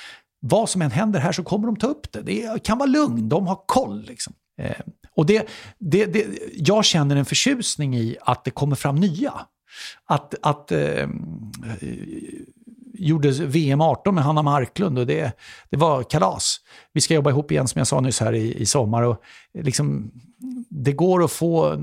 vad 0.40 0.68
som 0.68 0.82
än 0.82 0.90
händer 0.90 1.20
här 1.20 1.32
så 1.32 1.42
kommer 1.42 1.66
de 1.66 1.76
ta 1.76 1.86
upp 1.86 2.12
det. 2.12 2.20
Det 2.20 2.64
kan 2.64 2.78
vara 2.78 2.88
lugn, 2.88 3.28
de 3.28 3.46
har 3.46 3.60
koll. 3.66 4.02
Liksom. 4.02 4.34
Eh, 4.60 4.80
och 5.16 5.26
det, 5.26 5.48
det, 5.78 6.06
det, 6.06 6.26
jag 6.52 6.84
känner 6.84 7.16
en 7.16 7.24
förtjusning 7.24 7.96
i 7.96 8.16
att 8.20 8.44
det 8.44 8.50
kommer 8.50 8.76
fram 8.76 8.96
nya. 8.96 9.32
Att, 10.06 10.34
att 10.42 10.72
eh, 10.72 11.08
gjordes 12.94 13.38
VM 13.38 13.80
18 13.80 14.14
med 14.14 14.24
Hanna 14.24 14.42
Marklund 14.42 14.98
och 14.98 15.06
det, 15.06 15.32
det 15.70 15.76
var 15.76 16.02
kalas. 16.02 16.60
Vi 16.92 17.00
ska 17.00 17.14
jobba 17.14 17.30
ihop 17.30 17.50
igen 17.50 17.68
som 17.68 17.78
jag 17.78 17.86
sa 17.86 18.00
nyss 18.00 18.20
här 18.20 18.32
i, 18.32 18.54
i 18.54 18.66
sommar. 18.66 19.02
Och 19.02 19.22
liksom, 19.58 20.10
det 20.76 20.92
går 20.92 21.24
att 21.24 21.32
få, 21.32 21.78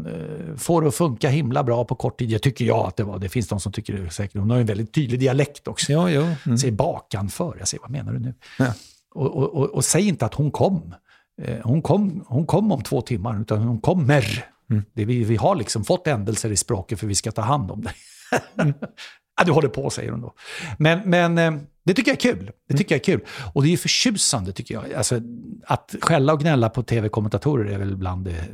få 0.58 0.82
det 0.82 0.88
att 0.88 0.96
funka 0.96 1.30
himla 1.30 1.64
bra 1.64 1.86
på 1.86 1.96
kort 1.96 2.20
tid. 2.20 2.32
Jag 2.32 2.42
tycker 2.42 2.66
jag 2.66 2.88
att 2.88 2.98
det 2.98 3.04
var. 3.04 3.20
Det 3.20 3.30
finns 3.30 3.48
de 3.48 3.60
som 3.60 3.72
tycker 3.72 3.94
det 3.94 4.10
säkert. 4.10 4.40
Hon 4.40 4.50
har 4.50 4.58
en 4.58 4.66
väldigt 4.66 4.94
tydlig 4.94 5.20
dialekt 5.20 5.68
också. 5.68 5.92
Ja, 5.92 6.12
ja. 6.12 6.28
Mm. 6.46 6.58
Säger 6.58 6.74
bakanför. 6.74 7.56
Jag 7.60 7.68
säger, 7.68 7.82
vad 7.82 7.92
menar 7.92 8.14
du 8.14 8.20
nu? 8.20 8.34
Ja. 8.60 8.74
Och, 9.16 9.38
och, 9.38 9.54
och, 9.54 9.70
och 9.70 9.86
säg 9.86 10.08
inte 10.08 10.26
att 10.26 10.34
hon 10.34 10.52
kom. 10.52 10.96
Eh, 11.42 11.58
Hon 11.64 11.82
kom, 11.82 12.24
hon 12.28 12.46
kom 12.46 12.72
om 12.72 12.82
två 12.84 13.02
timmar, 13.02 13.42
utan 13.42 13.62
hon 13.62 13.82
kommer. 13.82 14.46
Mm. 14.70 14.84
Det 14.94 15.06
vi, 15.06 15.24
vi 15.24 15.36
har 15.36 15.56
liksom 15.56 15.84
fått 15.84 16.08
ändelser 16.08 16.52
i 16.52 16.58
språket 16.58 17.00
för 17.00 17.08
vi 17.08 17.16
ska 17.16 17.32
ta 17.32 17.42
hand 17.42 17.72
om 17.72 17.82
det. 17.82 17.94
ja, 19.38 19.46
du 19.46 19.52
håller 19.52 19.70
på, 19.70 19.90
säger 19.90 20.12
hon 20.12 20.22
då. 20.22 20.34
Men, 20.78 21.10
men 21.10 21.38
eh, 21.38 21.62
det 21.84 21.94
tycker 21.94 22.12
jag 22.12 22.16
är 22.16 22.36
kul. 22.36 22.52
Det 22.68 22.78
tycker 22.78 22.96
jag 22.96 23.00
är 23.00 23.04
kul. 23.04 23.22
Och 23.54 23.62
det 23.62 23.68
är 23.68 23.72
ju 23.72 23.78
förtjusande, 23.78 24.52
tycker 24.52 24.74
jag. 24.74 24.94
Alltså, 24.94 25.22
att 25.66 25.96
skälla 26.02 26.34
och 26.34 26.40
gnälla 26.40 26.70
på 26.70 26.84
tv-kommentatorer 26.84 27.72
är 27.72 27.78
väl 27.78 27.96
bland 27.96 28.26
det 28.26 28.32
eh, 28.32 28.46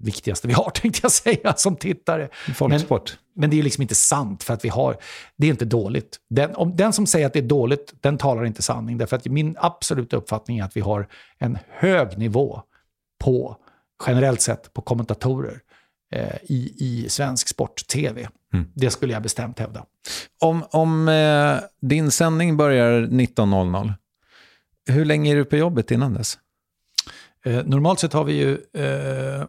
viktigaste 0.00 0.48
vi 0.48 0.54
har, 0.54 0.70
tänkte 0.74 1.00
jag 1.02 1.12
säga, 1.12 1.54
som 1.56 1.76
tittare. 1.76 2.28
Folksport. 2.54 3.18
Men, 3.34 3.40
men 3.40 3.50
det 3.50 3.58
är 3.58 3.62
liksom 3.62 3.82
inte 3.82 3.94
sant, 3.94 4.42
för 4.42 4.54
att 4.54 4.64
vi 4.64 4.68
har... 4.68 4.96
Det 5.36 5.46
är 5.46 5.50
inte 5.50 5.64
dåligt. 5.64 6.16
Den, 6.30 6.54
om, 6.54 6.76
den 6.76 6.92
som 6.92 7.06
säger 7.06 7.26
att 7.26 7.32
det 7.32 7.38
är 7.38 7.42
dåligt, 7.42 7.94
den 8.00 8.18
talar 8.18 8.44
inte 8.44 8.62
sanning. 8.62 8.98
Därför 8.98 9.16
att 9.16 9.26
min 9.26 9.56
absoluta 9.60 10.16
uppfattning 10.16 10.58
är 10.58 10.64
att 10.64 10.76
vi 10.76 10.80
har 10.80 11.08
en 11.38 11.58
hög 11.68 12.18
nivå 12.18 12.62
på, 13.24 13.56
generellt 14.06 14.40
sett, 14.40 14.72
på 14.72 14.82
kommentatorer 14.82 15.60
eh, 16.12 16.36
i, 16.42 16.74
i 16.78 17.08
svensk 17.08 17.48
sport-tv. 17.48 18.28
Mm. 18.56 18.70
Det 18.74 18.90
skulle 18.90 19.12
jag 19.12 19.22
bestämt 19.22 19.58
hävda. 19.58 19.84
Om, 20.40 20.64
om 20.70 21.08
eh, 21.08 21.58
din 21.80 22.10
sändning 22.10 22.56
börjar 22.56 23.00
19.00, 23.00 23.92
hur 24.88 25.04
länge 25.04 25.32
är 25.32 25.36
du 25.36 25.44
på 25.44 25.56
jobbet 25.56 25.90
innan 25.90 26.14
dess? 26.14 26.38
Eh, 27.44 27.64
normalt 27.64 28.00
sett 28.00 28.12
har 28.12 28.24
vi 28.24 28.32
ju 28.32 28.52
eh, 28.52 29.44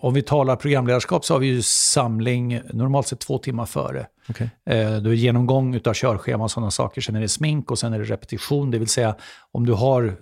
om 0.00 0.14
vi 0.14 0.22
talar 0.22 0.56
programledarskap 0.56 1.24
så 1.24 1.34
har 1.34 1.38
vi 1.38 1.46
ju 1.46 1.62
samling 1.62 2.60
normalt 2.72 3.08
sett 3.08 3.20
två 3.20 3.38
timmar 3.38 3.66
före. 3.66 4.06
Okay. 4.28 4.48
Eh, 4.66 4.96
då 4.96 5.10
är 5.10 5.14
genomgång 5.14 5.80
av 5.84 5.94
körschema 5.94 6.44
och 6.44 6.50
sådana 6.50 6.70
saker. 6.70 7.00
Sen 7.00 7.16
är 7.16 7.20
det 7.20 7.28
smink 7.28 7.70
och 7.70 7.78
sen 7.78 7.92
är 7.92 7.98
det 7.98 8.04
repetition. 8.04 8.70
Det 8.70 8.78
vill 8.78 8.88
säga 8.88 9.16
om 9.52 9.66
du 9.66 9.72
har 9.72 10.16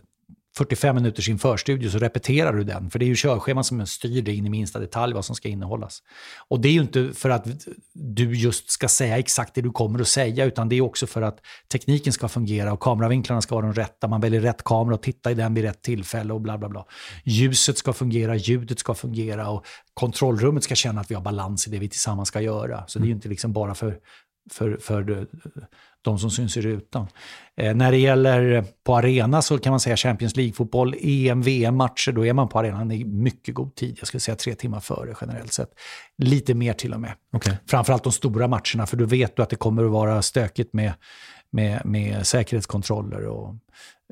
45 0.61 0.95
minuters 0.95 1.28
införstudie 1.28 1.91
så 1.91 1.99
repeterar 1.99 2.53
du 2.53 2.65
den. 2.65 2.91
För 2.91 2.99
det 2.99 3.05
är 3.05 3.07
ju 3.07 3.16
körscheman 3.16 3.65
som 3.65 3.87
styr 3.87 4.23
dig 4.23 4.37
in 4.37 4.47
i 4.47 4.51
minsta 4.51 4.78
detalj 4.78 5.15
vad 5.15 5.24
som 5.24 5.37
ska 5.37 5.49
innehållas. 5.49 6.03
Och 6.49 6.61
det 6.61 6.69
är 6.69 6.73
ju 6.73 6.81
inte 6.81 7.11
för 7.15 7.31
att 7.31 7.47
du 7.93 8.37
just 8.37 8.70
ska 8.70 8.89
säga 8.89 9.19
exakt 9.19 9.55
det 9.55 9.61
du 9.61 9.70
kommer 9.70 10.01
att 10.01 10.09
säga, 10.09 10.45
utan 10.45 10.69
det 10.69 10.77
är 10.77 10.81
också 10.81 11.07
för 11.07 11.23
att 11.23 11.39
tekniken 11.73 12.12
ska 12.12 12.28
fungera 12.28 12.73
och 12.73 12.81
kameravinklarna 12.81 13.43
ska 13.43 13.55
vara 13.55 13.66
de 13.66 13.74
rätta. 13.74 14.09
Man 14.09 14.20
väljer 14.20 14.41
rätt 14.41 14.65
kamera 14.65 14.95
och 14.95 15.03
tittar 15.03 15.31
i 15.31 15.35
den 15.35 15.55
vid 15.55 15.65
rätt 15.65 15.82
tillfälle 15.82 16.32
och 16.32 16.41
bla 16.41 16.59
bla 16.59 16.69
bla. 16.69 16.87
Ljuset 17.24 17.78
ska 17.78 17.93
fungera, 17.93 18.37
ljudet 18.37 18.78
ska 18.78 18.95
fungera 18.95 19.51
och 19.51 19.66
kontrollrummet 19.95 20.65
ska 20.65 20.74
känna 20.74 21.01
att 21.01 21.11
vi 21.11 21.15
har 21.15 21.23
balans 21.23 21.66
i 21.66 21.70
det 21.70 21.78
vi 21.78 21.89
tillsammans 21.89 22.28
ska 22.28 22.41
göra. 22.41 22.85
Så 22.87 22.99
det 22.99 23.05
är 23.05 23.07
ju 23.07 23.15
inte 23.15 23.28
liksom 23.28 23.53
bara 23.53 23.74
för 23.74 23.99
för, 24.51 24.77
för 24.77 25.27
de 26.03 26.19
som 26.19 26.31
syns 26.31 26.57
i 26.57 26.61
rutan. 26.61 27.07
Eh, 27.57 27.75
när 27.75 27.91
det 27.91 27.99
gäller 27.99 28.65
på 28.85 28.97
arena 28.97 29.43
så 29.43 29.59
kan 29.59 29.71
man 29.71 29.81
säga 29.81 29.97
Champions 29.97 30.37
League-fotboll, 30.37 30.95
EM, 31.01 31.43
VM-matcher, 31.43 32.13
då 32.13 32.27
är 32.27 32.33
man 32.33 32.49
på 32.49 32.59
arenan 32.59 32.91
i 32.91 33.05
mycket 33.05 33.55
god 33.55 33.75
tid. 33.75 33.97
Jag 33.99 34.09
skulle 34.09 34.21
säga 34.21 34.37
tre 34.37 34.55
timmar 34.55 34.81
före 34.81 35.15
generellt 35.21 35.53
sett. 35.53 35.71
Lite 36.19 36.55
mer 36.55 36.73
till 36.73 36.95
och 36.95 37.01
med. 37.01 37.13
Okay. 37.33 37.55
Framförallt 37.67 38.05
de 38.05 38.13
stora 38.13 38.49
matcherna, 38.49 38.87
för 38.87 38.97
då 38.97 39.05
vet 39.05 39.37
du 39.37 39.43
att 39.43 39.51
det 39.51 39.57
kommer 39.57 39.85
att 39.85 39.91
vara 39.91 40.23
stökigt 40.23 40.73
med, 40.73 40.93
med, 41.51 41.83
med 41.85 42.27
säkerhetskontroller. 42.27 43.27
Och, 43.27 43.55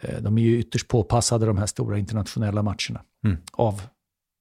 eh, 0.03 0.21
de 0.21 0.39
är 0.39 0.43
ju 0.43 0.59
ytterst 0.59 0.89
påpassade, 0.89 1.47
de 1.47 1.59
här 1.59 1.67
stora 1.67 1.99
internationella 1.99 2.63
matcherna, 2.63 3.03
mm. 3.25 3.37
av, 3.53 3.83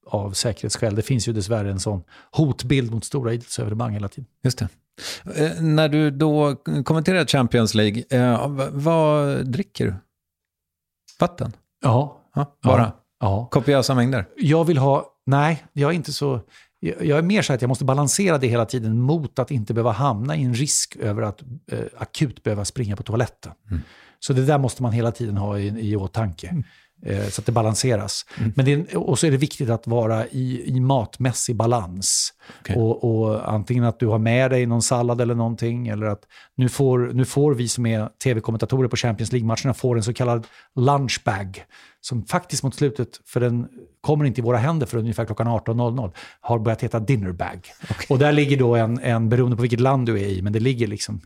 av 0.06 0.32
säkerhetsskäl. 0.32 0.94
Det 0.94 1.02
finns 1.02 1.28
ju 1.28 1.32
dessvärre 1.32 1.70
en 1.70 1.80
sån 1.80 2.02
hotbild 2.32 2.90
mot 2.90 3.04
stora 3.04 3.32
idrottsevenemang 3.32 3.92
hela 3.92 4.08
tiden. 4.08 4.26
Just 4.44 4.58
det. 4.58 4.68
Eh, 5.34 5.62
när 5.62 5.88
du 5.88 6.10
då 6.10 6.56
kommenterar 6.84 7.26
Champions 7.26 7.74
League, 7.74 8.02
eh, 8.10 8.48
vad 8.70 9.46
dricker 9.46 9.86
du? 9.86 9.94
Vatten? 11.20 11.52
Ja. 11.82 12.22
ja 12.34 12.58
bara? 12.62 12.92
Ja. 13.20 13.48
Kopiösa 13.50 13.94
mängder? 13.94 14.28
Jag 14.36 14.64
vill 14.64 14.78
ha, 14.78 15.06
nej, 15.26 15.64
jag 15.72 15.90
är 15.90 15.94
inte 15.94 16.12
så... 16.12 16.40
Jag 16.80 17.18
är 17.18 17.22
mer 17.22 17.42
så 17.42 17.52
att 17.52 17.62
jag 17.62 17.68
måste 17.68 17.84
balansera 17.84 18.38
det 18.38 18.46
hela 18.46 18.66
tiden 18.66 19.00
mot 19.00 19.38
att 19.38 19.50
inte 19.50 19.74
behöva 19.74 19.92
hamna 19.92 20.36
i 20.36 20.44
en 20.44 20.54
risk 20.54 20.96
över 20.96 21.22
att 21.22 21.42
eh, 21.72 21.78
akut 21.98 22.42
behöva 22.42 22.64
springa 22.64 22.96
på 22.96 23.02
toaletten. 23.02 23.52
Mm. 23.70 23.82
Så 24.18 24.32
det 24.32 24.46
där 24.46 24.58
måste 24.58 24.82
man 24.82 24.92
hela 24.92 25.12
tiden 25.12 25.36
ha 25.36 25.58
i, 25.58 25.90
i 25.90 25.96
åtanke. 25.96 26.48
Mm. 26.48 26.64
Eh, 27.06 27.28
så 27.28 27.40
att 27.40 27.46
det 27.46 27.52
balanseras. 27.52 28.26
Mm. 28.38 28.52
Men 28.56 28.64
det, 28.64 28.96
och 28.96 29.18
så 29.18 29.26
är 29.26 29.30
det 29.30 29.36
viktigt 29.36 29.70
att 29.70 29.86
vara 29.86 30.26
i, 30.26 30.62
i 30.66 30.80
matmässig 30.80 31.56
balans. 31.56 32.32
Okay. 32.60 32.76
Och, 32.76 33.04
och, 33.04 33.52
antingen 33.52 33.84
att 33.84 34.00
du 34.00 34.06
har 34.06 34.18
med 34.18 34.50
dig 34.50 34.66
någon 34.66 34.82
sallad 34.82 35.20
eller 35.20 35.34
någonting, 35.34 35.88
eller 35.88 36.06
att 36.06 36.22
nu 36.54 36.68
får, 36.68 36.98
nu 36.98 37.24
får 37.24 37.54
vi 37.54 37.68
som 37.68 37.86
är 37.86 38.08
tv-kommentatorer 38.24 38.88
på 38.88 38.96
Champions 38.96 39.32
League-matcherna 39.32 39.74
får 39.74 39.96
en 39.96 40.02
så 40.02 40.12
kallad 40.12 40.46
lunchbag, 40.76 41.64
som 42.00 42.24
faktiskt 42.24 42.62
mot 42.62 42.74
slutet, 42.74 43.08
för 43.26 43.40
den 43.40 43.68
kommer 44.00 44.24
inte 44.24 44.40
i 44.40 44.44
våra 44.44 44.58
händer 44.58 44.86
för 44.86 44.98
ungefär 44.98 45.24
klockan 45.24 45.48
18.00, 45.48 46.12
har 46.40 46.58
börjat 46.58 46.82
heta 46.82 47.00
dinnerbag. 47.00 47.60
Okay. 47.82 48.06
Och 48.08 48.18
där 48.18 48.32
ligger 48.32 48.56
då 48.56 48.76
en, 48.76 48.98
en, 48.98 49.28
beroende 49.28 49.56
på 49.56 49.62
vilket 49.62 49.80
land 49.80 50.06
du 50.06 50.20
är 50.20 50.26
i, 50.26 50.42
men 50.42 50.52
det 50.52 50.60
ligger 50.60 50.86
liksom 50.86 51.20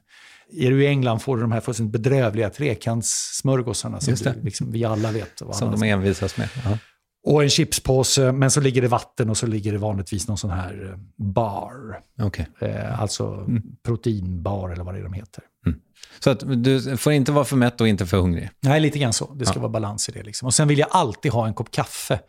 är 0.54 0.70
du 0.70 0.84
i 0.84 0.86
England 0.86 1.20
får 1.20 1.36
du 1.36 1.42
de 1.42 1.52
här 1.52 1.60
fullständigt 1.60 1.92
bedrövliga 1.92 2.50
trekantssmörgåsarna 2.50 4.00
som 4.00 4.14
du, 4.14 4.42
liksom, 4.42 4.72
vi 4.72 4.84
alla 4.84 5.12
vet. 5.12 5.42
Som 5.52 5.70
de 5.70 5.82
envisas 5.82 6.36
med. 6.36 6.48
Ja. 6.64 6.78
Och 7.24 7.42
en 7.42 7.50
chipspåse, 7.50 8.32
men 8.32 8.50
så 8.50 8.60
ligger 8.60 8.82
det 8.82 8.88
vatten 8.88 9.30
och 9.30 9.36
så 9.36 9.46
ligger 9.46 9.72
det 9.72 9.78
vanligtvis 9.78 10.28
någon 10.28 10.38
sån 10.38 10.50
här 10.50 10.90
eh, 10.90 11.24
bar. 11.24 12.00
Okay. 12.22 12.46
Eh, 12.60 13.00
alltså 13.00 13.26
mm. 13.26 13.62
proteinbar 13.82 14.70
eller 14.70 14.84
vad 14.84 14.94
det 14.94 15.00
är 15.00 15.04
de 15.04 15.12
heter. 15.12 15.44
Mm. 15.66 15.78
Så 16.18 16.30
att 16.30 16.64
du 16.64 16.96
får 16.96 17.12
inte 17.12 17.32
vara 17.32 17.44
för 17.44 17.56
mätt 17.56 17.80
och 17.80 17.88
inte 17.88 18.06
för 18.06 18.16
hungrig? 18.16 18.50
Nej, 18.60 18.80
lite 18.80 18.98
grann 18.98 19.12
så. 19.12 19.34
Det 19.34 19.46
ska 19.46 19.54
ja. 19.54 19.60
vara 19.60 19.72
balans 19.72 20.08
i 20.08 20.12
det. 20.12 20.22
Liksom. 20.22 20.46
Och 20.46 20.54
sen 20.54 20.68
vill 20.68 20.78
jag 20.78 20.88
alltid 20.90 21.32
ha 21.32 21.46
en 21.46 21.54
kopp 21.54 21.70
kaffe. 21.70 22.20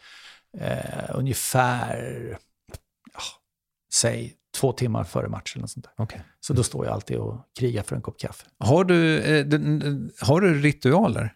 Eh, 0.58 1.10
ungefär, 1.14 2.38
ja, 3.14 3.22
säg 3.94 4.34
två 4.64 4.72
timmar 4.72 5.04
före 5.04 5.30
matchen. 5.30 5.60
Eller 5.60 5.68
sånt 5.68 5.88
där. 5.98 6.04
Okay. 6.04 6.20
Så 6.40 6.54
då 6.54 6.64
står 6.64 6.86
jag 6.86 6.94
alltid 6.94 7.18
och 7.18 7.36
krigar 7.60 7.84
för 7.84 7.96
en 7.96 8.02
kopp 8.02 8.20
kaffe. 8.20 8.46
Har 8.60 8.84
du, 8.84 9.20
eh, 9.20 9.46
har 10.28 10.42
du 10.42 10.62
ritualer? 10.62 11.34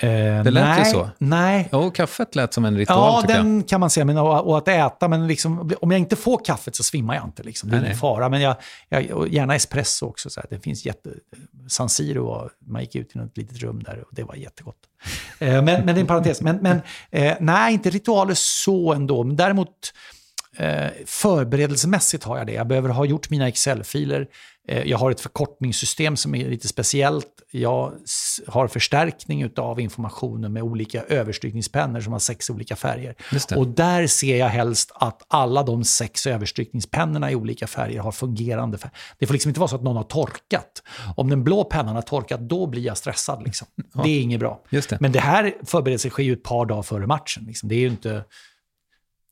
Eh, 0.00 0.08
det 0.42 0.50
lät 0.50 0.64
nej, 0.64 0.78
ju 0.78 0.84
så. 0.84 1.10
Nej. 1.18 1.68
Ja, 1.72 1.90
kaffet 1.90 2.36
lät 2.36 2.54
som 2.54 2.64
en 2.64 2.76
ritual 2.76 3.24
Ja, 3.28 3.34
den 3.34 3.56
jag. 3.56 3.68
kan 3.68 3.80
man 3.80 3.90
säga. 3.90 4.04
Men, 4.04 4.18
och, 4.18 4.46
och 4.46 4.58
att 4.58 4.68
äta, 4.68 5.08
men 5.08 5.26
liksom, 5.26 5.72
om 5.80 5.90
jag 5.90 6.00
inte 6.00 6.16
får 6.16 6.44
kaffet 6.44 6.76
så 6.76 6.82
svimmar 6.82 7.14
jag 7.14 7.24
inte. 7.24 7.42
Liksom. 7.42 7.70
Det 7.70 7.76
är 7.76 7.80
ingen 7.80 7.96
fara. 7.96 8.28
Men 8.28 8.40
jag, 8.40 8.56
jag, 8.88 9.28
gärna 9.28 9.54
espresso 9.54 10.06
också. 10.06 10.30
Så 10.30 10.40
här. 10.40 10.46
Det 10.50 10.60
finns 10.60 10.86
jätte... 10.86 11.10
San 11.68 11.88
Siro, 11.88 12.24
var- 12.26 12.50
man 12.66 12.82
gick 12.82 12.94
ut 12.96 13.16
i 13.16 13.18
något 13.18 13.36
litet 13.36 13.58
rum 13.58 13.82
där 13.82 14.04
och 14.06 14.14
det 14.14 14.22
var 14.22 14.34
jättegott. 14.34 14.78
Eh, 15.38 15.48
men, 15.48 15.64
men 15.64 15.86
det 15.86 15.92
är 15.92 16.00
en 16.00 16.06
parentes. 16.06 16.40
Men, 16.40 16.56
men 16.56 16.80
eh, 17.10 17.34
nej, 17.40 17.74
inte 17.74 17.90
ritualer 17.90 18.34
så 18.34 18.92
ändå. 18.92 19.24
Men 19.24 19.36
däremot 19.36 19.92
eh, 20.58 20.90
förberedelsemässigt 21.06 22.24
har 22.24 22.38
jag 22.38 22.46
det. 22.46 22.52
Jag 22.52 22.66
behöver 22.66 22.88
ha 22.88 23.04
gjort 23.04 23.30
mina 23.30 23.48
Excel-filer. 23.48 24.26
Eh, 24.68 24.82
jag 24.82 24.98
har 24.98 25.10
ett 25.10 25.20
förkortningssystem 25.20 26.16
som 26.16 26.34
är 26.34 26.50
lite 26.50 26.68
speciellt. 26.68 27.26
Jag 27.50 27.92
har 28.46 28.68
förstärkning 28.68 29.50
av 29.56 29.80
informationen 29.80 30.52
med 30.52 30.62
olika 30.62 31.02
överstrykningspennor 31.02 32.00
som 32.00 32.12
har 32.12 32.20
sex 32.20 32.50
olika 32.50 32.76
färger. 32.76 33.14
Och 33.56 33.68
där 33.68 34.06
ser 34.06 34.36
jag 34.36 34.48
helst 34.48 34.92
att 34.94 35.22
alla 35.28 35.62
de 35.62 35.84
sex 35.84 36.26
överstrykningspennorna 36.26 37.30
i 37.30 37.34
olika 37.34 37.66
färger 37.66 38.00
har 38.00 38.12
fungerande 38.12 38.78
färger. 38.78 38.96
Det 39.18 39.26
får 39.26 39.32
liksom 39.32 39.48
inte 39.48 39.60
vara 39.60 39.68
så 39.68 39.76
att 39.76 39.82
någon 39.82 39.96
har 39.96 40.04
torkat. 40.04 40.82
Om 41.16 41.30
den 41.30 41.44
blå 41.44 41.64
pennan 41.64 41.94
har 41.94 42.02
torkat, 42.02 42.40
då 42.40 42.66
blir 42.66 42.82
jag 42.82 42.96
stressad. 42.96 43.42
Liksom. 43.44 43.66
Det 44.04 44.08
är 44.08 44.20
inget 44.20 44.40
bra. 44.40 44.62
Det. 44.70 45.00
Men 45.00 45.12
det 45.12 45.20
här 45.20 45.54
förberedelsen 45.64 46.10
sker 46.10 46.22
ju 46.22 46.32
ett 46.32 46.42
par 46.42 46.66
dagar 46.66 46.82
före 46.82 47.06
matchen. 47.06 47.44
Liksom. 47.46 47.68
Det 47.68 47.74
är 47.74 47.80
ju 47.80 47.88
inte... 47.88 48.24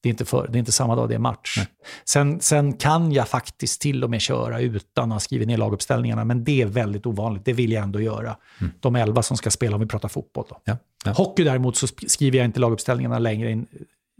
Det 0.02 0.09
är, 0.09 0.10
inte 0.10 0.24
för, 0.24 0.48
det 0.48 0.56
är 0.56 0.59
inte 0.59 0.73
samma 0.73 0.94
dag 0.97 1.09
det 1.09 1.14
är 1.14 1.18
match. 1.18 1.59
Sen, 2.05 2.40
sen 2.40 2.73
kan 2.73 3.12
jag 3.12 3.28
faktiskt 3.28 3.81
till 3.81 4.05
och 4.05 4.10
med 4.10 4.20
köra 4.20 4.60
utan 4.60 5.05
att 5.12 5.14
ha 5.14 5.20
skrivit 5.20 5.48
ner 5.48 5.56
laguppställningarna, 5.56 6.24
men 6.24 6.44
det 6.44 6.62
är 6.62 6.66
väldigt 6.66 7.06
ovanligt. 7.06 7.44
Det 7.44 7.52
vill 7.52 7.73
jag 7.73 7.82
ändå 7.82 8.01
göra. 8.01 8.36
De 8.81 8.97
elva 8.97 9.23
som 9.23 9.36
ska 9.36 9.51
spela 9.51 9.74
om 9.77 9.81
vi 9.81 9.86
pratar 9.86 10.09
fotboll. 10.09 10.44
Då. 10.48 10.60
Ja, 10.64 10.77
ja. 11.05 11.12
Hockey 11.12 11.44
däremot 11.44 11.77
så 11.77 11.86
sk- 11.86 12.09
skriver 12.09 12.39
jag 12.39 12.44
inte 12.44 12.60
laguppställningarna 12.60 13.18
längre 13.18 13.51
in, 13.51 13.66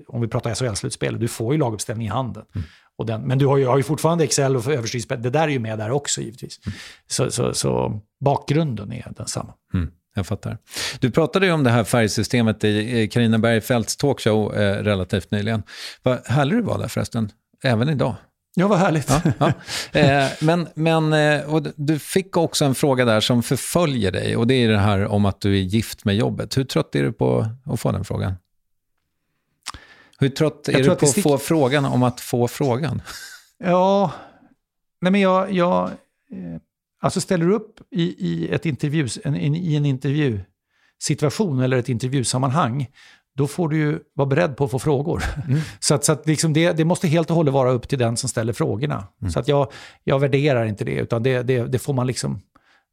om 0.09 0.20
vi 0.20 0.28
pratar 0.28 0.51
SHL-slutspel. 0.55 1.19
Du 1.19 1.28
får 1.28 1.55
ju 1.55 1.61
laguppställning 1.61 2.07
i 2.07 2.11
handen. 2.11 2.44
Och 2.98 3.07
den, 3.07 3.23
men 3.23 3.39
du 3.39 3.47
har 3.47 3.57
ju, 3.57 3.66
har 3.66 3.77
ju 3.77 3.82
fortfarande 3.82 4.24
Excel 4.24 4.57
och 4.57 4.66
överstrykningsspel. 4.66 5.23
Det 5.23 5.31
där 5.31 5.43
är 5.43 5.48
ju 5.48 5.59
med 5.59 5.78
där 5.78 5.90
också 5.90 6.20
givetvis. 6.20 6.61
Så, 7.07 7.31
så, 7.31 7.55
så 7.55 8.01
bakgrunden 8.20 8.93
är 8.93 9.12
densamma. 9.16 9.55
Mm, 9.74 9.90
jag 10.16 10.26
fattar. 10.26 10.59
Du 11.01 11.10
pratade 11.10 11.47
ju 11.47 11.52
om 11.52 11.64
det 11.64 11.70
här 11.70 11.84
färgsystemet 11.84 12.64
i 12.64 13.09
Carina 13.09 13.38
Bergfeldts 13.38 13.97
talkshow 13.97 14.55
eh, 14.56 14.82
relativt 14.82 15.30
nyligen. 15.30 15.62
Vad 16.02 16.26
härlig 16.26 16.59
du 16.59 16.62
var 16.62 16.78
där 16.78 16.88
förresten, 16.88 17.30
även 17.62 17.88
idag. 17.88 18.14
Ja, 18.59 18.68
vad 18.68 18.78
härligt. 18.78 19.10
Ja, 19.10 19.52
ja. 19.93 20.01
Eh, 20.01 20.28
men 20.40 20.68
men 20.74 21.12
eh, 21.12 21.55
och 21.55 21.66
du 21.76 21.98
fick 21.98 22.36
också 22.36 22.64
en 22.64 22.74
fråga 22.74 23.05
där 23.05 23.20
som 23.20 23.43
förföljer 23.43 24.12
dig 24.12 24.36
och 24.36 24.47
det 24.47 24.55
är 24.55 24.68
det 24.68 24.78
här 24.78 25.06
om 25.06 25.24
att 25.24 25.40
du 25.40 25.52
är 25.59 25.62
gift 25.62 26.05
med 26.05 26.16
jobbet. 26.16 26.56
Hur 26.56 26.64
trött 26.64 26.94
är 26.94 27.02
du 27.02 27.12
på 27.12 27.47
att 27.64 27.80
få 27.80 27.93
den 27.93 28.05
frågan? 28.05 28.34
Hur 30.18 30.28
trött 30.28 30.68
är 30.68 30.78
du 30.78 30.84
på 30.84 30.93
att 30.93 31.02
stick- 31.02 31.22
få 31.22 31.38
frågan 31.38 31.84
om 31.84 32.02
att 32.02 32.20
få 32.20 32.48
frågan? 32.48 33.02
Ja, 33.59 34.12
nej 35.01 35.12
men 35.12 35.20
jag, 35.20 35.52
jag 35.52 35.84
eh, 35.84 36.60
alltså 37.01 37.20
ställer 37.20 37.47
du 37.47 37.55
upp 37.55 37.81
i, 37.90 38.02
i, 38.02 38.48
ett 38.48 38.66
intervju, 38.66 39.09
en, 39.24 39.35
en, 39.35 39.55
i 39.55 39.74
en 39.74 39.86
intervjusituation 39.86 41.60
eller 41.60 41.77
ett 41.77 41.89
intervjusammanhang, 41.89 42.86
då 43.36 43.47
får 43.47 43.68
du 43.68 43.77
ju 43.77 43.98
vara 44.14 44.27
beredd 44.27 44.56
på 44.56 44.64
att 44.64 44.70
få 44.70 44.78
frågor. 44.78 45.23
Så, 45.81 45.94
att, 45.94 46.05
så 46.05 46.12
att 46.12 46.27
liksom 46.27 46.52
det, 46.52 46.73
det 46.73 46.85
måste 46.85 47.09
helt 47.09 47.31
och 47.31 47.36
hållet 47.36 47.55
vara 47.55 47.70
upp 47.70 47.89
till 47.89 47.98
den 47.98 48.16
som 48.16 48.28
ställer 48.28 48.52
frågorna. 48.52 49.05
Så 49.28 49.40
att 49.40 49.48
jag, 49.48 49.73
jag 50.05 50.18
värderar 50.18 50.64
inte 50.64 50.85
det, 50.85 50.94
utan 50.94 51.23
det, 51.23 51.43
det, 51.43 51.66
det 51.66 51.78
får 51.78 51.94
man 51.94 52.06
liksom, 52.06 52.40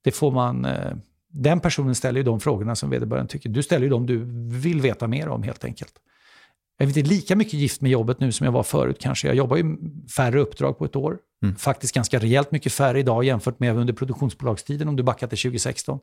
det 0.03 0.11
får 0.11 0.31
man, 0.31 0.65
eh, 0.65 0.93
den 1.29 1.59
personen 1.59 1.95
ställer 1.95 2.19
ju 2.19 2.23
de 2.23 2.39
frågorna 2.39 2.75
som 2.75 2.89
vederbörande 2.89 3.31
tycker. 3.31 3.49
Du 3.49 3.63
ställer 3.63 3.83
ju 3.83 3.89
de 3.89 4.05
du 4.05 4.25
vill 4.59 4.81
veta 4.81 5.07
mer 5.07 5.27
om 5.27 5.43
helt 5.43 5.65
enkelt. 5.65 5.93
Jag 6.77 6.85
är 6.85 6.97
inte 6.97 7.09
lika 7.09 7.35
mycket 7.35 7.53
gift 7.53 7.81
med 7.81 7.91
jobbet 7.91 8.19
nu 8.19 8.31
som 8.31 8.45
jag 8.45 8.51
var 8.51 8.63
förut 8.63 8.97
kanske. 8.99 9.27
Jag 9.27 9.35
jobbar 9.35 9.57
ju 9.57 9.77
färre 10.15 10.39
uppdrag 10.39 10.77
på 10.77 10.85
ett 10.85 10.95
år. 10.95 11.17
Faktiskt 11.57 11.93
ganska 11.93 12.19
rejält 12.19 12.51
mycket 12.51 12.73
färre 12.73 12.99
idag 12.99 13.23
jämfört 13.23 13.59
med 13.59 13.77
under 13.77 13.93
produktionsbolagstiden. 13.93 14.87
Om 14.87 14.95
du 14.95 15.03
backar 15.03 15.27
till 15.27 15.37
2016 15.37 15.99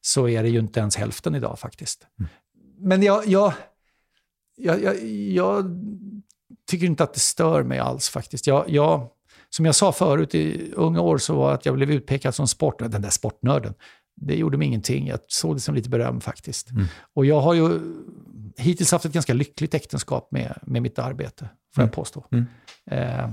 så 0.00 0.28
är 0.28 0.42
det 0.42 0.48
ju 0.48 0.58
inte 0.58 0.80
ens 0.80 0.96
hälften 0.96 1.34
idag 1.34 1.58
faktiskt. 1.58 2.06
Men 2.78 3.02
jag, 3.02 3.26
jag, 3.26 3.52
jag, 4.56 4.82
jag, 4.82 5.04
jag 5.08 5.64
tycker 6.70 6.86
inte 6.86 7.04
att 7.04 7.14
det 7.14 7.20
stör 7.20 7.62
mig 7.62 7.78
alls 7.78 8.08
faktiskt. 8.08 8.46
Jag, 8.46 8.70
jag, 8.70 9.08
som 9.50 9.66
jag 9.66 9.74
sa 9.74 9.92
förut 9.92 10.34
i 10.34 10.72
unga 10.74 11.00
år 11.00 11.18
så 11.18 11.34
var 11.34 11.52
att 11.52 11.66
jag 11.66 11.74
blev 11.74 11.90
utpekad 11.90 12.34
som 12.34 12.48
sport, 12.48 12.78
den 12.78 13.02
där 13.02 13.10
sportnörden. 13.10 13.74
Det 14.16 14.36
gjorde 14.36 14.58
mig 14.58 14.68
ingenting. 14.68 15.06
Jag 15.06 15.18
såg 15.28 15.56
det 15.56 15.60
som 15.60 15.74
lite 15.74 15.88
beröm 15.88 16.20
faktiskt. 16.20 16.68
Och 17.14 17.26
jag 17.26 17.40
har 17.40 17.54
ju 17.54 17.80
hittills 18.62 18.92
haft 18.92 19.04
ett 19.04 19.12
ganska 19.12 19.34
lyckligt 19.34 19.74
äktenskap 19.74 20.28
med, 20.32 20.58
med 20.62 20.82
mitt 20.82 20.98
arbete, 20.98 21.48
får 21.74 21.82
Mm. 21.82 21.88
jag 21.88 21.92
påstå. 21.92 22.26
Mm. 22.32 22.46
Eh, 22.90 23.30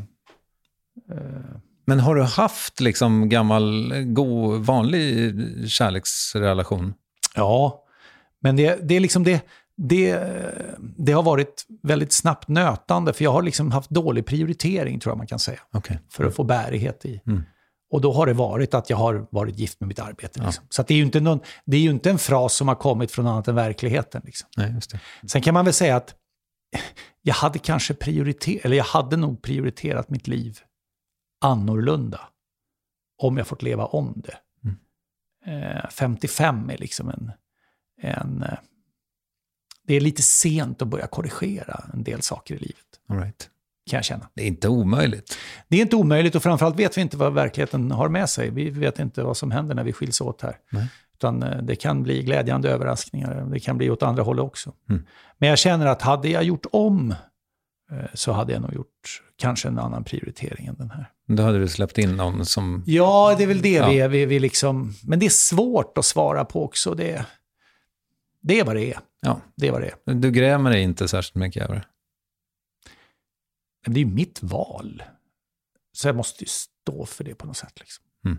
Men 1.85 1.99
har 1.99 2.15
du 2.15 2.23
haft 2.23 2.79
liksom 2.79 3.29
gammal, 3.29 3.93
god, 4.05 4.65
vanlig 4.65 5.33
kärleksrelation? 5.69 6.93
Ja, 7.35 7.83
men 8.41 8.55
det, 8.55 8.79
det 8.89 8.95
är 8.95 8.99
liksom 8.99 9.23
det, 9.23 9.41
det, 9.77 10.19
det 10.97 11.11
har 11.11 11.23
varit 11.23 11.65
väldigt 11.83 12.11
snabbt 12.13 12.47
nötande, 12.47 13.13
för 13.13 13.23
jag 13.23 13.31
har 13.31 13.41
liksom 13.41 13.71
haft 13.71 13.89
dålig 13.89 14.25
prioritering, 14.25 14.99
tror 14.99 15.11
jag 15.11 15.17
man 15.17 15.27
kan 15.27 15.39
säga, 15.39 15.59
Okej. 15.73 15.99
för 16.11 16.23
att 16.25 16.35
få 16.35 16.43
bärighet 16.43 17.05
i. 17.05 17.21
Mm. 17.27 17.43
Och 17.91 18.01
då 18.01 18.13
har 18.13 18.25
det 18.25 18.33
varit 18.33 18.73
att 18.73 18.89
jag 18.89 18.97
har 18.97 19.27
varit 19.31 19.59
gift 19.59 19.79
med 19.79 19.87
mitt 19.87 19.99
arbete. 19.99 20.43
Liksom. 20.45 20.63
Så 20.69 20.81
att 20.81 20.87
det, 20.87 20.93
är 20.93 20.97
ju 20.97 21.03
inte 21.03 21.19
någon, 21.19 21.39
det 21.65 21.77
är 21.77 21.81
inte 21.81 22.09
en 22.09 22.19
fras 22.19 22.53
som 22.53 22.67
har 22.67 22.75
kommit 22.75 23.11
från 23.11 23.27
annat 23.27 23.47
än 23.47 23.55
verkligheten. 23.55 24.21
Liksom. 24.25 24.49
Nej, 24.57 24.71
just 24.73 24.91
det. 24.91 24.99
Sen 25.27 25.41
kan 25.41 25.53
man 25.53 25.65
väl 25.65 25.73
säga 25.73 25.95
att 25.95 26.15
jag 27.21 27.33
hade 27.33 27.59
kanske 27.59 27.93
prioriterat, 27.93 28.65
eller 28.65 28.77
jag 28.77 28.83
hade 28.83 29.17
nog 29.17 29.41
prioriterat 29.41 30.09
mitt 30.09 30.27
liv 30.27 30.59
annorlunda 31.41 32.21
om 33.21 33.37
jag 33.37 33.47
fått 33.47 33.61
leva 33.61 33.85
om 33.85 34.13
det. 34.25 34.37
Eh, 35.45 35.89
55 35.89 36.69
är 36.69 36.77
liksom 36.77 37.09
en, 37.09 37.31
en... 38.01 38.43
eh, 38.43 38.57
Det 39.83 39.93
är 39.95 40.01
lite 40.01 40.21
sent 40.21 40.81
att 40.81 40.87
börja 40.87 41.07
korrigera 41.07 41.83
en 41.93 42.03
del 42.03 42.21
saker 42.21 42.55
i 42.55 42.57
livet, 42.57 42.99
All 43.09 43.17
right. 43.19 43.49
Kan 43.89 43.97
jag 43.97 44.05
känna. 44.05 44.29
Det 44.33 44.43
är 44.43 44.47
inte 44.47 44.67
omöjligt. 44.69 45.37
Det 45.67 45.77
är 45.77 45.81
inte 45.81 45.95
omöjligt 45.95 46.35
och 46.35 46.43
framförallt 46.43 46.79
vet 46.79 46.97
vi 46.97 47.01
inte 47.01 47.17
vad 47.17 47.33
verkligheten 47.33 47.91
har 47.91 48.09
med 48.09 48.29
sig. 48.29 48.49
Vi 48.49 48.69
vet 48.69 48.99
inte 48.99 49.23
vad 49.23 49.37
som 49.37 49.51
händer 49.51 49.75
när 49.75 49.83
vi 49.83 49.93
skiljs 49.93 50.21
åt 50.21 50.41
här. 50.41 50.57
Nej. 50.69 50.87
Utan 51.13 51.43
eh, 51.43 51.57
det 51.63 51.75
kan 51.75 52.03
bli 52.03 52.23
glädjande 52.23 52.69
överraskningar. 52.69 53.45
Det 53.51 53.59
kan 53.59 53.77
bli 53.77 53.89
åt 53.89 54.03
andra 54.03 54.23
hållet 54.23 54.43
också. 54.43 54.73
Mm. 54.89 55.05
Men 55.37 55.49
jag 55.49 55.57
känner 55.57 55.85
att 55.85 56.01
hade 56.01 56.29
jag 56.29 56.43
gjort 56.43 56.65
om 56.71 57.11
eh, 57.91 57.97
så 58.13 58.31
hade 58.31 58.53
jag 58.53 58.61
nog 58.61 58.73
gjort 58.73 59.21
kanske 59.37 59.67
en 59.67 59.79
annan 59.79 60.03
prioritering 60.03 60.65
än 60.65 60.75
den 60.75 60.89
här. 60.89 61.09
Då 61.27 61.43
hade 61.43 61.59
du 61.59 61.67
släppt 61.67 61.97
in 61.97 62.15
någon 62.15 62.45
som... 62.45 62.83
Ja, 62.85 63.35
det 63.37 63.43
är 63.43 63.47
väl 63.47 63.61
det 63.61 63.69
Ja. 63.69 64.07
vi, 64.07 64.25
vi 64.25 64.39
liksom... 64.39 64.93
Men 65.03 65.19
det 65.19 65.25
är 65.25 65.29
svårt 65.29 65.97
att 65.97 66.05
svara 66.05 66.45
på 66.45 66.63
också. 66.63 66.93
Det, 66.93 67.25
det 68.41 68.59
är 68.59 68.63
vad 68.65 68.75
det 68.75 68.93
är. 68.93 68.99
Ja. 69.21 69.41
Det 69.55 69.67
är 69.67 69.71
vad 69.71 69.81
det 69.81 69.91
är. 70.05 70.13
Du 70.13 70.31
grämer 70.31 70.69
dig 70.69 70.81
inte 70.81 71.07
särskilt 71.07 71.35
mycket 71.35 71.63
över 71.63 71.75
det. 71.75 71.83
Men 73.85 73.93
det 73.93 73.99
är 73.99 74.05
ju 74.05 74.11
mitt 74.13 74.43
val. 74.43 75.03
Så 75.91 76.07
jag 76.07 76.15
måste 76.15 76.43
ju 76.43 76.47
stå 76.47 77.05
för 77.05 77.23
det 77.23 77.35
på 77.35 77.45
något 77.47 77.57
sätt. 77.57 77.79
Liksom. 77.79 78.05
Mm. 78.25 78.37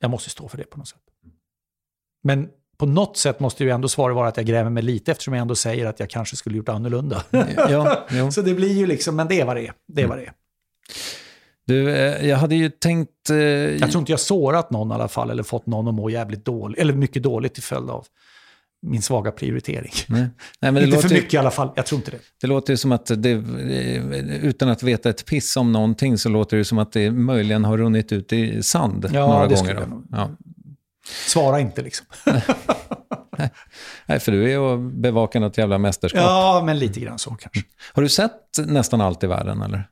Jag 0.00 0.10
måste 0.10 0.30
stå 0.30 0.48
för 0.48 0.58
det 0.58 0.64
på 0.64 0.78
något 0.78 0.88
sätt. 0.88 1.00
Men 2.22 2.48
på 2.76 2.86
något 2.86 3.16
sätt 3.16 3.40
måste 3.40 3.64
ju 3.64 3.70
ändå 3.70 3.88
svaret 3.88 4.14
vara 4.16 4.28
att 4.28 4.36
jag 4.36 4.46
grämer 4.46 4.70
mig 4.70 4.82
lite 4.82 5.12
eftersom 5.12 5.34
jag 5.34 5.40
ändå 5.40 5.54
säger 5.54 5.86
att 5.86 6.00
jag 6.00 6.10
kanske 6.10 6.36
skulle 6.36 6.56
gjort 6.56 6.68
annorlunda. 6.68 7.24
Ja, 7.68 8.06
jo. 8.10 8.30
Så 8.32 8.42
det 8.42 8.54
blir 8.54 8.72
ju 8.78 8.86
liksom, 8.86 9.16
men 9.16 9.28
det 9.28 9.40
är 9.40 9.44
vad 9.44 9.56
det 9.56 9.66
är. 9.66 9.72
Det 9.86 10.02
är 10.02 10.06
vad 10.06 10.18
det 10.18 10.24
är. 10.24 10.32
Du, 11.64 11.90
eh, 11.94 12.28
jag 12.28 12.36
hade 12.36 12.54
ju 12.54 12.70
tänkt... 12.70 13.30
eh, 13.30 13.36
Jag 13.36 13.90
tror 13.90 14.00
inte 14.00 14.12
jag 14.12 14.20
sårat 14.20 14.70
någon 14.70 14.90
i 14.90 14.94
alla 14.94 15.08
fall, 15.08 15.30
eller 15.30 15.42
fått 15.42 15.66
någon 15.66 15.88
att 15.88 15.94
må 15.94 16.10
jävligt 16.10 16.44
dåligt, 16.44 16.78
eller 16.78 16.94
mycket 16.94 17.22
dåligt 17.22 17.54
till 17.54 17.62
följd 17.62 17.90
av 17.90 18.06
min 18.82 19.02
svaga 19.02 19.30
prioritering. 19.30 19.92
Nej. 20.08 20.28
Nej, 20.60 20.68
inte 20.68 20.86
låter 20.86 21.08
för 21.08 21.14
mycket 21.14 21.34
i 21.34 21.36
alla 21.36 21.50
fall, 21.50 21.70
jag 21.76 21.86
tror 21.86 21.98
inte 21.98 22.10
det. 22.10 22.18
Det 22.40 22.46
låter 22.46 22.72
ju 22.72 22.76
som 22.76 22.92
att 22.92 23.10
det, 23.16 23.30
utan 24.42 24.68
att 24.68 24.82
veta 24.82 25.10
ett 25.10 25.26
piss 25.26 25.56
om 25.56 25.72
någonting 25.72 26.18
så 26.18 26.28
låter 26.28 26.56
det 26.56 26.64
som 26.64 26.78
att 26.78 26.92
det 26.92 27.10
möjligen 27.10 27.64
har 27.64 27.78
runnit 27.78 28.12
ut 28.12 28.32
i 28.32 28.62
sand 28.62 29.06
Ja, 29.12 29.26
några 29.26 29.46
gånger. 29.46 29.74
Då. 29.74 30.02
Ja. 30.10 30.30
Svara 31.26 31.60
inte 31.60 31.82
liksom. 31.82 32.06
Nej, 34.06 34.20
för 34.20 34.32
du 34.32 34.52
är 34.52 34.58
och 34.58 34.78
bevakar 34.78 35.40
något 35.40 35.58
jävla 35.58 35.78
mästerskap. 35.78 36.20
Ja, 36.20 36.62
men 36.66 36.78
lite 36.78 37.00
grann 37.00 37.18
så 37.18 37.30
kanske. 37.30 37.62
Har 37.92 38.02
du 38.02 38.08
sett 38.08 38.32
nästan 38.66 39.00
allt 39.00 39.24
i 39.24 39.26
världen 39.26 39.62
eller? 39.62 39.88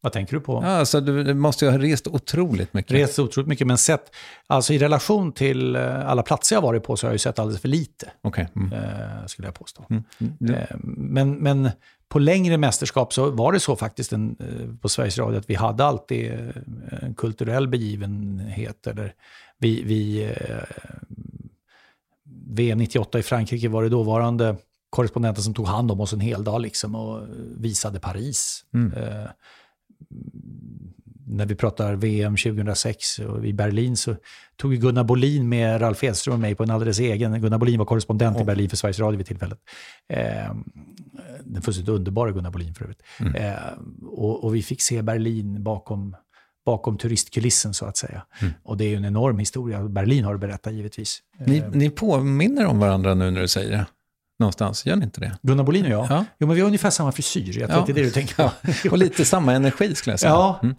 Vad 0.00 0.12
tänker 0.12 0.36
du 0.36 0.40
på? 0.40 0.62
Ja, 0.64 0.68
alltså, 0.68 1.00
du, 1.00 1.34
måste 1.34 1.64
ju 1.64 1.70
ha 1.70 1.78
rest 1.78 2.06
otroligt 2.06 2.74
mycket. 2.74 2.92
Rest 2.92 3.18
otroligt 3.18 3.48
mycket, 3.48 3.66
men 3.66 3.78
sett, 3.78 4.14
alltså 4.46 4.72
i 4.72 4.78
relation 4.78 5.32
till 5.32 5.76
eh, 5.76 6.08
alla 6.08 6.22
platser 6.22 6.56
jag 6.56 6.62
varit 6.62 6.84
på 6.84 6.96
så 6.96 7.06
har 7.06 7.10
jag 7.10 7.14
ju 7.14 7.18
sett 7.18 7.38
alldeles 7.38 7.60
för 7.60 7.68
lite, 7.68 8.10
Okej. 8.22 8.48
Mm. 8.56 8.72
eh, 8.72 9.26
skulle 9.26 9.48
jag 9.48 9.54
påstå. 9.54 9.84
Mm. 9.90 10.04
Mm. 10.18 10.54
Eh, 10.54 10.76
Men, 10.82 11.34
men 11.34 11.70
på 12.08 12.18
längre 12.18 12.56
mästerskap 12.58 13.12
så 13.12 13.30
var 13.30 13.52
det 13.52 13.60
så 13.60 13.76
faktiskt 13.76 14.12
en, 14.12 14.36
eh, 14.40 14.76
på 14.80 14.88
Sveriges 14.88 15.18
Radio 15.18 15.38
att 15.38 15.50
vi 15.50 15.54
hade 15.54 15.84
alltid 15.84 16.32
eh, 16.32 16.38
en 17.02 17.14
kulturell 17.14 17.68
begivenhet. 17.68 18.86
Eller 18.86 19.14
vi, 19.58 19.82
vi, 19.82 20.24
eh, 20.24 20.64
VM 22.48 22.78
98 22.78 23.18
i 23.18 23.22
Frankrike 23.22 23.68
var 23.68 23.82
det 23.82 23.88
dåvarande 23.88 24.56
korrespondenten 24.90 25.44
som 25.44 25.54
tog 25.54 25.66
hand 25.66 25.90
om 25.90 26.00
oss 26.00 26.12
en 26.12 26.20
hel 26.20 26.44
dag 26.44 26.60
liksom 26.60 26.94
och 26.94 27.26
visade 27.56 28.00
Paris. 28.00 28.64
Mm. 28.74 28.92
Eh, 28.92 29.30
när 31.26 31.46
vi 31.46 31.54
pratar 31.54 31.94
VM 31.94 32.36
2006 32.36 33.18
och 33.18 33.46
i 33.46 33.52
Berlin 33.52 33.96
så 33.96 34.16
tog 34.56 34.74
ju 34.74 34.80
Gunnar 34.80 35.04
Bolin 35.04 35.48
med 35.48 35.80
Ralf 35.80 36.04
Edström 36.04 36.34
och 36.34 36.40
mig 36.40 36.54
på 36.54 36.62
en 36.62 36.70
alldeles 36.70 36.98
egen. 36.98 37.40
Gunnar 37.40 37.58
Bolin 37.58 37.78
var 37.78 37.86
korrespondent 37.86 38.40
i 38.40 38.44
Berlin 38.44 38.68
för 38.68 38.76
Sveriges 38.76 38.98
Radio 38.98 39.16
vid 39.16 39.26
tillfället. 39.26 39.58
Eh, 40.08 40.54
den 41.44 41.62
fullständigt 41.62 41.94
underbara 41.94 42.30
Gunnar 42.30 42.50
Bolin 42.50 42.74
för 42.74 42.84
övrigt. 42.84 43.02
Mm. 43.20 43.34
Eh, 43.34 43.54
och, 44.06 44.44
och 44.44 44.54
vi 44.54 44.62
fick 44.62 44.82
se 44.82 45.02
Berlin 45.02 45.62
bakom, 45.62 46.16
bakom 46.66 46.98
turistkulissen 46.98 47.74
så 47.74 47.86
att 47.86 47.96
säga. 47.96 48.22
Mm. 48.40 48.54
Och 48.62 48.76
det 48.76 48.84
är 48.84 48.88
ju 48.88 48.96
en 48.96 49.04
enorm 49.04 49.38
historia. 49.38 49.88
Berlin 49.88 50.24
har 50.24 50.32
du 50.32 50.38
berättat 50.38 50.72
givetvis. 50.72 51.22
Ni, 51.38 51.58
Eh, 51.58 51.70
ni 51.70 51.90
påminner 51.90 52.66
om 52.66 52.78
varandra 52.78 53.14
nu 53.14 53.30
när 53.30 53.40
du 53.40 53.48
säger 53.48 53.70
det. 53.70 53.86
Någonstans, 54.38 54.86
gör 54.86 54.96
ni 54.96 55.04
inte 55.04 55.20
det? 55.20 55.38
Gunnar 55.42 55.64
Bolin 55.64 55.84
och 55.84 55.90
jag. 55.90 56.06
Ja. 56.10 56.24
Jo, 56.38 56.46
men 56.46 56.54
vi 56.56 56.60
har 56.60 56.66
ungefär 56.66 56.90
samma 56.90 57.12
frisyr. 57.12 57.44
Jag 57.46 57.54
tror 57.54 57.70
Ja. 57.70 57.76
att 57.80 57.86
det 57.86 57.92
är 57.92 57.94
det 57.94 58.02
du 58.02 58.10
tänker 58.10 58.34
på. 58.34 58.42
Ja, 58.84 58.90
och 58.90 58.98
lite 58.98 59.24
samma 59.24 59.52
energi 59.52 59.94
skulle 59.94 60.12
jag 60.12 60.20
säga. 60.20 60.32
Ja. 60.32 60.60
Mm. 60.62 60.74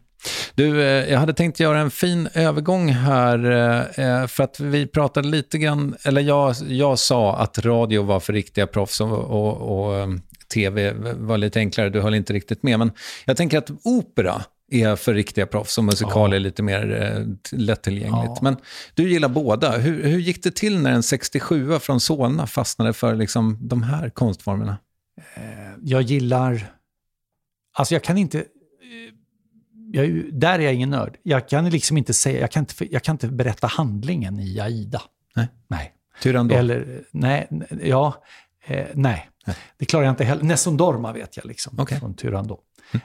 Du, 0.55 0.81
eh, 0.83 1.11
jag 1.11 1.19
hade 1.19 1.33
tänkt 1.33 1.59
göra 1.59 1.79
en 1.79 1.91
fin 1.91 2.29
övergång 2.33 2.89
här, 2.89 3.45
eh, 3.99 4.27
för 4.27 4.43
att 4.43 4.59
vi 4.59 4.87
pratade 4.87 5.27
lite 5.27 5.57
grann, 5.57 5.95
eller 6.03 6.21
jag, 6.21 6.55
jag 6.67 6.99
sa 6.99 7.35
att 7.37 7.57
radio 7.65 8.03
var 8.03 8.19
för 8.19 8.33
riktiga 8.33 8.67
proffs 8.67 9.01
och, 9.01 9.11
och, 9.11 9.85
och 9.87 9.95
eh, 9.95 10.07
tv 10.53 10.93
var 11.17 11.37
lite 11.37 11.59
enklare, 11.59 11.89
du 11.89 12.01
höll 12.01 12.13
inte 12.13 12.33
riktigt 12.33 12.63
med. 12.63 12.79
Men 12.79 12.91
jag 13.25 13.37
tänker 13.37 13.57
att 13.57 13.69
opera 13.83 14.41
är 14.71 14.95
för 14.95 15.13
riktiga 15.13 15.45
proffs 15.47 15.77
och 15.77 15.83
musikal 15.83 16.31
Ja. 16.31 16.35
är 16.35 16.39
lite 16.39 16.63
mer 16.63 17.01
eh, 17.51 17.57
lättillgängligt. 17.59 18.31
Ja. 18.35 18.39
Men 18.41 18.57
du 18.93 19.09
gillar 19.09 19.29
båda. 19.29 19.77
Hur, 19.77 20.03
hur 20.03 20.19
gick 20.19 20.43
det 20.43 20.55
till 20.55 20.79
när 20.79 20.91
en 20.91 21.03
67 21.03 21.79
från 21.79 21.99
Solna 21.99 22.47
fastnade 22.47 22.93
för 22.93 23.15
liksom, 23.15 23.57
de 23.61 23.83
här 23.83 24.09
konstformerna? 24.09 24.77
jag 25.81 26.01
gillar... 26.01 26.71
Alltså 27.73 27.95
jag 27.95 28.03
kan 28.03 28.17
inte... 28.17 28.39
eh, 28.39 28.43
Jag 29.91 30.33
där 30.33 30.59
är 30.59 30.63
jag 30.63 30.73
ingen 30.73 30.89
nörd. 30.89 31.17
Jag 31.23 31.49
kan 31.49 31.69
liksom 31.69 31.97
inte 31.97 32.13
säga... 32.13 32.39
Jag 32.39 32.51
kan 32.51 32.61
inte, 32.61 32.93
jag 32.93 33.03
kan 33.03 33.13
inte 33.15 33.27
berätta 33.27 33.67
handlingen 33.67 34.39
i 34.39 34.59
Aida. 34.59 35.01
Nej. 35.35 35.47
Nej. 35.67 35.93
Då? 36.23 36.55
Eller, 36.55 37.03
nej, 37.11 37.49
ja, 37.83 38.23
eh, 38.65 38.85
nej. 38.93 39.29
Det 39.77 39.85
klarar 39.85 40.05
jag 40.05 40.11
inte 40.11 40.23
heller. 40.23 40.43
Nessun 40.43 40.77
Dorma 40.77 41.13
vet 41.13 41.37
jag 41.37 41.45
liksom, 41.45 41.75
Okej. 41.79 41.99
från 41.99 42.13
Turandot. 42.13 42.59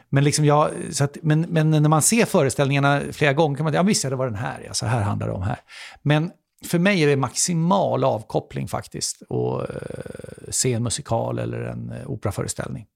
Men, 0.09 0.25
liksom 0.25 0.45
jag, 0.45 0.71
så 0.91 1.05
att, 1.05 1.17
men, 1.23 1.41
men 1.41 1.71
när 1.71 1.89
man 1.89 2.03
ser 2.03 2.25
föreställningarna 2.25 3.01
flera 3.13 3.33
gånger 3.33 3.57
kan 3.57 3.65
man 3.65 3.75
ja 3.75 3.83
visst, 3.83 4.03
det 4.03 4.17
var 4.17 4.27
den 4.27 4.35
här, 4.35 4.63
ja, 4.67 4.75
så 4.75 4.87
här 4.87 5.03
handlar 5.03 5.27
det 5.27 5.33
om 5.33 5.43
här. 5.43 5.59
Men 6.03 6.31
för 6.65 6.79
mig 6.79 7.03
är 7.03 7.07
det 7.07 7.17
maximal 7.17 8.05
avkoppling 8.05 8.69
faktiskt 8.69 9.23
att 9.23 9.71
eh, 9.71 10.47
se 10.49 10.73
en 10.73 10.83
musikal 10.83 11.39
eller 11.39 11.61
en 11.61 11.91
eh, 11.91 12.11
operaföreställning. 12.11 12.87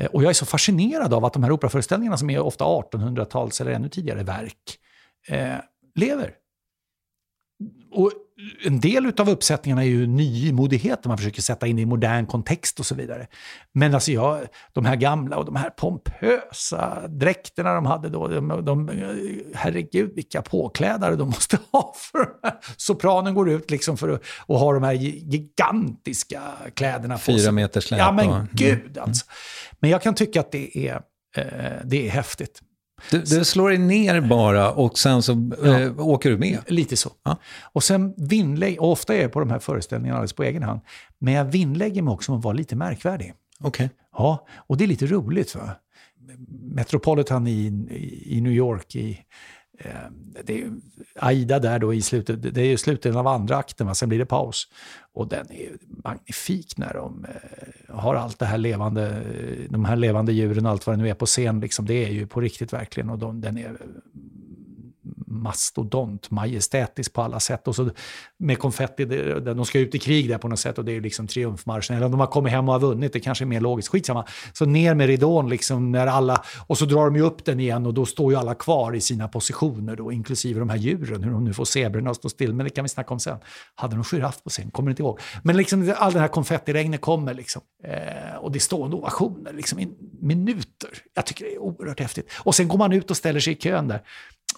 Eh, 0.00 0.06
Och 0.06 0.22
jag 0.22 0.30
är 0.30 0.34
så 0.34 0.46
fascinerad 0.46 1.14
av 1.14 1.24
att 1.24 1.32
de 1.32 1.42
här 1.42 1.52
operaföreställningarna 1.52 2.16
som 2.16 2.30
är 2.30 2.38
ofta 2.40 2.64
1800-tals 2.64 3.60
eller 3.60 3.70
ännu 3.70 3.88
tidigare 3.88 4.22
verk, 4.22 4.78
eh, 5.28 5.54
lever. 5.94 6.34
Och 7.92 8.12
en 8.66 8.80
del 8.80 9.12
av 9.20 9.28
uppsättningarna 9.30 9.82
är 9.84 9.88
ju 9.88 10.06
nymodigheter, 10.06 11.08
man 11.08 11.18
försöker 11.18 11.42
sätta 11.42 11.66
in 11.66 11.78
i 11.78 11.84
modern 11.86 12.26
kontext 12.26 12.80
och 12.80 12.86
så 12.86 12.94
vidare. 12.94 13.26
Men 13.72 13.94
alltså 13.94 14.12
jag, 14.12 14.40
de 14.72 14.84
här 14.84 14.96
gamla 14.96 15.36
och 15.36 15.44
de 15.44 15.56
här 15.56 15.70
pompösa 15.70 17.08
dräkterna 17.08 17.74
de 17.74 17.86
hade 17.86 18.08
då, 18.08 18.28
de, 18.28 18.64
de, 18.64 18.90
herregud 19.54 20.12
vilka 20.14 20.42
påklädare 20.42 21.16
de 21.16 21.28
måste 21.30 21.58
ha 21.72 21.94
för. 22.12 22.28
Sopranen 22.76 23.34
går 23.34 23.50
ut 23.50 23.70
liksom 23.70 23.96
för 23.96 24.08
att 24.08 24.22
och 24.46 24.58
ha 24.58 24.72
de 24.72 24.82
här 24.82 24.92
gigantiska 24.92 26.42
kläderna 26.74 27.14
på 27.14 27.20
Fyra 27.20 27.38
sig. 27.38 27.52
meter 27.52 27.80
släp 27.80 27.98
Ja 27.98 28.12
men 28.12 28.28
och- 28.28 28.48
gud 28.52 28.98
alltså. 28.98 29.26
Men 29.80 29.90
jag 29.90 30.02
kan 30.02 30.14
tycka 30.14 30.40
att 30.40 30.52
det 30.52 30.88
är, 30.88 30.94
eh, 31.36 31.42
det 31.84 32.06
är 32.06 32.10
häftigt. 32.10 32.60
Du, 33.10 33.18
du 33.18 33.44
slår 33.44 33.68
dig 33.68 33.78
ner 33.78 34.20
bara 34.20 34.72
och 34.72 34.98
sen 34.98 35.22
så 35.22 35.32
eh, 35.64 36.00
åker 36.08 36.30
du 36.30 36.38
med. 36.38 36.58
Lite 36.66 36.96
så. 36.96 37.10
Ja. 37.24 37.36
Och 37.72 37.84
sen 37.84 38.14
vinnlägg, 38.16 38.80
och 38.80 38.92
ofta 38.92 39.14
är 39.14 39.22
jag 39.22 39.32
på 39.32 39.40
de 39.40 39.50
här 39.50 39.58
föreställningarna 39.58 40.18
alldeles 40.18 40.32
på 40.32 40.42
egen 40.42 40.62
hand, 40.62 40.80
men 41.18 41.34
jag 41.34 41.44
vinnlägger 41.44 42.02
mig 42.02 42.12
också 42.12 42.32
om 42.32 42.38
att 42.38 42.44
vara 42.44 42.54
lite 42.54 42.76
märkvärdig. 42.76 43.34
Okej. 43.60 43.90
Ja, 44.12 44.46
och 44.56 44.76
det 44.76 44.84
är 44.84 44.88
lite 44.88 45.06
roligt. 45.06 45.54
Va? 45.54 45.70
Metropolitan 46.62 47.46
i, 47.46 47.66
i 48.26 48.40
New 48.40 48.52
York 48.52 48.96
i 48.96 49.18
Eh, 49.84 49.90
det 50.44 50.52
är 50.52 50.56
ju 50.56 50.80
Aida 51.14 51.58
där 51.58 51.78
då 51.78 51.94
i 51.94 52.02
slutet, 52.02 52.54
det 52.54 52.60
är 52.60 52.66
ju 52.66 52.76
slutet 52.76 53.16
av 53.16 53.26
andra 53.26 53.56
akten, 53.56 53.86
va? 53.86 53.94
sen 53.94 54.08
blir 54.08 54.18
det 54.18 54.26
paus. 54.26 54.68
Och 55.12 55.28
den 55.28 55.50
är 55.50 55.60
ju 55.60 55.78
magnifik 56.04 56.76
när 56.76 56.94
de 56.94 57.24
eh, 57.24 57.94
har 57.96 58.14
allt 58.14 58.38
det 58.38 58.46
här 58.46 58.58
levande, 58.58 59.22
de 59.68 59.84
här 59.84 59.96
levande 59.96 60.32
djuren 60.32 60.66
och 60.66 60.72
allt 60.72 60.86
vad 60.86 60.98
det 60.98 61.02
nu 61.02 61.08
är 61.08 61.14
på 61.14 61.26
scen. 61.26 61.60
Liksom. 61.60 61.86
Det 61.86 62.04
är 62.04 62.10
ju 62.10 62.26
på 62.26 62.40
riktigt 62.40 62.72
verkligen 62.72 63.10
och 63.10 63.18
de, 63.18 63.40
den 63.40 63.58
är 63.58 63.76
mastodont, 65.30 66.30
majestätisk 66.30 67.12
på 67.12 67.22
alla 67.22 67.40
sätt. 67.40 67.68
Och 67.68 67.76
så 67.76 67.90
med 68.38 68.58
konfetti, 68.58 69.04
de 69.40 69.64
ska 69.64 69.78
ut 69.78 69.94
i 69.94 69.98
krig 69.98 70.28
där 70.28 70.38
på 70.38 70.48
något 70.48 70.58
sätt 70.58 70.78
och 70.78 70.84
det 70.84 70.96
är 70.96 71.00
liksom 71.00 71.26
triumfmarschen. 71.26 71.96
Eller 71.96 72.06
om 72.06 72.12
de 72.12 72.20
har 72.20 72.26
kommit 72.26 72.52
hem 72.52 72.68
och 72.68 72.74
har 72.74 72.80
vunnit, 72.80 73.12
det 73.12 73.20
kanske 73.20 73.44
är 73.44 73.46
mer 73.46 73.60
logiskt. 73.60 73.88
Skitsamma. 73.88 74.26
Så 74.52 74.64
ner 74.64 74.94
med 74.94 75.06
ridån 75.06 75.48
liksom 75.48 75.92
när 75.92 76.06
alla, 76.06 76.42
och 76.66 76.78
så 76.78 76.84
drar 76.84 77.04
de 77.04 77.16
ju 77.16 77.22
upp 77.22 77.44
den 77.44 77.60
igen 77.60 77.86
och 77.86 77.94
då 77.94 78.06
står 78.06 78.32
ju 78.32 78.38
alla 78.38 78.54
kvar 78.54 78.94
i 78.94 79.00
sina 79.00 79.28
positioner 79.28 79.96
då, 79.96 80.12
inklusive 80.12 80.60
de 80.60 80.68
här 80.68 80.76
djuren, 80.76 81.22
hur 81.22 81.30
de 81.30 81.44
nu 81.44 81.52
får 81.52 81.64
zebrorna 81.64 82.10
att 82.10 82.16
stå 82.16 82.28
still. 82.28 82.54
Men 82.54 82.64
det 82.64 82.70
kan 82.70 82.84
vi 82.84 82.88
snacka 82.88 83.14
om 83.14 83.20
sen. 83.20 83.38
Hade 83.74 83.94
de 83.96 84.04
giraff 84.04 84.42
på 84.42 84.50
scen? 84.50 84.70
Kommer 84.70 84.90
inte 84.90 85.02
ihåg. 85.02 85.20
Men 85.42 85.56
liksom 85.56 85.94
all 85.96 86.12
den 86.12 86.20
här 86.20 86.28
konfettiregnet 86.28 87.00
kommer 87.00 87.34
liksom. 87.34 87.62
Eh, 87.84 88.36
och 88.36 88.52
det 88.52 88.58
är 88.58 88.60
stående 88.60 88.96
ovationer 88.96 89.52
liksom 89.52 89.78
i 89.78 89.88
minuter. 90.20 90.90
Jag 91.14 91.26
tycker 91.26 91.44
det 91.44 91.54
är 91.54 91.58
oerhört 91.58 92.00
häftigt. 92.00 92.30
Och 92.38 92.54
sen 92.54 92.68
går 92.68 92.78
man 92.78 92.92
ut 92.92 93.10
och 93.10 93.16
ställer 93.16 93.40
sig 93.40 93.52
i 93.52 93.56
kön 93.56 93.88
där 93.88 94.02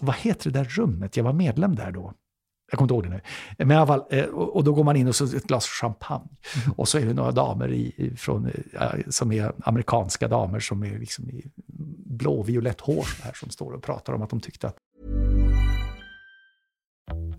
vad 0.01 0.17
heter 0.17 0.51
det 0.51 0.59
där 0.59 0.65
rummet? 0.65 1.17
Jag 1.17 1.25
var 1.25 1.33
medlem 1.33 1.75
där 1.75 1.93
då. 1.93 2.13
Jag 2.71 2.79
kommer 2.79 2.85
inte 2.85 2.95
ihåg 2.95 3.03
det 3.05 3.09
nu. 3.09 3.21
Men 3.59 3.71
i 3.71 3.75
alla 3.75 3.87
fall, 3.87 4.03
eh, 4.11 4.25
och 4.25 4.65
då 4.65 4.73
går 4.73 4.85
man 4.85 4.97
in 4.97 5.09
och 5.09 5.17
så 5.17 5.25
ett 5.25 5.45
glas 5.45 5.67
champagne. 5.67 6.29
Mm. 6.65 6.75
Och 6.77 6.89
så 6.89 6.99
är 6.99 7.07
det 7.07 7.15
några 7.15 7.33
damer 7.33 7.73
i, 7.73 8.13
från, 8.17 8.51
som 9.09 9.33
är 9.33 9.53
amerikanska 9.65 10.29
damer 10.29 10.61
som 10.61 10.83
är 10.83 10.99
liksom 10.99 11.31
i 11.31 11.45
blåviolett 12.07 12.81
hår 12.81 13.07
här, 13.23 13.33
som 13.35 13.51
står 13.51 13.73
och 13.73 13.83
pratar 13.83 14.13
om 14.13 14.23
att 14.23 14.31
de 14.31 14.41
tyckte 14.41 14.69
att... 14.69 14.77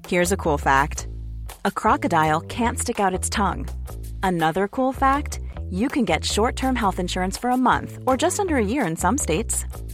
Here's 0.07 0.33
a 0.33 0.37
cool 0.37 0.59
fact. 0.59 1.07
A 1.61 1.71
crocodile 1.75 2.41
can't 2.41 2.75
stick 2.75 2.99
out 2.99 3.19
its 3.19 3.29
tongue. 3.29 3.65
Another 4.21 4.67
cool 4.67 4.93
fact. 4.93 5.39
You 5.71 5.89
can 5.89 6.05
get 6.05 6.25
short-term 6.25 6.75
health 6.75 6.99
insurance 6.99 7.39
for 7.41 7.49
a 7.49 7.57
month 7.57 7.97
or 8.05 8.17
just 8.23 8.39
under 8.39 8.55
a 8.55 8.65
year 8.65 8.87
in 8.89 8.95
some 8.95 9.17
states. 9.17 9.65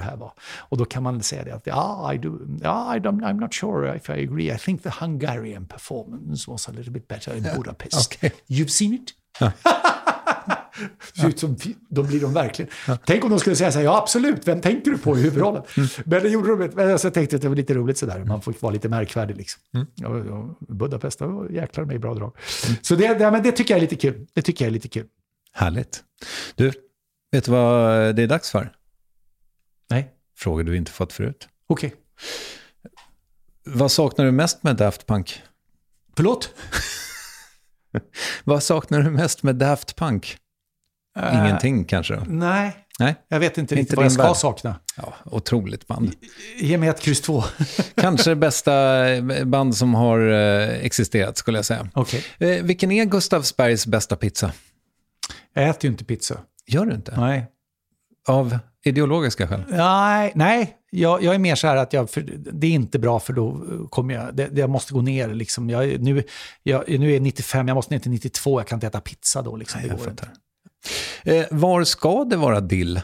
Här 0.00 0.16
var. 0.16 0.32
Och 0.58 0.76
då 0.76 0.84
kan 0.84 1.02
man 1.02 1.22
säga 1.22 1.44
det 1.44 1.54
att 1.54 1.66
ja, 1.66 2.14
I 2.14 2.18
do, 2.18 2.38
yeah, 2.62 2.96
I 2.96 3.00
don't, 3.00 3.20
I'm 3.20 3.40
not 3.40 3.54
sure 3.54 3.96
if 3.96 4.08
I 4.10 4.12
agree. 4.12 4.54
I 4.54 4.58
think 4.58 4.82
the 4.82 4.90
Hungarian 5.00 5.66
performance 5.66 6.50
was 6.50 6.68
a 6.68 6.72
little 6.72 6.92
bit 6.92 7.08
better 7.08 7.36
in 7.36 7.42
Budapest. 7.56 8.14
Okay. 8.14 8.30
You've 8.46 8.68
seen 8.68 8.94
it? 8.94 9.14
Ja. 9.40 9.52
som, 11.36 11.56
då 11.88 12.02
blir 12.02 12.20
de 12.20 12.32
verkligen... 12.34 12.70
Tänk 13.04 13.24
om 13.24 13.30
de 13.30 13.38
skulle 13.38 13.56
säga 13.56 13.72
så 13.72 13.78
här, 13.78 13.84
ja 13.84 13.98
absolut, 13.98 14.48
vem 14.48 14.60
tänker 14.60 14.90
du 14.90 14.98
på 14.98 15.18
i 15.18 15.20
huvudrollen? 15.20 15.62
Mm. 15.76 15.88
Men 16.04 16.22
det 16.22 16.28
gjorde 16.28 16.56
de 16.56 16.90
alltså, 16.92 17.06
jag 17.06 17.14
tänkte 17.14 17.36
att 17.36 17.42
det 17.42 17.48
var 17.48 17.56
lite 17.56 17.74
roligt 17.74 17.98
sådär, 17.98 18.24
man 18.24 18.42
får 18.42 18.54
vara 18.60 18.72
lite 18.72 18.88
märkvärdig 18.88 19.36
liksom. 19.36 19.62
Mm. 19.74 19.86
Och, 20.12 20.38
och 20.38 20.56
Budapest, 20.76 21.18
det 21.18 21.26
var 21.26 21.48
jäklar 21.48 21.84
mig 21.84 21.98
bra 21.98 22.14
drag. 22.14 22.36
Mm. 22.66 22.76
Så 22.82 22.94
det, 22.94 23.14
det, 23.14 23.30
men 23.30 23.42
det 23.42 23.52
tycker 23.52 23.74
jag 23.74 23.78
är 23.78 23.80
lite 23.80 23.96
kul. 23.96 24.26
Det 24.32 24.42
tycker 24.42 24.64
jag 24.64 24.68
är 24.68 24.72
lite 24.72 24.88
kul. 24.88 25.06
Härligt. 25.52 26.02
Du, 26.54 26.72
vet 27.32 27.44
du 27.44 27.50
vad 27.50 28.16
det 28.16 28.22
är 28.22 28.26
dags 28.26 28.50
för? 28.50 28.72
Nej. 29.92 30.10
Frågor 30.36 30.64
du 30.64 30.76
inte 30.76 30.92
fått 30.92 31.12
förut. 31.12 31.48
Okej. 31.66 31.86
Okay. 31.86 31.98
Vad 33.64 33.92
saknar 33.92 34.24
du 34.24 34.32
mest 34.32 34.62
med 34.62 34.76
Daft 34.76 35.06
Punk? 35.06 35.42
Förlåt? 36.16 36.54
Vad 38.44 38.62
saknar 38.62 39.00
du 39.00 39.10
mest 39.10 39.42
med 39.42 39.56
Daft 39.56 39.96
Punk? 39.96 40.36
Uh, 41.18 41.34
Ingenting 41.34 41.84
kanske? 41.84 42.14
Då? 42.14 42.24
Nej. 42.26 42.76
nej, 42.98 43.14
jag 43.28 43.40
vet 43.40 43.58
inte, 43.58 43.74
riktigt 43.74 43.96
vad 43.96 44.04
jag 44.04 44.12
ska 44.12 44.22
värld. 44.22 44.36
sakna. 44.36 44.80
Ja, 44.96 45.14
otroligt 45.24 45.86
band. 45.86 46.12
Ge 46.60 46.78
mig 46.78 46.88
ett 46.88 47.00
kryss 47.00 47.20
två. 47.20 47.44
kanske 47.94 48.30
det 48.30 48.36
bästa 48.36 49.04
band 49.44 49.76
som 49.76 49.94
har 49.94 50.18
eh, 50.18 50.68
existerat, 50.68 51.36
skulle 51.36 51.58
jag 51.58 51.64
säga. 51.64 51.88
Okay. 51.94 52.22
Eh, 52.38 52.62
vilken 52.62 52.92
är 52.92 53.04
Gustavsbergs 53.04 53.86
bästa 53.86 54.16
pizza? 54.16 54.52
Jag 55.52 55.68
äter 55.68 55.84
ju 55.84 55.90
inte 55.90 56.04
pizza. 56.04 56.40
Gör 56.66 56.86
du 56.86 56.94
inte? 56.94 57.20
Nej. 57.20 57.46
Av 58.28 58.58
ideologiska 58.84 59.48
skäl? 59.48 59.64
Nej, 59.68 60.32
nej. 60.34 60.76
Jag, 60.90 61.22
jag 61.22 61.34
är 61.34 61.38
mer 61.38 61.54
så 61.54 61.66
här 61.66 61.76
att 61.76 61.92
jag, 61.92 62.08
det 62.36 62.66
är 62.66 62.70
inte 62.70 62.98
bra 62.98 63.20
för 63.20 63.32
då 63.32 63.64
kommer 63.90 64.14
jag, 64.14 64.36
det, 64.36 64.50
jag 64.52 64.70
måste 64.70 64.94
gå 64.94 65.02
ner. 65.02 65.28
Liksom. 65.28 65.70
Jag, 65.70 66.00
nu, 66.00 66.22
jag, 66.62 66.84
nu 66.88 67.08
är 67.08 67.12
jag 67.12 67.22
95, 67.22 67.68
jag 67.68 67.74
måste 67.74 67.94
ner 67.94 68.00
till 68.00 68.10
92, 68.10 68.60
jag 68.60 68.66
kan 68.66 68.76
inte 68.76 68.86
äta 68.86 69.00
pizza 69.00 69.42
då. 69.42 69.56
Liksom. 69.56 69.80
Nej, 69.80 69.90
det 69.90 69.96
går 69.96 70.10
inte. 70.10 70.28
Eh, 71.22 71.46
var 71.50 71.84
ska 71.84 72.24
det 72.24 72.36
vara 72.36 72.60
dill? 72.60 73.00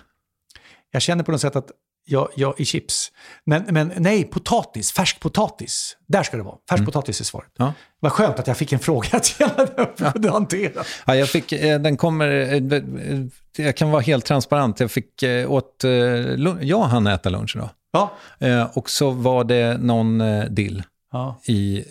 Jag 0.90 1.03
känner 1.03 1.24
på 1.24 1.32
något 1.32 1.40
sätt 1.40 1.57
att 1.57 1.70
jag, 2.09 2.28
jag, 2.36 2.55
i 2.60 2.64
chips. 2.64 3.12
Men, 3.44 3.64
men 3.68 3.93
nej, 3.97 4.24
potatis, 4.24 4.93
färsk 4.93 5.20
potatis. 5.20 5.97
Där 6.09 6.22
ska 6.22 6.36
det 6.36 6.43
vara. 6.43 6.56
Färsk 6.68 6.78
mm. 6.78 6.86
potatis 6.86 7.20
är 7.20 7.24
svaret. 7.24 7.51
Ja. 7.59 7.72
Vad 8.01 8.12
skönt 8.12 8.39
att 8.39 8.47
jag 8.47 8.56
fick 8.56 8.72
en 8.72 8.78
fråga 8.78 9.09
att 9.12 9.40
jag 10.24 10.32
hantera. 10.32 10.85
Ja, 11.06 11.16
jag 11.16 11.28
fick, 11.28 11.52
eh, 11.52 11.80
den 11.80 11.97
kommer, 11.97 12.28
eh, 12.28 13.24
jag 13.56 13.76
kan 13.76 13.90
vara 13.90 14.02
helt 14.02 14.24
transparent. 14.24 14.80
Jag 14.80 14.90
fick 14.90 15.22
eh, 15.22 15.51
åt, 15.51 15.85
jag 16.60 16.80
hann 16.80 17.06
äta 17.06 17.28
lunch 17.28 17.56
idag. 17.56 17.68
Ja. 17.93 18.10
Och 18.74 18.90
så 18.90 19.10
var 19.10 19.44
det 19.44 19.78
någon 19.78 20.22
dill 20.55 20.82
ja. 21.12 21.40
i 21.44 21.85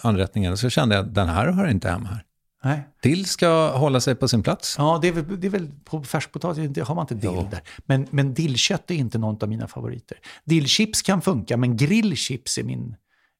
anrättningen. 0.00 0.56
Så 0.56 0.70
kände 0.70 0.94
jag, 0.94 1.06
den 1.06 1.28
här 1.28 1.52
hör 1.52 1.66
inte 1.66 1.88
hemma 1.88 2.08
här. 2.08 2.22
Nej. 2.64 2.88
Dill 3.02 3.26
ska 3.26 3.76
hålla 3.76 4.00
sig 4.00 4.14
på 4.14 4.28
sin 4.28 4.42
plats. 4.42 4.74
Ja, 4.78 4.98
det 5.02 5.08
är 5.08 5.12
väl, 5.12 5.40
det 5.40 5.46
är 5.46 5.50
väl 5.50 5.70
på 5.84 6.02
färskpotatis 6.02 6.78
har 6.78 6.94
man 6.94 7.02
inte 7.02 7.14
dill 7.14 7.30
jo. 7.34 7.48
där. 7.50 7.62
Men, 7.86 8.06
men 8.10 8.34
dillkött 8.34 8.90
är 8.90 8.94
inte 8.94 9.18
någon 9.18 9.42
av 9.42 9.48
mina 9.48 9.68
favoriter. 9.68 10.18
Dillchips 10.44 11.02
kan 11.02 11.22
funka, 11.22 11.56
men 11.56 11.76
grillchips 11.76 12.58
är 12.58 12.62
min... 12.62 12.96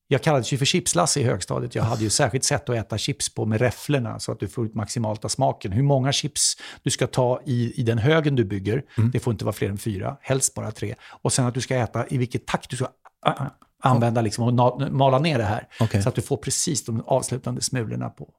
Jag 0.09 0.23
kallades 0.23 0.53
ju 0.53 0.59
för 0.59 0.65
chipslasse 0.65 1.21
i 1.21 1.23
högstadiet. 1.23 1.75
Jag 1.75 1.83
hade 1.83 2.03
ju 2.03 2.11
särskilt 2.21 2.45
sätt 2.45 2.69
att 2.69 2.77
äta 2.77 2.99
chips 2.99 3.35
på 3.35 3.47
med 3.47 3.61
räfflorna 3.61 4.21
så 4.21 4.33
att 4.33 4.41
du 4.41 4.49
får 4.49 4.67
ut 4.67 4.75
maximalt 4.75 5.25
av 5.25 5.29
smaken. 5.29 5.73
Hur 5.73 5.83
många 5.83 6.13
chips 6.13 6.57
du 6.83 6.91
ska 6.91 7.07
ta 7.07 7.41
i, 7.47 7.81
i 7.81 7.83
den 7.83 7.99
högen 7.99 8.37
du 8.37 8.45
bygger, 8.45 8.83
mm. 8.99 9.11
det 9.11 9.21
får 9.21 9.33
inte 9.33 9.45
vara 9.45 9.53
fler 9.53 9.69
än 9.69 9.79
fyra, 9.79 10.17
helst 10.21 10.55
bara 10.55 10.71
tre. 10.71 10.95
Och 11.23 11.33
sen 11.33 11.47
att 11.47 11.55
du 11.55 11.61
ska 11.61 11.77
äta 11.77 12.07
i 12.09 12.19
vilket 12.19 12.47
takt 12.47 12.71
du 12.71 12.77
ska 12.77 12.89
använda 13.83 14.21
liksom, 14.21 14.61
och 14.61 14.93
mala 14.93 15.19
ner 15.19 15.39
det 15.39 15.45
här. 15.45 15.69
Okay. 15.81 16.03
Så 16.03 16.09
att 16.09 16.15
du 16.15 16.23
får 16.23 16.37
precis 16.37 16.85
de 16.85 17.03
avslutande 17.07 17.61
smulorna 17.61 18.09
på, 18.09 18.31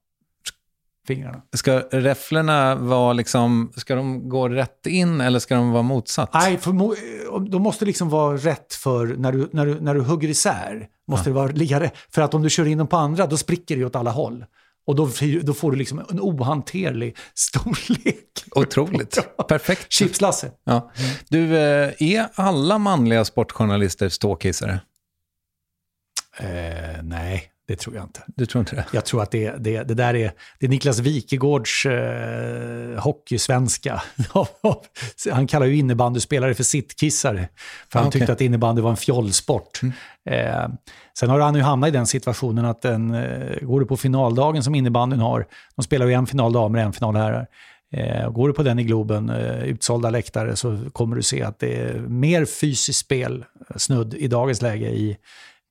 fingrarna. 1.08 1.42
Ska 1.54 1.80
räfflorna 1.80 2.76
vara 2.76 3.14
liksom, 3.14 3.72
ska 3.76 3.96
de 3.96 4.30
gå 4.30 4.50
rätt 4.50 4.88
in 4.88 5.22
eller 5.22 5.40
ska 5.40 5.56
de 5.56 5.72
vara 5.72 5.84
motsatt? 5.84 6.30
Nej, 6.34 6.58
för, 6.58 6.72
de 7.50 7.62
måste 7.62 7.86
liksom 7.86 8.10
vara 8.10 8.38
rätt 8.38 8.74
för 8.74 9.08
när 9.08 9.32
du, 9.32 9.50
när 9.52 9.66
du, 9.66 9.80
när 9.80 9.96
du 9.96 10.02
hugger 10.02 10.30
isär. 10.30 10.88
Måste 11.08 11.30
ja. 11.30 11.34
det 11.34 11.40
vara 11.40 11.52
ligga. 11.52 11.92
För 12.10 12.22
att 12.22 12.34
om 12.34 12.42
du 12.42 12.50
kör 12.50 12.66
in 12.66 12.78
dem 12.78 12.88
på 12.88 12.98
andra, 12.98 13.28
då 13.28 13.38
spricker 13.38 13.78
det 13.78 13.86
åt 13.86 13.96
alla 13.96 14.12
håll. 14.12 14.46
Och 14.88 14.96
då, 14.96 15.10
då 15.44 15.54
får 15.54 15.72
du 15.72 15.78
liksom 15.78 16.00
en 16.10 16.20
ohanterlig 16.20 17.18
storlek. 17.34 18.44
Otroligt. 18.52 19.28
Perfekt. 19.48 19.92
Chips-Lasse. 19.92 20.52
Ja. 20.64 20.92
Du, 21.30 21.58
eh, 21.58 21.94
är 22.00 22.28
alla 22.36 22.78
manliga 22.78 23.26
sportjournalister 23.26 24.10
ståkissare? 24.10 24.80
Eh, 26.38 27.04
nej, 27.04 27.52
det 27.68 27.76
tror 27.76 27.96
jag 27.96 28.04
inte. 28.04 28.24
Du 28.28 28.46
tror 28.46 28.60
inte 28.60 28.76
det? 28.76 28.86
Jag 28.92 29.06
tror 29.06 29.22
att 29.24 29.32
det, 29.32 29.52
det, 29.60 29.84
det 29.84 29.94
där 29.94 30.14
är, 30.16 30.32
det 30.60 30.66
är 30.66 30.70
Niklas 30.70 31.00
Wikegårds 31.00 31.86
eh, 31.86 33.00
hockeysvenska. 33.00 34.02
han 35.32 35.48
kallar 35.48 35.66
ju 35.66 35.78
innebandyspelare 35.78 36.54
för 36.54 36.64
sittkissare. 36.64 37.48
För 37.92 38.00
han 38.00 38.06
Ah, 38.06 38.08
okej. 38.10 38.20
tyckte 38.20 38.34
att 38.34 38.42
innebandy 38.42 38.82
var 38.82 38.90
en 38.90 38.98
fjollsport. 38.98 39.80
Eh, 40.30 40.68
sen 41.20 41.30
har 41.30 41.40
han 41.40 41.56
ju 41.56 41.62
hamnat 41.62 41.88
i 41.88 41.92
den 41.92 42.08
situationen 42.08 42.66
att 42.66 42.82
den, 42.82 43.14
eh, 43.14 43.58
går 43.62 43.80
du 43.80 43.86
på 43.86 43.98
finaldagen 43.98 44.64
som 44.64 44.76
innebandyn 44.76 45.20
har, 45.20 45.46
de 45.76 45.84
spelar 45.84 46.06
ju 46.06 46.14
en 46.14 46.28
final 46.28 46.54
damer 46.54 46.80
och 46.80 46.86
en 46.86 46.94
final 46.94 47.16
herrar. 47.16 47.48
Eh, 47.94 48.30
går 48.32 48.48
du 48.48 48.54
på 48.54 48.64
den 48.64 48.80
i 48.80 48.84
Globen, 48.84 49.30
eh, 49.30 49.64
utsålda 49.64 50.10
läktare, 50.10 50.56
så 50.56 50.78
kommer 50.94 51.16
du 51.16 51.22
se 51.24 51.44
att 51.44 51.60
det 51.60 51.76
är 51.82 51.94
mer 52.00 52.46
fysiskt 52.46 53.00
spel, 53.00 53.46
eh, 53.70 53.76
snudd, 53.78 54.14
i 54.14 54.28
dagens 54.28 54.62
läge 54.62 54.90
i 54.90 55.18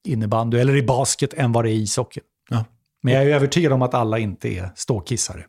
innebandy 0.05 0.59
eller 0.59 0.77
i 0.77 0.83
basket 0.83 1.35
än 1.35 1.53
vad 1.53 1.65
det 1.65 1.71
är 1.71 1.73
i 1.73 1.83
ishockey. 1.83 2.21
Ja. 2.51 2.65
Men 3.03 3.15
jag 3.15 3.23
är 3.25 3.29
övertygad 3.29 3.73
om 3.73 3.83
att 3.83 3.95
alla 3.95 4.19
inte 4.19 4.49
är 4.49 4.71
ståkissare. 4.75 5.47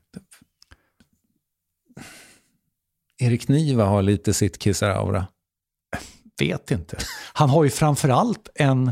Erik 3.18 3.48
Niva 3.48 3.86
har 3.86 4.02
lite 4.02 4.34
sittkissar-aura. 4.34 5.27
Vet 6.40 6.72
inte. 6.72 6.98
Han 7.34 7.49
har 7.49 7.64
ju 7.64 7.69
framförallt 7.69 8.49
en 8.56 8.91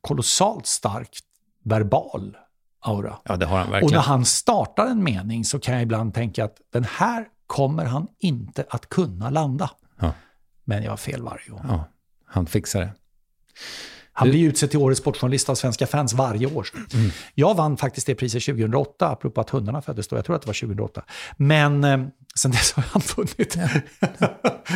kolossalt 0.00 0.66
stark 0.66 1.18
verbal 1.64 2.36
aura. 2.80 3.18
Ja, 3.24 3.36
det 3.36 3.46
har 3.46 3.58
han 3.58 3.66
Och 3.66 3.72
när 3.72 3.80
verkligen. 3.80 4.02
han 4.02 4.24
startar 4.24 4.86
en 4.86 5.04
mening 5.04 5.44
så 5.44 5.58
kan 5.58 5.74
jag 5.74 5.82
ibland 5.82 6.14
tänka 6.14 6.44
att 6.44 6.60
den 6.72 6.84
här 6.84 7.28
kommer 7.46 7.84
han 7.84 8.08
inte 8.18 8.66
att 8.70 8.88
kunna 8.88 9.30
landa. 9.30 9.70
Ja. 10.00 10.14
Men 10.64 10.82
jag 10.82 10.92
har 10.92 10.96
fel 10.96 11.22
varje 11.22 11.48
gång. 11.48 11.60
Ja, 11.68 11.84
han 12.26 12.46
fixar 12.46 12.80
det. 12.80 12.94
Han 14.16 14.30
blir 14.30 14.48
utsedd 14.48 14.70
till 14.70 14.78
Årets 14.78 15.00
sportjournalist 15.00 15.48
av 15.48 15.54
svenska 15.54 15.86
fans 15.86 16.12
varje 16.12 16.46
år. 16.46 16.66
Mm. 16.94 17.10
Jag 17.34 17.54
vann 17.54 17.76
faktiskt 17.76 18.06
det 18.06 18.14
priset 18.14 18.44
2008, 18.44 19.08
apropå 19.08 19.40
att 19.40 19.50
hundarna 19.50 19.82
föddes 19.82 20.08
då. 20.08 20.16
Jag 20.16 20.24
tror 20.24 20.36
att 20.36 20.42
det 20.42 20.46
var 20.48 20.54
2008. 20.60 21.04
Men 21.36 21.84
eh, 21.84 22.00
sen 22.36 22.50
dess 22.50 22.72
har 22.72 22.84
han 22.90 23.02
vunnit. 23.16 23.56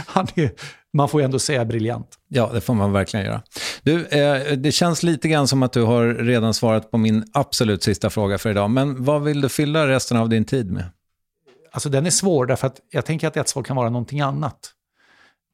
han 0.07 0.27
är, 0.35 0.51
man 0.93 1.09
får 1.09 1.21
ju 1.21 1.25
ändå 1.25 1.39
säga 1.39 1.65
briljant. 1.65 2.19
Ja, 2.29 2.51
det 2.55 2.61
får 2.61 2.75
man 2.75 2.93
verkligen 2.93 3.27
göra. 3.27 3.43
Du, 3.83 4.07
eh, 4.07 4.57
det 4.57 4.73
känns 4.73 5.03
lite 5.03 5.29
grann 5.29 5.49
som 5.49 5.63
att 5.63 5.73
du 5.73 5.83
har 5.83 6.07
redan 6.07 6.55
svarat 6.55 6.91
på 6.91 6.99
min 6.99 7.25
absolut 7.33 7.83
sista 7.83 8.11
fråga 8.11 8.39
för 8.39 8.51
idag. 8.51 8.71
Men 8.71 9.05
vad 9.05 9.23
vill 9.23 9.41
du 9.41 9.49
fylla 9.49 9.89
resten 9.89 10.17
av 10.17 10.29
din 10.29 10.45
tid 10.45 10.71
med? 10.73 10.85
Alltså 11.73 11.89
den 11.89 12.07
är 12.07 12.11
svår 12.11 12.47
därför 12.47 12.67
att 12.67 12.81
jag 12.91 13.05
tänker 13.07 13.29
att 13.29 13.37
ett 13.37 13.49
svar 13.49 13.63
kan 13.63 13.77
vara 13.77 13.91
någonting 13.91 14.21
annat. 14.21 14.59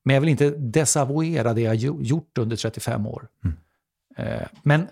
Men 0.05 0.15
jag 0.15 0.21
vill 0.21 0.31
inte 0.31 0.51
desavouera 0.51 1.53
det 1.55 1.61
jag 1.61 1.75
gjo- 1.75 2.03
gjort 2.03 2.39
under 2.39 2.57
35 2.57 3.07
år. 3.07 3.27
Eh, 3.45 3.51
Men 4.63 4.89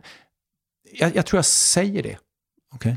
jag, 0.92 1.16
jag 1.16 1.26
tror 1.26 1.38
jag 1.38 1.44
säger 1.44 2.02
det. 2.02 2.18
Okej. 2.74 2.96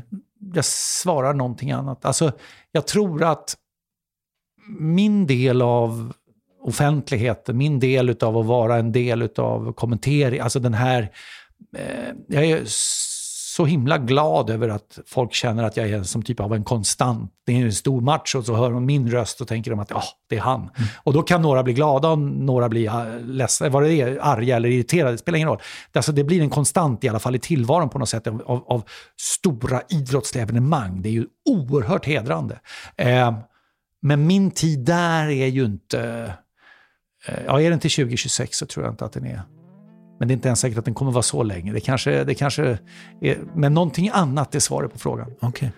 Jag 0.54 0.64
svarar 0.64 1.34
någonting 1.34 1.70
annat. 1.72 2.04
Alltså, 2.04 2.32
jag 2.72 2.86
tror 2.86 3.24
att 3.24 3.56
min 4.78 5.26
del 5.26 5.62
av 5.62 6.12
offentligheten, 6.60 7.56
min 7.56 7.80
del 7.80 8.16
av 8.20 8.38
att 8.38 8.46
vara 8.46 8.76
en 8.76 8.92
del 8.92 9.28
av 9.36 9.72
kommentering, 9.72 10.40
alltså 10.40 10.60
den 10.60 10.74
här... 10.74 11.12
Eh, 11.76 12.14
jag 12.28 12.44
är 12.44 12.64
så 13.56 13.64
himla 13.64 13.98
glad 13.98 14.50
över 14.50 14.68
att 14.68 14.98
folk 15.06 15.32
känner 15.34 15.64
att 15.64 15.76
jag 15.76 15.90
är 15.90 16.02
som 16.02 16.22
typ 16.22 16.40
av 16.40 16.54
en 16.54 16.64
konstant. 16.64 17.32
Det 17.46 17.52
är 17.52 17.64
en 17.64 17.72
stor 17.72 18.00
match 18.00 18.34
och 18.34 18.44
så 18.44 18.54
hör 18.54 18.70
de 18.70 18.86
min 18.86 19.10
röst 19.10 19.40
och 19.40 19.48
tänker 19.48 19.70
de 19.70 19.80
att 19.80 19.90
ja, 19.90 20.02
det 20.28 20.36
är 20.36 20.40
han. 20.40 20.70
Och 21.02 21.12
då 21.12 21.22
kan 21.22 21.42
några 21.42 21.62
bli 21.62 21.72
glada 21.72 22.08
och 22.08 22.18
några 22.18 22.68
bli 22.68 22.88
ah, 22.88 23.04
ledsna, 23.24 23.68
vad 23.68 23.82
det 23.82 23.94
är, 23.94 24.18
arga 24.20 24.56
eller 24.56 24.68
irriterade, 24.68 25.12
det 25.12 25.18
spelar 25.18 25.36
ingen 25.36 25.48
roll. 25.48 25.60
Alltså, 25.92 26.12
det 26.12 26.24
blir 26.24 26.40
en 26.40 26.50
konstant 26.50 27.04
i 27.04 27.08
alla 27.08 27.18
fall 27.18 27.34
i 27.34 27.38
tillvaron 27.38 27.88
på 27.88 27.98
något 27.98 28.08
sätt 28.08 28.26
av, 28.26 28.42
av, 28.46 28.64
av 28.66 28.82
stora 29.20 29.82
idrottsliga 29.88 30.42
evenemang. 30.42 31.02
Det 31.02 31.08
är 31.08 31.12
ju 31.12 31.26
oerhört 31.50 32.06
hedrande. 32.06 32.60
Eh, 32.96 33.38
men 34.02 34.26
min 34.26 34.50
tid 34.50 34.84
där 34.84 35.28
är 35.28 35.46
ju 35.46 35.64
inte... 35.64 36.32
Eh, 37.26 37.44
ja, 37.46 37.60
är 37.60 37.70
den 37.70 37.78
till 37.78 37.90
2026 37.90 38.56
så 38.56 38.66
tror 38.66 38.84
jag 38.84 38.92
inte 38.92 39.04
att 39.04 39.12
den 39.12 39.26
är... 39.26 39.42
Men 40.18 40.28
det 40.28 40.32
är 40.32 40.36
inte 40.36 40.48
ens 40.48 40.60
säkert 40.60 40.78
att 40.78 40.84
den 40.84 40.94
kommer 40.94 41.12
vara 41.12 41.22
så 41.22 41.42
länge. 41.42 41.72
Det 41.72 41.80
kanske, 41.80 42.24
det 42.24 42.34
kanske 42.34 42.78
är, 43.20 43.38
men 43.54 43.74
någonting 43.74 44.10
annat 44.12 44.54
är 44.54 44.60
svaret 44.60 44.92
på 44.92 44.98
frågan. 44.98 45.26
Okej. 45.40 45.72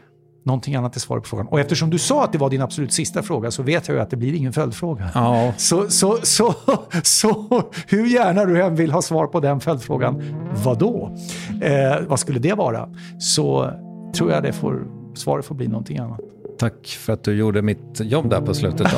Någonting 0.44 0.74
annat 0.74 0.96
är 0.96 1.00
svaret 1.00 1.22
på 1.22 1.28
frågan. 1.28 1.46
Och 1.46 1.60
eftersom 1.60 1.90
du 1.90 1.98
sa 1.98 2.24
att 2.24 2.32
det 2.32 2.38
var 2.38 2.50
din 2.50 2.62
absolut 2.62 2.92
sista 2.92 3.22
fråga 3.22 3.50
så 3.50 3.62
vet 3.62 3.88
jag 3.88 3.94
ju 3.94 4.00
att 4.00 4.10
det 4.10 4.16
blir 4.16 4.34
ingen 4.34 4.52
följdfråga. 4.52 5.10
Ja, 5.14 5.52
Så, 5.56 5.88
så, 5.90 6.18
så, 6.22 6.54
så 7.02 7.62
hur 7.86 8.06
gärna 8.06 8.44
du 8.44 8.62
än 8.62 8.74
vill 8.76 8.92
ha 8.92 9.02
svar 9.02 9.26
på 9.26 9.40
den 9.40 9.60
följdfrågan, 9.60 10.22
vad 10.64 10.78
då? 10.78 11.16
Eh, 11.62 11.96
vad 12.06 12.20
skulle 12.20 12.38
det 12.38 12.52
vara? 12.54 12.88
Så 13.18 13.70
tror 14.14 14.30
jag 14.32 14.42
det 14.42 14.52
får, 14.52 14.86
svaret 15.14 15.44
får 15.44 15.54
bli 15.54 15.68
någonting 15.68 15.98
annat. 15.98 16.20
tack 16.58 16.86
för 16.86 17.12
att 17.12 17.24
du 17.24 17.32
gjorde 17.34 17.62
mitt 17.62 18.00
jobb 18.00 18.30
där 18.30 18.40
på 18.40 18.54
slutet. 18.54 18.86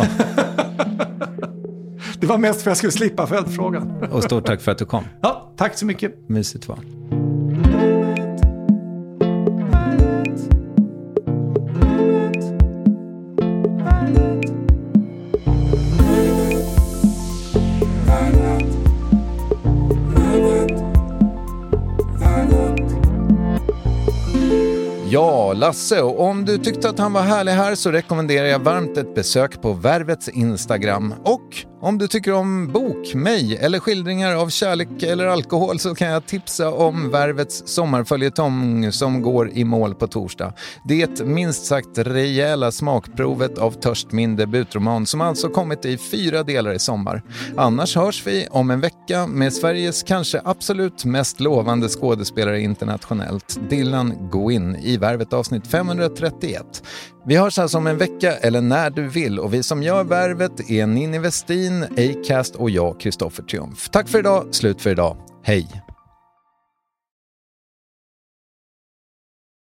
Det 2.20 2.26
var 2.26 2.38
mest 2.38 2.62
för 2.62 2.70
att 2.70 2.72
jag 2.72 2.76
skulle 2.76 2.92
slippa 2.92 3.26
följdfrågan. 3.26 4.04
Och 4.10 4.24
stort 4.24 4.46
tack 4.46 4.60
för 4.60 4.72
att 4.72 4.78
du 4.78 4.84
kom. 4.84 5.04
Ja, 5.20 5.52
tack 5.56 5.78
så 5.78 5.86
mycket. 5.86 6.28
Mysigt 6.28 6.68
var. 6.68 6.78
Ja, 25.12 25.52
Lasse, 25.52 26.02
och 26.02 26.20
om 26.20 26.44
du 26.44 26.58
tyckte 26.58 26.90
att 26.90 26.98
han 26.98 27.12
var 27.12 27.22
härlig 27.22 27.52
här 27.52 27.74
så 27.74 27.90
rekommenderar 27.90 28.46
jag 28.46 28.58
varmt 28.58 28.96
ett 28.96 29.14
besök 29.14 29.62
på 29.62 29.72
Värvets 29.72 30.28
Instagram. 30.28 31.14
Och 31.24 31.66
om 31.82 31.98
du 31.98 32.08
tycker 32.08 32.32
om 32.32 32.72
bok, 32.72 33.14
mig 33.14 33.56
eller 33.56 33.78
skildringar 33.78 34.34
av 34.34 34.48
kärlek 34.48 35.02
eller 35.02 35.26
alkohol 35.26 35.78
så 35.78 35.94
kan 35.94 36.08
jag 36.08 36.26
tipsa 36.26 36.72
om 36.72 37.10
Värvets 37.10 37.62
sommarföljetong 37.66 38.92
som 38.92 39.22
går 39.22 39.50
i 39.50 39.64
mål 39.64 39.94
på 39.94 40.06
torsdag. 40.06 40.52
Det 40.84 41.20
minst 41.20 41.66
sagt 41.66 41.98
rejäla 41.98 42.72
smakprovet 42.72 43.58
av 43.58 43.70
Törst 43.70 44.12
min 44.12 44.36
debutroman 44.36 45.06
som 45.06 45.20
alltså 45.20 45.48
kommit 45.48 45.84
i 45.84 45.98
fyra 45.98 46.42
delar 46.42 46.72
i 46.72 46.78
sommar. 46.78 47.22
Annars 47.56 47.96
hörs 47.96 48.26
vi 48.26 48.46
om 48.50 48.70
en 48.70 48.80
vecka 48.80 49.26
med 49.26 49.52
Sveriges 49.52 50.02
kanske 50.02 50.40
absolut 50.44 51.04
mest 51.04 51.40
lovande 51.40 51.88
skådespelare 51.88 52.60
internationellt, 52.60 53.58
Dylan 53.70 54.30
Gwyn, 54.32 54.76
i 54.76 54.99
Värvet 55.00 55.32
avsnitt 55.32 55.66
531. 55.66 56.82
Vi 57.26 57.36
hörs 57.36 57.58
alltså 57.58 57.78
om 57.78 57.86
en 57.86 57.98
vecka 57.98 58.36
eller 58.36 58.60
när 58.60 58.90
du 58.90 59.08
vill 59.08 59.38
och 59.38 59.54
vi 59.54 59.62
som 59.62 59.82
gör 59.82 60.04
Värvet 60.04 60.70
är 60.70 60.86
Ninni 60.86 61.18
Westin, 61.18 61.82
Acast 61.82 62.56
och 62.56 62.70
jag, 62.70 63.00
Kristoffer 63.00 63.42
Triumf. 63.42 63.88
Tack 63.88 64.08
för 64.08 64.18
idag, 64.18 64.46
slut 64.50 64.82
för 64.82 64.90
idag. 64.90 65.16
Hej! 65.42 65.89